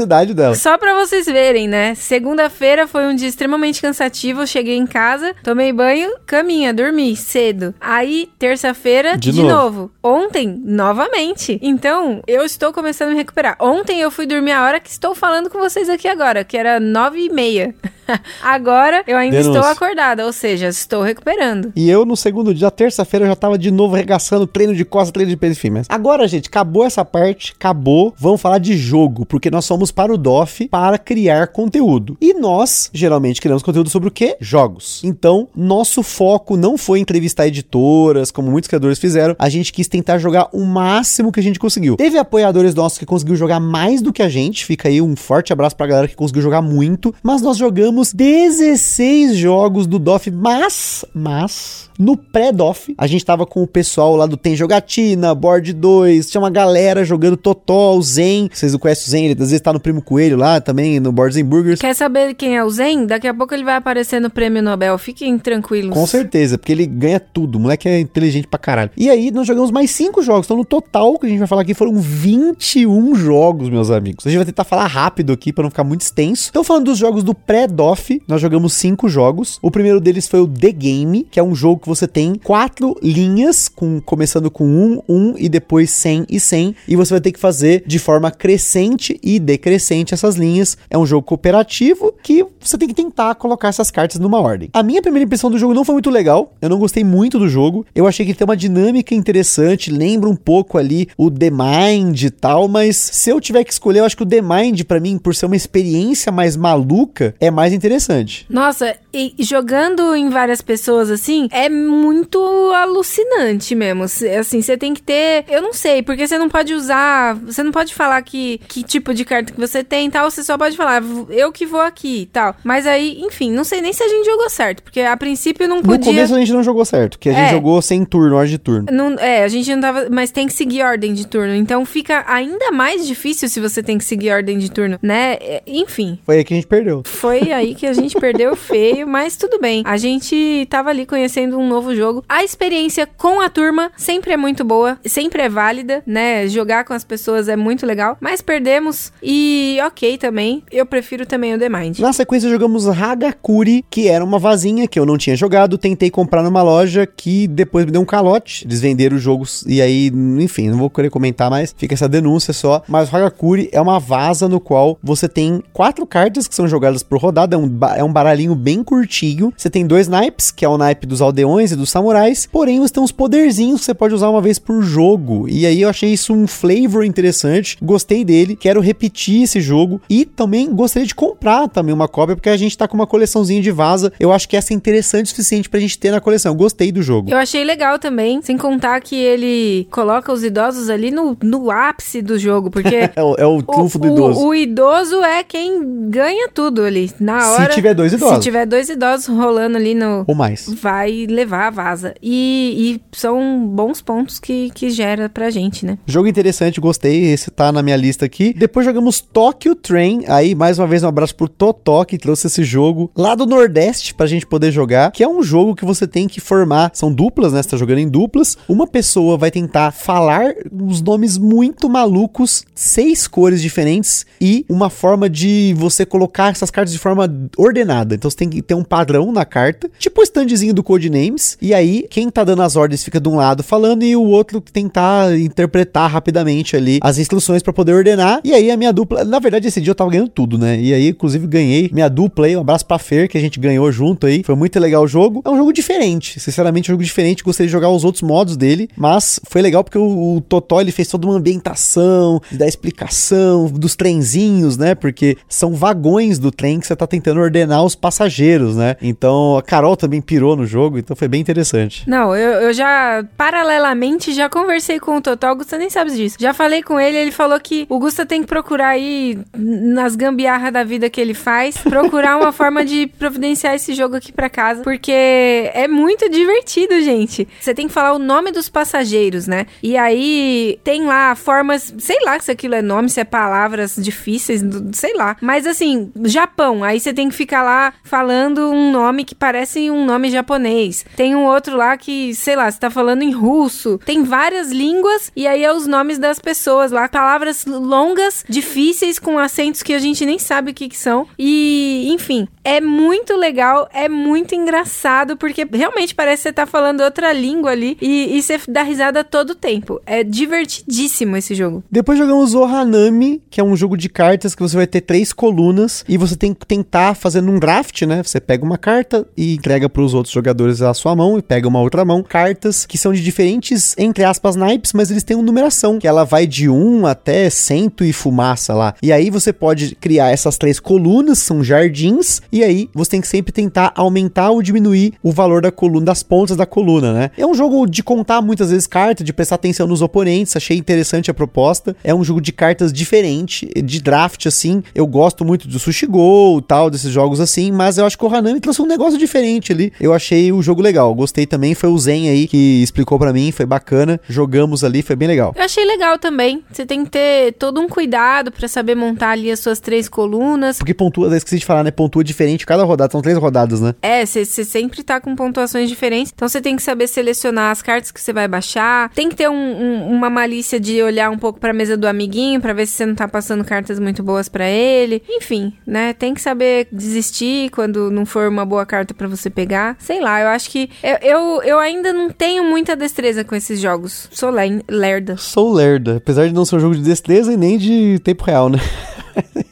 pra 0.07 0.27
não. 0.27 0.35
dela. 0.35 0.55
Só 0.55 0.79
pra 0.79 0.95
vocês 0.95 1.27
verem, 1.27 1.69
né? 1.69 1.95
Segunda-feira 1.95 2.87
foi 2.87 3.07
um 3.07 3.15
dia 3.15 3.29
extremamente 3.29 3.83
cansativo. 3.83 4.43
Eu 4.43 4.47
cheguei 4.47 4.77
em 4.77 4.87
casa, 4.87 5.35
tomei 5.43 5.73
banho, 5.73 6.11
caminha, 6.27 6.73
dormi 6.73 7.15
cedo. 7.15 7.75
Aí, 7.81 8.31
terça-feira, 8.39 9.17
De 9.19 9.31
de, 9.31 9.43
novo. 9.43 9.53
novo. 9.53 9.91
Ontem, 10.03 10.61
novamente. 10.65 11.59
Então, 11.63 12.23
eu 12.27 12.45
estou 12.45 12.73
começando 12.73 13.09
a 13.09 13.11
me 13.13 13.17
recuperar. 13.19 13.57
Ontem 13.61 14.01
eu 14.01 14.11
fui 14.11 14.27
dormir 14.27 14.53
a 14.53 14.65
hora 14.65 14.81
que 14.81 14.89
estou 14.89 15.15
falando 15.15 15.51
com 15.51 15.59
vocês 15.59 15.89
aqui 15.89 16.09
agora, 16.09 16.45
que 16.45 16.57
era 16.57 16.81
nove 16.81 17.19
e 17.27 17.29
meia. 17.31 17.75
agora 18.43 19.03
eu 19.07 19.17
ainda 19.17 19.39
Denúncia. 19.39 19.59
estou 19.59 19.71
acordada, 19.83 20.25
ou 20.25 20.33
seja, 20.33 20.69
estou 20.69 21.03
recuperando. 21.03 21.73
E 21.75 21.91
eu, 21.91 22.07
no 22.07 22.17
segundo 22.17 22.55
dia, 22.55 22.71
terça-feira, 22.71 23.27
já 23.27 23.35
tava 23.35 23.59
de 23.59 23.71
novo 23.71 23.97
arregaçando 23.97 24.47
treino 24.47 24.75
de 24.75 24.85
costas, 24.85 25.11
treino 25.11 25.31
de 25.31 25.37
peso, 25.37 25.53
enfim. 25.53 25.71
Mas 25.71 25.87
agora, 25.89 26.29
gente, 26.29 26.49
acabou 26.49 26.85
essa 26.85 27.05
parte, 27.05 27.53
acabou. 27.57 28.15
Vamos 28.17 28.41
falar 28.41 28.59
de 28.59 28.77
jogo, 28.77 29.27
porque 29.27 29.51
nós 29.51 29.65
somos 29.65 29.91
para 29.91 30.15
o 30.15 30.17
DOF 30.17 30.69
para 30.69 30.99
criar 30.99 31.49
conteúdo. 31.49 32.17
E 32.21 32.33
nós, 32.35 32.91
geralmente, 32.93 33.41
criamos 33.41 33.63
conteúdo 33.63 33.91
sobre 33.91 34.09
o 34.09 34.13
quê? 34.13 34.37
Jogos. 34.41 35.03
Então, 35.03 35.49
nosso 35.55 36.03
foco 36.03 36.57
não 36.57 36.79
foi 36.79 37.01
entrevistar 37.01 37.49
editoras, 37.49 38.31
como 38.31 38.51
muitos 38.51 38.69
criadores 38.69 39.01
fizeram. 39.01 39.35
A 39.39 39.49
gente 39.49 39.73
quis 39.73 39.89
tentar 39.89 40.19
jogar 40.19 40.49
o 40.53 40.65
máximo 40.65 41.33
que 41.33 41.41
a 41.41 41.43
gente 41.43 41.59
conseguiu. 41.59 41.97
Teve 41.97 42.19
apoiadores 42.19 42.75
nossos 42.75 42.99
que 42.99 43.07
conseguiu 43.07 43.35
jogar 43.35 43.59
mais 43.59 44.01
do 44.01 44.13
que 44.13 44.23
a 44.23 44.29
gente. 44.29 44.65
Fica 44.65 44.89
aí 44.89 45.03
um 45.03 45.17
forte 45.17 45.53
abraço 45.53 45.77
pra 45.77 45.87
galera 45.89 46.09
que 46.09 46.15
conseguiu 46.15 46.43
jogar 46.43 46.63
muito. 46.63 47.13
Mas 47.23 47.43
nós 47.43 47.57
jogamos 47.57 48.13
16 48.13 49.37
jogos 49.37 49.72
do 49.87 49.99
DOF, 49.99 50.31
mas, 50.31 51.05
mas, 51.15 51.91
no 52.03 52.17
pré-DOF, 52.17 52.95
a 52.99 53.07
gente 53.07 53.25
tava 53.25 53.47
com 53.47 53.63
o 53.63 53.67
pessoal 53.67 54.17
lá 54.17 54.27
do 54.27 54.37
Tem 54.37 54.57
Jogatina, 54.57 55.35
Board 55.35 55.73
2, 55.73 56.29
tinha 56.29 56.41
uma 56.41 56.51
galera 56.51 57.05
jogando 57.05 57.37
Totó, 57.37 57.95
o 57.95 58.03
Zen. 58.03 58.51
Vocês 58.53 58.73
não 58.73 58.81
conhecem 58.81 59.07
o 59.07 59.11
Zen, 59.11 59.25
ele 59.27 59.33
às 59.35 59.51
vezes 59.51 59.61
tá 59.61 59.73
no 59.73 59.79
Primo 59.79 60.03
Coelho 60.03 60.37
lá 60.37 60.61
também, 60.61 60.99
no 60.99 61.13
Boards 61.13 61.37
and 61.37 61.45
Burgers. 61.45 61.81
Quer 61.81 61.95
saber 61.95 62.35
quem 62.35 62.57
é 62.57 62.65
o 62.65 62.71
Zen? 62.71 63.07
Daqui 63.07 63.29
a 63.29 63.35
pouco 63.35 63.55
ele 63.55 63.63
vai 63.63 63.77
aparecer 63.77 64.21
no 64.21 64.29
prêmio 64.29 64.63
Nobel. 64.63 64.99
Fiquem 64.99 65.39
tranquilos. 65.39 65.95
Com 65.95 66.07
certeza, 66.07 66.59
porque 66.59 66.73
ele 66.73 66.87
ganha 66.87 67.21
tudo. 67.21 67.57
O 67.57 67.61
moleque 67.61 67.89
é 67.89 68.01
inteligente 68.01 68.49
pra 68.49 68.59
caralho. 68.59 68.91
E 68.97 69.09
aí, 69.09 69.31
nós 69.31 69.47
jogamos 69.47 69.71
mais 69.71 69.91
5 69.93 70.23
jogos. 70.23 70.47
Então, 70.47 70.57
no 70.57 70.65
total, 70.65 71.19
que 71.19 71.27
a 71.27 71.29
gente 71.29 71.39
vai 71.39 71.49
falar 71.49 71.63
aqui, 71.63 71.75
foram 71.75 71.95
21 71.95 73.15
jogos, 73.15 73.69
meus 73.69 73.91
amigos. 73.91 74.27
A 74.27 74.31
gente 74.31 74.39
vai 74.39 74.47
tentar 74.47 74.65
falar 74.65 74.87
rápido 74.87 75.33
aqui 75.33 75.53
pra 75.53 75.63
não 75.63 75.71
ficar 75.71 75.85
muito 75.85 76.01
extenso. 76.01 76.49
Então, 76.51 76.65
falando 76.65 76.87
dos 76.87 76.99
jogos 76.99 77.23
do 77.23 77.35
pré-DOF, 77.35 78.21
nós 78.27 78.41
jogamos 78.41 78.73
5 78.75 79.09
jogos. 79.09 79.59
O 79.63 79.71
primeiro 79.71 80.01
deles 80.01 80.27
foi 80.27 80.41
o 80.41 80.49
The 80.49 80.73
Game, 80.73 81.27
que 81.31 81.39
é 81.39 81.43
um 81.43 81.55
jogo 81.55 81.81
que 81.81 81.89
você 81.95 82.07
tem 82.07 82.35
quatro 82.35 82.97
linhas, 83.03 83.69
com, 83.69 84.01
começando 84.01 84.51
com 84.51 84.65
1, 84.65 85.03
1 85.09 85.35
e 85.39 85.49
depois 85.49 85.91
100 85.91 86.27
e 86.29 86.41
100. 86.41 86.75
E 86.89 86.97
você 86.97 87.15
vai 87.15 87.21
ter 87.21 87.33
que 87.33 87.39
fazer 87.39 87.85
de 87.87 87.99
forma 87.99 88.31
crescente 88.31 89.19
e 89.23 89.39
decrescente 89.39 90.15
essas 90.15 90.37
linhas. 90.37 90.77
É 90.89 90.97
um 90.97 91.07
jogo 91.07 91.27
cooperativo 91.27 92.15
que 92.23 92.45
você 92.61 92.79
tem 92.79 92.89
que 92.89 92.95
tentar 92.95 93.35
colocar 93.35 93.69
essas 93.69 93.91
cartas 93.91 94.19
numa 94.19 94.41
ordem. 94.41 94.71
A 94.73 94.83
minha 94.83 95.03
primeira 95.03 95.25
impressão 95.25 95.51
do 95.51 95.59
jogo 95.59 95.75
não 95.75 95.85
foi 95.85 95.95
muito 95.95 96.11
legal. 96.11 96.55
Eu 96.61 96.69
não 96.69 96.79
gostei 96.79 97.05
muito 97.05 97.39
do 97.39 97.49
jogo. 97.49 97.85
Eu 97.95 98.07
achei 98.07 98.25
que 98.25 98.35
tem 98.35 98.45
uma 98.45 98.57
dinâmica 98.57 99.15
interessante, 99.15 99.91
lembra 99.91 100.29
um 100.29 100.37
pouco 100.37 100.79
ali 100.79 101.09
o 101.17 101.31
The 101.31 101.51
Mind 101.51 102.23
e 102.23 102.31
tal, 102.31 102.69
mas 102.69 102.97
se 102.97 103.31
eu 103.31 103.41
tiver 103.41 103.65
que 103.65 103.73
escolher, 103.73 104.01
eu 104.01 104.05
acho 104.05 104.17
que 104.17 104.23
o 104.23 104.27
The 104.27 104.41
Mind 104.41 104.83
pra 104.83 105.01
mim, 105.01 105.19
por 105.19 105.35
ser 105.35 105.47
uma 105.47 105.57
experiência 105.57 106.33
mais 106.33 106.57
maluca, 106.57 107.35
é 107.41 107.51
mais 107.51 107.73
interessante. 107.73 108.47
Nossa, 108.49 108.97
e 109.13 109.35
jogando 109.45 110.15
em 110.15 110.29
várias 110.31 110.61
pessoas 110.61 111.11
assim, 111.11 111.49
é 111.51 111.69
muito 111.69 112.39
alucinante 112.75 113.75
mesmo. 113.75 114.05
Assim, 114.05 114.61
você 114.63 114.77
tem 114.77 114.95
que 114.95 115.03
ter. 115.03 115.45
Eu 115.49 115.63
não 115.63 115.73
sei, 115.73 116.03
porque 116.03 116.27
você 116.27 116.39
não 116.39 116.49
pode 116.49 116.75
usar. 116.75 117.35
Você 117.37 117.63
não 117.63 117.73
pode 117.73 117.95
falar 117.95 118.21
que, 118.23 118.61
que 118.69 118.83
tipo 118.83 119.13
de 119.15 119.25
carta 119.25 119.53
que 119.53 119.61
você 119.61 119.83
tem 119.83 120.07
e 120.07 120.11
tal. 120.11 120.31
Você 120.31 120.43
só 120.43 120.57
pode 120.57 120.77
falar, 120.77 121.01
"V- 121.01 121.27
eu 121.31 121.53
que 121.53 121.67
vou 121.67 121.81
aqui 121.81 122.23
e 122.23 122.27
tal. 122.27 122.55
Mas 122.65 122.87
aí, 122.87 123.21
enfim, 123.21 123.51
não 123.53 123.65
sei 123.65 123.81
nem 123.81 123.93
se 123.93 124.03
a 124.03 124.09
gente 124.09 124.25
jogou 124.27 124.49
certo. 124.49 124.83
Porque 124.83 125.01
a 125.01 125.17
princípio 125.17 125.69
não 125.69 125.77
No 125.79 125.83
podia. 125.83 126.05
começo 126.13 126.35
a 126.35 126.39
gente 126.39 126.53
não 126.53 126.63
jogou 126.63 126.85
certo, 126.85 127.13
porque 127.19 127.29
a 127.29 127.33
gente 127.33 127.49
É. 127.49 127.51
jogou 127.51 127.81
sem 127.83 128.05
turno, 128.05 128.37
ordem 128.37 128.53
de 128.53 128.59
turno. 128.59 128.87
Não, 128.91 129.13
é, 129.19 129.45
a 129.45 129.49
gente 129.49 129.73
não 129.75 129.81
tava. 129.81 130.09
Mas 130.11 130.31
tem 130.31 130.47
que 130.47 130.53
seguir 130.53 130.83
ordem 130.83 131.13
de 131.15 131.27
turno. 131.27 131.55
Então 131.55 131.85
fica 131.85 132.25
ainda 132.27 132.71
mais 132.71 133.07
difícil 133.07 133.49
se 133.49 133.61
você 133.61 133.83
tem 133.83 133.99
que 133.99 134.05
seguir 134.05 134.31
ordem 134.33 134.59
de 134.59 134.71
turno, 134.71 134.99
né? 135.03 135.35
É, 135.41 135.63
Enfim. 135.67 136.19
Foi 136.25 136.37
aí 136.37 136.45
que 136.45 136.53
a 136.55 136.57
gente 136.57 136.67
perdeu. 136.67 137.03
Foi 137.05 137.53
aí 137.53 137.75
que 137.75 137.87
a 137.87 137.93
gente 137.93 138.19
perdeu 138.19 138.55
feio, 138.57 139.02
mas 139.07 139.37
tudo 139.37 139.59
bem. 139.61 139.83
A 139.85 139.97
gente 139.97 140.67
tava 140.71 140.91
ali 140.91 141.07
conhecendo 141.07 141.59
um 141.59 141.67
novo 141.67 141.95
jogo. 141.95 142.25
A 142.29 142.45
experiência 142.45 143.07
com 143.07 143.41
a 143.41 143.49
turma 143.49 143.91
sempre 143.97 144.33
é 144.33 144.37
muito 144.37 144.65
boa, 144.65 144.99
sempre 145.05 145.43
é 145.43 145.49
válida, 145.49 146.03
né? 146.07 146.47
Jogar 146.49 146.85
com 146.85 146.93
as 146.93 147.05
pessoas 147.05 147.49
é 147.49 147.57
muito 147.57 147.87
legal, 147.87 148.17
mas 148.21 148.41
perdemos 148.41 149.13
e 149.23 149.79
ok 149.85 150.19
também. 150.19 150.63
Eu 150.71 150.87
prefiro 150.87 151.27
também 151.27 151.55
o 151.55 151.59
The 151.59 151.69
Mind. 151.69 151.99
Na 151.99 152.13
sequência 152.13 152.49
jogamos 152.49 152.87
Hagakuri, 152.87 153.85
que 153.89 154.09
era 154.09 154.25
uma 154.25 154.39
vazinha 154.39 154.87
que 154.87 154.99
eu 154.99 155.07
não 155.07 155.19
tinha 155.19 155.37
jogado, 155.37 155.79
tentei 155.79 156.11
comprar 156.11 156.43
numa 156.43 156.63
loja 156.63 157.07
que 157.07 157.47
depois 157.47 157.85
me 157.85 157.93
deu 157.93 158.01
um 158.01 158.07
calote. 158.07 158.67
Eles 158.67 158.81
venderam 158.81 159.17
os 159.17 159.23
jogos 159.23 159.65
e 159.67 159.81
aí, 159.81 160.11
enfim, 160.39 160.69
não 160.69 160.79
vou 160.79 160.91
querer 160.91 161.11
comentar 161.11 161.51
mais, 161.51 161.75
fica 161.77 161.95
essa 161.95 162.09
denúncia 162.09 162.53
só. 162.53 162.83
Mas 162.89 163.13
Hagakuri 163.13 163.69
é 163.73 163.81
uma 163.81 163.99
vaza 163.99 164.49
no 164.49 164.61
qual 164.61 164.99
você 165.03 165.29
tem 165.29 165.63
quatro 165.73 166.07
cartas 166.07 166.47
que 166.47 166.55
são 166.55 166.69
jogadas 166.69 167.03
por 167.03 167.19
rodada, 167.19 167.57
é 167.57 167.59
um, 167.59 167.79
é 167.97 168.05
um 168.05 168.13
baralhinho 168.13 168.55
bem 168.55 168.83
curtinho. 168.93 169.55
Você 169.57 169.71
tem 169.71 169.87
dois 169.87 170.07
naipes, 170.07 170.51
que 170.51 170.67
é 170.67 170.69
o 170.69 170.77
naipe 170.77 171.07
dos 171.07 171.23
aldeões 171.23 171.73
e 171.73 171.77
dos 171.77 171.89
samurais, 171.89 172.47
porém 172.53 172.79
você 172.79 172.93
tem 172.93 173.03
uns 173.03 173.11
poderzinhos 173.11 173.81
que 173.81 173.87
você 173.87 173.95
pode 173.95 174.15
usar 174.15 174.29
uma 174.29 174.43
vez 174.43 174.59
por 174.59 174.83
jogo. 174.83 175.49
E 175.49 175.65
aí 175.65 175.81
eu 175.81 175.89
achei 175.89 176.13
isso 176.13 176.35
um 176.35 176.47
flavor 176.47 177.03
interessante, 177.03 177.79
gostei 177.81 178.23
dele, 178.23 178.55
quero 178.55 178.83
repetir 178.83 179.45
esse 179.45 179.63
jogo 179.63 179.99
e 180.11 180.27
também 180.27 180.71
gostaria 180.75 181.07
de 181.07 181.15
comprar 181.15 181.69
também 181.69 181.95
uma 181.95 182.07
cópia, 182.07 182.37
porque 182.37 182.51
a 182.51 182.57
gente 182.57 182.77
tá 182.77 182.87
com 182.87 182.95
uma 182.95 183.07
coleçãozinha 183.07 183.63
de 183.63 183.71
vaza. 183.71 184.13
Eu 184.21 184.31
acho 184.31 184.47
que 184.47 184.59
essa 184.59 184.75
é 184.75 184.77
interessante 184.77 185.27
o 185.27 185.29
suficiente 185.31 185.71
pra 185.71 185.81
gente 185.81 185.99
ter 185.99 186.11
na 186.11 186.21
coleção. 186.21 186.53
Eu 186.53 186.57
gostei 186.57 186.93
do 186.93 187.03
jogo. 187.03 187.31
Eu 187.31 187.39
achei 187.39 187.65
legal 187.65 187.99
também, 187.99 188.43
sem 188.43 188.59
contar 188.59 189.01
que 189.01 189.17
ele 189.17 189.89
coloca 189.91 190.31
os 190.31 190.45
idosos 190.45 190.91
ali 190.91 191.11
no, 191.11 191.35
no 191.43 191.71
ápice 191.71 192.21
do 192.21 192.39
jogo, 192.39 192.71
porque 192.71 193.09
É 193.17 193.23
o, 193.23 193.35
é 193.39 193.47
o 193.47 193.63
trunfo 193.63 193.99
do 193.99 194.09
o, 194.09 194.13
idoso. 194.13 194.47
O, 194.47 194.55
idoso 194.55 195.23
é 195.23 195.43
quem 195.43 196.11
ganha 196.11 196.49
tudo 196.53 196.83
ali, 196.83 197.11
na 197.19 197.41
Se 197.41 197.63
hora. 197.63 197.75
tiver 197.75 197.95
dois 197.95 198.13
idosos. 198.13 198.37
Se 198.37 198.43
tiver 198.43 198.67
dois 198.67 198.82
dois 198.83 198.89
idosos 198.89 199.27
rolando 199.27 199.77
ali 199.77 199.95
no. 199.95 200.25
Ou 200.27 200.35
mais. 200.35 200.69
Vai 200.69 201.27
levar 201.27 201.69
a 201.69 201.71
vaza. 201.71 202.15
E, 202.21 203.01
e 203.13 203.17
são 203.17 203.67
bons 203.67 204.01
pontos 204.01 204.41
que, 204.41 204.71
que 204.75 204.91
gera 204.91 205.29
pra 205.29 205.51
gente, 205.51 205.87
né? 205.87 205.99
Jogo 206.07 206.27
interessante, 206.27 206.81
gostei. 206.81 207.33
Esse 207.33 207.51
tá 207.51 207.71
na 207.71 207.83
minha 207.83 207.97
lista 207.97 208.25
aqui. 208.25 208.53
Depois 208.53 208.85
jogamos 208.85 209.21
Tokyo 209.21 209.75
Train. 209.75 210.25
Aí, 210.27 210.55
mais 210.55 210.79
uma 210.79 210.87
vez, 210.87 211.03
um 211.03 211.09
abraço 211.09 211.35
pro 211.35 211.49
Totó, 211.49 212.05
que 212.05 212.19
trouxe 212.19 212.49
esse 212.49 212.65
jogo 212.65 213.11
lá 213.17 213.35
do 213.35 213.47
Nordeste 213.47 214.15
pra 214.15 214.27
gente 214.27 214.47
poder 214.47 214.73
jogar. 214.73 215.13
Que 215.13 215.23
é 215.23 215.29
um 215.29 215.43
jogo 215.43 215.77
que 215.77 215.85
você 215.85 216.07
tem 216.07 216.27
que 216.27 216.41
formar. 216.41 216.91
São 216.95 217.13
duplas, 217.13 217.53
né? 217.53 217.63
Você 217.63 217.71
tá 217.71 217.77
jogando 217.77 217.99
em 217.99 218.09
duplas. 218.09 218.57
Uma 218.69 218.87
pessoa 218.87 219.37
vai 219.37 219.51
tentar 219.51 219.93
falar 219.93 220.55
uns 220.73 221.01
nomes 221.01 221.39
muito 221.39 221.89
malucos, 221.89 222.65
seis 222.75 223.29
cores 223.29 223.63
diferentes 223.63 224.27
e 224.41 224.65
uma 224.69 224.91
forma 224.91 225.29
de 225.29 225.75
você 225.77 226.05
colocar 226.05 226.51
essas 226.51 226.71
cartas 226.71 226.93
de 226.93 226.99
forma 226.99 227.31
ordenada. 227.57 228.15
Então 228.15 228.31
você 228.31 228.37
tem 228.37 228.49
que 228.49 228.63
um 228.77 228.85
padrão 228.85 229.33
na 229.33 229.45
carta, 229.45 229.91
tipo 229.99 230.21
o 230.21 230.25
standzinho 230.25 230.75
do 230.75 230.83
Codenames. 230.83 231.57
E 231.61 231.75
aí, 231.75 232.07
quem 232.11 232.31
tá 232.31 232.45
dando 232.45 232.63
as 232.63 232.77
ordens 232.77 233.05
fica 233.05 233.21
de 233.21 233.29
um 233.29 233.37
lado 233.37 233.63
falando 233.63 234.03
e 234.03 234.15
o 234.17 234.23
outro 234.23 234.61
tentar 234.61 235.39
interpretar 235.39 236.11
rapidamente 236.11 236.77
ali 236.77 236.99
as 237.03 237.19
instruções 237.19 237.63
para 237.63 237.73
poder 237.73 237.93
ordenar. 237.93 238.41
E 238.45 238.53
aí 238.53 238.71
a 238.71 238.77
minha 238.77 238.93
dupla, 238.93 239.25
na 239.25 239.39
verdade 239.39 239.69
esse 239.69 239.81
dia 239.81 239.91
eu 239.91 239.95
tava 239.95 240.11
ganhando 240.11 240.29
tudo, 240.29 240.59
né? 240.59 240.79
E 240.81 240.93
aí 240.93 241.09
inclusive 241.09 241.47
ganhei 241.47 241.91
minha 241.93 242.09
dupla 242.09 242.47
aí, 242.47 242.57
um 242.57 242.61
abraço 242.61 242.87
pra 242.87 242.99
Fer 242.99 243.29
que 243.29 243.39
a 243.39 243.41
gente 243.41 243.59
ganhou 243.59 243.91
junto 243.91 244.27
aí. 244.27 244.43
Foi 244.45 244.55
muito 244.55 244.79
legal 244.79 245.03
o 245.03 245.09
jogo. 245.09 245.43
É 245.45 245.51
um 245.51 245.57
jogo 245.57 245.73
diferente, 245.73 246.39
sinceramente 246.41 246.91
um 246.91 246.95
jogo 246.95 247.05
diferente, 247.05 247.43
gostaria 247.43 247.67
de 247.69 247.73
jogar 247.73 247.91
os 247.91 248.05
outros 248.05 248.23
modos 248.23 248.57
dele, 248.57 248.89
mas 248.97 249.41
foi 249.49 249.63
legal 249.63 249.83
porque 249.83 249.99
o, 249.99 250.37
o 250.37 250.41
Totó 250.41 250.81
ele 250.81 250.93
fez 250.93 251.09
toda 251.09 251.27
uma 251.27 251.37
ambientação, 251.37 252.41
da 252.51 252.67
explicação 252.67 253.67
dos 253.67 253.97
trenzinhos, 253.97 254.77
né? 254.77 254.95
Porque 254.95 255.37
são 255.49 255.75
vagões 255.75 256.39
do 256.39 256.51
trem 256.51 256.81
que 256.81 256.87
você 256.87 256.95
tá 256.95 257.07
tentando 257.07 257.41
ordenar 257.41 257.85
os 257.85 257.95
passageiros, 257.95 258.62
né? 258.71 258.97
Então 259.03 259.57
a 259.57 259.63
Carol 259.63 259.97
também 259.97 260.21
pirou 260.21 260.57
no 260.57 260.67
jogo, 260.67 260.99
então 260.99 261.17
foi 261.17 261.29
bem 261.29 261.41
interessante. 261.41 262.09
Não, 262.09 262.35
eu, 262.37 262.53
eu 262.63 262.73
já, 262.73 263.25
paralelamente, 263.37 264.33
já 264.33 264.49
conversei 264.49 264.99
com 264.99 265.17
o 265.17 265.21
Totó, 265.21 265.53
o 265.53 265.57
Gusta 265.57 265.79
nem 265.79 265.91
sabe 265.91 266.11
disso. 266.13 266.37
Já 266.39 266.55
falei 266.55 266.83
com 266.83 266.99
ele, 266.99 267.17
ele 267.17 267.31
falou 267.31 267.59
que 267.61 267.87
o 267.89 267.99
Gusta 267.99 268.27
tem 268.27 268.43
que 268.43 268.49
procurar 268.49 268.89
aí, 268.89 269.39
nas 269.57 270.17
gambiarras 270.17 270.73
da 270.73 270.85
vida 270.85 271.09
que 271.11 271.21
ele 271.21 271.35
faz, 271.35 271.77
procurar 271.79 272.37
uma 272.37 272.53
forma 272.53 272.85
de 272.85 273.07
providenciar 273.19 273.75
esse 273.75 273.95
jogo 273.95 274.17
aqui 274.17 274.33
pra 274.33 274.49
casa, 274.49 274.83
porque 274.83 275.13
é 275.13 275.89
muito 275.89 276.29
divertido, 276.29 277.01
gente. 277.01 277.49
Você 277.61 277.75
tem 277.75 277.87
que 277.87 277.93
falar 277.93 278.13
o 278.13 278.19
nome 278.19 278.53
dos 278.53 278.69
passageiros, 278.69 279.47
né? 279.47 279.67
E 279.83 279.97
aí 279.97 280.79
tem 280.85 281.07
lá 281.07 281.35
formas, 281.35 281.95
sei 281.99 282.19
lá 282.25 282.39
se 282.39 282.51
aquilo 282.51 282.75
é 282.75 282.83
nome, 282.83 283.09
se 283.09 283.21
é 283.21 283.25
palavras 283.25 283.97
difíceis, 283.97 284.63
sei 284.93 285.15
lá. 285.15 285.37
Mas 285.41 285.67
assim, 285.67 286.11
Japão, 286.25 286.85
aí 286.85 287.01
você 287.01 287.13
tem 287.13 287.29
que 287.29 287.35
ficar 287.35 287.63
lá 287.63 287.93
falando 288.05 288.42
um 288.51 288.91
nome 288.91 289.25
que 289.25 289.35
parece 289.35 289.91
um 289.91 290.05
nome 290.05 290.31
japonês. 290.31 291.05
Tem 291.17 291.35
um 291.35 291.45
outro 291.45 291.77
lá 291.77 291.97
que, 291.97 292.35
sei 292.35 292.57
lá, 292.57 292.71
você 292.71 292.79
tá 292.79 292.91
falando 292.91 293.23
em 293.23 293.31
russo. 293.31 293.99
Tem 294.05 294.23
várias 294.23 294.71
línguas 294.71 295.31
e 295.35 295.47
aí 295.47 295.65
é 295.65 295.73
os 295.73 295.87
nomes 295.87 296.19
das 296.19 296.39
pessoas 296.39 296.91
lá, 296.91 297.09
palavras 297.09 297.65
longas, 297.67 298.45
difíceis 298.49 299.19
com 299.19 299.39
acentos 299.39 299.83
que 299.83 299.95
a 299.95 299.99
gente 299.99 300.27
nem 300.27 300.39
sabe 300.39 300.71
o 300.71 300.75
que, 300.75 300.89
que 300.89 300.99
são. 300.99 301.27
E, 301.39 302.09
enfim, 302.11 302.49
é 302.65 302.81
muito 302.81 303.37
legal, 303.37 303.89
é 303.93 304.09
muito 304.09 304.55
engraçado 304.55 305.37
porque 305.37 305.67
realmente 305.71 306.15
parece 306.15 306.43
que 306.43 306.49
você 306.49 306.53
tá 306.53 306.67
falando 306.67 307.01
outra 307.03 307.33
língua 307.33 307.71
ali 307.71 307.97
e, 308.01 308.37
e 308.37 308.43
você 308.43 308.61
dá 308.69 308.83
risada 308.83 309.25
todo 309.25 309.51
o 309.51 309.55
tempo. 309.55 310.01
É 310.07 310.23
divertidíssimo 310.23 311.37
esse 311.37 311.55
jogo. 311.55 311.83
Depois 311.91 312.19
jogamos 312.19 312.55
o 312.55 312.65
Hanami, 312.65 313.43
que 313.51 313.61
é 313.61 313.65
um 313.65 313.77
jogo 313.77 313.97
de 313.97 314.09
cartas 314.09 314.55
que 314.55 314.63
você 314.63 314.77
vai 314.77 314.87
ter 314.87 315.01
três 315.01 315.33
colunas 315.33 316.05
e 316.09 316.17
você 316.17 316.37
tem 316.37 316.55
que 316.55 316.67
tentar 316.67 317.15
fazendo 317.15 317.51
um 317.51 317.59
draft, 317.59 318.03
né? 318.03 318.23
Você 318.33 318.41
pega 318.41 318.65
uma 318.65 318.79
carta 318.79 319.27
e 319.37 319.57
entrega 319.57 319.91
para 319.91 320.01
os 320.01 320.15
outros 320.15 320.33
jogadores 320.33 320.81
a 320.81 320.95
sua 320.95 321.15
mão 321.15 321.39
e 321.39 321.43
pega 321.43 321.69
uma 321.69 321.83
outra 321.83 322.03
mão. 322.03 322.23
Cartas 322.23 322.87
que 322.87 322.97
são 322.97 323.13
de 323.13 323.23
diferentes, 323.23 323.95
entre 323.99 324.25
aspas, 324.25 324.57
naipes, 324.57 324.95
mas 324.95 325.11
eles 325.11 325.23
têm 325.23 325.37
uma 325.37 325.45
numeração, 325.45 325.99
que 325.99 326.09
ela 326.09 326.25
vai 326.25 326.47
de 326.47 326.67
1 326.67 327.05
até 327.05 327.51
cento 327.51 328.03
e 328.03 328.11
fumaça 328.11 328.73
lá. 328.73 328.95
E 329.03 329.13
aí 329.13 329.29
você 329.29 329.53
pode 329.53 329.97
criar 329.97 330.31
essas 330.31 330.57
três 330.57 330.81
colunas, 330.81 331.41
são 331.41 331.63
jardins, 331.63 332.41
e 332.51 332.65
aí 332.65 332.89
você 332.95 333.11
tem 333.11 333.21
que 333.21 333.29
sempre 333.29 333.53
tentar 333.53 333.93
aumentar 333.95 334.49
ou 334.49 334.63
diminuir 334.63 335.13
o 335.23 335.31
valor 335.31 335.61
da 335.61 335.71
coluna, 335.71 336.07
das 336.07 336.23
pontas 336.23 336.57
da 336.57 336.65
coluna, 336.65 337.13
né? 337.13 337.31
É 337.37 337.47
um 337.47 337.53
jogo 337.53 337.87
de 337.87 338.03
contar 338.03 338.41
muitas 338.41 338.71
vezes 338.71 338.87
cartas, 338.87 339.27
de 339.27 339.33
prestar 339.35 339.57
atenção 339.57 339.87
nos 339.87 340.01
oponentes, 340.01 340.57
achei 340.57 340.79
interessante 340.79 341.31
a 341.31 341.35
proposta. 341.35 341.95
É 342.03 342.15
um 342.15 342.25
jogo 342.25 342.41
de 342.41 342.51
cartas 342.51 342.95
diferente, 342.95 343.69
de 343.85 344.01
draft 344.01 344.47
assim. 344.47 344.83
Eu 344.95 345.07
gosto 345.07 345.45
muito 345.45 345.69
do 345.69 345.79
Sushi 345.79 346.07
Go 346.07 346.63
tal, 346.63 346.89
desses 346.89 347.13
jogos 347.13 347.39
assim, 347.39 347.71
mas 347.71 347.99
eu 347.99 348.07
acho 348.07 348.22
que 348.23 348.27
o 348.27 348.35
Hanami 348.35 348.61
trouxe 348.61 348.81
um 348.81 348.87
negócio 348.87 349.19
diferente 349.19 349.73
ali. 349.73 349.93
Eu 350.01 350.15
achei 350.15 350.53
o 350.53 350.63
jogo 350.63 350.81
legal, 350.81 351.13
gostei 351.13 351.45
também. 351.45 351.75
Foi 351.75 351.91
o 351.91 351.99
Zen 351.99 352.29
aí 352.29 352.47
que 352.47 352.81
explicou 352.81 353.19
para 353.19 353.33
mim, 353.33 353.51
foi 353.51 353.67
bacana. 353.67 354.21
Jogamos 354.29 354.85
ali, 354.85 355.03
foi 355.03 355.17
bem 355.17 355.27
legal. 355.27 355.53
Eu 355.57 355.65
achei 355.65 355.85
legal 355.85 356.19
também. 356.19 356.63
Você 356.71 356.87
tem 356.87 357.05
que 357.05 357.11
ter 357.11 357.55
todo 357.55 357.81
um 357.81 357.89
cuidado 357.89 358.53
para 358.53 358.69
saber 358.69 358.95
montar 358.95 359.31
ali 359.31 359.51
as 359.51 359.59
suas 359.59 359.81
três 359.81 360.09
colunas. 360.09 360.79
Porque 360.79 360.95
pontua, 360.95 361.37
esqueci 361.37 361.59
de 361.59 361.65
falar, 361.65 361.83
né? 361.83 361.91
Pontua 361.91 362.23
diferente 362.23 362.65
cada 362.65 362.85
rodada, 362.85 363.11
são 363.11 363.21
três 363.21 363.37
rodadas, 363.37 363.81
né? 363.81 363.95
É, 364.01 364.25
você 364.25 364.45
sempre 364.45 365.03
tá 365.03 365.21
com 365.21 365.35
pontuações 365.35 365.89
diferentes. 365.89 366.33
Então 366.35 366.49
você 366.49 366.61
tem 366.61 366.77
que 366.77 366.83
saber 366.83 367.09
selecionar 367.09 367.73
as 367.73 367.83
cartas 367.83 368.13
que 368.13 368.21
você 368.21 368.33
vai 368.33 368.47
baixar. 368.47 369.11
Tem 369.11 369.29
que 369.29 369.35
ter 369.35 369.49
um, 369.49 369.55
um, 369.55 370.11
uma 370.13 370.31
malícia 370.31 370.79
de 370.79 371.03
olhar 371.03 371.29
um 371.31 371.39
pouco 371.39 371.59
pra 371.59 371.73
mesa 371.73 371.97
do 371.97 372.07
amiguinho 372.07 372.61
para 372.61 372.73
ver 372.73 372.87
se 372.87 372.93
você 372.93 373.07
não 373.07 373.17
tá 373.17 373.27
passando 373.27 373.65
cartas 373.65 373.99
muito 373.99 374.23
boas 374.23 374.49
para 374.49 374.69
ele. 374.69 375.23
Enfim, 375.29 375.73
né? 375.85 376.13
Tem 376.13 376.33
que 376.33 376.41
saber 376.41 376.87
desistir 376.93 377.71
quando 377.71 378.12
não 378.13 378.27
for 378.27 378.49
uma 378.49 378.65
boa 378.65 378.87
carta 378.87 379.15
para 379.15 379.27
você 379.27 379.51
pegar. 379.51 379.97
Sei 379.99 380.21
lá, 380.21 380.41
eu 380.41 380.49
acho 380.49 380.71
que 380.71 380.91
eu, 381.03 381.17
eu, 381.23 381.63
eu, 381.63 381.79
ainda 381.79 382.13
não 382.13 382.31
tenho 382.31 382.65
muita 382.65 382.95
destreza 382.95 383.43
com 383.45 383.55
esses 383.55 383.81
jogos. 383.81 384.29
Sou 384.33 384.51
lerda. 384.89 385.37
Sou 385.37 385.73
lerda, 385.73 386.17
apesar 386.19 386.47
de 386.47 386.55
não 386.55 386.65
ser 386.65 386.77
um 386.77 386.81
jogo 386.81 386.95
de 386.95 387.03
destreza 387.03 387.53
e 387.53 387.57
nem 387.57 387.79
de 387.79 388.21
tempo 388.23 388.45
real, 388.45 388.69
né? 388.69 388.79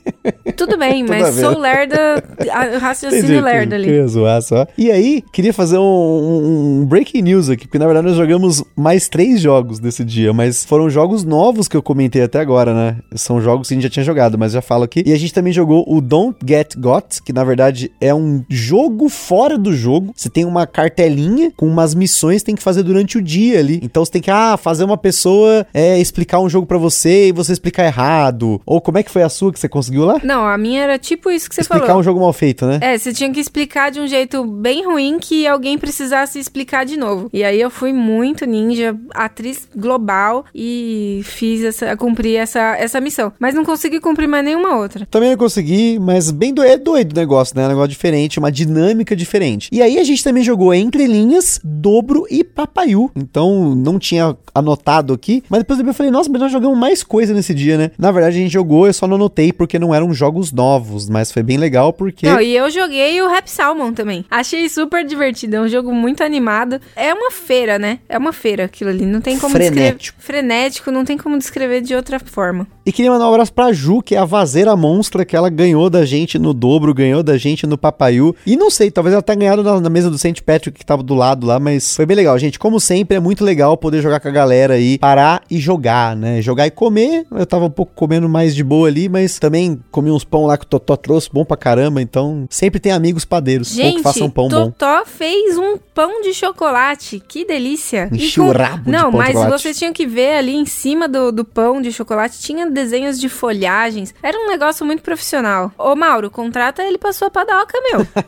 Tudo 0.61 0.77
bem, 0.77 1.03
mas 1.09 1.37
sou 1.37 1.59
lerda, 1.59 2.23
raciocínio 2.79 3.25
Entendi, 3.25 3.41
lerda 3.41 3.77
ali. 3.77 3.87
Queria 3.87 4.07
zoar 4.07 4.43
só. 4.43 4.67
E 4.77 4.91
aí, 4.91 5.25
queria 5.33 5.55
fazer 5.55 5.79
um, 5.79 5.83
um, 5.83 6.81
um, 6.81 6.85
breaking 6.85 7.23
news 7.23 7.49
aqui, 7.49 7.67
porque 7.67 7.79
na 7.79 7.87
verdade 7.87 8.09
nós 8.09 8.17
jogamos 8.17 8.63
mais 8.77 9.09
três 9.09 9.41
jogos 9.41 9.81
nesse 9.81 10.05
dia, 10.05 10.35
mas 10.35 10.63
foram 10.63 10.91
jogos 10.91 11.25
novos 11.25 11.67
que 11.67 11.75
eu 11.75 11.83
comentei 11.83 12.23
até 12.23 12.41
agora, 12.41 12.75
né? 12.75 12.97
São 13.15 13.41
jogos 13.41 13.69
que 13.69 13.75
a 13.75 13.77
gente 13.77 13.85
já 13.85 13.89
tinha 13.89 14.05
jogado, 14.05 14.37
mas 14.37 14.53
já 14.53 14.61
falo 14.61 14.85
aqui. 14.85 15.03
E 15.07 15.15
a 15.15 15.19
gente 15.19 15.33
também 15.33 15.51
jogou 15.51 15.83
o 15.89 15.99
Don't 15.99 16.37
Get 16.47 16.77
Got, 16.77 17.23
que 17.25 17.33
na 17.33 17.43
verdade 17.43 17.91
é 17.99 18.15
um 18.15 18.45
jogo 18.47 19.09
fora 19.09 19.57
do 19.57 19.73
jogo. 19.73 20.13
Você 20.15 20.29
tem 20.29 20.45
uma 20.45 20.67
cartelinha 20.67 21.53
com 21.57 21.67
umas 21.67 21.95
missões 21.95 22.43
que 22.43 22.47
tem 22.47 22.55
que 22.55 22.63
fazer 22.63 22.83
durante 22.83 23.17
o 23.17 23.23
dia 23.23 23.59
ali. 23.59 23.81
Então 23.83 24.05
você 24.05 24.13
tem 24.13 24.21
que, 24.21 24.31
ah, 24.31 24.59
fazer 24.59 24.85
uma 24.85 24.99
pessoa 24.99 25.67
é, 25.73 25.99
explicar 25.99 26.39
um 26.39 26.51
jogo 26.51 26.67
para 26.67 26.77
você 26.77 27.29
e 27.29 27.33
você 27.33 27.53
explicar 27.53 27.87
errado. 27.87 28.61
Ou 28.67 28.79
como 28.79 28.99
é 28.99 29.03
que 29.03 29.11
foi 29.11 29.23
a 29.23 29.29
sua 29.31 29.51
que 29.51 29.59
você 29.59 29.71
conseguiu 29.71 30.05
lá? 30.05 30.21
Não, 30.23 30.50
a 30.51 30.59
minha 30.59 30.83
era 30.83 30.99
tipo 30.99 31.31
isso 31.31 31.49
que 31.49 31.55
você 31.55 31.63
explicar 31.63 31.87
falou. 31.87 32.01
Explicar 32.01 32.01
um 32.01 32.03
jogo 32.03 32.21
mal 32.21 32.33
feito, 32.33 32.67
né? 32.67 32.79
É, 32.81 32.99
você 32.99 33.13
tinha 33.13 33.31
que 33.31 33.41
explicar 33.41 33.91
de 33.91 34.01
um 34.01 34.07
jeito 34.07 34.45
bem 34.45 34.85
ruim 34.85 35.19
que 35.19 35.47
alguém 35.47 35.79
precisasse 35.79 36.39
explicar 36.39 36.85
de 36.85 36.97
novo. 36.97 37.29
E 37.33 37.43
aí 37.45 37.61
eu 37.61 37.71
fui 37.71 37.93
muito 37.93 38.47
ninja, 38.47 38.97
atriz 39.15 39.69
global 39.75 40.45
e 40.55 41.21
fiz 41.25 41.63
essa, 41.65 41.97
cumpri 41.97 42.37
essa, 42.37 42.77
essa 42.77 43.01
missão. 43.01 43.33
Mas 43.39 43.55
não 43.55 43.65
consegui 43.65 44.01
cumprir 44.01 44.27
mais 44.27 44.45
nenhuma 44.45 44.77
outra. 44.77 45.07
Também 45.11 45.31
não 45.31 45.37
consegui, 45.37 45.99
mas 45.99 46.31
bem 46.31 46.53
doido, 46.53 46.71
é 46.71 46.77
doido 46.77 47.13
o 47.13 47.17
negócio, 47.17 47.57
né? 47.57 47.67
Um 47.67 47.69
negócio 47.69 47.91
diferente, 47.91 48.39
uma 48.39 48.51
dinâmica 48.51 49.15
diferente. 49.15 49.69
E 49.73 49.83
aí 49.83 49.99
a 49.99 50.05
gente 50.05 50.25
também 50.25 50.43
jogou 50.43 50.73
Entre 50.73 51.07
Linhas, 51.07 51.61
Dobro 51.63 52.27
e 52.31 52.43
Papaiu. 52.45 53.11
Então 53.15 53.75
não 53.75 53.99
tinha 53.99 54.37
anotado 54.55 55.13
aqui, 55.13 55.43
mas 55.49 55.61
depois 55.61 55.79
eu 55.79 55.95
falei, 55.95 56.11
nossa, 56.11 56.31
mas 56.31 56.41
nós 56.41 56.53
jogamos 56.53 56.79
mais 56.79 57.03
coisa 57.03 57.35
nesse 57.35 57.55
dia, 57.55 57.77
né? 57.77 57.91
Na 57.99 58.11
verdade 58.11 58.39
a 58.39 58.41
gente 58.41 58.53
jogou, 58.53 58.87
eu 58.87 58.93
só 58.93 59.07
não 59.07 59.17
anotei 59.17 59.53
porque 59.53 59.79
não 59.79 59.95
eram 59.95 60.13
jogos 60.13 60.40
novos, 60.51 61.09
mas 61.09 61.31
foi 61.31 61.43
bem 61.43 61.57
legal 61.57 61.93
porque. 61.93 62.27
Não, 62.27 62.41
e 62.41 62.57
eu 62.57 62.71
joguei 62.71 63.21
o 63.21 63.29
Rap 63.29 63.49
Salmon 63.49 63.93
também. 63.93 64.25
Achei 64.31 64.69
super 64.69 65.05
divertido, 65.05 65.57
é 65.57 65.61
um 65.61 65.69
jogo 65.69 65.93
muito 65.93 66.25
animado. 66.25 66.81
É 66.97 67.13
uma 67.13 67.31
feira, 67.31 67.79
né? 67.79 67.99
É 68.09 68.17
uma 68.17 68.33
feira 68.33 68.65
aquilo 68.65 68.91
ali, 68.91 69.05
não 69.05 69.21
tem 69.21 69.39
como 69.39 69.53
Frenético. 69.53 69.99
descrever. 69.99 70.15
Frenético, 70.19 70.91
não 70.91 71.05
tem 71.05 71.19
como 71.19 71.37
descrever 71.37 71.83
de 71.83 71.95
outra 71.95 72.19
forma. 72.19 72.67
E 72.87 72.93
queria 72.93 73.11
mandar 73.11 73.27
um 73.27 73.33
abraço 73.35 73.53
pra 73.53 73.73
Ju, 73.73 74.03
que 74.03 74.15
é 74.15 74.19
a 74.19 74.25
vazeira 74.25 74.75
monstra 74.75 75.25
que 75.25 75.37
ela 75.37 75.51
ganhou 75.51 75.91
da 75.91 76.05
gente 76.05 76.39
no 76.39 76.55
dobro, 76.55 76.95
ganhou 76.95 77.23
da 77.23 77.37
gente 77.37 77.67
no 77.67 77.77
Papaiu. 77.77 78.35
E 78.47 78.57
não 78.57 78.71
sei, 78.71 78.91
talvez 78.91 79.13
ela 79.13 79.23
tenha 79.23 79.37
ganhado 79.39 79.63
na, 79.63 79.81
na 79.81 79.91
mesa 79.91 80.11
do 80.11 80.19
St. 80.19 80.43
Patrick 80.43 80.79
que 80.79 80.87
tava 80.87 81.03
do 81.03 81.15
lado 81.15 81.47
lá, 81.47 81.61
mas 81.61 81.95
foi 81.95 82.07
bem 82.07 82.17
legal, 82.17 82.39
gente. 82.39 82.59
Como 82.59 82.81
sempre, 82.81 83.17
é 83.17 83.21
muito 83.21 83.45
legal 83.45 83.77
poder 83.77 84.01
jogar 84.01 84.21
com 84.21 84.29
a 84.29 84.31
galera 84.31 84.75
aí, 84.75 84.99
parar 84.99 85.43
e 85.51 85.59
jogar, 85.59 86.17
né? 86.17 86.41
Jogar 86.41 86.67
e 86.67 86.71
comer. 86.71 87.27
Eu 87.31 87.47
tava 87.47 87.67
um 87.67 87.71
pouco 87.71 87.93
comendo 87.95 88.29
mais 88.29 88.55
de 88.55 88.65
boa 88.65 88.89
ali, 88.89 89.09
mas 89.09 89.39
também 89.39 89.81
comi 89.91 90.11
uns 90.11 90.25
pão 90.31 90.47
lá 90.47 90.57
que 90.57 90.65
o 90.65 90.69
Totó 90.69 90.97
trouxe, 90.97 91.29
bom 91.33 91.45
pra 91.45 91.57
caramba. 91.57 92.01
Então, 92.01 92.47
sempre 92.49 92.81
tem 92.81 92.93
amigos 92.93 93.25
padeiros 93.25 93.69
Gente, 93.69 93.97
que 93.97 94.03
façam 94.03 94.31
pão 94.31 94.49
Totó 94.49 94.65
bom. 94.65 94.71
Totó 94.71 95.05
fez 95.05 95.59
um 95.59 95.77
pão 95.77 96.23
de 96.23 96.33
chocolate. 96.33 97.23
Que 97.27 97.45
delícia. 97.45 98.09
Encheu 98.13 98.45
o 98.45 98.53
rabo 98.53 98.91
Não, 98.91 99.11
de 99.11 99.11
pão 99.11 99.19
mas 99.19 99.41
de 99.41 99.51
vocês 99.51 99.79
tinham 99.79 99.93
que 99.93 100.07
ver 100.07 100.35
ali 100.35 100.55
em 100.55 100.65
cima 100.65 101.09
do, 101.09 101.31
do 101.31 101.45
pão 101.45 101.83
de 101.83 101.93
chocolate, 101.93 102.41
tinha 102.41 102.71
desenhos 102.71 103.19
de 103.19 103.29
folhagens. 103.29 104.15
Era 104.23 104.39
um 104.39 104.49
negócio 104.49 104.87
muito 104.87 105.03
profissional. 105.03 105.73
Ô, 105.77 105.95
Mauro, 105.95 106.31
contrata 106.31 106.83
ele 106.83 106.99
pra 106.99 107.13
sua 107.13 107.31
padoca, 107.31 107.79
meu. 107.91 108.07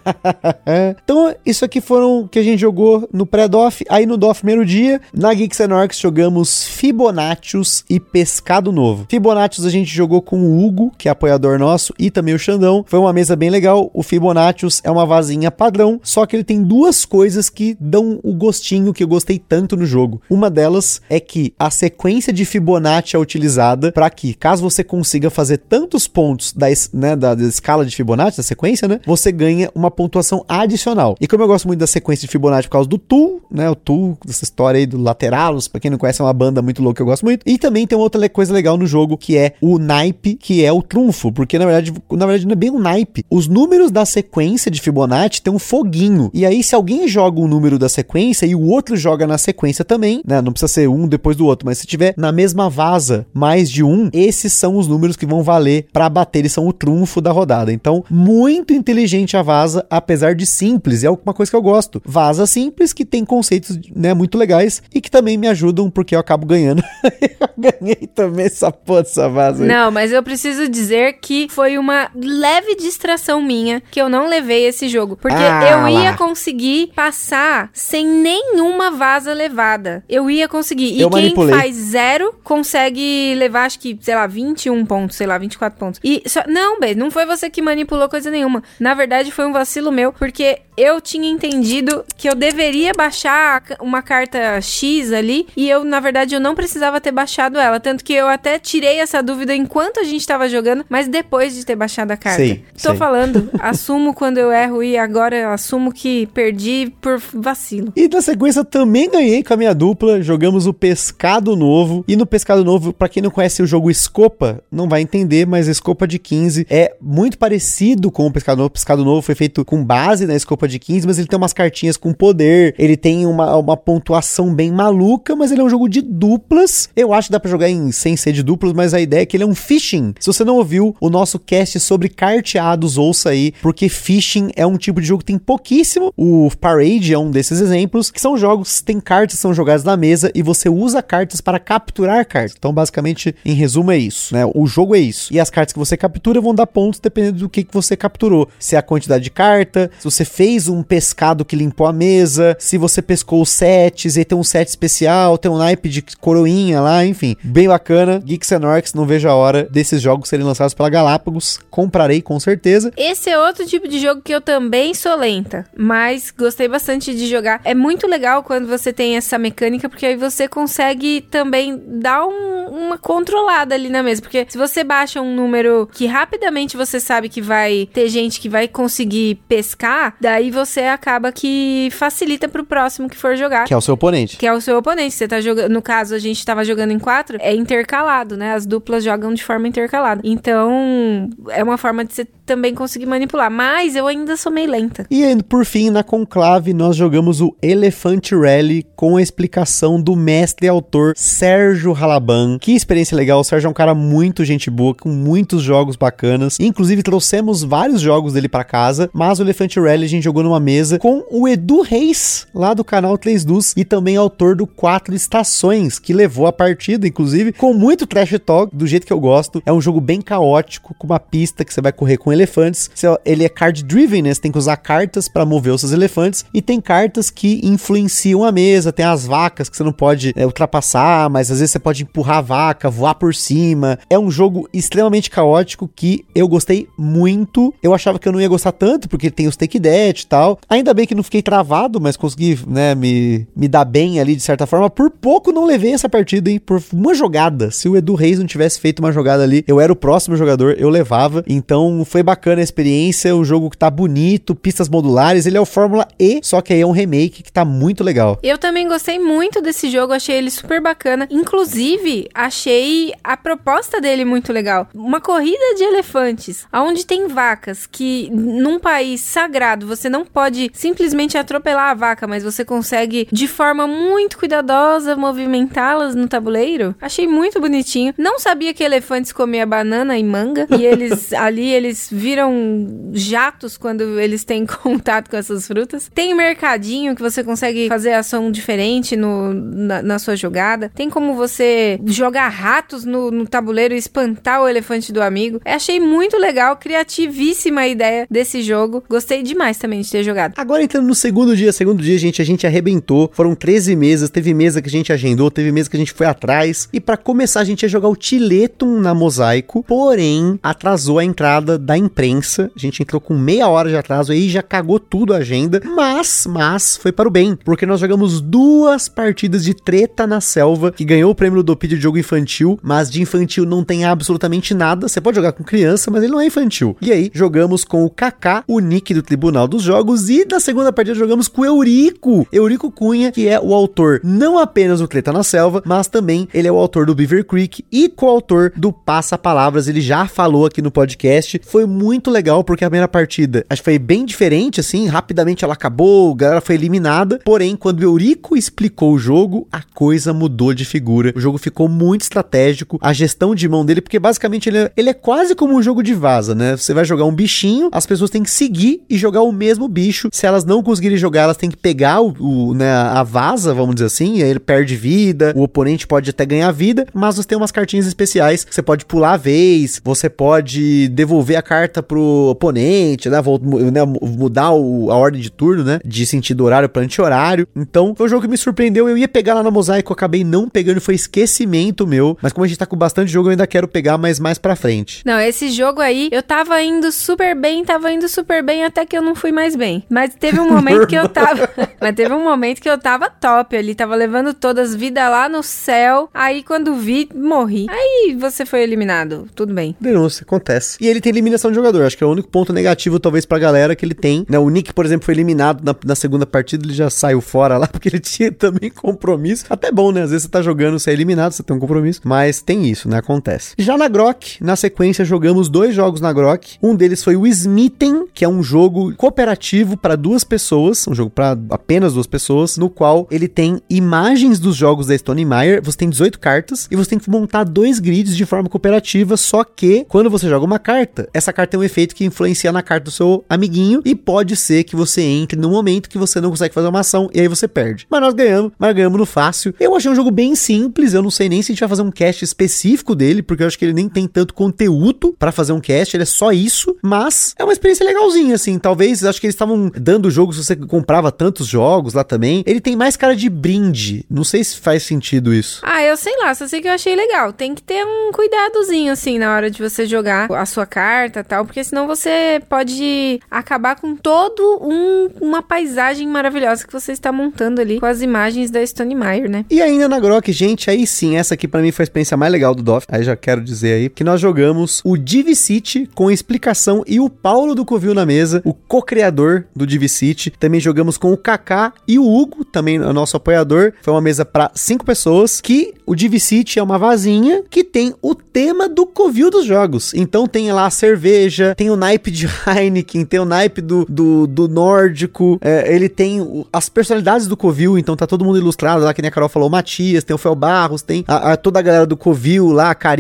Então, 1.04 1.34
isso 1.44 1.64
aqui 1.64 1.80
foram 1.80 2.28
que 2.30 2.38
a 2.38 2.42
gente 2.42 2.60
jogou 2.60 3.08
no 3.12 3.26
pré-DOF. 3.26 3.84
Aí 3.88 4.06
no 4.06 4.16
DOF 4.16 4.40
primeiro 4.40 4.66
dia, 4.66 5.00
na 5.14 5.32
Geeks 5.32 5.60
and 5.60 5.74
Orcs 5.74 5.98
jogamos 5.98 6.64
Fibonaccios 6.66 7.84
e 7.88 8.00
Pescado 8.00 8.72
Novo. 8.72 9.06
Fibonaccios 9.08 9.64
a 9.64 9.70
gente 9.70 9.94
jogou 9.94 10.20
com 10.20 10.40
o 10.40 10.64
Hugo, 10.64 10.92
que 10.98 11.08
é 11.08 11.12
apoiador 11.12 11.58
nosso, 11.58 11.91
e 11.98 12.10
também 12.10 12.34
o 12.34 12.38
Xandão. 12.38 12.84
Foi 12.86 12.98
uma 12.98 13.12
mesa 13.12 13.36
bem 13.36 13.50
legal. 13.50 13.90
O 13.94 14.02
Fibonaccios 14.02 14.80
é 14.84 14.90
uma 14.90 15.06
vasinha 15.06 15.50
padrão, 15.50 16.00
só 16.02 16.26
que 16.26 16.36
ele 16.36 16.44
tem 16.44 16.62
duas 16.62 17.04
coisas 17.04 17.48
que 17.48 17.76
dão 17.80 18.20
o 18.22 18.34
gostinho 18.34 18.92
que 18.92 19.02
eu 19.02 19.08
gostei 19.08 19.38
tanto 19.38 19.76
no 19.76 19.86
jogo. 19.86 20.20
Uma 20.28 20.50
delas 20.50 21.00
é 21.08 21.20
que 21.20 21.54
a 21.58 21.70
sequência 21.70 22.32
de 22.32 22.44
Fibonacci 22.44 23.16
é 23.16 23.18
utilizada 23.18 23.92
para 23.92 24.08
que, 24.10 24.34
caso 24.34 24.62
você 24.62 24.82
consiga 24.84 25.30
fazer 25.30 25.58
tantos 25.58 26.06
pontos 26.06 26.52
da, 26.52 26.66
né, 26.92 27.16
da, 27.16 27.34
da 27.34 27.44
escala 27.44 27.84
de 27.84 27.94
Fibonacci, 27.94 28.38
da 28.38 28.42
sequência, 28.42 28.88
né, 28.88 29.00
você 29.06 29.30
ganha 29.32 29.70
uma 29.74 29.90
pontuação 29.90 30.44
adicional. 30.48 31.16
E 31.20 31.26
como 31.26 31.42
eu 31.42 31.46
gosto 31.46 31.66
muito 31.66 31.80
da 31.80 31.86
sequência 31.86 32.26
de 32.26 32.32
Fibonacci 32.32 32.68
por 32.68 32.72
causa 32.72 32.88
do 32.88 32.98
Tool, 32.98 33.40
né, 33.50 33.68
o 33.68 33.74
Tool, 33.74 34.16
dessa 34.24 34.44
história 34.44 34.78
aí 34.78 34.86
do 34.86 34.98
Lateralos, 34.98 35.68
pra 35.68 35.80
quem 35.80 35.90
não 35.90 35.98
conhece, 35.98 36.20
é 36.20 36.24
uma 36.24 36.32
banda 36.32 36.62
muito 36.62 36.82
louca 36.82 36.96
que 36.96 37.02
eu 37.02 37.06
gosto 37.06 37.24
muito. 37.24 37.42
E 37.46 37.58
também 37.58 37.86
tem 37.86 37.98
outra 37.98 38.28
coisa 38.28 38.52
legal 38.52 38.76
no 38.76 38.86
jogo, 38.86 39.16
que 39.16 39.36
é 39.36 39.54
o 39.60 39.78
naipe, 39.78 40.34
que 40.34 40.64
é 40.64 40.72
o 40.72 40.82
trunfo, 40.82 41.32
porque 41.32 41.58
na 41.58 41.64
verdade, 41.64 41.71
na 42.10 42.26
verdade 42.26 42.46
não 42.46 42.52
é 42.52 42.56
bem 42.56 42.70
um 42.70 42.78
naipe. 42.78 43.24
Os 43.30 43.46
números 43.46 43.90
da 43.90 44.04
sequência 44.04 44.70
de 44.70 44.80
Fibonacci 44.80 45.42
tem 45.42 45.52
um 45.52 45.58
foguinho. 45.58 46.30
E 46.34 46.44
aí, 46.44 46.62
se 46.62 46.74
alguém 46.74 47.06
joga 47.06 47.40
um 47.40 47.46
número 47.46 47.78
da 47.78 47.88
sequência 47.88 48.46
e 48.46 48.54
o 48.54 48.62
outro 48.62 48.96
joga 48.96 49.26
na 49.26 49.38
sequência 49.38 49.84
também, 49.84 50.22
né? 50.26 50.40
Não 50.40 50.52
precisa 50.52 50.72
ser 50.72 50.88
um 50.88 51.06
depois 51.06 51.36
do 51.36 51.46
outro, 51.46 51.66
mas 51.66 51.78
se 51.78 51.86
tiver 51.86 52.14
na 52.16 52.32
mesma 52.32 52.68
vaza 52.68 53.26
mais 53.32 53.70
de 53.70 53.82
um, 53.82 54.08
esses 54.12 54.52
são 54.52 54.76
os 54.76 54.88
números 54.88 55.16
que 55.16 55.26
vão 55.26 55.42
valer 55.42 55.86
pra 55.92 56.08
bater, 56.08 56.40
eles 56.40 56.52
são 56.52 56.66
o 56.66 56.72
trunfo 56.72 57.20
da 57.20 57.30
rodada. 57.30 57.72
Então, 57.72 58.04
muito 58.10 58.72
inteligente 58.72 59.36
a 59.36 59.42
vaza, 59.42 59.86
apesar 59.88 60.34
de 60.34 60.46
simples, 60.46 61.04
é 61.04 61.10
uma 61.10 61.34
coisa 61.34 61.50
que 61.50 61.56
eu 61.56 61.62
gosto. 61.62 62.02
Vaza 62.04 62.46
simples 62.46 62.92
que 62.92 63.04
tem 63.04 63.24
conceitos, 63.24 63.78
né, 63.94 64.14
muito 64.14 64.36
legais 64.36 64.82
e 64.94 65.00
que 65.00 65.10
também 65.10 65.36
me 65.36 65.48
ajudam 65.48 65.90
porque 65.90 66.14
eu 66.14 66.20
acabo 66.20 66.46
ganhando. 66.46 66.82
eu 67.04 67.48
ganhei 67.56 68.08
também 68.14 68.46
essa 68.46 68.70
porra 68.70 69.02
vaza 69.28 69.64
aí. 69.64 69.68
Não, 69.68 69.90
mas 69.90 70.12
eu 70.12 70.22
preciso 70.22 70.68
dizer 70.68 71.14
que 71.20 71.46
foi 71.50 71.61
uma 71.78 72.10
leve 72.14 72.74
distração 72.76 73.40
minha 73.42 73.82
que 73.90 74.00
eu 74.00 74.08
não 74.08 74.26
levei 74.28 74.66
esse 74.66 74.88
jogo. 74.88 75.16
Porque 75.16 75.36
Ah, 75.36 75.62
eu 75.70 75.88
ia 75.88 76.10
lá. 76.10 76.16
conseguir 76.16 76.92
passar 76.94 77.70
sem 77.72 78.06
nenhuma 78.06 78.90
vaza 78.90 79.32
levada. 79.32 80.04
Eu 80.08 80.30
ia 80.30 80.48
conseguir. 80.48 80.92
E 80.92 81.00
Eu 81.00 81.10
quem 81.10 81.22
manipulei. 81.22 81.54
faz 81.54 81.74
zero 81.76 82.34
consegue 82.42 83.34
levar, 83.36 83.64
acho 83.64 83.78
que, 83.78 83.98
sei 84.00 84.14
lá, 84.14 84.26
21 84.26 84.84
pontos, 84.86 85.16
sei 85.16 85.26
lá, 85.26 85.36
24 85.38 85.78
pontos. 85.78 86.00
E 86.02 86.22
só, 86.26 86.42
não, 86.46 86.78
Bê, 86.80 86.94
não 86.94 87.10
foi 87.10 87.26
você 87.26 87.50
que 87.50 87.60
manipulou 87.62 88.08
coisa 88.08 88.30
nenhuma. 88.30 88.62
Na 88.78 88.94
verdade, 88.94 89.30
foi 89.30 89.44
um 89.46 89.52
vacilo 89.52 89.90
meu, 89.92 90.12
porque 90.12 90.60
eu 90.76 91.00
tinha 91.00 91.28
entendido 91.28 92.04
que 92.16 92.28
eu 92.28 92.34
deveria 92.34 92.92
baixar 92.96 93.62
uma 93.80 94.00
carta 94.00 94.60
X 94.60 95.12
ali 95.12 95.46
e 95.56 95.68
eu, 95.68 95.84
na 95.84 96.00
verdade, 96.00 96.34
eu 96.34 96.40
não 96.40 96.54
precisava 96.54 97.00
ter 97.00 97.12
baixado 97.12 97.58
ela. 97.58 97.78
Tanto 97.78 98.02
que 98.04 98.12
eu 98.14 98.26
até 98.28 98.58
tirei 98.58 98.98
essa 98.98 99.22
dúvida 99.22 99.54
enquanto 99.54 100.00
a 100.00 100.04
gente 100.04 100.26
tava 100.26 100.48
jogando, 100.48 100.84
mas 100.88 101.08
depois 101.08 101.51
de 101.54 101.64
ter 101.64 101.76
baixado 101.76 102.10
a 102.10 102.16
carta. 102.16 102.38
Sei, 102.38 102.64
Tô 102.82 102.90
sei. 102.90 102.96
falando, 102.96 103.50
assumo 103.60 104.14
quando 104.14 104.38
eu 104.38 104.52
erro 104.52 104.82
e 104.82 104.96
agora 104.96 105.36
eu 105.36 105.50
assumo 105.50 105.92
que 105.92 106.26
perdi 106.28 106.92
por 107.00 107.20
vacilo. 107.34 107.92
E 107.96 108.08
na 108.08 108.20
sequência 108.20 108.64
também 108.64 109.10
ganhei 109.10 109.42
com 109.42 109.54
a 109.54 109.56
minha 109.56 109.74
dupla, 109.74 110.22
jogamos 110.22 110.66
o 110.66 110.72
Pescado 110.72 111.54
Novo. 111.56 112.04
E 112.06 112.16
no 112.16 112.26
Pescado 112.26 112.64
Novo, 112.64 112.92
pra 112.92 113.08
quem 113.08 113.22
não 113.22 113.30
conhece 113.30 113.62
o 113.62 113.66
jogo 113.66 113.90
Escopa, 113.90 114.62
não 114.70 114.88
vai 114.88 115.02
entender, 115.02 115.46
mas 115.46 115.68
a 115.68 115.72
Escopa 115.72 116.06
de 116.06 116.18
15 116.18 116.66
é 116.70 116.94
muito 117.00 117.38
parecido 117.38 118.10
com 118.10 118.26
o 118.26 118.32
Pescado 118.32 118.58
Novo. 118.58 118.68
O 118.68 118.70
Pescado 118.70 119.04
Novo 119.04 119.22
foi 119.22 119.34
feito 119.34 119.64
com 119.64 119.84
base 119.84 120.26
na 120.26 120.34
Escopa 120.34 120.68
de 120.68 120.78
15, 120.78 121.06
mas 121.06 121.18
ele 121.18 121.28
tem 121.28 121.36
umas 121.36 121.52
cartinhas 121.52 121.96
com 121.96 122.12
poder, 122.12 122.74
ele 122.78 122.96
tem 122.96 123.26
uma, 123.26 123.56
uma 123.56 123.76
pontuação 123.76 124.54
bem 124.54 124.70
maluca, 124.70 125.34
mas 125.36 125.50
ele 125.52 125.60
é 125.60 125.64
um 125.64 125.70
jogo 125.70 125.88
de 125.88 126.00
duplas. 126.00 126.88
Eu 126.94 127.12
acho 127.12 127.28
que 127.28 127.32
dá 127.32 127.40
pra 127.40 127.50
jogar 127.50 127.68
em, 127.68 127.90
sem 127.92 128.16
ser 128.16 128.32
de 128.32 128.42
duplas, 128.42 128.72
mas 128.72 128.94
a 128.94 129.00
ideia 129.00 129.22
é 129.22 129.26
que 129.26 129.36
ele 129.36 129.44
é 129.44 129.46
um 129.46 129.54
fishing. 129.54 130.14
Se 130.20 130.26
você 130.26 130.44
não 130.44 130.56
ouviu 130.56 130.94
o 131.00 131.10
nosso 131.10 131.38
cast 131.42 131.78
sobre 131.80 132.08
carteados, 132.08 132.96
ouça 132.96 133.30
aí, 133.30 133.52
porque 133.60 133.88
fishing 133.88 134.50
é 134.56 134.66
um 134.66 134.76
tipo 134.76 135.00
de 135.00 135.06
jogo 135.06 135.20
que 135.20 135.26
tem 135.26 135.38
pouquíssimo. 135.38 136.12
O 136.16 136.50
Parade 136.60 137.12
é 137.12 137.18
um 137.18 137.30
desses 137.30 137.60
exemplos, 137.60 138.10
que 138.10 138.20
são 138.20 138.36
jogos 138.36 138.78
que 138.78 138.84
tem 138.84 139.00
cartas 139.00 139.36
que 139.36 139.42
são 139.42 139.54
jogadas 139.54 139.84
na 139.84 139.96
mesa 139.96 140.30
e 140.34 140.42
você 140.42 140.68
usa 140.68 141.02
cartas 141.02 141.40
para 141.40 141.58
capturar 141.58 142.26
cartas. 142.26 142.54
Então, 142.56 142.72
basicamente, 142.72 143.34
em 143.44 143.54
resumo, 143.54 143.90
é 143.90 143.98
isso, 143.98 144.34
né? 144.34 144.44
O 144.54 144.66
jogo 144.66 144.94
é 144.94 144.98
isso. 144.98 145.32
E 145.32 145.40
as 145.40 145.50
cartas 145.50 145.72
que 145.72 145.78
você 145.78 145.96
captura 145.96 146.40
vão 146.40 146.54
dar 146.54 146.66
pontos 146.66 147.00
dependendo 147.00 147.38
do 147.38 147.48
que, 147.48 147.64
que 147.64 147.72
você 147.72 147.96
capturou. 147.96 148.48
Se 148.58 148.76
é 148.76 148.78
a 148.78 148.82
quantidade 148.82 149.24
de 149.24 149.30
carta, 149.30 149.90
se 149.98 150.04
você 150.04 150.24
fez 150.24 150.68
um 150.68 150.82
pescado 150.82 151.44
que 151.44 151.56
limpou 151.56 151.86
a 151.86 151.92
mesa, 151.92 152.56
se 152.58 152.78
você 152.78 153.02
pescou 153.02 153.42
os 153.42 153.50
sets, 153.50 154.16
e 154.16 154.24
tem 154.24 154.36
um 154.36 154.44
set 154.44 154.68
especial, 154.68 155.38
tem 155.38 155.50
um 155.50 155.56
naipe 155.56 155.88
de 155.88 156.02
coroinha 156.20 156.80
lá, 156.80 157.04
enfim. 157.04 157.36
Bem 157.42 157.68
bacana. 157.68 158.20
Geeks 158.24 158.52
and 158.52 158.66
Orcs, 158.66 158.94
não 158.94 159.06
vejo 159.06 159.28
a 159.28 159.34
hora 159.34 159.64
desses 159.64 160.00
jogos 160.00 160.28
serem 160.28 160.44
lançados 160.44 160.74
pela 160.74 160.90
Galápagos. 160.90 161.31
Comprarei 161.70 162.20
com 162.22 162.38
certeza. 162.40 162.92
Esse 162.96 163.30
é 163.30 163.38
outro 163.38 163.66
tipo 163.66 163.86
de 163.88 163.98
jogo 163.98 164.20
que 164.22 164.32
eu 164.34 164.40
também 164.40 164.94
sou 164.94 165.16
lenta, 165.16 165.66
mas 165.76 166.30
gostei 166.30 166.68
bastante 166.68 167.14
de 167.14 167.26
jogar. 167.28 167.60
É 167.64 167.74
muito 167.74 168.06
legal 168.06 168.42
quando 168.42 168.66
você 168.66 168.92
tem 168.92 169.16
essa 169.16 169.38
mecânica, 169.38 169.88
porque 169.88 170.06
aí 170.06 170.16
você 170.16 170.48
consegue 170.48 171.20
também 171.30 171.80
dar 171.86 172.26
um- 172.26 172.52
uma 172.72 172.98
controlada 172.98 173.74
ali 173.74 173.88
na 173.88 174.02
mesa. 174.02 174.20
Porque 174.22 174.46
se 174.48 174.56
você 174.58 174.82
baixa 174.84 175.20
um 175.20 175.34
número 175.34 175.88
que 175.92 176.06
rapidamente 176.06 176.76
você 176.76 176.98
sabe 176.98 177.28
que 177.28 177.40
vai 177.40 177.88
ter 177.92 178.08
gente 178.08 178.40
que 178.40 178.48
vai 178.48 178.66
conseguir 178.68 179.36
pescar, 179.48 180.14
daí 180.20 180.50
você 180.50 180.82
acaba 180.82 181.30
que 181.32 181.88
facilita 181.92 182.48
pro 182.48 182.64
próximo 182.64 183.08
que 183.08 183.16
for 183.16 183.36
jogar. 183.36 183.64
Que 183.66 183.74
é 183.74 183.76
o 183.76 183.80
seu 183.80 183.94
oponente. 183.94 184.36
Que 184.36 184.46
é 184.46 184.52
o 184.52 184.60
seu 184.60 184.76
oponente. 184.78 185.14
Você 185.14 185.28
tá 185.28 185.40
jogando. 185.40 185.70
No 185.72 185.82
caso, 185.82 186.14
a 186.14 186.18
gente 186.18 186.44
tava 186.44 186.64
jogando 186.64 186.90
em 186.92 186.98
quatro, 186.98 187.36
é 187.40 187.54
intercalado, 187.54 188.36
né? 188.36 188.54
As 188.54 188.64
duplas 188.66 189.04
jogam 189.04 189.32
de 189.34 189.42
forma 189.44 189.68
intercalada. 189.68 190.20
Então, 190.24 191.21
é 191.50 191.62
uma 191.62 191.76
forma 191.78 192.04
de 192.04 192.14
você 192.14 192.24
também 192.52 192.74
conseguir 192.74 193.06
manipular. 193.06 193.50
Mas 193.50 193.96
eu 193.96 194.06
ainda 194.06 194.36
sou 194.36 194.52
meio 194.52 194.70
lenta. 194.70 195.06
E 195.10 195.22
por 195.48 195.64
fim, 195.64 195.88
na 195.88 196.02
conclave, 196.02 196.74
nós 196.74 196.96
jogamos 196.96 197.40
o 197.40 197.56
Elephant 197.62 198.32
Rally 198.32 198.86
com 198.94 199.16
a 199.16 199.22
explicação 199.22 200.00
do 200.00 200.14
mestre 200.14 200.66
e 200.66 200.68
autor 200.68 201.14
Sérgio 201.16 201.94
Halaban. 201.94 202.58
Que 202.60 202.72
experiência 202.72 203.16
legal, 203.16 203.40
o 203.40 203.44
Sérgio 203.44 203.68
é 203.68 203.70
um 203.70 203.74
cara 203.74 203.94
muito 203.94 204.44
gente 204.44 204.70
boa, 204.70 204.94
com 204.94 205.08
muitos 205.08 205.62
jogos 205.62 205.96
bacanas. 205.96 206.58
Inclusive, 206.60 207.02
trouxemos 207.02 207.62
vários 207.62 208.02
jogos 208.02 208.34
dele 208.34 208.50
pra 208.50 208.64
casa, 208.64 209.08
mas 209.14 209.38
o 209.38 209.42
Elephant 209.42 209.74
Rally 209.76 210.04
a 210.04 210.08
gente 210.08 210.24
jogou 210.24 210.42
numa 210.42 210.60
mesa 210.60 210.98
com 210.98 211.24
o 211.30 211.48
Edu 211.48 211.80
Reis, 211.80 212.46
lá 212.54 212.74
do 212.74 212.84
canal 212.84 213.16
3 213.16 213.46
Dus, 213.46 213.72
e 213.76 213.84
também 213.84 214.16
autor 214.16 214.54
do 214.54 214.66
Quatro 214.66 215.14
Estações, 215.14 215.98
que 215.98 216.12
levou 216.12 216.46
a 216.46 216.52
partida, 216.52 217.08
inclusive, 217.08 217.52
com 217.52 217.72
muito 217.72 218.06
trash 218.06 218.38
talk, 218.44 218.76
do 218.76 218.86
jeito 218.86 219.06
que 219.06 219.12
eu 219.12 219.20
gosto. 219.20 219.62
É 219.64 219.72
um 219.72 219.80
jogo 219.80 220.02
bem 220.02 220.20
caótico, 220.20 220.94
com 220.98 221.06
uma 221.06 221.18
pista 221.18 221.64
que 221.64 221.72
você 221.72 221.80
vai 221.80 221.92
correr 221.92 222.18
com 222.18 222.30
elefantes. 222.42 222.90
Ele 223.24 223.44
é 223.44 223.48
card 223.48 223.82
driven, 223.84 224.22
né? 224.22 224.34
Você 224.34 224.40
tem 224.40 224.52
que 224.52 224.58
usar 224.58 224.76
cartas 224.76 225.28
para 225.28 225.46
mover 225.46 225.72
os 225.72 225.80
seus 225.80 225.92
elefantes. 225.92 226.44
E 226.52 226.60
tem 226.60 226.80
cartas 226.80 227.30
que 227.30 227.60
influenciam 227.62 228.44
a 228.44 228.52
mesa. 228.52 228.92
Tem 228.92 229.04
as 229.04 229.26
vacas 229.26 229.68
que 229.68 229.76
você 229.76 229.84
não 229.84 229.92
pode 229.92 230.32
é, 230.36 230.44
ultrapassar, 230.44 231.30
mas 231.30 231.50
às 231.50 231.58
vezes 231.58 231.72
você 231.72 231.78
pode 231.78 232.02
empurrar 232.02 232.38
a 232.38 232.40
vaca, 232.40 232.90
voar 232.90 233.14
por 233.14 233.34
cima. 233.34 233.98
É 234.10 234.18
um 234.18 234.30
jogo 234.30 234.68
extremamente 234.72 235.30
caótico 235.30 235.88
que 235.94 236.24
eu 236.34 236.48
gostei 236.48 236.88
muito. 236.98 237.72
Eu 237.82 237.94
achava 237.94 238.18
que 238.18 238.28
eu 238.28 238.32
não 238.32 238.40
ia 238.40 238.48
gostar 238.48 238.72
tanto, 238.72 239.08
porque 239.08 239.30
tem 239.30 239.46
os 239.46 239.56
take 239.56 239.78
death 239.78 240.20
e 240.20 240.26
tal. 240.26 240.58
Ainda 240.68 240.92
bem 240.92 241.06
que 241.06 241.14
não 241.14 241.22
fiquei 241.22 241.42
travado, 241.42 242.00
mas 242.00 242.16
consegui, 242.16 242.58
né, 242.66 242.94
me, 242.94 243.46
me 243.54 243.68
dar 243.68 243.84
bem 243.84 244.20
ali 244.20 244.34
de 244.34 244.42
certa 244.42 244.66
forma. 244.66 244.90
Por 244.90 245.10
pouco 245.10 245.52
não 245.52 245.64
levei 245.64 245.92
essa 245.92 246.08
partida, 246.08 246.50
hein? 246.50 246.58
Por 246.58 246.82
uma 246.92 247.14
jogada. 247.14 247.70
Se 247.70 247.88
o 247.88 247.96
Edu 247.96 248.14
Reis 248.14 248.38
não 248.38 248.46
tivesse 248.46 248.80
feito 248.80 249.00
uma 249.00 249.12
jogada 249.12 249.42
ali, 249.42 249.64
eu 249.66 249.80
era 249.80 249.92
o 249.92 249.96
próximo 249.96 250.36
jogador, 250.36 250.76
eu 250.78 250.88
levava. 250.88 251.44
Então 251.46 252.04
foi 252.04 252.21
bacana 252.22 252.60
a 252.60 252.64
experiência. 252.64 253.34
O 253.34 253.44
jogo 253.44 253.70
que 253.70 253.78
tá 253.78 253.90
bonito, 253.90 254.54
pistas 254.54 254.88
modulares. 254.88 255.46
Ele 255.46 255.56
é 255.56 255.60
o 255.60 255.66
Fórmula 255.66 256.06
E, 256.18 256.40
só 256.42 256.60
que 256.60 256.72
aí 256.72 256.80
é 256.80 256.86
um 256.86 256.92
remake 256.92 257.42
que 257.42 257.52
tá 257.52 257.64
muito 257.64 258.04
legal. 258.04 258.38
Eu 258.42 258.58
também 258.58 258.88
gostei 258.88 259.18
muito 259.18 259.60
desse 259.60 259.90
jogo, 259.90 260.12
achei 260.12 260.36
ele 260.36 260.50
super 260.50 260.80
bacana. 260.80 261.26
Inclusive, 261.30 262.28
achei 262.34 263.12
a 263.22 263.36
proposta 263.36 264.00
dele 264.00 264.24
muito 264.24 264.52
legal. 264.52 264.88
Uma 264.94 265.20
corrida 265.20 265.74
de 265.76 265.84
elefantes, 265.84 266.66
onde 266.72 267.06
tem 267.06 267.26
vacas 267.28 267.86
que 267.86 268.30
num 268.32 268.78
país 268.78 269.20
sagrado 269.20 269.86
você 269.86 270.08
não 270.08 270.24
pode 270.24 270.70
simplesmente 270.72 271.38
atropelar 271.38 271.90
a 271.90 271.94
vaca, 271.94 272.26
mas 272.26 272.42
você 272.42 272.64
consegue 272.64 273.28
de 273.30 273.48
forma 273.48 273.86
muito 273.86 274.38
cuidadosa 274.38 275.16
movimentá-las 275.16 276.14
no 276.14 276.28
tabuleiro. 276.28 276.94
Achei 277.00 277.26
muito 277.26 277.60
bonitinho. 277.60 278.14
Não 278.16 278.38
sabia 278.38 278.74
que 278.74 278.84
elefantes 278.84 279.32
comiam 279.32 279.66
banana 279.66 280.18
e 280.18 280.24
manga 280.24 280.66
e 280.78 280.84
eles 280.84 281.32
ali 281.34 281.68
eles 281.70 282.11
viram 282.12 283.10
jatos 283.12 283.76
quando 283.76 284.20
eles 284.20 284.44
têm 284.44 284.64
contato 284.82 285.30
com 285.30 285.36
essas 285.36 285.66
frutas. 285.66 286.10
Tem 286.14 286.34
mercadinho 286.34 287.14
que 287.14 287.22
você 287.22 287.42
consegue 287.42 287.88
fazer 287.88 288.12
ação 288.12 288.50
diferente 288.50 289.16
no, 289.16 289.52
na, 289.54 290.02
na 290.02 290.18
sua 290.18 290.36
jogada. 290.36 290.90
Tem 290.94 291.08
como 291.08 291.34
você 291.34 291.98
jogar 292.06 292.48
ratos 292.48 293.04
no, 293.04 293.30
no 293.30 293.46
tabuleiro 293.46 293.94
e 293.94 293.98
espantar 293.98 294.62
o 294.62 294.68
elefante 294.68 295.12
do 295.12 295.22
amigo. 295.22 295.60
Eu 295.64 295.74
achei 295.74 295.98
muito 295.98 296.36
legal, 296.36 296.76
criativíssima 296.76 297.82
a 297.82 297.88
ideia 297.88 298.26
desse 298.30 298.62
jogo. 298.62 299.02
Gostei 299.08 299.42
demais 299.42 299.76
também 299.78 300.00
de 300.00 300.10
ter 300.10 300.22
jogado. 300.22 300.54
Agora 300.56 300.82
entrando 300.82 301.06
no 301.06 301.14
segundo 301.14 301.56
dia, 301.56 301.72
segundo 301.72 302.02
dia, 302.02 302.18
gente, 302.18 302.42
a 302.42 302.44
gente 302.44 302.66
arrebentou. 302.66 303.30
Foram 303.32 303.54
13 303.54 303.96
mesas, 303.96 304.30
teve 304.30 304.52
mesa 304.54 304.82
que 304.82 304.88
a 304.88 304.92
gente 304.92 305.12
agendou, 305.12 305.50
teve 305.50 305.72
mesa 305.72 305.88
que 305.88 305.96
a 305.96 305.98
gente 305.98 306.12
foi 306.12 306.26
atrás. 306.26 306.88
E 306.92 307.00
para 307.00 307.16
começar, 307.16 307.60
a 307.60 307.64
gente 307.64 307.82
ia 307.82 307.88
jogar 307.88 308.08
o 308.08 308.16
Tiletum 308.16 309.00
na 309.00 309.14
Mosaico, 309.14 309.82
porém 309.82 310.58
atrasou 310.62 311.18
a 311.18 311.24
entrada 311.24 311.78
da 311.78 311.96
imprensa. 312.04 312.70
A 312.74 312.78
gente 312.78 313.02
entrou 313.02 313.20
com 313.20 313.36
meia 313.36 313.68
hora 313.68 313.88
de 313.88 313.96
atraso 313.96 314.32
aí 314.32 314.48
já 314.48 314.62
cagou 314.62 314.98
tudo 314.98 315.34
a 315.34 315.38
agenda, 315.38 315.80
mas, 315.84 316.46
mas 316.48 316.96
foi 316.96 317.12
para 317.12 317.28
o 317.28 317.30
bem, 317.30 317.56
porque 317.56 317.86
nós 317.86 318.00
jogamos 318.00 318.40
duas 318.40 319.08
partidas 319.08 319.64
de 319.64 319.74
treta 319.74 320.26
na 320.26 320.40
selva, 320.40 320.92
que 320.92 321.04
ganhou 321.04 321.30
o 321.30 321.34
prêmio 321.34 321.62
do 321.62 321.72
de 321.82 321.96
jogo 321.96 322.18
infantil, 322.18 322.78
mas 322.82 323.10
de 323.10 323.20
infantil 323.20 323.66
não 323.66 323.82
tem 323.82 324.04
absolutamente 324.04 324.72
nada. 324.72 325.08
Você 325.08 325.20
pode 325.20 325.36
jogar 325.36 325.52
com 325.52 325.64
criança, 325.64 326.10
mas 326.10 326.22
ele 326.22 326.32
não 326.32 326.40
é 326.40 326.46
infantil. 326.46 326.96
E 327.00 327.10
aí, 327.10 327.30
jogamos 327.34 327.84
com 327.84 328.04
o 328.04 328.10
Kaká, 328.10 328.62
o 328.68 328.78
Nick 328.78 329.12
do 329.12 329.22
Tribunal 329.22 329.66
dos 329.66 329.82
Jogos, 329.82 330.28
e 330.28 330.44
na 330.44 330.60
segunda 330.60 330.92
partida 330.92 331.16
jogamos 331.16 331.48
com 331.48 331.62
o 331.62 331.64
Eurico, 331.64 332.46
Eurico 332.52 332.90
Cunha, 332.90 333.32
que 333.32 333.48
é 333.48 333.60
o 333.60 333.74
autor 333.74 334.20
não 334.22 334.58
apenas 334.58 335.00
do 335.00 335.08
Treta 335.08 335.32
na 335.32 335.42
Selva, 335.42 335.82
mas 335.84 336.06
também 336.06 336.48
ele 336.54 336.68
é 336.68 336.72
o 336.72 336.76
autor 336.76 337.06
do 337.06 337.14
Beaver 337.14 337.44
Creek 337.44 337.84
e 337.90 338.08
coautor 338.08 338.72
do 338.76 338.92
Passa 338.92 339.36
Palavras. 339.36 339.88
Ele 339.88 340.00
já 340.00 340.26
falou 340.26 340.66
aqui 340.66 340.80
no 340.80 340.90
podcast. 340.90 341.60
Foi 341.64 341.86
muito 341.92 342.30
legal 342.30 342.64
porque 342.64 342.84
a 342.84 342.88
primeira 342.88 343.06
partida 343.06 343.64
acho 343.70 343.80
que 343.80 343.84
foi 343.84 343.98
bem 343.98 344.24
diferente, 344.24 344.80
assim. 344.80 345.06
Rapidamente 345.06 345.64
ela 345.64 345.74
acabou, 345.74 346.32
a 346.32 346.36
galera 346.36 346.60
foi 346.60 346.74
eliminada. 346.74 347.38
Porém, 347.44 347.76
quando 347.76 348.00
o 348.00 348.02
Eurico 348.02 348.56
explicou 348.56 349.12
o 349.12 349.18
jogo, 349.18 349.68
a 349.70 349.82
coisa 349.94 350.32
mudou 350.32 350.74
de 350.74 350.84
figura. 350.84 351.32
O 351.36 351.40
jogo 351.40 351.58
ficou 351.58 351.88
muito 351.88 352.22
estratégico. 352.22 352.98
A 353.00 353.12
gestão 353.12 353.54
de 353.54 353.68
mão 353.68 353.84
dele, 353.84 354.00
porque 354.00 354.18
basicamente 354.18 354.68
ele 354.68 354.78
é, 354.78 354.92
ele 354.96 355.10
é 355.10 355.14
quase 355.14 355.54
como 355.54 355.76
um 355.76 355.82
jogo 355.82 356.02
de 356.02 356.14
vaza, 356.14 356.54
né? 356.54 356.76
Você 356.76 356.92
vai 356.92 357.04
jogar 357.04 357.24
um 357.24 357.34
bichinho, 357.34 357.88
as 357.92 358.06
pessoas 358.06 358.30
têm 358.30 358.42
que 358.42 358.50
seguir 358.50 359.02
e 359.08 359.16
jogar 359.16 359.42
o 359.42 359.52
mesmo 359.52 359.86
bicho. 359.86 360.28
Se 360.32 360.46
elas 360.46 360.64
não 360.64 360.82
conseguirem 360.82 361.16
jogar, 361.16 361.42
elas 361.42 361.56
têm 361.56 361.70
que 361.70 361.76
pegar 361.76 362.20
o, 362.20 362.34
o 362.40 362.74
né, 362.74 362.90
a 362.90 363.22
vaza, 363.22 363.72
vamos 363.74 363.94
dizer 363.94 364.06
assim, 364.06 364.38
e 364.38 364.42
aí 364.42 364.50
ele 364.50 364.58
perde 364.58 364.96
vida, 364.96 365.52
o 365.54 365.62
oponente 365.62 366.06
pode 366.06 366.30
até 366.30 366.44
ganhar 366.44 366.70
vida, 366.72 367.06
mas 367.12 367.36
você 367.36 367.46
tem 367.46 367.58
umas 367.58 367.70
cartinhas 367.70 368.06
especiais 368.06 368.66
você 368.74 368.82
pode 368.82 369.04
pular 369.04 369.34
a 369.34 369.36
vez, 369.36 370.00
você 370.02 370.28
pode 370.28 371.08
devolver 371.08 371.56
a 371.56 371.62
carta 371.62 371.81
pro 371.88 372.48
oponente, 372.50 373.28
né? 373.28 373.40
Vou, 373.40 373.58
né 373.58 374.04
mudar 374.04 374.72
o, 374.72 375.10
a 375.10 375.16
ordem 375.16 375.40
de 375.40 375.50
turno, 375.50 375.82
né? 375.82 376.00
De 376.04 376.26
sentido 376.26 376.64
horário 376.64 376.88
para 376.88 377.02
anti-horário. 377.02 377.66
Então, 377.74 378.14
foi 378.14 378.26
um 378.26 378.28
jogo 378.28 378.42
que 378.42 378.48
me 378.48 378.56
surpreendeu. 378.56 379.08
Eu 379.08 379.16
ia 379.16 379.28
pegar 379.28 379.54
lá 379.54 379.62
na 379.62 379.70
mosaico, 379.70 380.12
acabei 380.12 380.44
não 380.44 380.68
pegando, 380.68 381.00
foi 381.00 381.14
esquecimento 381.14 382.06
meu. 382.06 382.36
Mas 382.40 382.52
como 382.52 382.64
a 382.64 382.68
gente 382.68 382.78
tá 382.78 382.86
com 382.86 382.96
bastante 382.96 383.30
jogo, 383.30 383.48
eu 383.48 383.52
ainda 383.52 383.66
quero 383.66 383.88
pegar 383.88 384.18
mais 384.18 384.38
mais 384.38 384.58
pra 384.58 384.76
frente. 384.76 385.22
Não, 385.24 385.38
esse 385.40 385.70
jogo 385.70 386.00
aí, 386.00 386.28
eu 386.30 386.42
tava 386.42 386.80
indo 386.82 387.10
super 387.10 387.54
bem, 387.54 387.84
tava 387.84 388.12
indo 388.12 388.28
super 388.28 388.62
bem 388.62 388.84
até 388.84 389.04
que 389.04 389.16
eu 389.16 389.22
não 389.22 389.34
fui 389.34 389.52
mais 389.52 389.74
bem. 389.74 390.04
Mas 390.08 390.34
teve 390.34 390.60
um 390.60 390.68
momento 390.70 391.06
que 391.06 391.16
eu 391.16 391.28
tava. 391.28 391.68
mas 392.00 392.14
teve 392.14 392.32
um 392.32 392.44
momento 392.44 392.80
que 392.80 392.88
eu 392.88 392.98
tava 392.98 393.28
top 393.30 393.76
ali, 393.76 393.94
tava 393.94 394.14
levando 394.14 394.54
todas 394.54 394.94
vidas 394.94 395.24
lá 395.30 395.48
no 395.48 395.62
céu. 395.62 396.28
Aí 396.32 396.62
quando 396.62 396.94
vi, 396.94 397.28
morri. 397.34 397.86
Aí 397.88 398.36
você 398.38 398.64
foi 398.64 398.82
eliminado. 398.82 399.48
Tudo 399.54 399.72
bem. 399.72 399.96
Denúncia, 400.00 400.42
acontece. 400.42 400.98
E 401.00 401.06
ele 401.06 401.20
tem 401.20 401.30
eliminação 401.30 401.71
de 401.72 401.76
jogador. 401.76 402.04
Acho 402.04 402.16
que 402.16 402.24
é 402.24 402.26
o 402.26 402.30
único 402.30 402.48
ponto 402.48 402.72
negativo, 402.72 403.18
talvez, 403.18 403.44
pra 403.44 403.58
galera 403.58 403.96
que 403.96 404.04
ele 404.04 404.14
tem. 404.14 404.46
Né? 404.48 404.58
O 404.58 404.68
Nick, 404.68 404.92
por 404.92 405.04
exemplo, 405.04 405.24
foi 405.24 405.34
eliminado 405.34 405.82
na, 405.84 405.94
na 406.04 406.14
segunda 406.14 406.46
partida, 406.46 406.86
ele 406.86 406.94
já 406.94 407.10
saiu 407.10 407.40
fora 407.40 407.76
lá, 407.78 407.86
porque 407.92 408.08
ele 408.08 408.20
tinha 408.20 408.52
também 408.52 408.90
compromisso. 408.90 409.64
Até 409.68 409.90
bom, 409.90 410.12
né? 410.12 410.22
Às 410.22 410.30
vezes 410.30 410.44
você 410.44 410.48
tá 410.48 410.62
jogando, 410.62 410.98
você 410.98 411.10
é 411.10 411.12
eliminado, 411.12 411.52
você 411.52 411.62
tem 411.62 411.76
um 411.76 411.80
compromisso. 411.80 412.20
Mas 412.24 412.60
tem 412.60 412.86
isso, 412.86 413.08
né? 413.08 413.18
Acontece. 413.18 413.74
Já 413.78 413.96
na 413.96 414.08
Grok, 414.08 414.62
na 414.62 414.76
sequência, 414.76 415.24
jogamos 415.24 415.68
dois 415.68 415.94
jogos 415.94 416.20
na 416.20 416.32
Grok. 416.32 416.76
Um 416.82 416.94
deles 416.94 417.22
foi 417.24 417.36
o 417.36 417.46
Smitten, 417.46 418.26
que 418.32 418.44
é 418.44 418.48
um 418.48 418.62
jogo 418.62 419.14
cooperativo 419.16 419.96
para 419.96 420.16
duas 420.16 420.44
pessoas, 420.44 421.06
um 421.08 421.14
jogo 421.14 421.30
para 421.30 421.56
apenas 421.70 422.14
duas 422.14 422.26
pessoas, 422.26 422.76
no 422.76 422.90
qual 422.90 423.26
ele 423.30 423.48
tem 423.48 423.80
imagens 423.88 424.58
dos 424.58 424.76
jogos 424.76 425.06
da 425.06 425.16
Stone 425.16 425.44
Meyer. 425.44 425.82
Você 425.82 425.98
tem 425.98 426.10
18 426.10 426.38
cartas 426.38 426.88
e 426.90 426.96
você 426.96 427.10
tem 427.10 427.18
que 427.18 427.30
montar 427.30 427.64
dois 427.64 427.98
grids 427.98 428.36
de 428.36 428.44
forma 428.44 428.68
cooperativa. 428.68 429.36
Só 429.36 429.64
que 429.64 430.04
quando 430.08 430.30
você 430.30 430.48
joga 430.48 430.64
uma 430.64 430.78
carta, 430.78 431.28
essa 431.32 431.52
carta 431.52 431.61
tem 431.66 431.78
um 431.78 431.84
efeito 431.84 432.14
que 432.14 432.24
influencia 432.24 432.72
na 432.72 432.82
carta 432.82 433.04
do 433.04 433.10
seu 433.10 433.44
amiguinho 433.48 434.02
e 434.04 434.14
pode 434.14 434.56
ser 434.56 434.84
que 434.84 434.96
você 434.96 435.22
entre 435.22 435.58
no 435.58 435.70
momento 435.70 436.08
que 436.08 436.18
você 436.18 436.40
não 436.40 436.50
consegue 436.50 436.74
fazer 436.74 436.88
uma 436.88 437.00
ação 437.00 437.28
e 437.32 437.40
aí 437.40 437.48
você 437.48 437.68
perde. 437.68 438.06
Mas 438.10 438.20
nós 438.20 438.34
ganhamos, 438.34 438.72
mas 438.78 438.94
ganhamos 438.94 439.18
no 439.18 439.26
fácil. 439.26 439.74
Eu 439.78 439.94
achei 439.94 440.10
um 440.10 440.14
jogo 440.14 440.30
bem 440.30 440.54
simples, 440.54 441.14
eu 441.14 441.22
não 441.22 441.30
sei 441.30 441.48
nem 441.48 441.62
se 441.62 441.70
a 441.70 441.74
gente 441.74 441.80
vai 441.80 441.88
fazer 441.88 442.02
um 442.02 442.10
cast 442.10 442.44
específico 442.44 443.14
dele, 443.14 443.42
porque 443.42 443.62
eu 443.62 443.66
acho 443.66 443.78
que 443.78 443.84
ele 443.84 443.92
nem 443.92 444.08
tem 444.08 444.26
tanto 444.26 444.54
conteúdo 444.54 445.34
para 445.38 445.52
fazer 445.52 445.72
um 445.72 445.80
cast, 445.80 446.16
ele 446.16 446.22
é 446.22 446.26
só 446.26 446.52
isso, 446.52 446.96
mas 447.02 447.54
é 447.58 447.64
uma 447.64 447.72
experiência 447.72 448.04
legalzinha, 448.04 448.54
assim. 448.54 448.78
Talvez, 448.78 449.24
acho 449.24 449.40
que 449.40 449.46
eles 449.46 449.54
estavam 449.54 449.90
dando 449.94 450.30
jogos 450.30 450.56
você 450.56 450.76
comprava 450.76 451.30
tantos 451.30 451.66
jogos 451.66 452.14
lá 452.14 452.24
também. 452.24 452.62
Ele 452.66 452.80
tem 452.80 452.96
mais 452.96 453.16
cara 453.16 453.34
de 453.34 453.48
brinde. 453.48 454.24
Não 454.30 454.44
sei 454.44 454.62
se 454.64 454.78
faz 454.78 455.02
sentido 455.02 455.52
isso. 455.52 455.80
Ah, 455.82 456.02
eu 456.02 456.16
sei 456.16 456.36
lá, 456.38 456.54
só 456.54 456.66
sei 456.66 456.80
que 456.80 456.88
eu 456.88 456.92
achei 456.92 457.14
legal. 457.14 457.52
Tem 457.52 457.74
que 457.74 457.82
ter 457.82 458.04
um 458.04 458.32
cuidadozinho, 458.32 459.12
assim, 459.12 459.38
na 459.38 459.54
hora 459.54 459.70
de 459.70 459.82
você 459.82 460.06
jogar 460.06 460.50
a 460.50 460.66
sua 460.66 460.86
carta 460.86 461.44
tal, 461.52 461.66
porque 461.66 461.84
senão 461.84 462.06
você 462.06 462.62
pode 462.66 463.38
acabar 463.50 463.96
com 463.96 464.16
todo 464.16 464.80
um, 464.80 465.28
uma 465.38 465.60
paisagem 465.60 466.26
maravilhosa 466.26 466.86
que 466.86 466.92
você 466.92 467.12
está 467.12 467.30
montando 467.30 467.78
ali 467.78 468.00
com 468.00 468.06
as 468.06 468.22
imagens 468.22 468.70
da 468.70 468.84
Stone 468.86 469.14
Meyer, 469.14 469.50
né? 469.50 469.66
E 469.70 469.82
ainda 469.82 470.08
na 470.08 470.18
Grok, 470.18 470.50
gente, 470.50 470.88
aí 470.88 471.06
sim, 471.06 471.36
essa 471.36 471.52
aqui 471.52 471.68
para 471.68 471.82
mim 471.82 471.92
foi 471.92 472.04
a 472.04 472.06
experiência 472.06 472.38
mais 472.38 472.50
legal 472.50 472.74
do 472.74 472.82
DOF. 472.82 473.04
Aí 473.10 473.22
já 473.22 473.36
quero 473.36 473.60
dizer 473.60 473.92
aí 473.92 474.08
que 474.08 474.24
nós 474.24 474.40
jogamos 474.40 475.02
o 475.04 475.14
Divi 475.14 475.54
City 475.54 476.08
com 476.14 476.30
explicação 476.30 477.04
e 477.06 477.20
o 477.20 477.28
Paulo 477.28 477.74
do 477.74 477.84
Covil 477.84 478.14
na 478.14 478.24
mesa, 478.24 478.62
o 478.64 478.72
co-criador 478.72 479.66
do 479.76 479.86
Divi 479.86 480.08
City. 480.08 480.50
Também 480.58 480.80
jogamos 480.80 481.18
com 481.18 481.34
o 481.34 481.36
Kaká 481.36 481.92
e 482.08 482.18
o 482.18 482.26
Hugo, 482.26 482.64
também 482.64 482.98
nosso 482.98 483.36
apoiador. 483.36 483.92
Foi 484.00 484.14
uma 484.14 484.22
mesa 484.22 484.42
para 484.46 484.70
cinco 484.74 485.04
pessoas 485.04 485.60
que 485.60 485.92
o 486.06 486.14
Divi 486.14 486.40
City 486.40 486.78
é 486.78 486.82
uma 486.82 486.98
vasinha 486.98 487.62
que 487.68 487.84
tem 487.84 488.14
o 488.20 488.34
tema 488.34 488.88
do 488.88 489.06
Covil 489.06 489.50
dos 489.50 489.64
jogos. 489.64 490.12
Então 490.14 490.46
tem 490.46 490.72
lá 490.72 490.86
a 490.86 490.90
cerveja, 490.90 491.74
tem 491.74 491.90
o 491.90 491.96
naipe 491.96 492.30
de 492.30 492.46
Heineken, 492.66 493.24
tem 493.24 493.40
o 493.40 493.44
naipe 493.44 493.80
do, 493.80 494.04
do, 494.08 494.46
do 494.46 494.68
nórdico, 494.68 495.58
é, 495.60 495.94
ele 495.94 496.08
tem 496.08 496.40
o, 496.40 496.66
as 496.72 496.88
personalidades 496.88 497.46
do 497.46 497.56
Covil, 497.56 497.98
então 497.98 498.16
tá 498.16 498.26
todo 498.26 498.44
mundo 498.44 498.58
ilustrado 498.58 499.04
lá, 499.04 499.14
que 499.14 499.22
nem 499.22 499.28
a 499.28 499.32
Carol 499.32 499.48
falou, 499.48 499.68
o 499.68 499.72
Matias, 499.72 500.24
tem 500.24 500.34
o 500.34 500.38
Fel 500.38 500.54
Barros, 500.54 501.02
tem 501.02 501.24
a, 501.26 501.52
a, 501.52 501.56
toda 501.56 501.78
a 501.78 501.82
galera 501.82 502.06
do 502.06 502.16
Covil 502.16 502.70
lá, 502.70 502.90
a 502.90 503.12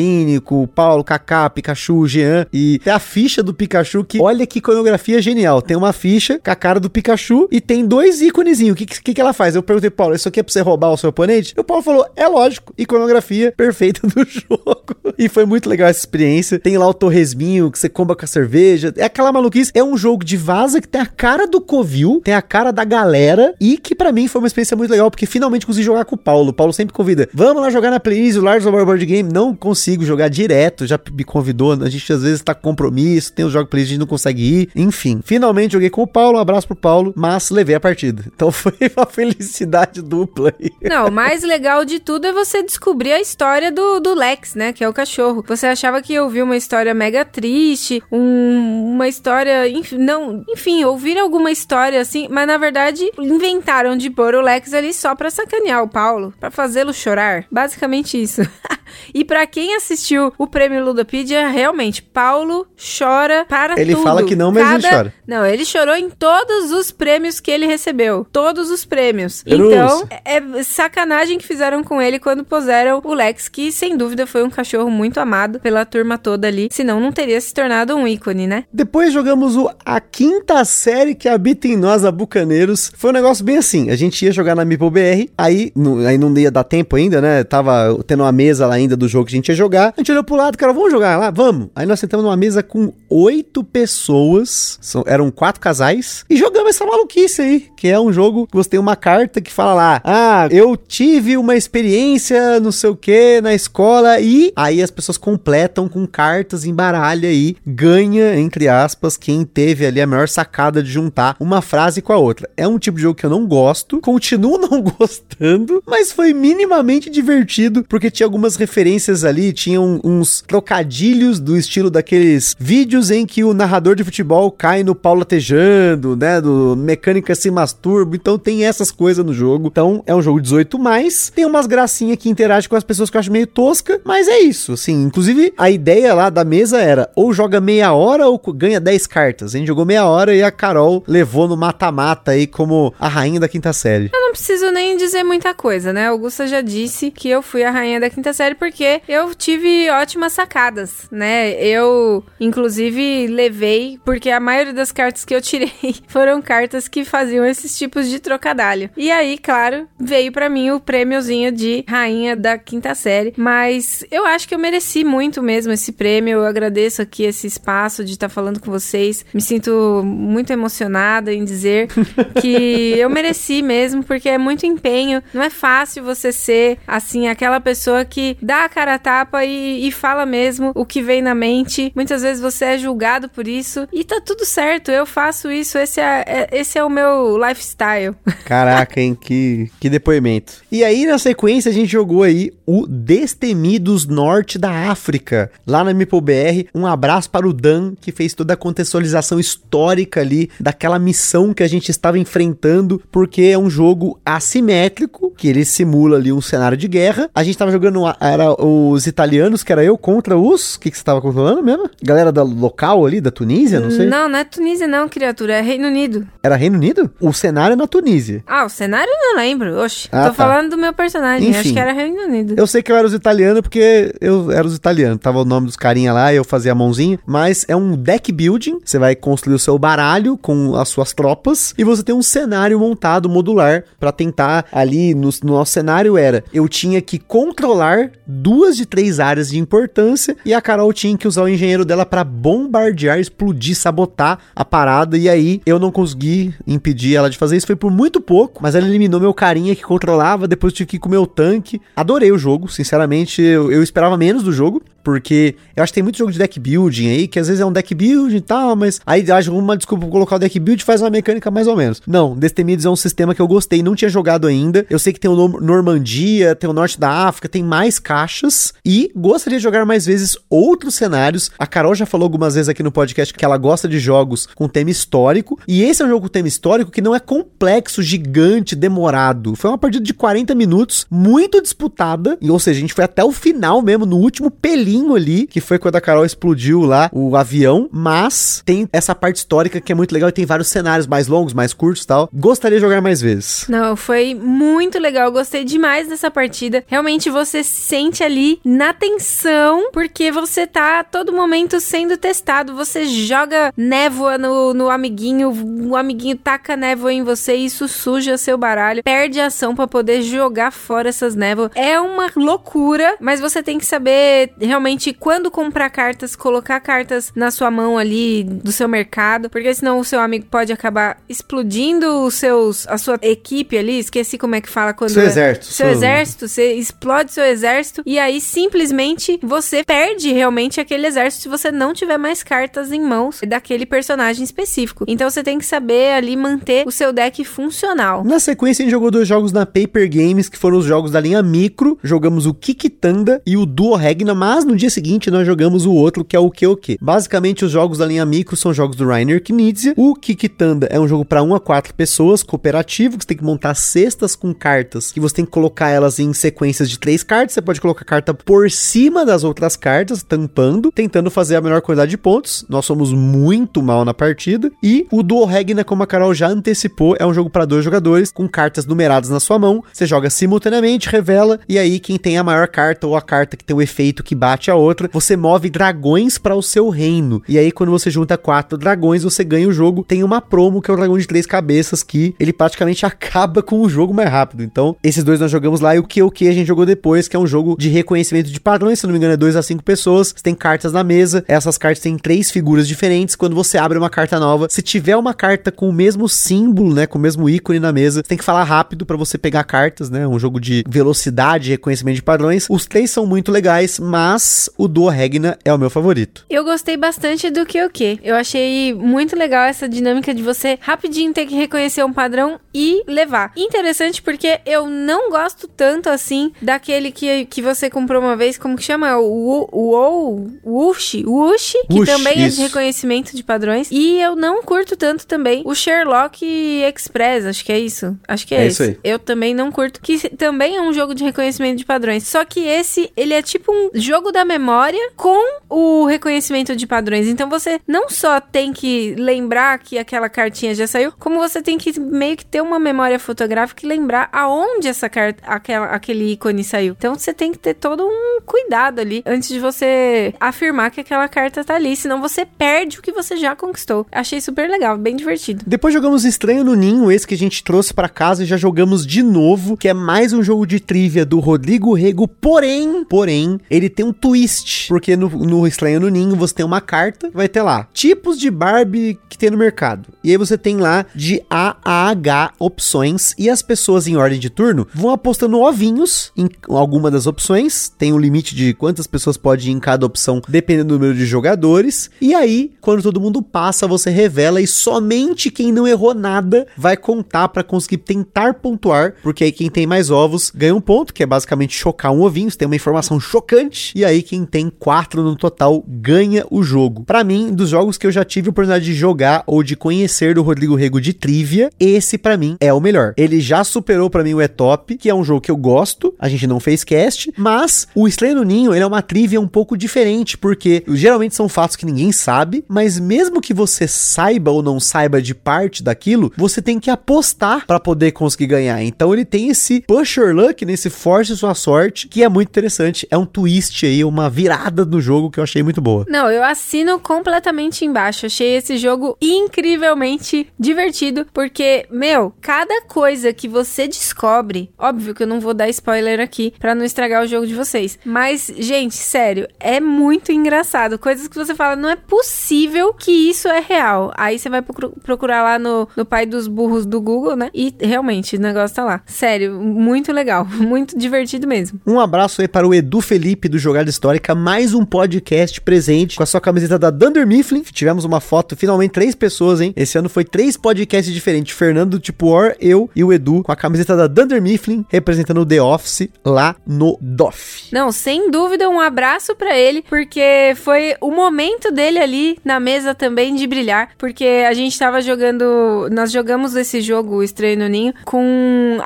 o 0.50 0.66
Paulo, 0.66 1.04
Kaká, 1.04 1.48
Pikachu, 1.50 2.06
Jean, 2.06 2.46
e 2.52 2.78
tem 2.82 2.92
a 2.92 2.98
ficha 2.98 3.42
do 3.42 3.54
Pikachu 3.54 4.04
que, 4.04 4.20
olha 4.20 4.46
que 4.46 4.58
iconografia 4.58 5.20
genial, 5.20 5.60
tem 5.60 5.76
uma 5.76 5.92
ficha 5.92 6.38
com 6.38 6.50
a 6.50 6.54
cara 6.54 6.80
do 6.80 6.90
Pikachu 6.90 7.48
e 7.50 7.60
tem 7.60 7.86
dois 7.86 8.20
íconezinhos, 8.20 8.74
o 8.74 8.76
que, 8.76 8.86
que, 8.86 9.14
que 9.14 9.20
ela 9.20 9.32
faz? 9.32 9.54
Eu 9.54 9.62
perguntei, 9.62 9.90
Paulo, 9.90 10.14
isso 10.14 10.28
aqui 10.28 10.40
é 10.40 10.42
pra 10.42 10.52
você 10.52 10.60
roubar 10.60 10.92
o 10.92 10.96
seu 10.96 11.10
oponente? 11.10 11.54
E 11.56 11.60
o 11.60 11.64
Paulo 11.64 11.82
falou, 11.82 12.06
é 12.16 12.26
lógico, 12.26 12.72
iconografia 12.82 13.52
perfeita 13.56 14.06
do 14.08 14.24
jogo. 14.24 15.14
E 15.16 15.28
foi 15.28 15.44
muito 15.44 15.68
legal 15.68 15.88
essa 15.88 16.00
experiência. 16.00 16.58
Tem 16.58 16.76
lá 16.76 16.86
o 16.86 16.94
torresminho 16.94 17.70
que 17.70 17.78
você 17.78 17.88
comba 17.88 18.16
com 18.16 18.24
a 18.24 18.28
cerveja. 18.28 18.92
É 18.96 19.04
aquela 19.04 19.32
maluquice. 19.32 19.70
É 19.74 19.82
um 19.82 19.96
jogo 19.96 20.24
de 20.24 20.36
vaza 20.36 20.80
que 20.80 20.88
tem 20.88 21.00
a 21.00 21.06
cara 21.06 21.46
do 21.46 21.60
Covil, 21.60 22.20
tem 22.24 22.34
a 22.34 22.42
cara 22.42 22.72
da 22.72 22.84
galera 22.84 23.54
e 23.60 23.78
que 23.78 23.94
para 23.94 24.12
mim 24.12 24.28
foi 24.28 24.40
uma 24.40 24.46
experiência 24.46 24.76
muito 24.76 24.90
legal 24.90 25.10
porque 25.10 25.26
finalmente 25.26 25.66
consegui 25.66 25.84
jogar 25.84 26.04
com 26.04 26.16
o 26.16 26.18
Paulo. 26.18 26.50
O 26.50 26.52
Paulo 26.52 26.72
sempre 26.72 26.92
convida, 26.92 27.28
vamos 27.32 27.62
lá 27.62 27.70
jogar 27.70 27.90
na 27.90 28.00
playlist, 28.00 28.38
o 28.38 28.42
Lars 28.42 28.66
of 28.66 28.84
Board 28.84 29.06
Game. 29.06 29.32
Não 29.32 29.54
consigo 29.54 30.04
jogar 30.04 30.28
direto, 30.28 30.86
já 30.86 30.98
me 31.12 31.24
convidou. 31.24 31.72
A 31.72 31.88
gente 31.88 32.12
às 32.12 32.22
vezes 32.22 32.42
tá 32.42 32.54
com 32.54 32.72
compromisso, 32.72 33.32
tem 33.32 33.44
os 33.44 33.52
jogos 33.52 33.68
playlist, 33.68 33.90
a 33.90 33.92
gente 33.92 34.00
não 34.00 34.06
consegue 34.06 34.42
ir. 34.42 34.70
Enfim, 34.74 35.20
finalmente 35.22 35.72
joguei 35.72 35.90
com 35.90 36.02
o 36.02 36.06
Paulo. 36.06 36.38
Um 36.38 36.40
abraço 36.40 36.66
pro 36.66 36.76
Paulo, 36.76 37.12
mas 37.14 37.50
levei 37.50 37.74
a 37.74 37.80
partida. 37.80 38.24
Então 38.34 38.50
foi 38.52 38.72
uma 38.96 39.06
felicidade 39.06 40.00
dupla 40.00 40.52
aí. 40.58 40.70
Não, 40.82 41.08
o 41.08 41.12
mais 41.12 41.42
legal 41.42 41.84
de 41.84 42.00
tudo 42.00 42.26
é 42.26 42.32
você 42.32 42.61
descobrir 42.62 43.12
a 43.12 43.20
história 43.20 43.70
do, 43.70 44.00
do 44.00 44.14
Lex, 44.14 44.54
né? 44.54 44.72
Que 44.72 44.84
é 44.84 44.88
o 44.88 44.92
cachorro. 44.92 45.44
Você 45.46 45.66
achava 45.66 46.00
que 46.02 46.14
ia 46.14 46.22
ouvir 46.22 46.42
uma 46.42 46.56
história 46.56 46.94
mega 46.94 47.24
triste, 47.24 48.02
um, 48.10 48.92
uma 48.94 49.08
história. 49.08 49.68
Enfim, 49.68 49.98
não, 49.98 50.44
enfim, 50.48 50.84
ouvir 50.84 51.18
alguma 51.18 51.50
história 51.50 52.00
assim, 52.00 52.28
mas 52.30 52.46
na 52.46 52.56
verdade 52.56 53.10
inventaram 53.18 53.96
de 53.96 54.10
pôr 54.10 54.34
o 54.34 54.40
Lex 54.40 54.72
ali 54.72 54.92
só 54.92 55.14
pra 55.14 55.30
sacanear 55.30 55.82
o 55.82 55.88
Paulo, 55.88 56.32
pra 56.38 56.50
fazê-lo 56.50 56.92
chorar. 56.92 57.46
Basicamente 57.50 58.20
isso. 58.20 58.42
e 59.14 59.24
para 59.24 59.46
quem 59.46 59.74
assistiu 59.74 60.32
o 60.38 60.46
prêmio 60.46 60.84
Ludopedia, 60.84 61.48
realmente, 61.48 62.02
Paulo 62.02 62.66
chora 62.76 63.44
para 63.48 63.74
ele 63.74 63.92
tudo. 63.92 63.98
Ele 63.98 64.02
fala 64.02 64.22
que 64.24 64.36
não, 64.36 64.52
mas 64.52 64.62
Cada... 64.62 64.74
ele 64.74 64.96
chora. 64.96 65.14
Não, 65.26 65.46
ele 65.46 65.64
chorou 65.64 65.94
em 65.94 66.10
todos 66.10 66.70
os 66.70 66.90
prêmios 66.90 67.40
que 67.40 67.50
ele 67.50 67.66
recebeu. 67.66 68.26
Todos 68.30 68.70
os 68.70 68.84
prêmios. 68.84 69.42
Então, 69.46 70.06
é 70.24 70.62
sacanagem 70.62 71.38
que 71.38 71.46
fizeram 71.46 71.82
com 71.82 72.00
ele 72.00 72.18
quando 72.18 72.44
puseram 72.52 73.00
o 73.02 73.14
Lex, 73.14 73.48
que 73.48 73.72
sem 73.72 73.96
dúvida 73.96 74.26
foi 74.26 74.42
um 74.42 74.50
cachorro 74.50 74.90
muito 74.90 75.18
amado 75.18 75.58
pela 75.58 75.86
turma 75.86 76.18
toda 76.18 76.46
ali. 76.46 76.68
Senão 76.70 77.00
não 77.00 77.10
teria 77.10 77.40
se 77.40 77.54
tornado 77.54 77.96
um 77.96 78.06
ícone, 78.06 78.46
né? 78.46 78.64
Depois 78.70 79.10
jogamos 79.10 79.56
o 79.56 79.70
A 79.82 79.98
Quinta 80.00 80.62
Série 80.66 81.14
que 81.14 81.30
habita 81.30 81.66
em 81.66 81.78
nós, 81.78 82.04
a 82.04 82.12
Bucaneiros. 82.12 82.92
Foi 82.94 83.08
um 83.08 83.14
negócio 83.14 83.42
bem 83.42 83.56
assim. 83.56 83.88
A 83.88 83.96
gente 83.96 84.22
ia 84.22 84.30
jogar 84.30 84.54
na 84.54 84.66
Meeple 84.66 84.90
BR, 84.90 85.30
aí, 85.38 85.72
aí 86.06 86.18
não 86.18 86.36
ia 86.36 86.50
dar 86.50 86.64
tempo 86.64 86.94
ainda, 86.94 87.22
né? 87.22 87.42
Tava 87.42 87.98
tendo 88.06 88.22
uma 88.22 88.32
mesa 88.32 88.66
lá 88.66 88.74
ainda 88.74 88.98
do 88.98 89.08
jogo 89.08 89.24
que 89.24 89.34
a 89.34 89.36
gente 89.36 89.48
ia 89.48 89.54
jogar. 89.54 89.94
A 89.96 90.00
gente 90.00 90.12
olhou 90.12 90.22
pro 90.22 90.36
lado, 90.36 90.58
cara, 90.58 90.74
vamos 90.74 90.92
jogar 90.92 91.16
lá? 91.16 91.30
Vamos. 91.30 91.70
Aí 91.74 91.86
nós 91.86 92.00
sentamos 92.00 92.22
numa 92.22 92.36
mesa 92.36 92.62
com 92.62 92.92
oito 93.08 93.64
pessoas, 93.64 94.78
são, 94.82 95.02
eram 95.06 95.30
quatro 95.30 95.58
casais, 95.58 96.22
e 96.28 96.36
jogamos 96.36 96.68
essa 96.76 96.84
maluquice 96.84 97.40
aí, 97.40 97.68
que 97.78 97.88
é 97.88 97.98
um 97.98 98.12
jogo 98.12 98.46
que 98.46 98.54
você 98.54 98.68
tem 98.68 98.80
uma 98.80 98.94
carta 98.94 99.40
que 99.40 99.50
fala 99.50 99.72
lá, 99.72 100.02
ah, 100.04 100.48
eu 100.50 100.76
tive 100.76 101.38
uma 101.38 101.56
experiência, 101.56 102.41
não 102.60 102.72
sei 102.72 102.90
o 102.90 102.96
que, 102.96 103.40
na 103.40 103.54
escola, 103.54 104.20
e 104.20 104.52
aí 104.56 104.82
as 104.82 104.90
pessoas 104.90 105.18
completam 105.18 105.88
com 105.88 106.06
cartas 106.06 106.64
em 106.64 106.74
baralho 106.74 107.28
aí, 107.28 107.56
ganha, 107.66 108.36
entre 108.38 108.68
aspas, 108.68 109.16
quem 109.16 109.44
teve 109.44 109.86
ali 109.86 110.00
a 110.00 110.06
maior 110.06 110.28
sacada 110.28 110.82
de 110.82 110.90
juntar 110.90 111.36
uma 111.38 111.62
frase 111.62 112.02
com 112.02 112.12
a 112.12 112.16
outra. 112.16 112.48
É 112.56 112.66
um 112.66 112.78
tipo 112.78 112.96
de 112.96 113.02
jogo 113.02 113.14
que 113.14 113.26
eu 113.26 113.30
não 113.30 113.46
gosto, 113.46 114.00
continuo 114.00 114.58
não 114.70 114.80
gostando, 114.80 115.82
mas 115.86 116.12
foi 116.12 116.32
minimamente 116.32 117.10
divertido, 117.10 117.84
porque 117.88 118.10
tinha 118.10 118.26
algumas 118.26 118.56
referências 118.56 119.24
ali, 119.24 119.52
tinha 119.52 119.80
um, 119.80 120.00
uns 120.02 120.42
trocadilhos 120.46 121.40
do 121.40 121.56
estilo 121.56 121.90
daqueles 121.90 122.54
vídeos 122.58 123.10
em 123.10 123.26
que 123.26 123.44
o 123.44 123.54
narrador 123.54 123.94
de 123.94 124.04
futebol 124.04 124.50
cai 124.50 124.82
no 124.82 124.94
pau 124.94 125.14
latejando, 125.14 126.16
né, 126.16 126.40
do 126.40 126.76
mecânica 126.76 127.34
se 127.34 127.50
masturba, 127.50 128.16
então 128.16 128.38
tem 128.38 128.64
essas 128.64 128.90
coisas 128.90 129.24
no 129.24 129.32
jogo. 129.32 129.68
Então 129.68 130.02
é 130.06 130.14
um 130.14 130.22
jogo 130.22 130.40
18 130.40 130.78
mais, 130.78 131.30
tem 131.34 131.44
umas 131.44 131.66
gracinhas 131.66 132.18
que 132.18 132.28
interagem 132.32 132.68
com 132.68 132.76
as 132.76 132.84
pessoas 132.84 133.10
que 133.10 133.16
eu 133.16 133.20
acho 133.20 133.32
meio 133.32 133.46
tosca, 133.46 134.00
mas 134.04 134.28
é 134.28 134.40
isso, 134.40 134.72
assim, 134.72 135.02
inclusive 135.02 135.52
a 135.56 135.70
ideia 135.70 136.14
lá 136.14 136.30
da 136.30 136.44
mesa 136.44 136.80
era 136.80 137.10
ou 137.14 137.32
joga 137.32 137.60
meia 137.60 137.92
hora 137.92 138.26
ou 138.28 138.38
ganha 138.52 138.80
10 138.80 139.06
cartas. 139.06 139.54
A 139.54 139.58
gente 139.58 139.68
jogou 139.68 139.84
meia 139.84 140.06
hora 140.06 140.34
e 140.34 140.42
a 140.42 140.50
Carol 140.50 141.04
levou 141.06 141.46
no 141.46 141.56
mata-mata 141.56 142.32
aí 142.32 142.46
como 142.46 142.92
a 142.98 143.08
rainha 143.08 143.40
da 143.40 143.48
quinta 143.48 143.72
série. 143.72 144.10
Eu 144.12 144.20
não 144.20 144.32
preciso 144.32 144.70
nem 144.70 144.96
dizer 144.96 145.22
muita 145.22 145.54
coisa, 145.54 145.92
né? 145.92 146.08
Augusta 146.08 146.46
já 146.46 146.60
disse 146.60 147.10
que 147.10 147.28
eu 147.28 147.42
fui 147.42 147.62
a 147.62 147.70
rainha 147.70 148.00
da 148.00 148.10
quinta 148.10 148.32
série 148.32 148.54
porque 148.54 149.00
eu 149.08 149.34
tive 149.34 149.90
ótimas 149.90 150.32
sacadas, 150.32 151.08
né? 151.10 151.52
Eu, 151.62 152.24
inclusive, 152.40 153.26
levei, 153.26 153.98
porque 154.04 154.30
a 154.30 154.40
maioria 154.40 154.72
das 154.72 154.92
cartas 154.92 155.24
que 155.24 155.34
eu 155.34 155.40
tirei 155.40 155.72
foram 156.08 156.40
cartas 156.40 156.88
que 156.88 157.04
faziam 157.04 157.44
esses 157.44 157.76
tipos 157.76 158.08
de 158.08 158.18
trocadalho. 158.18 158.90
E 158.96 159.10
aí, 159.10 159.38
claro, 159.38 159.86
veio 159.98 160.32
para 160.32 160.48
mim 160.48 160.70
o 160.70 160.80
prêmiozinho 160.80 161.52
de 161.52 161.84
rainha 161.88 162.21
da 162.36 162.56
quinta 162.58 162.94
série, 162.94 163.32
mas 163.36 164.04
eu 164.10 164.24
acho 164.26 164.48
que 164.48 164.54
eu 164.54 164.58
mereci 164.58 165.04
muito 165.04 165.42
mesmo 165.42 165.72
esse 165.72 165.92
prêmio. 165.92 166.38
Eu 166.38 166.46
agradeço 166.46 167.02
aqui 167.02 167.24
esse 167.24 167.46
espaço 167.46 168.04
de 168.04 168.12
estar 168.12 168.28
tá 168.28 168.34
falando 168.34 168.60
com 168.60 168.70
vocês. 168.70 169.24
Me 169.32 169.40
sinto 169.40 170.02
muito 170.04 170.52
emocionada 170.52 171.32
em 171.32 171.44
dizer 171.44 171.88
que 172.40 172.98
eu 172.98 173.10
mereci 173.10 173.62
mesmo, 173.62 174.02
porque 174.02 174.28
é 174.28 174.38
muito 174.38 174.66
empenho. 174.66 175.22
Não 175.32 175.42
é 175.42 175.50
fácil 175.50 176.02
você 176.02 176.32
ser, 176.32 176.78
assim, 176.86 177.28
aquela 177.28 177.60
pessoa 177.60 178.04
que 178.04 178.36
dá 178.40 178.64
a 178.64 178.68
cara 178.68 178.94
a 178.94 178.98
tapa 178.98 179.44
e, 179.44 179.86
e 179.86 179.92
fala 179.92 180.24
mesmo 180.24 180.72
o 180.74 180.84
que 180.84 181.02
vem 181.02 181.22
na 181.22 181.34
mente. 181.34 181.92
Muitas 181.94 182.22
vezes 182.22 182.42
você 182.42 182.64
é 182.64 182.78
julgado 182.78 183.28
por 183.28 183.46
isso 183.48 183.88
e 183.92 184.04
tá 184.04 184.20
tudo 184.20 184.44
certo. 184.44 184.90
Eu 184.90 185.06
faço 185.06 185.50
isso. 185.50 185.78
Esse 185.78 186.00
é, 186.00 186.24
é 186.26 186.48
esse 186.52 186.78
é 186.78 186.84
o 186.84 186.90
meu 186.90 187.38
lifestyle. 187.38 188.14
Caraca, 188.44 189.00
hein? 189.00 189.16
Que, 189.18 189.70
que 189.80 189.88
depoimento. 189.88 190.62
E 190.70 190.84
aí, 190.84 191.06
na 191.06 191.18
sequência, 191.18 191.70
a 191.70 191.74
gente 191.74 191.90
jogou 191.90 192.11
aí 192.20 192.52
o 192.66 192.86
Destemidos 192.86 194.06
Norte 194.06 194.58
da 194.58 194.90
África, 194.90 195.50
lá 195.66 195.82
na 195.82 195.94
MipoBR. 195.94 196.68
Um 196.74 196.86
abraço 196.86 197.30
para 197.30 197.48
o 197.48 197.52
Dan, 197.52 197.94
que 198.00 198.12
fez 198.12 198.34
toda 198.34 198.54
a 198.54 198.56
contextualização 198.56 199.38
histórica 199.38 200.20
ali 200.20 200.50
daquela 200.58 200.98
missão 200.98 201.54
que 201.54 201.62
a 201.62 201.68
gente 201.68 201.90
estava 201.90 202.18
enfrentando, 202.18 203.00
porque 203.10 203.42
é 203.42 203.58
um 203.58 203.70
jogo 203.70 204.20
assimétrico, 204.24 205.32
que 205.36 205.48
ele 205.48 205.64
simula 205.64 206.16
ali 206.16 206.32
um 206.32 206.40
cenário 206.40 206.76
de 206.76 206.88
guerra. 206.88 207.30
A 207.34 207.42
gente 207.42 207.54
estava 207.54 207.70
jogando, 207.70 208.02
era 208.20 208.52
os 208.62 209.06
italianos, 209.06 209.62
que 209.62 209.72
era 209.72 209.84
eu, 209.84 209.96
contra 209.96 210.36
os... 210.36 210.74
O 210.74 210.80
que, 210.80 210.90
que 210.90 210.96
você 210.96 211.02
estava 211.02 211.20
controlando 211.20 211.62
mesmo? 211.62 211.88
Galera 212.02 212.32
da 212.32 212.42
local 212.42 213.06
ali, 213.06 213.20
da 213.20 213.30
Tunísia, 213.30 213.78
não 213.80 213.90
sei? 213.90 214.06
Não, 214.06 214.28
não 214.28 214.38
é 214.38 214.44
Tunísia 214.44 214.88
não, 214.88 215.08
criatura, 215.08 215.54
é 215.54 215.60
Reino 215.60 215.86
Unido. 215.86 216.26
Era 216.42 216.56
Reino 216.56 216.76
Unido? 216.76 217.10
O 217.20 217.32
cenário 217.32 217.74
é 217.74 217.76
na 217.76 217.86
Tunísia. 217.86 218.42
Ah, 218.46 218.64
o 218.64 218.68
cenário 218.68 219.10
eu 219.10 219.28
não 219.28 219.36
lembro, 219.36 219.78
oxe. 219.78 220.08
Ah, 220.10 220.24
Tô 220.24 220.28
tá. 220.28 220.34
falando 220.34 220.70
do 220.70 220.78
meu 220.78 220.92
personagem, 220.92 221.48
Enfim, 221.48 221.60
acho 221.60 221.72
que 221.72 221.78
era 221.78 221.92
Reino 222.02 222.22
Unido. 222.22 222.54
Eu 222.56 222.66
sei 222.66 222.82
que 222.82 222.90
eu 222.90 222.96
era 222.96 223.06
os 223.06 223.14
italianos 223.14 223.60
porque 223.60 224.14
eu 224.20 224.50
era 224.50 224.66
os 224.66 224.74
italianos. 224.74 225.18
Tava 225.20 225.40
o 225.40 225.44
nome 225.44 225.66
dos 225.66 225.76
carinha 225.76 226.12
lá 226.12 226.32
e 226.32 226.36
eu 226.36 226.44
fazia 226.44 226.72
a 226.72 226.74
mãozinha. 226.74 227.18
Mas 227.26 227.64
é 227.68 227.76
um 227.76 227.96
deck 227.96 228.30
building. 228.32 228.78
Você 228.84 228.98
vai 228.98 229.14
construir 229.14 229.54
o 229.54 229.58
seu 229.58 229.78
baralho 229.78 230.36
com 230.36 230.74
as 230.76 230.88
suas 230.88 231.12
tropas 231.12 231.74
e 231.76 231.84
você 231.84 232.02
tem 232.02 232.14
um 232.14 232.22
cenário 232.22 232.78
montado 232.78 233.28
modular 233.28 233.84
para 233.98 234.12
tentar 234.12 234.66
ali 234.72 235.14
no, 235.14 235.30
no 235.42 235.52
nosso 235.52 235.72
cenário 235.72 236.16
era 236.16 236.44
eu 236.52 236.68
tinha 236.68 237.00
que 237.00 237.18
controlar 237.18 238.10
duas 238.26 238.76
de 238.76 238.86
três 238.86 239.20
áreas 239.20 239.50
de 239.50 239.58
importância 239.58 240.36
e 240.44 240.52
a 240.54 240.60
Carol 240.60 240.92
tinha 240.92 241.16
que 241.16 241.28
usar 241.28 241.42
o 241.42 241.48
engenheiro 241.48 241.84
dela 241.84 242.04
para 242.04 242.24
bombardear, 242.24 243.18
explodir, 243.18 243.76
sabotar 243.76 244.38
a 244.54 244.64
parada 244.64 245.16
e 245.16 245.28
aí 245.28 245.60
eu 245.64 245.78
não 245.78 245.90
consegui 245.90 246.54
impedir 246.66 247.16
ela 247.16 247.30
de 247.30 247.38
fazer 247.38 247.56
isso, 247.56 247.66
foi 247.66 247.76
por 247.76 247.90
muito 247.90 248.20
pouco, 248.20 248.62
mas 248.62 248.74
ela 248.74 248.86
eliminou 248.86 249.20
meu 249.20 249.34
carinha 249.34 249.74
que 249.74 249.82
controlava, 249.82 250.48
depois 250.48 250.72
eu 250.72 250.76
tive 250.78 250.88
que 250.88 250.96
ir 250.96 250.98
com 250.98 251.08
o 251.08 251.10
meu 251.10 251.26
tanque. 251.26 251.80
Adorei 251.94 252.32
o 252.32 252.38
jogo, 252.38 252.68
sinceramente, 252.68 253.42
eu, 253.42 253.70
eu 253.70 253.82
esperava 253.82 254.16
menos 254.16 254.42
do 254.42 254.52
jogo, 254.52 254.82
porque 255.02 255.56
eu 255.76 255.82
acho 255.82 255.92
que 255.92 255.94
tem 255.94 256.02
muito 256.02 256.18
jogo 256.18 256.32
de 256.32 256.38
deck 256.38 256.58
building 256.58 257.08
aí, 257.08 257.28
que 257.28 257.38
às 257.38 257.48
vezes 257.48 257.60
é 257.60 257.66
um 257.66 257.72
deck 257.72 257.94
building 257.94 258.36
e 258.36 258.40
tal, 258.40 258.76
mas 258.76 259.00
aí 259.06 259.30
acha 259.30 259.50
uma 259.50 259.76
desculpa 259.76 260.04
pra 260.04 260.12
colocar 260.12 260.36
o 260.36 260.38
deck 260.38 260.58
build 260.58 260.82
faz 260.84 261.00
uma 261.00 261.10
mecânica 261.10 261.50
mais 261.50 261.66
ou 261.66 261.76
menos. 261.76 262.00
Não, 262.06 262.36
Destemidos 262.36 262.84
é 262.84 262.90
um 262.90 262.96
sistema 262.96 263.34
que 263.34 263.42
eu 263.42 263.48
gostei, 263.48 263.82
não 263.82 263.94
tinha 263.94 264.08
jogado 264.08 264.46
ainda. 264.46 264.86
Eu 264.88 264.98
sei 264.98 265.12
que 265.12 265.20
tem 265.20 265.30
o 265.30 265.48
Normandia, 265.60 266.54
tem 266.54 266.68
o 266.68 266.72
Norte 266.72 266.98
da 266.98 267.26
África, 267.26 267.48
tem 267.48 267.62
mais 267.62 267.98
caixas 267.98 268.72
e 268.84 269.10
gostaria 269.14 269.58
de 269.58 269.62
jogar 269.62 269.84
mais 269.84 270.06
vezes 270.06 270.36
outros 270.48 270.94
cenários. 270.94 271.50
A 271.58 271.66
Carol 271.66 271.94
já 271.94 272.06
falou 272.06 272.24
algumas 272.24 272.54
vezes 272.54 272.68
aqui 272.68 272.82
no 272.82 272.92
podcast 272.92 273.32
que 273.34 273.44
ela 273.44 273.56
gosta 273.56 273.88
de 273.88 273.98
jogos 273.98 274.46
com 274.54 274.68
tema 274.68 274.90
histórico, 274.90 275.58
e 275.66 275.82
esse 275.82 276.02
é 276.02 276.06
um 276.06 276.08
jogo 276.08 276.22
com 276.22 276.28
tema 276.28 276.48
histórico 276.48 276.90
que 276.90 277.00
não 277.00 277.14
é 277.14 277.20
complexo, 277.20 278.02
gigante, 278.02 278.76
demorado. 278.76 279.56
Foi 279.56 279.70
uma 279.70 279.78
partida 279.78 280.04
de 280.04 280.14
40 280.14 280.54
minutos, 280.54 281.06
muito 281.10 281.60
disputada, 281.60 282.36
e 282.40 282.50
ou 282.50 282.58
seja, 282.58 282.78
a 282.78 282.80
gente 282.80 282.94
foi 282.94 283.04
até 283.04 283.24
o 283.24 283.32
final 283.32 283.82
mesmo, 283.82 284.06
no 284.06 284.16
último 284.16 284.50
pelinho 284.50 284.91
ali, 285.14 285.46
que 285.46 285.60
foi 285.60 285.78
quando 285.78 285.96
a 285.96 286.00
Carol 286.00 286.24
explodiu 286.24 286.80
lá 286.80 287.10
o 287.12 287.36
avião, 287.36 287.88
mas 287.92 288.62
tem 288.64 288.88
essa 288.92 289.14
parte 289.14 289.36
histórica 289.36 289.80
que 289.80 289.92
é 289.92 289.94
muito 289.94 290.12
legal 290.12 290.28
e 290.28 290.32
tem 290.32 290.46
vários 290.46 290.68
cenários 290.68 291.06
mais 291.06 291.28
longos, 291.28 291.52
mais 291.52 291.72
curtos 291.72 292.04
e 292.04 292.06
tal. 292.06 292.28
Gostaria 292.32 292.78
de 292.78 292.84
jogar 292.84 293.00
mais 293.00 293.20
vezes. 293.20 293.66
Não, 293.68 293.96
foi 293.96 294.34
muito 294.34 294.98
legal, 294.98 295.30
gostei 295.32 295.64
demais 295.64 296.08
dessa 296.08 296.30
partida. 296.30 296.84
Realmente 296.86 297.30
você 297.30 297.62
se 297.62 297.82
sente 297.82 298.22
ali 298.22 298.60
na 298.64 298.92
tensão, 298.92 299.90
porque 299.92 300.30
você 300.30 300.66
tá 300.66 301.00
a 301.00 301.04
todo 301.04 301.32
momento 301.32 301.80
sendo 301.80 302.16
testado. 302.16 302.74
Você 302.74 303.04
joga 303.04 303.72
névoa 303.76 304.38
no, 304.38 304.72
no 304.72 304.90
amiguinho, 304.90 305.52
o 305.88 305.96
amiguinho 305.96 306.36
taca 306.36 306.76
névoa 306.76 307.12
em 307.12 307.22
você 307.22 307.56
e 307.56 307.66
isso 307.66 307.86
suja 307.88 308.38
seu 308.38 308.56
baralho, 308.56 309.02
perde 309.02 309.40
a 309.40 309.46
ação 309.46 309.74
para 309.74 309.86
poder 309.86 310.22
jogar 310.22 310.70
fora 310.70 311.08
essas 311.08 311.34
névoas. 311.34 311.70
É 311.74 312.00
uma 312.00 312.30
loucura, 312.34 313.16
mas 313.20 313.40
você 313.40 313.62
tem 313.62 313.78
que 313.78 313.86
saber 313.86 314.52
realmente 314.60 314.81
realmente 314.82 315.12
quando 315.12 315.48
comprar 315.48 315.88
cartas, 315.90 316.34
colocar 316.34 316.80
cartas 316.80 317.32
na 317.36 317.52
sua 317.52 317.70
mão 317.70 317.96
ali 317.96 318.42
do 318.42 318.72
seu 318.72 318.88
mercado, 318.88 319.48
porque 319.48 319.72
senão 319.72 320.00
o 320.00 320.04
seu 320.04 320.18
amigo 320.18 320.46
pode 320.50 320.72
acabar 320.72 321.18
explodindo 321.28 322.24
os 322.24 322.34
seus 322.34 322.86
a 322.88 322.98
sua 322.98 323.16
equipe 323.22 323.78
ali, 323.78 324.00
esqueci 324.00 324.36
como 324.36 324.56
é 324.56 324.60
que 324.60 324.68
fala 324.68 324.92
quando 324.92 325.10
seu 325.10 325.22
é, 325.22 325.26
exército, 325.26 325.66
seu, 325.66 325.86
seu 325.86 325.94
exército, 325.94 326.48
você 326.48 326.72
explode 326.74 327.32
seu 327.32 327.44
exército 327.44 328.02
e 328.04 328.18
aí 328.18 328.40
simplesmente 328.40 329.38
você 329.40 329.84
perde 329.84 330.32
realmente 330.32 330.80
aquele 330.80 331.06
exército 331.06 331.44
se 331.44 331.48
você 331.48 331.70
não 331.70 331.94
tiver 331.94 332.18
mais 332.18 332.42
cartas 332.42 332.90
em 332.90 333.00
mãos 333.00 333.40
daquele 333.46 333.86
personagem 333.86 334.42
específico. 334.42 335.04
Então 335.06 335.30
você 335.30 335.44
tem 335.44 335.58
que 335.58 335.64
saber 335.64 336.14
ali 336.14 336.36
manter 336.36 336.84
o 336.86 336.90
seu 336.90 337.12
deck 337.12 337.44
funcional. 337.44 338.24
Na 338.24 338.40
sequência 338.40 338.82
a 338.82 338.84
gente 338.84 338.92
jogou 338.92 339.12
dois 339.12 339.28
jogos 339.28 339.52
na 339.52 339.64
Paper 339.64 340.10
Games 340.10 340.48
que 340.48 340.58
foram 340.58 340.78
os 340.78 340.84
jogos 340.84 341.12
da 341.12 341.20
linha 341.20 341.40
Micro, 341.40 341.98
jogamos 342.02 342.46
o 342.46 342.54
Kikitanda 342.54 343.40
e 343.46 343.56
o 343.56 343.64
Duo 343.64 343.94
Regna, 343.94 344.34
mas 344.34 344.64
no 344.72 344.78
dia 344.78 344.90
seguinte 344.90 345.30
nós 345.30 345.46
jogamos 345.46 345.84
o 345.84 345.92
outro, 345.92 346.24
que 346.24 346.34
é 346.34 346.38
o 346.38 346.50
que 346.50 346.66
o 346.66 346.76
que. 346.76 346.96
Basicamente, 347.00 347.64
os 347.64 347.70
jogos 347.70 347.98
da 347.98 348.06
linha 348.06 348.24
micro 348.24 348.56
são 348.56 348.72
jogos 348.72 348.96
do 348.96 349.06
Rainer 349.06 349.42
Knizia. 349.42 349.92
O 349.96 350.14
Kikitanda 350.14 350.86
é 350.90 350.98
um 350.98 351.06
jogo 351.06 351.24
para 351.24 351.42
1 351.42 351.54
a 351.54 351.60
4 351.60 351.94
pessoas, 351.94 352.42
cooperativo, 352.42 353.18
que 353.18 353.24
você 353.24 353.28
tem 353.28 353.36
que 353.36 353.44
montar 353.44 353.74
cestas 353.74 354.34
com 354.34 354.54
cartas, 354.54 355.12
que 355.12 355.20
você 355.20 355.36
tem 355.36 355.44
que 355.44 355.50
colocar 355.50 355.90
elas 355.90 356.18
em 356.18 356.32
sequências 356.32 356.88
de 356.88 356.98
três 356.98 357.22
cartas. 357.22 357.52
Você 357.52 357.62
pode 357.62 357.80
colocar 357.80 358.02
a 358.02 358.06
carta 358.06 358.32
por 358.32 358.70
cima 358.70 359.26
das 359.26 359.44
outras 359.44 359.76
cartas, 359.76 360.22
tampando, 360.22 360.90
tentando 360.90 361.30
fazer 361.30 361.56
a 361.56 361.60
melhor 361.60 361.82
quantidade 361.82 362.10
de 362.10 362.16
pontos. 362.16 362.64
Nós 362.68 362.86
somos 362.86 363.12
muito 363.12 363.82
mal 363.82 364.04
na 364.04 364.14
partida. 364.14 364.72
E 364.82 365.06
o 365.10 365.22
Duo 365.22 365.44
Regna, 365.44 365.84
como 365.84 366.02
a 366.02 366.06
Carol 366.06 366.34
já 366.34 366.48
antecipou, 366.48 367.14
é 367.18 367.26
um 367.26 367.34
jogo 367.34 367.50
para 367.50 367.66
dois 367.66 367.84
jogadores, 367.84 368.32
com 368.32 368.48
cartas 368.48 368.86
numeradas 368.86 369.28
na 369.28 369.40
sua 369.40 369.58
mão. 369.58 369.84
Você 369.92 370.06
joga 370.06 370.30
simultaneamente, 370.30 371.10
revela, 371.10 371.60
e 371.68 371.78
aí 371.78 372.00
quem 372.00 372.16
tem 372.16 372.38
a 372.38 372.44
maior 372.44 372.68
carta 372.68 373.06
ou 373.06 373.14
a 373.14 373.20
carta 373.20 373.56
que 373.56 373.64
tem 373.64 373.76
o 373.76 373.82
efeito 373.82 374.22
que 374.22 374.34
bate 374.34 374.61
a 374.70 374.74
outra, 374.74 375.08
você 375.12 375.36
move 375.36 375.70
dragões 375.70 376.38
para 376.38 376.54
o 376.54 376.62
seu 376.62 376.88
reino. 376.88 377.42
E 377.48 377.58
aí, 377.58 377.70
quando 377.70 377.90
você 377.90 378.10
junta 378.10 378.36
quatro 378.36 378.78
dragões, 378.78 379.22
você 379.22 379.44
ganha 379.44 379.68
o 379.68 379.72
jogo. 379.72 380.04
Tem 380.04 380.22
uma 380.22 380.40
promo 380.40 380.80
que 380.80 380.90
é 380.90 380.94
o 380.94 380.96
dragão 380.96 381.18
de 381.18 381.26
três 381.26 381.46
cabeças, 381.46 382.02
que 382.02 382.34
ele 382.38 382.52
praticamente 382.52 383.04
acaba 383.06 383.62
com 383.62 383.80
o 383.80 383.88
jogo 383.88 384.14
mais 384.14 384.30
rápido. 384.30 384.62
Então, 384.62 384.96
esses 385.02 385.24
dois 385.24 385.40
nós 385.40 385.50
jogamos 385.50 385.80
lá, 385.80 385.94
e 385.94 385.98
o 385.98 386.04
que 386.04 386.22
o 386.22 386.30
que 386.30 386.48
a 386.48 386.52
gente 386.52 386.66
jogou 386.66 386.86
depois, 386.86 387.28
que 387.28 387.36
é 387.36 387.38
um 387.38 387.46
jogo 387.46 387.76
de 387.78 387.88
reconhecimento 387.88 388.50
de 388.50 388.60
padrões, 388.60 388.98
se 388.98 389.06
não 389.06 389.12
me 389.12 389.18
engano, 389.18 389.34
é 389.34 389.36
2 389.36 389.56
a 389.56 389.62
5 389.62 389.82
pessoas. 389.82 390.28
Você 390.28 390.42
tem 390.42 390.54
cartas 390.54 390.92
na 390.92 391.02
mesa, 391.02 391.44
essas 391.48 391.76
cartas 391.78 392.00
têm 392.00 392.16
três 392.16 392.50
figuras 392.50 392.86
diferentes. 392.86 393.34
Quando 393.34 393.54
você 393.54 393.78
abre 393.78 393.98
uma 393.98 394.10
carta 394.10 394.38
nova, 394.38 394.68
se 394.70 394.82
tiver 394.82 395.16
uma 395.16 395.34
carta 395.34 395.72
com 395.72 395.88
o 395.88 395.92
mesmo 395.92 396.28
símbolo, 396.28 396.94
né, 396.94 397.06
com 397.06 397.18
o 397.18 397.20
mesmo 397.20 397.48
ícone 397.48 397.80
na 397.80 397.92
mesa, 397.92 398.20
você 398.20 398.28
tem 398.28 398.38
que 398.38 398.44
falar 398.44 398.64
rápido 398.64 399.04
para 399.06 399.16
você 399.16 399.36
pegar 399.38 399.64
cartas, 399.64 400.10
né? 400.10 400.26
Um 400.26 400.38
jogo 400.38 400.60
de 400.60 400.84
velocidade, 400.88 401.70
reconhecimento 401.70 402.16
de 402.16 402.22
padrões. 402.22 402.66
Os 402.68 402.86
três 402.86 403.10
são 403.10 403.26
muito 403.26 403.50
legais, 403.50 403.98
mas 403.98 404.42
o 404.76 404.88
Duo 404.88 405.08
Regna 405.08 405.58
é 405.64 405.72
o 405.72 405.78
meu 405.78 405.90
favorito. 405.90 406.44
Eu 406.48 406.64
gostei 406.64 406.96
bastante 406.96 407.50
do 407.50 407.64
que 407.66 407.82
o 407.82 407.90
que. 407.90 408.18
Eu 408.22 408.34
achei 408.34 408.92
muito 408.94 409.36
legal 409.36 409.64
essa 409.64 409.88
dinâmica 409.88 410.34
de 410.34 410.42
você 410.42 410.78
rapidinho 410.80 411.32
ter 411.32 411.46
que 411.46 411.54
reconhecer 411.54 412.04
um 412.04 412.12
padrão 412.12 412.58
e 412.74 413.02
levar. 413.06 413.52
Interessante 413.56 414.22
porque 414.22 414.60
eu 414.64 414.86
não 414.88 415.30
gosto 415.30 415.68
tanto 415.68 416.08
assim 416.08 416.52
daquele 416.60 417.10
que, 417.10 417.44
que 417.46 417.62
você 417.62 417.90
comprou 417.90 418.20
uma 418.20 418.36
vez, 418.36 418.56
como 418.58 418.76
que 418.76 418.82
chama? 418.82 419.18
O 419.18 419.68
o 419.72 420.48
Wush, 420.64 421.22
Wush, 421.26 421.72
que 421.90 421.98
Wush, 422.00 422.08
também 422.08 422.42
é 422.44 422.46
isso. 422.46 422.56
de 422.56 422.62
reconhecimento 422.62 423.34
de 423.36 423.42
padrões. 423.42 423.88
E 423.90 424.20
eu 424.20 424.34
não 424.36 424.62
curto 424.62 424.96
tanto 424.96 425.26
também 425.26 425.62
o 425.64 425.74
Sherlock 425.74 426.44
Express, 426.44 427.46
acho 427.46 427.64
que 427.64 427.72
é 427.72 427.78
isso. 427.78 428.16
Acho 428.26 428.46
que 428.46 428.54
é, 428.54 428.64
É 428.64 428.66
isso 428.66 428.82
aí. 428.82 428.98
Eu 429.02 429.18
também 429.18 429.54
não 429.54 429.70
curto, 429.70 430.00
que 430.00 430.28
também 430.36 430.76
é 430.76 430.80
um 430.80 430.92
jogo 430.92 431.14
de 431.14 431.24
reconhecimento 431.24 431.78
de 431.78 431.84
padrões. 431.84 432.26
Só 432.26 432.44
que 432.44 432.60
esse, 432.60 433.12
ele 433.16 433.34
é 433.34 433.42
tipo 433.42 433.72
um 433.72 433.90
jogo 433.94 434.30
da 434.32 434.41
memória 434.44 435.10
com 435.16 435.60
o 435.68 436.06
reconhecimento 436.06 436.74
de 436.76 436.86
padrões. 436.86 437.28
Então 437.28 437.48
você 437.48 437.80
não 437.86 438.08
só 438.08 438.40
tem 438.40 438.72
que 438.72 439.14
lembrar 439.16 439.78
que 439.78 439.98
aquela 439.98 440.28
cartinha 440.28 440.74
já 440.74 440.86
saiu, 440.86 441.12
como 441.18 441.38
você 441.38 441.62
tem 441.62 441.78
que 441.78 441.98
meio 441.98 442.36
que 442.36 442.44
ter 442.44 442.60
uma 442.60 442.78
memória 442.78 443.18
fotográfica 443.18 443.84
e 443.84 443.88
lembrar 443.88 444.28
aonde 444.32 444.88
essa 444.88 445.08
carta, 445.08 445.42
aquela, 445.46 445.86
aquele 445.86 446.32
ícone 446.32 446.64
saiu. 446.64 446.94
Então 446.96 447.14
você 447.14 447.32
tem 447.32 447.52
que 447.52 447.58
ter 447.58 447.74
todo 447.74 448.04
um 448.04 448.40
cuidado 448.44 449.00
ali 449.00 449.22
antes 449.24 449.48
de 449.48 449.58
você 449.58 450.34
afirmar 450.38 450.90
que 450.90 451.00
aquela 451.00 451.28
carta 451.28 451.64
tá 451.64 451.74
ali, 451.74 451.96
senão 451.96 452.20
você 452.20 452.44
perde 452.44 452.98
o 452.98 453.02
que 453.02 453.12
você 453.12 453.36
já 453.36 453.54
conquistou. 453.56 454.06
Achei 454.10 454.40
super 454.40 454.68
legal, 454.68 454.96
bem 454.98 455.16
divertido. 455.16 455.64
Depois 455.66 455.94
jogamos 455.94 456.24
Estranho 456.24 456.64
no 456.64 456.74
Ninho, 456.74 457.10
esse 457.10 457.26
que 457.26 457.34
a 457.34 457.38
gente 457.38 457.62
trouxe 457.62 457.94
pra 457.94 458.08
casa 458.08 458.42
e 458.42 458.46
já 458.46 458.56
jogamos 458.56 459.06
de 459.06 459.22
novo, 459.22 459.76
que 459.76 459.88
é 459.88 459.94
mais 459.94 460.32
um 460.32 460.42
jogo 460.42 460.66
de 460.66 460.80
trivia 460.80 461.24
do 461.24 461.40
Rodrigo 461.40 461.94
Rego, 461.94 462.26
porém, 462.26 463.04
porém, 463.04 463.60
ele 463.70 463.88
tem 463.88 464.04
um 464.04 464.12
twist, 464.22 464.86
porque 464.86 465.16
no, 465.16 465.28
no 465.28 465.62
no 466.00 466.08
Ninho 466.08 466.36
você 466.36 466.54
tem 466.54 466.64
uma 466.64 466.80
carta, 466.80 467.28
vai 467.34 467.48
ter 467.48 467.60
lá, 467.60 467.88
tipos 467.92 468.38
de 468.38 468.50
Barbie 468.52 469.18
que 469.28 469.36
tem 469.36 469.50
no 469.50 469.58
mercado. 469.58 470.10
E 470.22 470.30
aí 470.30 470.36
você 470.36 470.56
tem 470.56 470.76
lá 470.76 471.04
de 471.12 471.42
A 471.50 471.76
a 471.84 472.08
H 472.10 472.52
opções 472.58 473.34
e 473.36 473.50
as 473.50 473.62
pessoas 473.62 474.06
em 474.06 474.16
ordem 474.16 474.38
de 474.38 474.48
turno 474.48 474.86
vão 474.94 475.10
apostando 475.10 475.60
ovinhos 475.60 476.30
em 476.36 476.48
alguma 476.68 477.10
das 477.10 477.26
opções, 477.26 477.88
tem 477.88 478.12
um 478.12 478.18
limite 478.18 478.54
de 478.54 478.72
quantas 478.74 479.08
pessoas 479.08 479.36
pode 479.36 479.68
ir 479.68 479.72
em 479.72 479.80
cada 479.80 480.06
opção, 480.06 480.40
dependendo 480.48 480.90
do 480.90 480.98
número 481.00 481.14
de 481.18 481.26
jogadores. 481.26 482.08
E 482.20 482.32
aí, 482.32 482.72
quando 482.80 483.02
todo 483.02 483.20
mundo 483.20 483.42
passa, 483.42 483.88
você 483.88 484.08
revela 484.10 484.60
e 484.60 484.66
somente 484.68 485.50
quem 485.50 485.72
não 485.72 485.88
errou 485.88 486.14
nada 486.14 486.68
vai 486.76 486.96
contar 486.96 487.48
pra 487.48 487.64
conseguir 487.64 487.98
tentar 487.98 488.54
pontuar, 488.54 489.14
porque 489.20 489.42
aí 489.42 489.50
quem 489.50 489.68
tem 489.68 489.84
mais 489.84 490.10
ovos 490.10 490.52
ganha 490.54 490.74
um 490.74 490.80
ponto, 490.80 491.12
que 491.12 491.24
é 491.24 491.26
basicamente 491.26 491.76
chocar 491.76 492.12
um 492.12 492.22
ovinho, 492.22 492.50
você 492.50 492.58
tem 492.58 492.66
uma 492.66 492.76
informação 492.76 493.18
chocante, 493.18 493.92
e 493.96 494.04
aí 494.04 494.11
quem 494.20 494.44
tem 494.44 494.68
quatro 494.68 495.22
no 495.22 495.36
total 495.36 495.82
ganha 495.86 496.44
o 496.50 496.62
jogo. 496.62 497.04
Pra 497.04 497.22
mim, 497.24 497.54
dos 497.54 497.70
jogos 497.70 497.96
que 497.96 498.06
eu 498.06 498.12
já 498.12 498.24
tive 498.24 498.50
oportunidade 498.50 498.84
de 498.84 498.94
jogar 498.94 499.44
ou 499.46 499.62
de 499.62 499.76
conhecer 499.76 500.34
do 500.34 500.42
Rodrigo 500.42 500.74
Rego 500.74 501.00
de 501.00 501.12
trivia, 501.12 501.70
esse 501.78 502.18
pra 502.18 502.36
mim 502.36 502.56
é 502.60 502.72
o 502.72 502.80
melhor. 502.80 503.14
Ele 503.16 503.40
já 503.40 503.62
superou 503.62 504.10
pra 504.10 504.24
mim 504.24 504.34
o 504.34 504.42
E-Top, 504.42 504.96
que 504.96 505.08
é 505.08 505.14
um 505.14 505.24
jogo 505.24 505.40
que 505.40 505.50
eu 505.50 505.56
gosto, 505.56 506.14
a 506.18 506.28
gente 506.28 506.46
não 506.46 506.58
fez 506.58 506.82
cast, 506.82 507.32
mas 507.38 507.86
o 507.94 508.08
Estranho 508.08 508.36
no 508.36 508.42
Ninho, 508.42 508.74
ele 508.74 508.82
é 508.82 508.86
uma 508.86 509.02
trivia 509.02 509.40
um 509.40 509.46
pouco 509.46 509.76
diferente, 509.76 510.36
porque 510.36 510.82
geralmente 510.88 511.34
são 511.34 511.48
fatos 511.48 511.76
que 511.76 511.86
ninguém 511.86 512.10
sabe, 512.10 512.64
mas 512.68 512.98
mesmo 512.98 513.40
que 513.40 513.54
você 513.54 513.86
saiba 513.86 514.50
ou 514.50 514.62
não 514.62 514.80
saiba 514.80 515.22
de 515.22 515.34
parte 515.34 515.82
daquilo, 515.82 516.32
você 516.36 516.60
tem 516.60 516.80
que 516.80 516.90
apostar 516.90 517.66
pra 517.66 517.78
poder 517.78 518.12
conseguir 518.12 518.46
ganhar. 518.46 518.82
Então 518.82 519.12
ele 519.12 519.24
tem 519.24 519.48
esse 519.48 519.80
push 519.82 520.16
your 520.16 520.34
luck, 520.34 520.64
nesse 520.64 520.90
force 520.90 521.36
sua 521.36 521.54
sorte, 521.54 522.08
que 522.08 522.22
é 522.22 522.28
muito 522.28 522.48
interessante. 522.48 523.06
É 523.10 523.16
um 523.16 523.26
twist 523.26 523.84
aí, 523.86 524.01
uma 524.04 524.28
virada 524.30 524.84
do 524.84 525.00
jogo 525.00 525.30
que 525.30 525.38
eu 525.38 525.44
achei 525.44 525.62
muito 525.62 525.80
boa. 525.80 526.04
Não, 526.08 526.30
eu 526.30 526.42
assino 526.44 526.98
completamente 527.00 527.84
embaixo. 527.84 528.26
Achei 528.26 528.56
esse 528.56 528.76
jogo 528.76 529.16
incrivelmente 529.20 530.48
divertido, 530.58 531.26
porque, 531.32 531.86
meu, 531.90 532.32
cada 532.40 532.82
coisa 532.82 533.32
que 533.32 533.46
você 533.48 533.86
descobre, 533.86 534.70
óbvio 534.78 535.14
que 535.14 535.22
eu 535.22 535.26
não 535.26 535.40
vou 535.40 535.54
dar 535.54 535.68
spoiler 535.68 536.20
aqui 536.20 536.52
pra 536.58 536.74
não 536.74 536.84
estragar 536.84 537.22
o 537.22 537.26
jogo 537.26 537.46
de 537.46 537.54
vocês, 537.54 537.98
mas, 538.04 538.52
gente, 538.58 538.94
sério, 538.94 539.46
é 539.60 539.80
muito 539.80 540.32
engraçado. 540.32 540.98
Coisas 540.98 541.28
que 541.28 541.36
você 541.36 541.54
fala, 541.54 541.76
não 541.76 541.88
é 541.88 541.96
possível 541.96 542.92
que 542.94 543.10
isso 543.10 543.48
é 543.48 543.60
real. 543.60 544.12
Aí 544.16 544.38
você 544.38 544.48
vai 544.48 544.62
procur- 544.62 544.92
procurar 545.02 545.42
lá 545.42 545.58
no, 545.58 545.88
no 545.96 546.04
pai 546.04 546.26
dos 546.26 546.46
burros 546.48 546.84
do 546.86 547.00
Google, 547.00 547.36
né? 547.36 547.50
E 547.54 547.74
realmente, 547.80 548.36
o 548.36 548.40
negócio 548.40 548.76
tá 548.76 548.84
lá. 548.84 549.02
Sério, 549.06 549.54
muito 549.60 550.12
legal, 550.12 550.44
muito 550.58 550.96
divertido 550.98 551.46
mesmo. 551.46 551.80
Um 551.86 552.00
abraço 552.00 552.40
aí 552.40 552.48
para 552.48 552.66
o 552.66 552.74
Edu 552.74 553.00
Felipe 553.00 553.48
do 553.48 553.58
Jogada 553.58 553.88
Histórica, 553.92 554.34
mais 554.34 554.72
um 554.72 554.86
podcast 554.86 555.60
presente 555.60 556.16
com 556.16 556.22
a 556.22 556.26
sua 556.26 556.40
camiseta 556.40 556.78
da 556.78 556.88
Dunder 556.88 557.26
Mifflin. 557.26 557.60
Tivemos 557.60 558.06
uma 558.06 558.20
foto, 558.20 558.56
finalmente 558.56 558.92
três 558.92 559.14
pessoas, 559.14 559.60
hein? 559.60 559.74
Esse 559.76 559.98
ano 559.98 560.08
foi 560.08 560.24
três 560.24 560.56
podcasts 560.56 561.12
diferentes, 561.12 561.54
Fernando 561.54 562.00
Tipo 562.00 562.28
Or, 562.28 562.56
eu 562.58 562.88
e 562.96 563.04
o 563.04 563.12
Edu 563.12 563.42
com 563.42 563.52
a 563.52 563.56
camiseta 563.56 563.94
da 563.94 564.06
Dunder 564.06 564.40
Mifflin 564.40 564.86
representando 564.88 565.42
o 565.42 565.46
The 565.46 565.60
Office 565.60 566.08
lá 566.24 566.56
no 566.66 566.98
DOF. 567.02 567.68
Não, 567.70 567.92
sem 567.92 568.30
dúvida, 568.30 568.66
um 568.70 568.80
abraço 568.80 569.36
pra 569.36 569.56
ele, 569.56 569.84
porque 569.86 570.54
foi 570.56 570.94
o 570.98 571.10
momento 571.10 571.70
dele 571.70 571.98
ali 571.98 572.38
na 572.42 572.58
mesa 572.58 572.94
também 572.94 573.34
de 573.34 573.46
brilhar, 573.46 573.90
porque 573.98 574.24
a 574.48 574.54
gente 574.54 574.78
tava 574.78 575.02
jogando, 575.02 575.90
nós 575.92 576.10
jogamos 576.10 576.56
esse 576.56 576.80
jogo 576.80 577.22
Estranho 577.22 577.58
no 577.58 577.68
Ninho 577.68 577.92
com 578.06 578.78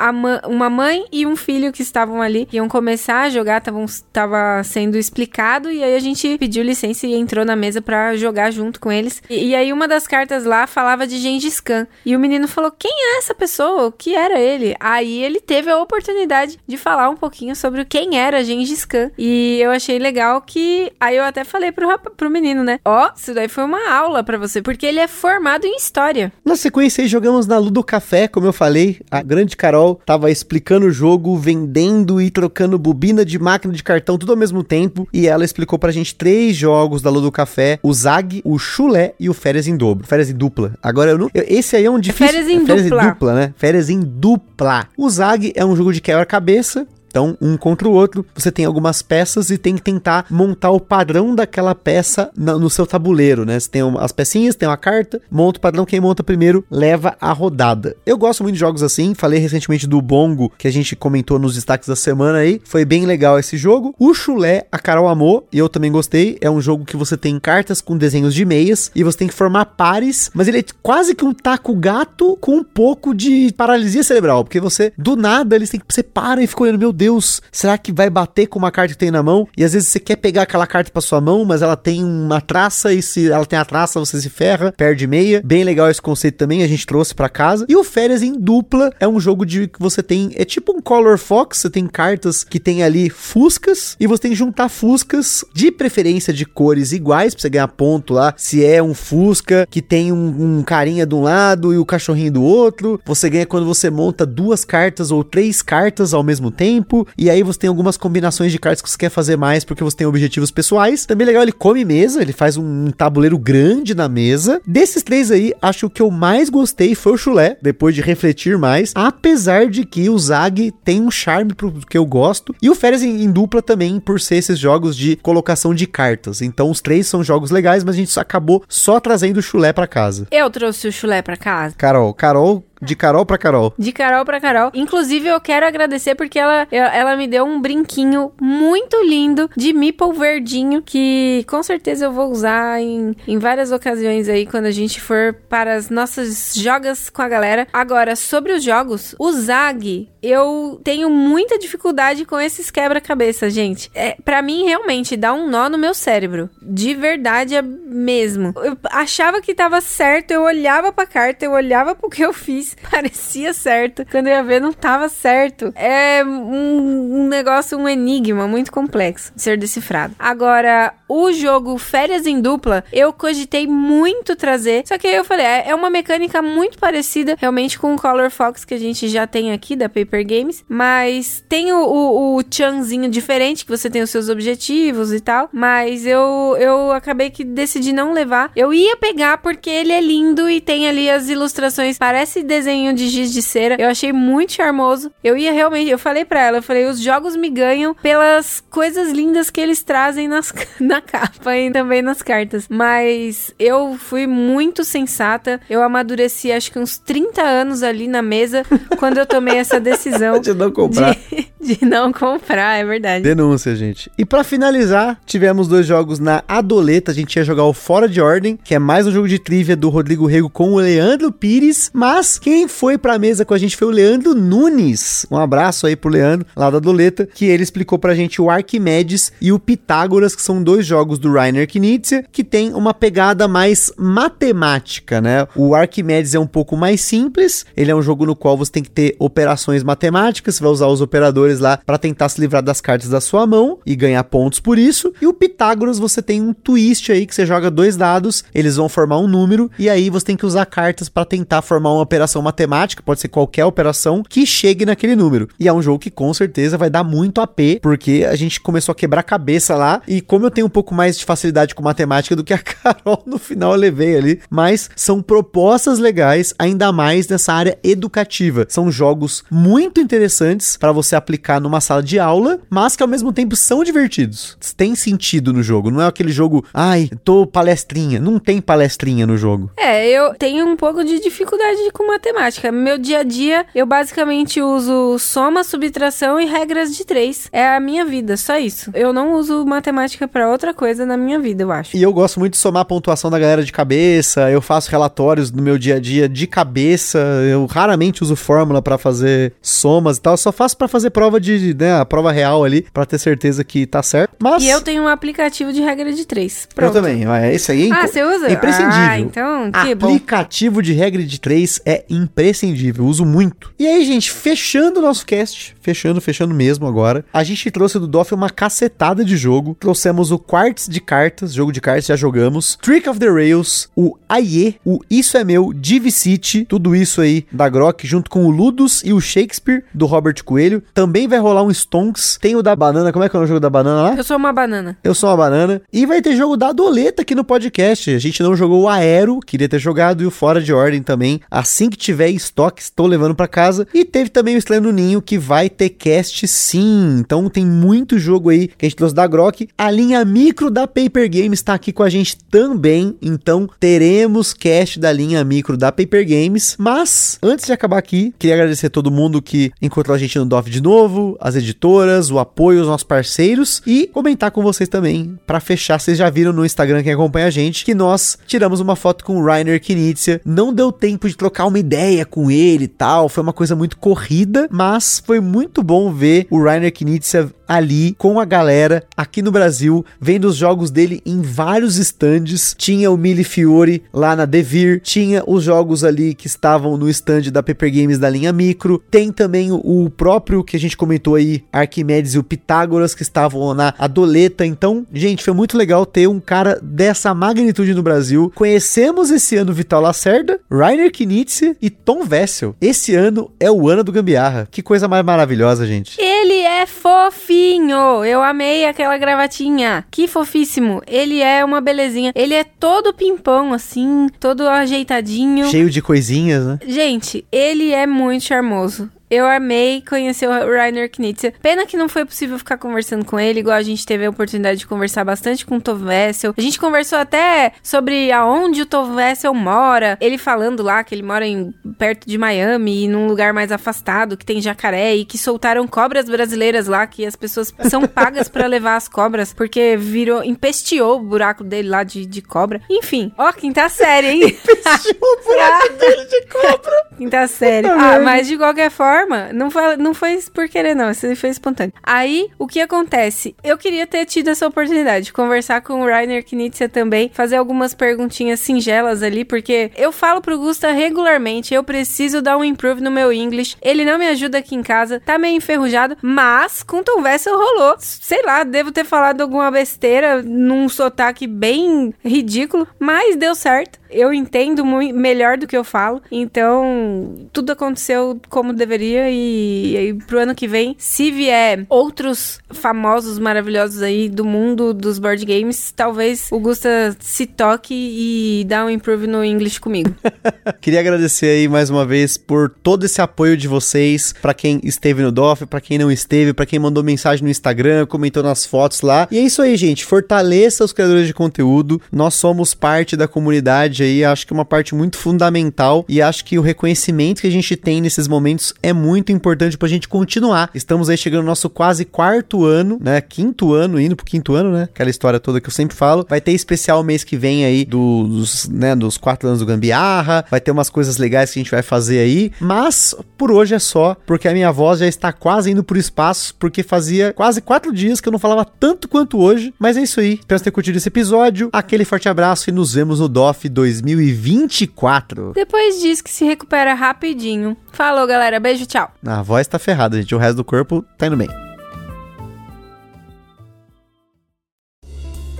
uma 0.48 0.68
mãe 0.68 1.04
e 1.12 1.24
um 1.24 1.36
filho 1.36 1.72
que 1.72 1.82
estavam 1.82 2.20
ali, 2.20 2.48
iam 2.52 2.68
começar 2.68 3.20
a 3.20 3.30
jogar, 3.30 3.60
tavam, 3.60 3.86
tava 4.12 4.64
sendo 4.64 4.95
explicado 4.98 5.70
e 5.70 5.82
aí 5.82 5.94
a 5.94 5.98
gente 6.00 6.36
pediu 6.38 6.62
licença 6.62 7.06
e 7.06 7.14
entrou 7.14 7.44
na 7.44 7.56
mesa 7.56 7.80
pra 7.82 8.16
jogar 8.16 8.50
junto 8.50 8.80
com 8.80 8.90
eles. 8.90 9.22
E, 9.28 9.48
e 9.48 9.54
aí 9.54 9.72
uma 9.72 9.86
das 9.88 10.06
cartas 10.06 10.44
lá 10.44 10.66
falava 10.66 11.06
de 11.06 11.18
Gengis 11.18 11.60
Khan 11.60 11.86
e 12.04 12.14
o 12.14 12.18
menino 12.20 12.46
falou: 12.48 12.70
"Quem 12.76 12.90
é 12.92 13.18
essa 13.18 13.34
pessoa? 13.34 13.86
O 13.86 13.92
que 13.92 14.14
era 14.14 14.38
ele?" 14.40 14.74
Aí 14.80 15.22
ele 15.22 15.40
teve 15.40 15.70
a 15.70 15.78
oportunidade 15.78 16.58
de 16.66 16.76
falar 16.76 17.08
um 17.10 17.16
pouquinho 17.16 17.54
sobre 17.56 17.84
quem 17.84 18.18
era 18.18 18.44
Gengis 18.44 18.84
Khan. 18.84 19.10
E 19.18 19.58
eu 19.60 19.70
achei 19.70 19.98
legal 19.98 20.40
que. 20.40 20.92
Aí 21.00 21.16
eu 21.16 21.24
até 21.24 21.44
falei 21.44 21.72
pro, 21.72 21.86
rapa- 21.88 22.10
pro 22.10 22.30
menino, 22.30 22.62
né? 22.64 22.78
Ó, 22.84 23.10
isso 23.16 23.34
daí 23.34 23.48
foi 23.48 23.64
uma 23.64 23.90
aula 23.90 24.22
pra 24.22 24.38
você, 24.38 24.60
porque 24.62 24.86
ele 24.86 24.98
é 25.00 25.08
formado 25.08 25.64
em 25.66 25.76
história. 25.76 26.32
Na 26.44 26.56
sequência 26.56 27.02
aí 27.02 27.08
jogamos 27.08 27.46
na 27.46 27.58
Ludo 27.58 27.82
Café, 27.82 28.28
como 28.28 28.46
eu 28.46 28.52
falei, 28.52 29.00
a 29.10 29.22
grande 29.22 29.56
Carol 29.56 30.00
tava 30.04 30.30
explicando 30.30 30.86
o 30.86 30.90
jogo, 30.90 31.36
vendendo 31.36 32.20
e 32.20 32.30
trocando 32.30 32.78
bobina 32.78 33.24
de 33.24 33.38
máquina 33.38 33.72
de 33.72 33.82
cartão 33.82 34.18
tudo 34.18 34.32
ao 34.32 34.38
mesmo 34.38 34.62
tempo, 34.62 34.85
e 35.12 35.26
ela 35.26 35.44
explicou 35.44 35.78
pra 35.78 35.90
gente 35.92 36.14
três 36.14 36.56
jogos 36.56 37.02
da 37.02 37.10
Ludo 37.10 37.30
Café, 37.32 37.78
o 37.82 37.92
Zag, 37.92 38.40
o 38.44 38.58
Chulé 38.58 39.14
e 39.18 39.28
o 39.28 39.34
Férias 39.34 39.66
em 39.66 39.76
Dobro, 39.76 40.06
Férias 40.06 40.30
em 40.30 40.34
Dupla. 40.34 40.74
Agora 40.82 41.10
eu 41.10 41.18
não, 41.18 41.30
eu- 41.34 41.44
esse 41.48 41.76
aí 41.76 41.84
é 41.84 41.90
um 41.90 41.98
difícil, 41.98 42.26
Férias 42.34 42.48
em 42.50 42.66
Férias 42.66 42.84
Dupla. 42.84 43.02
em 43.04 43.08
Dupla, 43.08 43.34
né? 43.34 43.54
Férias 43.56 43.90
em 43.90 44.00
Dupla. 44.00 44.88
O 44.96 45.08
Zag 45.10 45.52
é 45.54 45.64
um 45.64 45.74
jogo 45.76 45.92
de 45.92 46.00
quebra-cabeça, 46.00 46.86
Então, 47.16 47.34
um 47.40 47.56
contra 47.56 47.88
o 47.88 47.92
outro, 47.92 48.26
você 48.34 48.52
tem 48.52 48.66
algumas 48.66 49.00
peças 49.00 49.48
e 49.48 49.56
tem 49.56 49.74
que 49.74 49.80
tentar 49.80 50.26
montar 50.28 50.70
o 50.70 50.78
padrão 50.78 51.34
daquela 51.34 51.74
peça 51.74 52.30
no 52.36 52.68
seu 52.68 52.86
tabuleiro, 52.86 53.46
né? 53.46 53.58
Você 53.58 53.70
tem 53.70 53.80
as 53.98 54.12
pecinhas, 54.12 54.54
tem 54.54 54.68
uma 54.68 54.76
carta, 54.76 55.18
monta 55.30 55.56
o 55.56 55.62
padrão, 55.62 55.86
quem 55.86 55.98
monta 55.98 56.22
primeiro 56.22 56.62
leva 56.70 57.16
a 57.18 57.32
rodada. 57.32 57.96
Eu 58.04 58.18
gosto 58.18 58.42
muito 58.42 58.52
de 58.52 58.60
jogos 58.60 58.82
assim, 58.82 59.14
falei 59.14 59.38
recentemente 59.38 59.86
do 59.86 60.02
Bongo, 60.02 60.52
que 60.58 60.68
a 60.68 60.70
gente 60.70 60.94
comentou 60.94 61.38
nos 61.38 61.54
destaques 61.54 61.88
da 61.88 61.96
semana 61.96 62.36
aí, 62.36 62.60
foi 62.66 62.84
bem 62.84 63.06
legal 63.06 63.38
esse 63.38 63.56
jogo. 63.56 63.94
O 63.98 64.12
Chulé, 64.12 64.66
a 64.70 64.78
Carol 64.78 65.08
amou, 65.08 65.48
e 65.50 65.56
eu 65.56 65.70
também 65.70 65.90
gostei, 65.90 66.36
é 66.42 66.50
um 66.50 66.60
jogo 66.60 66.84
que 66.84 66.98
você 66.98 67.16
tem 67.16 67.40
cartas 67.40 67.80
com 67.80 67.96
desenhos 67.96 68.34
de 68.34 68.44
meias, 68.44 68.90
e 68.94 69.02
você 69.02 69.16
tem 69.16 69.28
que 69.28 69.32
formar 69.32 69.64
pares, 69.64 70.30
mas 70.34 70.48
ele 70.48 70.58
é 70.58 70.64
quase 70.82 71.14
que 71.14 71.24
um 71.24 71.32
taco 71.32 71.74
gato 71.76 72.36
com 72.42 72.56
um 72.56 72.62
pouco 72.62 73.14
de 73.14 73.54
paralisia 73.56 74.02
cerebral, 74.02 74.44
porque 74.44 74.60
você, 74.60 74.92
do 74.98 75.16
nada, 75.16 75.56
eles 75.56 75.70
têm 75.70 75.80
que, 75.80 75.86
você 75.88 76.02
para 76.02 76.42
e 76.42 76.46
fica 76.46 76.64
olhando, 76.64 76.78
meu 76.78 76.92
Deus, 76.92 77.05
será 77.52 77.78
que 77.78 77.92
vai 77.92 78.10
bater 78.10 78.46
com 78.46 78.58
uma 78.58 78.70
carta 78.70 78.94
que 78.94 78.98
tem 78.98 79.10
na 79.10 79.22
mão? 79.22 79.46
E 79.56 79.64
às 79.64 79.72
vezes 79.72 79.88
você 79.88 80.00
quer 80.00 80.16
pegar 80.16 80.42
aquela 80.42 80.66
carta 80.66 80.90
pra 80.90 81.02
sua 81.02 81.20
mão, 81.20 81.44
mas 81.44 81.62
ela 81.62 81.76
tem 81.76 82.02
uma 82.02 82.40
traça, 82.40 82.92
e 82.92 83.02
se 83.02 83.30
ela 83.30 83.46
tem 83.46 83.58
a 83.58 83.64
traça, 83.64 84.00
você 84.00 84.20
se 84.20 84.30
ferra, 84.30 84.72
perde 84.76 85.06
meia. 85.06 85.40
Bem 85.44 85.64
legal 85.64 85.90
esse 85.90 86.02
conceito 86.02 86.36
também, 86.36 86.62
a 86.62 86.68
gente 86.68 86.86
trouxe 86.86 87.14
para 87.14 87.28
casa. 87.28 87.66
E 87.68 87.76
o 87.76 87.84
Férias 87.84 88.22
em 88.22 88.32
Dupla 88.32 88.90
é 88.98 89.06
um 89.06 89.20
jogo 89.20 89.44
de 89.44 89.68
que 89.68 89.78
você 89.78 90.02
tem, 90.02 90.32
é 90.36 90.44
tipo 90.44 90.72
um 90.72 90.80
Color 90.80 91.18
Fox, 91.18 91.58
você 91.58 91.70
tem 91.70 91.86
cartas 91.86 92.44
que 92.44 92.58
tem 92.58 92.82
ali 92.82 93.08
fuscas, 93.10 93.96
e 93.98 94.06
você 94.06 94.22
tem 94.22 94.30
que 94.32 94.36
juntar 94.36 94.68
fuscas, 94.68 95.44
de 95.54 95.70
preferência 95.70 96.32
de 96.32 96.44
cores 96.44 96.92
iguais, 96.92 97.34
pra 97.34 97.42
você 97.42 97.50
ganhar 97.50 97.68
ponto 97.68 98.12
lá, 98.12 98.34
se 98.36 98.64
é 98.64 98.82
um 98.82 98.94
Fusca 98.94 99.66
que 99.70 99.80
tem 99.80 100.12
um, 100.12 100.58
um 100.58 100.62
carinha 100.62 101.06
de 101.06 101.14
um 101.14 101.22
lado 101.22 101.72
e 101.72 101.78
o 101.78 101.84
cachorrinho 101.84 102.32
do 102.32 102.42
outro. 102.42 103.00
Você 103.04 103.30
ganha 103.30 103.46
quando 103.46 103.66
você 103.66 103.90
monta 103.90 104.26
duas 104.26 104.64
cartas 104.64 105.10
ou 105.10 105.22
três 105.22 105.62
cartas 105.62 106.12
ao 106.12 106.22
mesmo 106.22 106.50
tempo. 106.50 106.85
E 107.16 107.28
aí 107.30 107.42
você 107.42 107.60
tem 107.60 107.68
algumas 107.68 107.96
combinações 107.96 108.52
de 108.52 108.58
cartas 108.58 108.82
que 108.82 108.90
você 108.90 108.98
quer 108.98 109.10
fazer 109.10 109.36
mais 109.36 109.64
porque 109.64 109.84
você 109.84 109.96
tem 109.96 110.06
objetivos 110.06 110.50
pessoais. 110.50 111.06
Também 111.06 111.26
legal, 111.26 111.42
ele 111.42 111.52
come 111.52 111.84
mesa, 111.84 112.22
ele 112.22 112.32
faz 112.32 112.56
um 112.56 112.90
tabuleiro 112.90 113.38
grande 113.38 113.94
na 113.94 114.08
mesa. 114.08 114.60
Desses 114.66 115.02
três 115.02 115.30
aí, 115.30 115.52
acho 115.60 115.80
que 115.80 115.86
o 115.86 115.90
que 115.90 116.02
eu 116.02 116.10
mais 116.10 116.48
gostei 116.48 116.94
foi 116.94 117.12
o 117.12 117.16
chulé, 117.16 117.56
depois 117.62 117.94
de 117.94 118.00
refletir 118.00 118.58
mais. 118.58 118.92
Apesar 118.94 119.66
de 119.66 119.84
que 119.84 120.08
o 120.08 120.18
Zag 120.18 120.72
tem 120.84 121.00
um 121.00 121.10
charme 121.10 121.54
pro 121.54 121.72
que 121.72 121.98
eu 121.98 122.06
gosto. 122.06 122.54
E 122.62 122.70
o 122.70 122.74
Férias 122.74 123.02
em, 123.02 123.22
em 123.22 123.30
dupla 123.30 123.62
também, 123.62 123.98
por 123.98 124.20
ser 124.20 124.36
esses 124.36 124.58
jogos 124.58 124.96
de 124.96 125.16
colocação 125.16 125.74
de 125.74 125.86
cartas. 125.86 126.42
Então 126.42 126.70
os 126.70 126.80
três 126.80 127.06
são 127.06 127.22
jogos 127.22 127.50
legais, 127.50 127.84
mas 127.84 127.94
a 127.94 127.98
gente 127.98 128.18
acabou 128.18 128.62
só 128.68 129.00
trazendo 129.00 129.38
o 129.38 129.42
chulé 129.42 129.72
para 129.72 129.86
casa. 129.86 130.26
Eu 130.30 130.50
trouxe 130.50 130.88
o 130.88 130.92
chulé 130.92 131.22
para 131.22 131.36
casa. 131.36 131.74
Carol, 131.76 132.12
Carol 132.14 132.65
de 132.86 132.96
Carol 132.96 133.26
para 133.26 133.36
Carol. 133.36 133.74
De 133.78 133.92
Carol 133.92 134.24
para 134.24 134.40
Carol. 134.40 134.70
Inclusive, 134.72 135.28
eu 135.28 135.40
quero 135.40 135.66
agradecer 135.66 136.14
porque 136.14 136.38
ela, 136.38 136.66
ela 136.70 137.16
me 137.16 137.26
deu 137.26 137.44
um 137.44 137.60
brinquinho 137.60 138.32
muito 138.40 138.96
lindo 139.04 139.50
de 139.56 139.72
Meeple 139.72 140.12
verdinho 140.12 140.80
que 140.80 141.44
com 141.48 141.62
certeza 141.62 142.06
eu 142.06 142.12
vou 142.12 142.30
usar 142.30 142.80
em, 142.80 143.14
em 143.26 143.38
várias 143.38 143.72
ocasiões 143.72 144.28
aí 144.28 144.46
quando 144.46 144.66
a 144.66 144.70
gente 144.70 145.00
for 145.00 145.34
para 145.48 145.74
as 145.74 145.90
nossas 145.90 146.54
jogas 146.54 147.10
com 147.10 147.22
a 147.22 147.28
galera. 147.28 147.66
Agora, 147.72 148.14
sobre 148.14 148.52
os 148.52 148.62
jogos, 148.62 149.14
o 149.18 149.32
Zag, 149.32 150.08
eu 150.22 150.80
tenho 150.84 151.10
muita 151.10 151.58
dificuldade 151.58 152.24
com 152.24 152.40
esses 152.40 152.70
quebra-cabeça, 152.70 153.50
gente. 153.50 153.90
É, 153.94 154.16
para 154.24 154.42
mim, 154.42 154.64
realmente, 154.64 155.16
dá 155.16 155.32
um 155.32 155.48
nó 155.48 155.68
no 155.68 155.78
meu 155.78 155.94
cérebro. 155.94 156.48
De 156.62 156.94
verdade 156.94 157.54
é 157.54 157.62
mesmo. 157.62 158.52
Eu 158.56 158.76
achava 158.90 159.40
que 159.40 159.54
tava 159.54 159.80
certo, 159.80 160.30
eu 160.30 160.42
olhava 160.42 160.92
pra 160.92 161.06
carta, 161.06 161.44
eu 161.44 161.52
olhava 161.52 161.94
pro 161.94 162.10
que 162.10 162.24
eu 162.24 162.32
fiz 162.32 162.75
parecia 162.90 163.52
certo. 163.52 164.04
Quando 164.10 164.28
eu 164.28 164.34
ia 164.34 164.42
ver, 164.42 164.60
não 164.60 164.72
tava 164.72 165.08
certo. 165.08 165.72
É 165.74 166.22
um, 166.24 167.22
um 167.22 167.28
negócio, 167.28 167.78
um 167.78 167.88
enigma 167.88 168.46
muito 168.46 168.70
complexo 168.72 169.32
de 169.34 169.42
ser 169.42 169.58
decifrado. 169.58 170.14
Agora, 170.18 170.94
o 171.08 171.32
jogo 171.32 171.78
Férias 171.78 172.26
em 172.26 172.40
Dupla, 172.40 172.84
eu 172.92 173.12
cogitei 173.12 173.66
muito 173.66 174.36
trazer. 174.36 174.82
Só 174.86 174.98
que 174.98 175.06
aí 175.06 175.16
eu 175.16 175.24
falei, 175.24 175.46
é, 175.46 175.70
é 175.70 175.74
uma 175.74 175.90
mecânica 175.90 176.42
muito 176.42 176.78
parecida 176.78 177.36
realmente 177.38 177.78
com 177.78 177.94
o 177.94 178.00
Color 178.00 178.30
Fox 178.30 178.64
que 178.64 178.74
a 178.74 178.78
gente 178.78 179.08
já 179.08 179.26
tem 179.26 179.52
aqui 179.52 179.76
da 179.76 179.88
Paper 179.88 180.26
Games. 180.26 180.64
Mas 180.68 181.44
tem 181.48 181.72
o, 181.72 181.84
o, 181.84 182.36
o 182.36 182.42
chanzinho 182.50 183.08
diferente, 183.08 183.64
que 183.64 183.70
você 183.70 183.88
tem 183.88 184.02
os 184.02 184.10
seus 184.10 184.28
objetivos 184.28 185.12
e 185.12 185.20
tal. 185.20 185.48
Mas 185.52 186.06
eu, 186.06 186.56
eu 186.58 186.92
acabei 186.92 187.30
que 187.30 187.44
decidi 187.44 187.92
não 187.92 188.12
levar. 188.12 188.50
Eu 188.56 188.72
ia 188.72 188.96
pegar 188.96 189.38
porque 189.38 189.70
ele 189.70 189.92
é 189.92 190.00
lindo 190.00 190.48
e 190.48 190.60
tem 190.60 190.88
ali 190.88 191.08
as 191.10 191.28
ilustrações. 191.28 191.98
Parece 191.98 192.42
desenho 192.56 192.94
de 192.94 193.08
giz 193.08 193.32
de 193.32 193.42
cera. 193.42 193.76
Eu 193.78 193.88
achei 193.88 194.12
muito 194.12 194.52
charmoso. 194.52 195.10
Eu 195.22 195.36
ia 195.36 195.52
realmente, 195.52 195.90
eu 195.90 195.98
falei 195.98 196.24
para 196.24 196.40
ela, 196.40 196.58
eu 196.58 196.62
falei, 196.62 196.86
os 196.86 197.00
jogos 197.00 197.36
me 197.36 197.50
ganham 197.50 197.94
pelas 197.94 198.62
coisas 198.70 199.12
lindas 199.12 199.50
que 199.50 199.60
eles 199.60 199.82
trazem 199.82 200.26
nas, 200.26 200.52
na 200.80 201.00
capa 201.00 201.56
e 201.56 201.70
também 201.70 202.02
nas 202.02 202.22
cartas. 202.22 202.66
Mas 202.68 203.54
eu 203.58 203.96
fui 203.98 204.26
muito 204.26 204.84
sensata. 204.84 205.60
Eu 205.68 205.82
amadureci 205.82 206.50
acho 206.50 206.72
que 206.72 206.78
uns 206.78 206.98
30 206.98 207.42
anos 207.42 207.82
ali 207.82 208.08
na 208.08 208.22
mesa 208.22 208.64
quando 208.98 209.18
eu 209.18 209.26
tomei 209.26 209.58
essa 209.58 209.78
decisão 209.78 210.40
de 210.40 210.54
não 210.54 210.70
comprar. 210.70 211.14
De, 211.60 211.76
de 211.76 211.84
não 211.84 212.12
comprar, 212.12 212.78
é 212.78 212.84
verdade. 212.84 213.22
Denúncia, 213.22 213.74
gente. 213.76 214.10
E 214.16 214.24
para 214.24 214.42
finalizar, 214.42 215.20
tivemos 215.26 215.68
dois 215.68 215.86
jogos 215.86 216.18
na 216.18 216.42
Adoleta. 216.48 217.10
A 217.10 217.14
gente 217.14 217.36
ia 217.36 217.44
jogar 217.44 217.64
o 217.64 217.72
Fora 217.72 218.08
de 218.08 218.20
Ordem, 218.20 218.58
que 218.62 218.74
é 218.74 218.78
mais 218.78 219.06
um 219.06 219.12
jogo 219.12 219.28
de 219.28 219.38
trivia 219.38 219.76
do 219.76 219.88
Rodrigo 219.88 220.26
Rego 220.26 220.48
com 220.48 220.72
o 220.72 220.76
Leandro 220.76 221.30
Pires, 221.30 221.90
mas 221.92 222.38
quem 222.46 222.68
foi 222.68 222.96
pra 222.96 223.18
mesa 223.18 223.44
com 223.44 223.54
a 223.54 223.58
gente 223.58 223.76
foi 223.76 223.88
o 223.88 223.90
Leandro 223.90 224.32
Nunes. 224.32 225.26
Um 225.28 225.36
abraço 225.36 225.84
aí 225.84 225.96
pro 225.96 226.08
Leandro, 226.08 226.46
lá 226.54 226.70
da 226.70 226.78
Doleta, 226.78 227.26
que 227.26 227.44
ele 227.44 227.64
explicou 227.64 227.98
pra 227.98 228.14
gente 228.14 228.40
o 228.40 228.48
Arquimedes 228.48 229.32
e 229.40 229.50
o 229.50 229.58
Pitágoras, 229.58 230.36
que 230.36 230.40
são 230.40 230.62
dois 230.62 230.86
jogos 230.86 231.18
do 231.18 231.32
Rainer 231.32 231.66
Knizia, 231.66 232.24
que 232.30 232.44
tem 232.44 232.72
uma 232.72 232.94
pegada 232.94 233.48
mais 233.48 233.90
matemática, 233.96 235.20
né? 235.20 235.48
O 235.56 235.74
Arquimedes 235.74 236.36
é 236.36 236.38
um 236.38 236.46
pouco 236.46 236.76
mais 236.76 237.00
simples, 237.00 237.66
ele 237.76 237.90
é 237.90 237.96
um 237.96 238.00
jogo 238.00 238.24
no 238.24 238.36
qual 238.36 238.56
você 238.56 238.70
tem 238.70 238.82
que 238.84 238.90
ter 238.90 239.16
operações 239.18 239.82
matemáticas, 239.82 240.54
você 240.54 240.62
vai 240.62 240.70
usar 240.70 240.86
os 240.86 241.00
operadores 241.00 241.58
lá 241.58 241.80
para 241.84 241.98
tentar 241.98 242.28
se 242.28 242.40
livrar 242.40 242.62
das 242.62 242.80
cartas 242.80 243.08
da 243.08 243.20
sua 243.20 243.44
mão 243.44 243.80
e 243.84 243.96
ganhar 243.96 244.22
pontos 244.22 244.60
por 244.60 244.78
isso. 244.78 245.12
E 245.20 245.26
o 245.26 245.34
Pitágoras 245.34 245.98
você 245.98 246.22
tem 246.22 246.40
um 246.40 246.52
twist 246.52 247.10
aí 247.10 247.26
que 247.26 247.34
você 247.34 247.44
joga 247.44 247.72
dois 247.72 247.96
dados, 247.96 248.44
eles 248.54 248.76
vão 248.76 248.88
formar 248.88 249.18
um 249.18 249.26
número 249.26 249.68
e 249.76 249.90
aí 249.90 250.08
você 250.08 250.26
tem 250.26 250.36
que 250.36 250.46
usar 250.46 250.64
cartas 250.66 251.08
para 251.08 251.24
tentar 251.24 251.60
formar 251.60 251.90
uma 251.90 252.02
operação 252.02 252.35
operação 252.36 252.42
matemática, 252.42 253.02
pode 253.02 253.20
ser 253.20 253.28
qualquer 253.28 253.64
operação 253.64 254.22
que 254.22 254.46
chegue 254.46 254.84
naquele 254.84 255.16
número. 255.16 255.48
E 255.58 255.68
é 255.68 255.72
um 255.72 255.82
jogo 255.82 255.98
que 255.98 256.10
com 256.10 256.32
certeza 256.32 256.78
vai 256.78 256.90
dar 256.90 257.04
muito 257.04 257.40
AP, 257.40 257.80
porque 257.80 258.26
a 258.28 258.36
gente 258.36 258.60
começou 258.60 258.92
a 258.92 258.94
quebrar 258.94 259.22
cabeça 259.22 259.74
lá. 259.74 260.02
E 260.06 260.20
como 260.20 260.46
eu 260.46 260.50
tenho 260.50 260.66
um 260.66 260.70
pouco 260.70 260.94
mais 260.94 261.18
de 261.18 261.24
facilidade 261.24 261.74
com 261.74 261.82
matemática 261.82 262.36
do 262.36 262.44
que 262.44 262.54
a 262.54 262.58
Carol, 262.62 263.22
no 263.26 263.38
final 263.38 263.72
eu 263.72 263.78
levei 263.78 264.16
ali. 264.16 264.40
Mas 264.50 264.90
são 264.94 265.22
propostas 265.22 265.98
legais, 265.98 266.54
ainda 266.58 266.92
mais 266.92 267.28
nessa 267.28 267.52
área 267.52 267.78
educativa. 267.82 268.66
São 268.68 268.90
jogos 268.90 269.44
muito 269.50 270.00
interessantes 270.00 270.76
para 270.76 270.92
você 270.92 271.16
aplicar 271.16 271.60
numa 271.60 271.80
sala 271.80 272.02
de 272.02 272.18
aula, 272.18 272.60
mas 272.68 272.96
que 272.96 273.02
ao 273.02 273.08
mesmo 273.08 273.32
tempo 273.32 273.56
são 273.56 273.82
divertidos. 273.82 274.56
Tem 274.76 274.94
sentido 274.94 275.52
no 275.52 275.62
jogo, 275.62 275.90
não 275.90 276.02
é 276.02 276.06
aquele 276.06 276.32
jogo, 276.32 276.64
ai, 276.72 277.08
tô 277.24 277.46
palestrinha. 277.46 278.20
Não 278.20 278.38
tem 278.38 278.60
palestrinha 278.60 279.26
no 279.26 279.36
jogo. 279.36 279.70
É, 279.76 280.08
eu 280.08 280.34
tenho 280.34 280.66
um 280.66 280.76
pouco 280.76 281.04
de 281.04 281.20
dificuldade 281.20 281.78
com 281.92 282.06
matemática. 282.06 282.25
Meu 282.72 282.98
dia 282.98 283.20
a 283.20 283.22
dia, 283.22 283.66
eu 283.74 283.86
basicamente 283.86 284.60
uso 284.60 285.18
soma, 285.18 285.64
subtração 285.64 286.40
e 286.40 286.46
regras 286.46 286.96
de 286.96 287.04
três. 287.04 287.48
É 287.52 287.68
a 287.68 287.80
minha 287.80 288.04
vida, 288.04 288.36
só 288.36 288.58
isso. 288.58 288.90
Eu 288.94 289.12
não 289.12 289.32
uso 289.34 289.64
matemática 289.64 290.26
para 290.26 290.48
outra 290.48 290.72
coisa 290.72 291.04
na 291.06 291.16
minha 291.16 291.38
vida, 291.38 291.62
eu 291.62 291.72
acho. 291.72 291.96
E 291.96 292.02
eu 292.02 292.12
gosto 292.12 292.38
muito 292.38 292.52
de 292.52 292.58
somar 292.58 292.82
a 292.82 292.84
pontuação 292.84 293.30
da 293.30 293.38
galera 293.38 293.64
de 293.64 293.72
cabeça. 293.72 294.50
Eu 294.50 294.60
faço 294.60 294.90
relatórios 294.90 295.50
no 295.50 295.62
meu 295.62 295.78
dia 295.78 295.96
a 295.96 296.00
dia 296.00 296.28
de 296.28 296.46
cabeça. 296.46 297.18
Eu 297.50 297.66
raramente 297.66 298.22
uso 298.22 298.36
fórmula 298.36 298.80
para 298.82 298.98
fazer 298.98 299.52
somas 299.60 300.18
e 300.18 300.20
tal. 300.20 300.34
Eu 300.34 300.38
só 300.38 300.52
faço 300.52 300.76
para 300.76 300.88
fazer 300.88 301.10
prova 301.10 301.40
de, 301.40 301.74
né, 301.74 301.98
a 301.98 302.04
prova 302.04 302.32
real 302.32 302.64
ali, 302.64 302.82
para 302.92 303.06
ter 303.06 303.18
certeza 303.18 303.64
que 303.64 303.86
tá 303.86 304.02
certo. 304.02 304.34
Mas 304.38 304.62
E 304.62 304.68
eu 304.68 304.80
tenho 304.80 305.02
um 305.02 305.08
aplicativo 305.08 305.72
de 305.72 305.80
regra 305.80 306.12
de 306.12 306.26
três. 306.26 306.68
Pronto. 306.74 306.96
Eu 306.96 307.02
também. 307.02 307.24
Esse 307.52 307.72
aí 307.72 307.90
é 307.90 307.92
Ah, 307.92 308.06
você 308.06 308.22
usa? 308.22 308.48
É 308.48 308.52
imprescindível. 308.52 308.96
Ah, 308.96 309.18
então, 309.18 309.70
que 309.70 309.92
aplicativo 309.92 310.76
bom. 310.76 310.82
de 310.82 310.92
regra 310.92 311.22
de 311.22 311.40
três 311.40 311.80
é 311.84 312.04
imprescindível, 312.16 313.04
uso 313.06 313.24
muito. 313.24 313.72
E 313.78 313.86
aí, 313.86 314.04
gente, 314.04 314.30
fechando 314.30 315.00
o 315.00 315.02
nosso 315.02 315.24
cast, 315.26 315.75
fechando, 315.86 316.20
fechando 316.20 316.52
mesmo 316.52 316.84
agora, 316.84 317.24
a 317.32 317.44
gente 317.44 317.70
trouxe 317.70 317.96
do 318.00 318.08
DOF 318.08 318.34
uma 318.34 318.50
cacetada 318.50 319.24
de 319.24 319.36
jogo. 319.36 319.76
Trouxemos 319.78 320.32
o 320.32 320.38
Quartz 320.38 320.88
de 320.88 321.00
cartas, 321.00 321.54
jogo 321.54 321.70
de 321.70 321.80
cartas, 321.80 322.06
já 322.06 322.16
jogamos. 322.16 322.76
Trick 322.82 323.08
of 323.08 323.20
the 323.20 323.30
Rails, 323.30 323.88
o 323.94 324.16
Aie, 324.28 324.80
o 324.84 324.98
Isso 325.08 325.36
é 325.36 325.44
Meu, 325.44 325.72
Divi 325.72 326.10
City, 326.10 326.64
tudo 326.64 326.96
isso 326.96 327.20
aí 327.20 327.46
da 327.52 327.68
Grok, 327.68 328.04
junto 328.04 328.28
com 328.28 328.46
o 328.46 328.50
Ludus 328.50 329.00
e 329.04 329.12
o 329.12 329.20
Shakespeare, 329.20 329.84
do 329.94 330.06
Robert 330.06 330.42
Coelho. 330.42 330.82
Também 330.92 331.28
vai 331.28 331.38
rolar 331.38 331.62
um 331.62 331.70
Stonks, 331.70 332.36
tem 332.40 332.56
o 332.56 332.62
da 332.64 332.74
banana, 332.74 333.12
como 333.12 333.24
é 333.24 333.28
que 333.28 333.36
é 333.36 333.38
o 333.38 333.46
jogo 333.46 333.60
da 333.60 333.70
banana 333.70 334.02
lá? 334.02 334.14
Eu 334.16 334.24
sou 334.24 334.36
uma 334.36 334.52
banana. 334.52 334.98
Eu 335.04 335.14
sou 335.14 335.30
uma 335.30 335.36
banana. 335.36 335.80
E 335.92 336.04
vai 336.04 336.20
ter 336.20 336.34
jogo 336.34 336.56
da 336.56 336.72
Doleta 336.72 337.22
aqui 337.22 337.36
no 337.36 337.44
podcast. 337.44 338.10
A 338.10 338.18
gente 338.18 338.42
não 338.42 338.56
jogou 338.56 338.82
o 338.82 338.88
Aero, 338.88 339.38
queria 339.38 339.68
ter 339.68 339.78
jogado, 339.78 340.24
e 340.24 340.26
o 340.26 340.32
Fora 340.32 340.60
de 340.60 340.72
Ordem 340.72 341.00
também. 341.00 341.40
Assim 341.48 341.88
que 341.88 341.96
tiver 341.96 342.30
estoque, 342.30 342.82
estou 342.82 343.06
levando 343.06 343.36
para 343.36 343.46
casa. 343.46 343.86
E 343.94 344.04
teve 344.04 344.30
também 344.30 344.56
o 344.56 344.58
Estranho 344.58 344.82
no 344.82 344.92
Ninho, 344.92 345.22
que 345.22 345.38
vai 345.38 345.70
ter 345.76 345.90
cast 345.90 346.46
sim. 346.48 347.18
Então 347.20 347.48
tem 347.48 347.64
muito 347.64 348.18
jogo 348.18 348.50
aí 348.50 348.68
que 348.68 348.84
a 348.84 348.88
gente 348.88 348.96
trouxe 348.96 349.14
da 349.14 349.26
Grok. 349.26 349.68
A 349.76 349.90
linha 349.90 350.24
micro 350.24 350.70
da 350.70 350.86
Paper 350.86 351.30
Games 351.30 351.60
está 351.60 351.74
aqui 351.74 351.92
com 351.92 352.02
a 352.02 352.08
gente 352.08 352.36
também. 352.50 353.16
Então 353.20 353.68
teremos 353.78 354.52
cast 354.52 354.98
da 354.98 355.12
linha 355.12 355.44
micro 355.44 355.76
da 355.76 355.92
Paper 355.92 356.26
Games. 356.26 356.76
Mas 356.78 357.38
antes 357.42 357.66
de 357.66 357.72
acabar 357.72 357.98
aqui, 357.98 358.34
queria 358.38 358.54
agradecer 358.54 358.86
a 358.86 358.90
todo 358.90 359.10
mundo 359.10 359.42
que 359.42 359.72
encontrou 359.80 360.14
a 360.14 360.18
gente 360.18 360.38
no 360.38 360.46
DOF 360.46 360.70
de 360.70 360.82
novo, 360.82 361.36
as 361.40 361.56
editoras, 361.56 362.30
o 362.30 362.38
apoio 362.38 362.80
aos 362.80 362.88
nossos 362.88 363.04
parceiros 363.04 363.82
e 363.86 364.06
comentar 364.06 364.50
com 364.50 364.62
vocês 364.62 364.88
também. 364.88 365.38
Para 365.46 365.60
fechar, 365.60 366.00
vocês 366.00 366.18
já 366.18 366.30
viram 366.30 366.52
no 366.52 366.64
Instagram 366.64 367.02
quem 367.02 367.12
acompanha 367.12 367.46
a 367.46 367.50
gente 367.50 367.84
que 367.84 367.94
nós 367.94 368.38
tiramos 368.46 368.80
uma 368.80 368.96
foto 368.96 369.24
com 369.24 369.38
o 369.38 369.44
Rainer 369.44 369.80
Knizia. 369.80 370.40
Não 370.44 370.72
deu 370.72 370.90
tempo 370.90 371.28
de 371.28 371.36
trocar 371.36 371.66
uma 371.66 371.78
ideia 371.78 372.24
com 372.24 372.50
ele 372.50 372.84
e 372.84 372.88
tal, 372.88 373.28
foi 373.28 373.42
uma 373.42 373.52
coisa 373.52 373.76
muito 373.76 373.96
corrida, 373.96 374.68
mas 374.70 375.22
foi 375.24 375.40
muito 375.40 375.65
bom 375.82 376.12
ver 376.12 376.46
o 376.50 376.62
Rainer 376.62 376.90
Knizia 376.90 377.50
ali 377.66 378.14
com 378.18 378.38
a 378.38 378.44
galera 378.44 379.04
aqui 379.16 379.42
no 379.42 379.52
Brasil, 379.52 380.04
vendo 380.20 380.46
os 380.46 380.56
jogos 380.56 380.90
dele 380.90 381.20
em 381.24 381.42
vários 381.42 381.96
stands. 381.96 382.74
Tinha 382.76 383.10
o 383.10 383.16
Mili 383.16 383.44
Fiore 383.44 384.02
lá 384.12 384.36
na 384.36 384.44
Devir, 384.44 385.00
tinha 385.00 385.42
os 385.46 385.64
jogos 385.64 386.04
ali 386.04 386.34
que 386.34 386.46
estavam 386.46 386.96
no 386.96 387.08
stand 387.08 387.42
da 387.52 387.62
Paper 387.62 387.92
Games 387.92 388.18
da 388.18 388.30
linha 388.30 388.52
Micro, 388.52 389.02
tem 389.10 389.32
também 389.32 389.70
o 389.72 390.10
próprio 390.10 390.64
que 390.64 390.76
a 390.76 390.80
gente 390.80 390.96
comentou 390.96 391.34
aí, 391.34 391.64
Arquimedes 391.72 392.34
e 392.34 392.38
o 392.38 392.42
Pitágoras 392.42 393.14
que 393.14 393.22
estavam 393.22 393.74
na 393.74 393.94
Adoleta. 393.98 394.64
Então, 394.64 395.06
gente, 395.12 395.44
foi 395.44 395.54
muito 395.54 395.76
legal 395.76 396.06
ter 396.06 396.26
um 396.28 396.40
cara 396.40 396.78
dessa 396.82 397.34
magnitude 397.34 397.94
no 397.94 398.02
Brasil. 398.02 398.52
Conhecemos 398.54 399.30
esse 399.30 399.56
ano 399.56 399.72
Vital 399.72 400.00
Lacerda, 400.00 400.60
Rainer 400.70 401.10
Knizia 401.12 401.76
e 401.80 401.90
Tom 401.90 402.24
Vessel. 402.24 402.74
Esse 402.80 403.14
ano 403.14 403.50
é 403.58 403.70
o 403.70 403.88
ano 403.88 404.04
do 404.04 404.12
Gambiarra. 404.12 404.68
Que 404.70 404.82
coisa 404.82 405.08
mais 405.08 405.24
maravilhosa, 405.24 405.86
gente. 405.86 406.16
Ele 406.46 406.60
é 406.60 406.86
fofinho. 406.86 408.24
Eu 408.24 408.40
amei 408.40 408.84
aquela 408.84 409.18
gravatinha. 409.18 410.04
Que 410.12 410.28
fofíssimo. 410.28 411.02
Ele 411.04 411.40
é 411.40 411.64
uma 411.64 411.80
belezinha. 411.80 412.30
Ele 412.36 412.54
é 412.54 412.62
todo 412.62 413.12
pimpão, 413.12 413.72
assim, 413.72 414.28
todo 414.38 414.68
ajeitadinho. 414.68 415.68
Cheio 415.68 415.90
de 415.90 416.00
coisinhas, 416.00 416.64
né? 416.64 416.78
Gente, 416.86 417.44
ele 417.50 417.92
é 417.92 418.06
muito 418.06 418.44
charmoso. 418.44 419.10
Eu 419.28 419.46
amei 419.46 420.02
conhecer 420.08 420.48
o 420.48 420.52
Rainer 420.52 421.10
Knizia. 421.10 421.52
Pena 421.60 421.84
que 421.84 421.96
não 421.96 422.08
foi 422.08 422.24
possível 422.24 422.58
ficar 422.58 422.78
conversando 422.78 423.24
com 423.24 423.38
ele, 423.40 423.60
igual 423.60 423.76
a 423.76 423.82
gente 423.82 424.06
teve 424.06 424.24
a 424.24 424.30
oportunidade 424.30 424.78
de 424.78 424.86
conversar 424.86 425.24
bastante 425.24 425.66
com 425.66 425.76
o 425.76 425.80
Tov 425.80 426.04
Vessel. 426.04 426.54
A 426.56 426.60
gente 426.60 426.78
conversou 426.78 427.18
até 427.18 427.72
sobre 427.82 428.30
aonde 428.30 428.82
o 428.82 428.86
Tov 428.86 429.16
Vessel 429.16 429.52
mora. 429.52 430.16
Ele 430.20 430.38
falando 430.38 430.82
lá 430.82 431.02
que 431.02 431.14
ele 431.14 431.24
mora 431.24 431.44
em, 431.46 431.74
perto 431.98 432.26
de 432.28 432.38
Miami 432.38 433.04
e 433.04 433.08
num 433.08 433.26
lugar 433.26 433.52
mais 433.52 433.72
afastado, 433.72 434.36
que 434.36 434.46
tem 434.46 434.60
jacaré 434.60 435.16
e 435.16 435.24
que 435.24 435.36
soltaram 435.36 435.86
cobras 435.88 436.26
brasileiras 436.26 436.86
lá, 436.86 437.04
que 437.06 437.26
as 437.26 437.34
pessoas 437.34 437.74
são 437.90 438.02
pagas 438.06 438.48
para 438.48 438.66
levar 438.66 438.94
as 438.94 439.08
cobras, 439.08 439.52
porque 439.52 439.96
virou, 439.96 440.44
empesteou 440.44 441.18
o 441.18 441.22
buraco 441.22 441.64
dele 441.64 441.88
lá 441.88 442.04
de, 442.04 442.24
de 442.26 442.42
cobra. 442.42 442.80
Enfim, 442.88 443.32
ó, 443.36 443.52
quinta 443.52 443.88
série, 443.88 444.28
hein? 444.28 444.42
empesteou 444.44 445.16
o 445.20 445.44
buraco 445.44 445.92
dele 445.98 446.24
de 446.26 446.46
cobra. 446.46 447.06
Quinta 447.16 447.46
série. 447.48 447.88
Ah, 447.88 448.20
mas 448.20 448.46
de 448.46 448.56
qualquer 448.56 448.90
forma, 448.90 449.15
forma, 449.16 449.50
não 449.52 449.70
foi, 449.70 449.96
não 449.96 450.12
foi 450.12 450.38
por 450.52 450.68
querer, 450.68 450.94
não. 450.94 451.10
Isso 451.10 451.34
foi 451.36 451.50
espontâneo. 451.50 451.92
Aí, 452.02 452.50
o 452.58 452.66
que 452.66 452.80
acontece? 452.80 453.56
Eu 453.64 453.78
queria 453.78 454.06
ter 454.06 454.26
tido 454.26 454.48
essa 454.48 454.66
oportunidade 454.66 455.26
de 455.26 455.32
conversar 455.32 455.80
com 455.80 456.02
o 456.02 456.06
Rainer 456.06 456.44
Knizia 456.44 456.88
também, 456.88 457.30
fazer 457.32 457.56
algumas 457.56 457.94
perguntinhas 457.94 458.60
singelas 458.60 459.22
ali, 459.22 459.44
porque 459.44 459.90
eu 459.96 460.12
falo 460.12 460.40
pro 460.40 460.58
Gusta 460.58 460.92
regularmente, 460.92 461.72
eu 461.72 461.82
preciso 461.82 462.42
dar 462.42 462.58
um 462.58 462.64
improve 462.64 463.00
no 463.00 463.10
meu 463.10 463.32
English. 463.32 463.76
Ele 463.80 464.04
não 464.04 464.18
me 464.18 464.26
ajuda 464.28 464.58
aqui 464.58 464.74
em 464.74 464.82
casa, 464.82 465.20
tá 465.24 465.38
meio 465.38 465.56
enferrujado, 465.56 466.16
mas 466.20 466.82
com 466.82 467.02
Tom 467.02 467.22
Vessel 467.22 467.56
rolou. 467.56 467.96
Sei 467.98 468.42
lá, 468.42 468.64
devo 468.64 468.92
ter 468.92 469.04
falado 469.04 469.40
alguma 469.40 469.70
besteira 469.70 470.42
num 470.42 470.88
sotaque 470.88 471.46
bem 471.46 472.12
ridículo, 472.24 472.86
mas 472.98 473.36
deu 473.36 473.54
certo. 473.54 473.98
Eu 474.10 474.32
entendo 474.32 474.84
muito 474.84 475.14
melhor 475.14 475.58
do 475.58 475.66
que 475.66 475.76
eu 475.76 475.82
falo, 475.82 476.22
então 476.30 477.48
tudo 477.52 477.72
aconteceu 477.72 478.38
como 478.48 478.72
deveria 478.72 479.05
e, 479.14 479.96
e 479.96 480.14
pro 480.14 480.40
ano 480.40 480.54
que 480.54 480.66
vem, 480.66 480.94
se 480.98 481.30
vier 481.30 481.84
outros 481.88 482.58
famosos 482.70 483.38
maravilhosos 483.38 484.02
aí 484.02 484.28
do 484.28 484.44
mundo 484.44 484.92
dos 484.92 485.18
board 485.18 485.44
games, 485.44 485.92
talvez 485.94 486.48
o 486.50 486.58
Gusta 486.58 487.16
se 487.20 487.46
toque 487.46 487.94
e 487.94 488.64
dá 488.64 488.84
um 488.84 488.90
improve 488.90 489.26
no 489.26 489.44
English 489.44 489.80
comigo. 489.80 490.14
Queria 490.80 491.00
agradecer 491.00 491.46
aí 491.46 491.68
mais 491.68 491.90
uma 491.90 492.04
vez 492.04 492.36
por 492.36 492.70
todo 492.70 493.04
esse 493.04 493.20
apoio 493.20 493.56
de 493.56 493.68
vocês, 493.68 494.34
para 494.40 494.54
quem 494.54 494.80
esteve 494.82 495.22
no 495.22 495.32
DOF, 495.32 495.66
para 495.66 495.80
quem 495.80 495.98
não 495.98 496.10
esteve, 496.10 496.52
para 496.52 496.66
quem 496.66 496.78
mandou 496.78 497.02
mensagem 497.02 497.44
no 497.44 497.50
Instagram, 497.50 498.06
comentou 498.06 498.42
nas 498.42 498.64
fotos 498.64 499.00
lá. 499.00 499.28
E 499.30 499.38
é 499.38 499.42
isso 499.42 499.62
aí, 499.62 499.76
gente, 499.76 500.04
fortaleça 500.04 500.84
os 500.84 500.92
criadores 500.92 501.26
de 501.26 501.34
conteúdo. 501.34 502.00
Nós 502.10 502.34
somos 502.34 502.74
parte 502.74 503.16
da 503.16 503.28
comunidade 503.28 504.02
aí, 504.02 504.24
acho 504.24 504.46
que 504.46 504.52
é 504.52 504.56
uma 504.56 504.64
parte 504.64 504.94
muito 504.94 505.16
fundamental 505.16 506.04
e 506.08 506.22
acho 506.22 506.44
que 506.44 506.58
o 506.58 506.62
reconhecimento 506.62 507.40
que 507.40 507.46
a 507.46 507.50
gente 507.50 507.76
tem 507.76 508.00
nesses 508.00 508.28
momentos 508.28 508.74
é 508.82 508.92
muito 508.96 509.30
importante 509.30 509.78
pra 509.78 509.88
gente 509.88 510.08
continuar. 510.08 510.70
Estamos 510.74 511.08
aí 511.08 511.16
chegando 511.16 511.42
no 511.42 511.46
nosso 511.46 511.68
quase 511.70 512.04
quarto 512.04 512.64
ano, 512.64 512.98
né? 513.00 513.20
Quinto 513.20 513.74
ano, 513.74 514.00
indo 514.00 514.16
pro 514.16 514.24
quinto 514.24 514.54
ano, 514.54 514.72
né? 514.72 514.84
Aquela 514.84 515.10
história 515.10 515.38
toda 515.38 515.60
que 515.60 515.68
eu 515.68 515.72
sempre 515.72 515.96
falo. 515.96 516.26
Vai 516.28 516.40
ter 516.40 516.52
especial 516.52 517.02
mês 517.04 517.22
que 517.22 517.36
vem 517.36 517.64
aí 517.64 517.84
dos, 517.84 518.68
né, 518.68 518.96
dos 518.96 519.16
quatro 519.16 519.48
anos 519.48 519.60
do 519.60 519.66
Gambiarra. 519.66 520.44
Vai 520.50 520.60
ter 520.60 520.70
umas 520.70 520.88
coisas 520.90 521.18
legais 521.18 521.52
que 521.52 521.58
a 521.58 521.62
gente 521.62 521.70
vai 521.70 521.82
fazer 521.82 522.18
aí. 522.18 522.50
Mas 522.60 523.14
por 523.36 523.52
hoje 523.52 523.74
é 523.74 523.78
só, 523.78 524.16
porque 524.26 524.48
a 524.48 524.52
minha 524.52 524.72
voz 524.72 525.00
já 525.00 525.06
está 525.06 525.32
quase 525.32 525.70
indo 525.70 525.84
pro 525.84 525.98
espaço, 525.98 526.54
porque 526.58 526.82
fazia 526.82 527.32
quase 527.32 527.60
quatro 527.60 527.92
dias 527.92 528.20
que 528.20 528.28
eu 528.28 528.32
não 528.32 528.38
falava 528.38 528.64
tanto 528.64 529.08
quanto 529.08 529.38
hoje. 529.38 529.74
Mas 529.78 529.96
é 529.96 530.02
isso 530.02 530.20
aí. 530.20 530.34
Espero 530.34 530.62
ter 530.62 530.70
curtido 530.70 530.96
esse 530.96 531.08
episódio. 531.08 531.68
Aquele 531.72 532.04
forte 532.04 532.28
abraço 532.28 532.70
e 532.70 532.72
nos 532.72 532.94
vemos 532.94 533.20
no 533.20 533.28
DOF 533.28 533.68
2024. 533.68 535.52
Depois 535.54 536.00
diz 536.00 536.20
que 536.20 536.30
se 536.30 536.44
recupera 536.44 536.94
rapidinho. 536.94 537.76
Falou, 537.92 538.26
galera. 538.26 538.60
Beijo, 538.86 538.88
tchau. 538.88 539.10
A 539.26 539.42
voz 539.42 539.66
tá 539.66 539.78
ferrada, 539.78 540.16
gente. 540.16 540.34
O 540.34 540.38
resto 540.38 540.56
do 540.56 540.64
corpo 540.64 541.04
tá 541.18 541.26
indo 541.26 541.36
bem. 541.36 541.48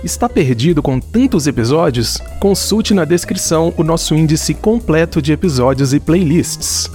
Está 0.03 0.29
perdido 0.29 0.81
com 0.81 0.99
tantos 0.99 1.47
episódios? 1.47 2.17
Consulte 2.39 2.93
na 2.93 3.03
descrição 3.03 3.73
o 3.77 3.83
nosso 3.83 4.15
índice 4.15 4.53
completo 4.53 5.21
de 5.21 5.33
episódios 5.33 5.93
e 5.93 5.99
playlists. 5.99 6.89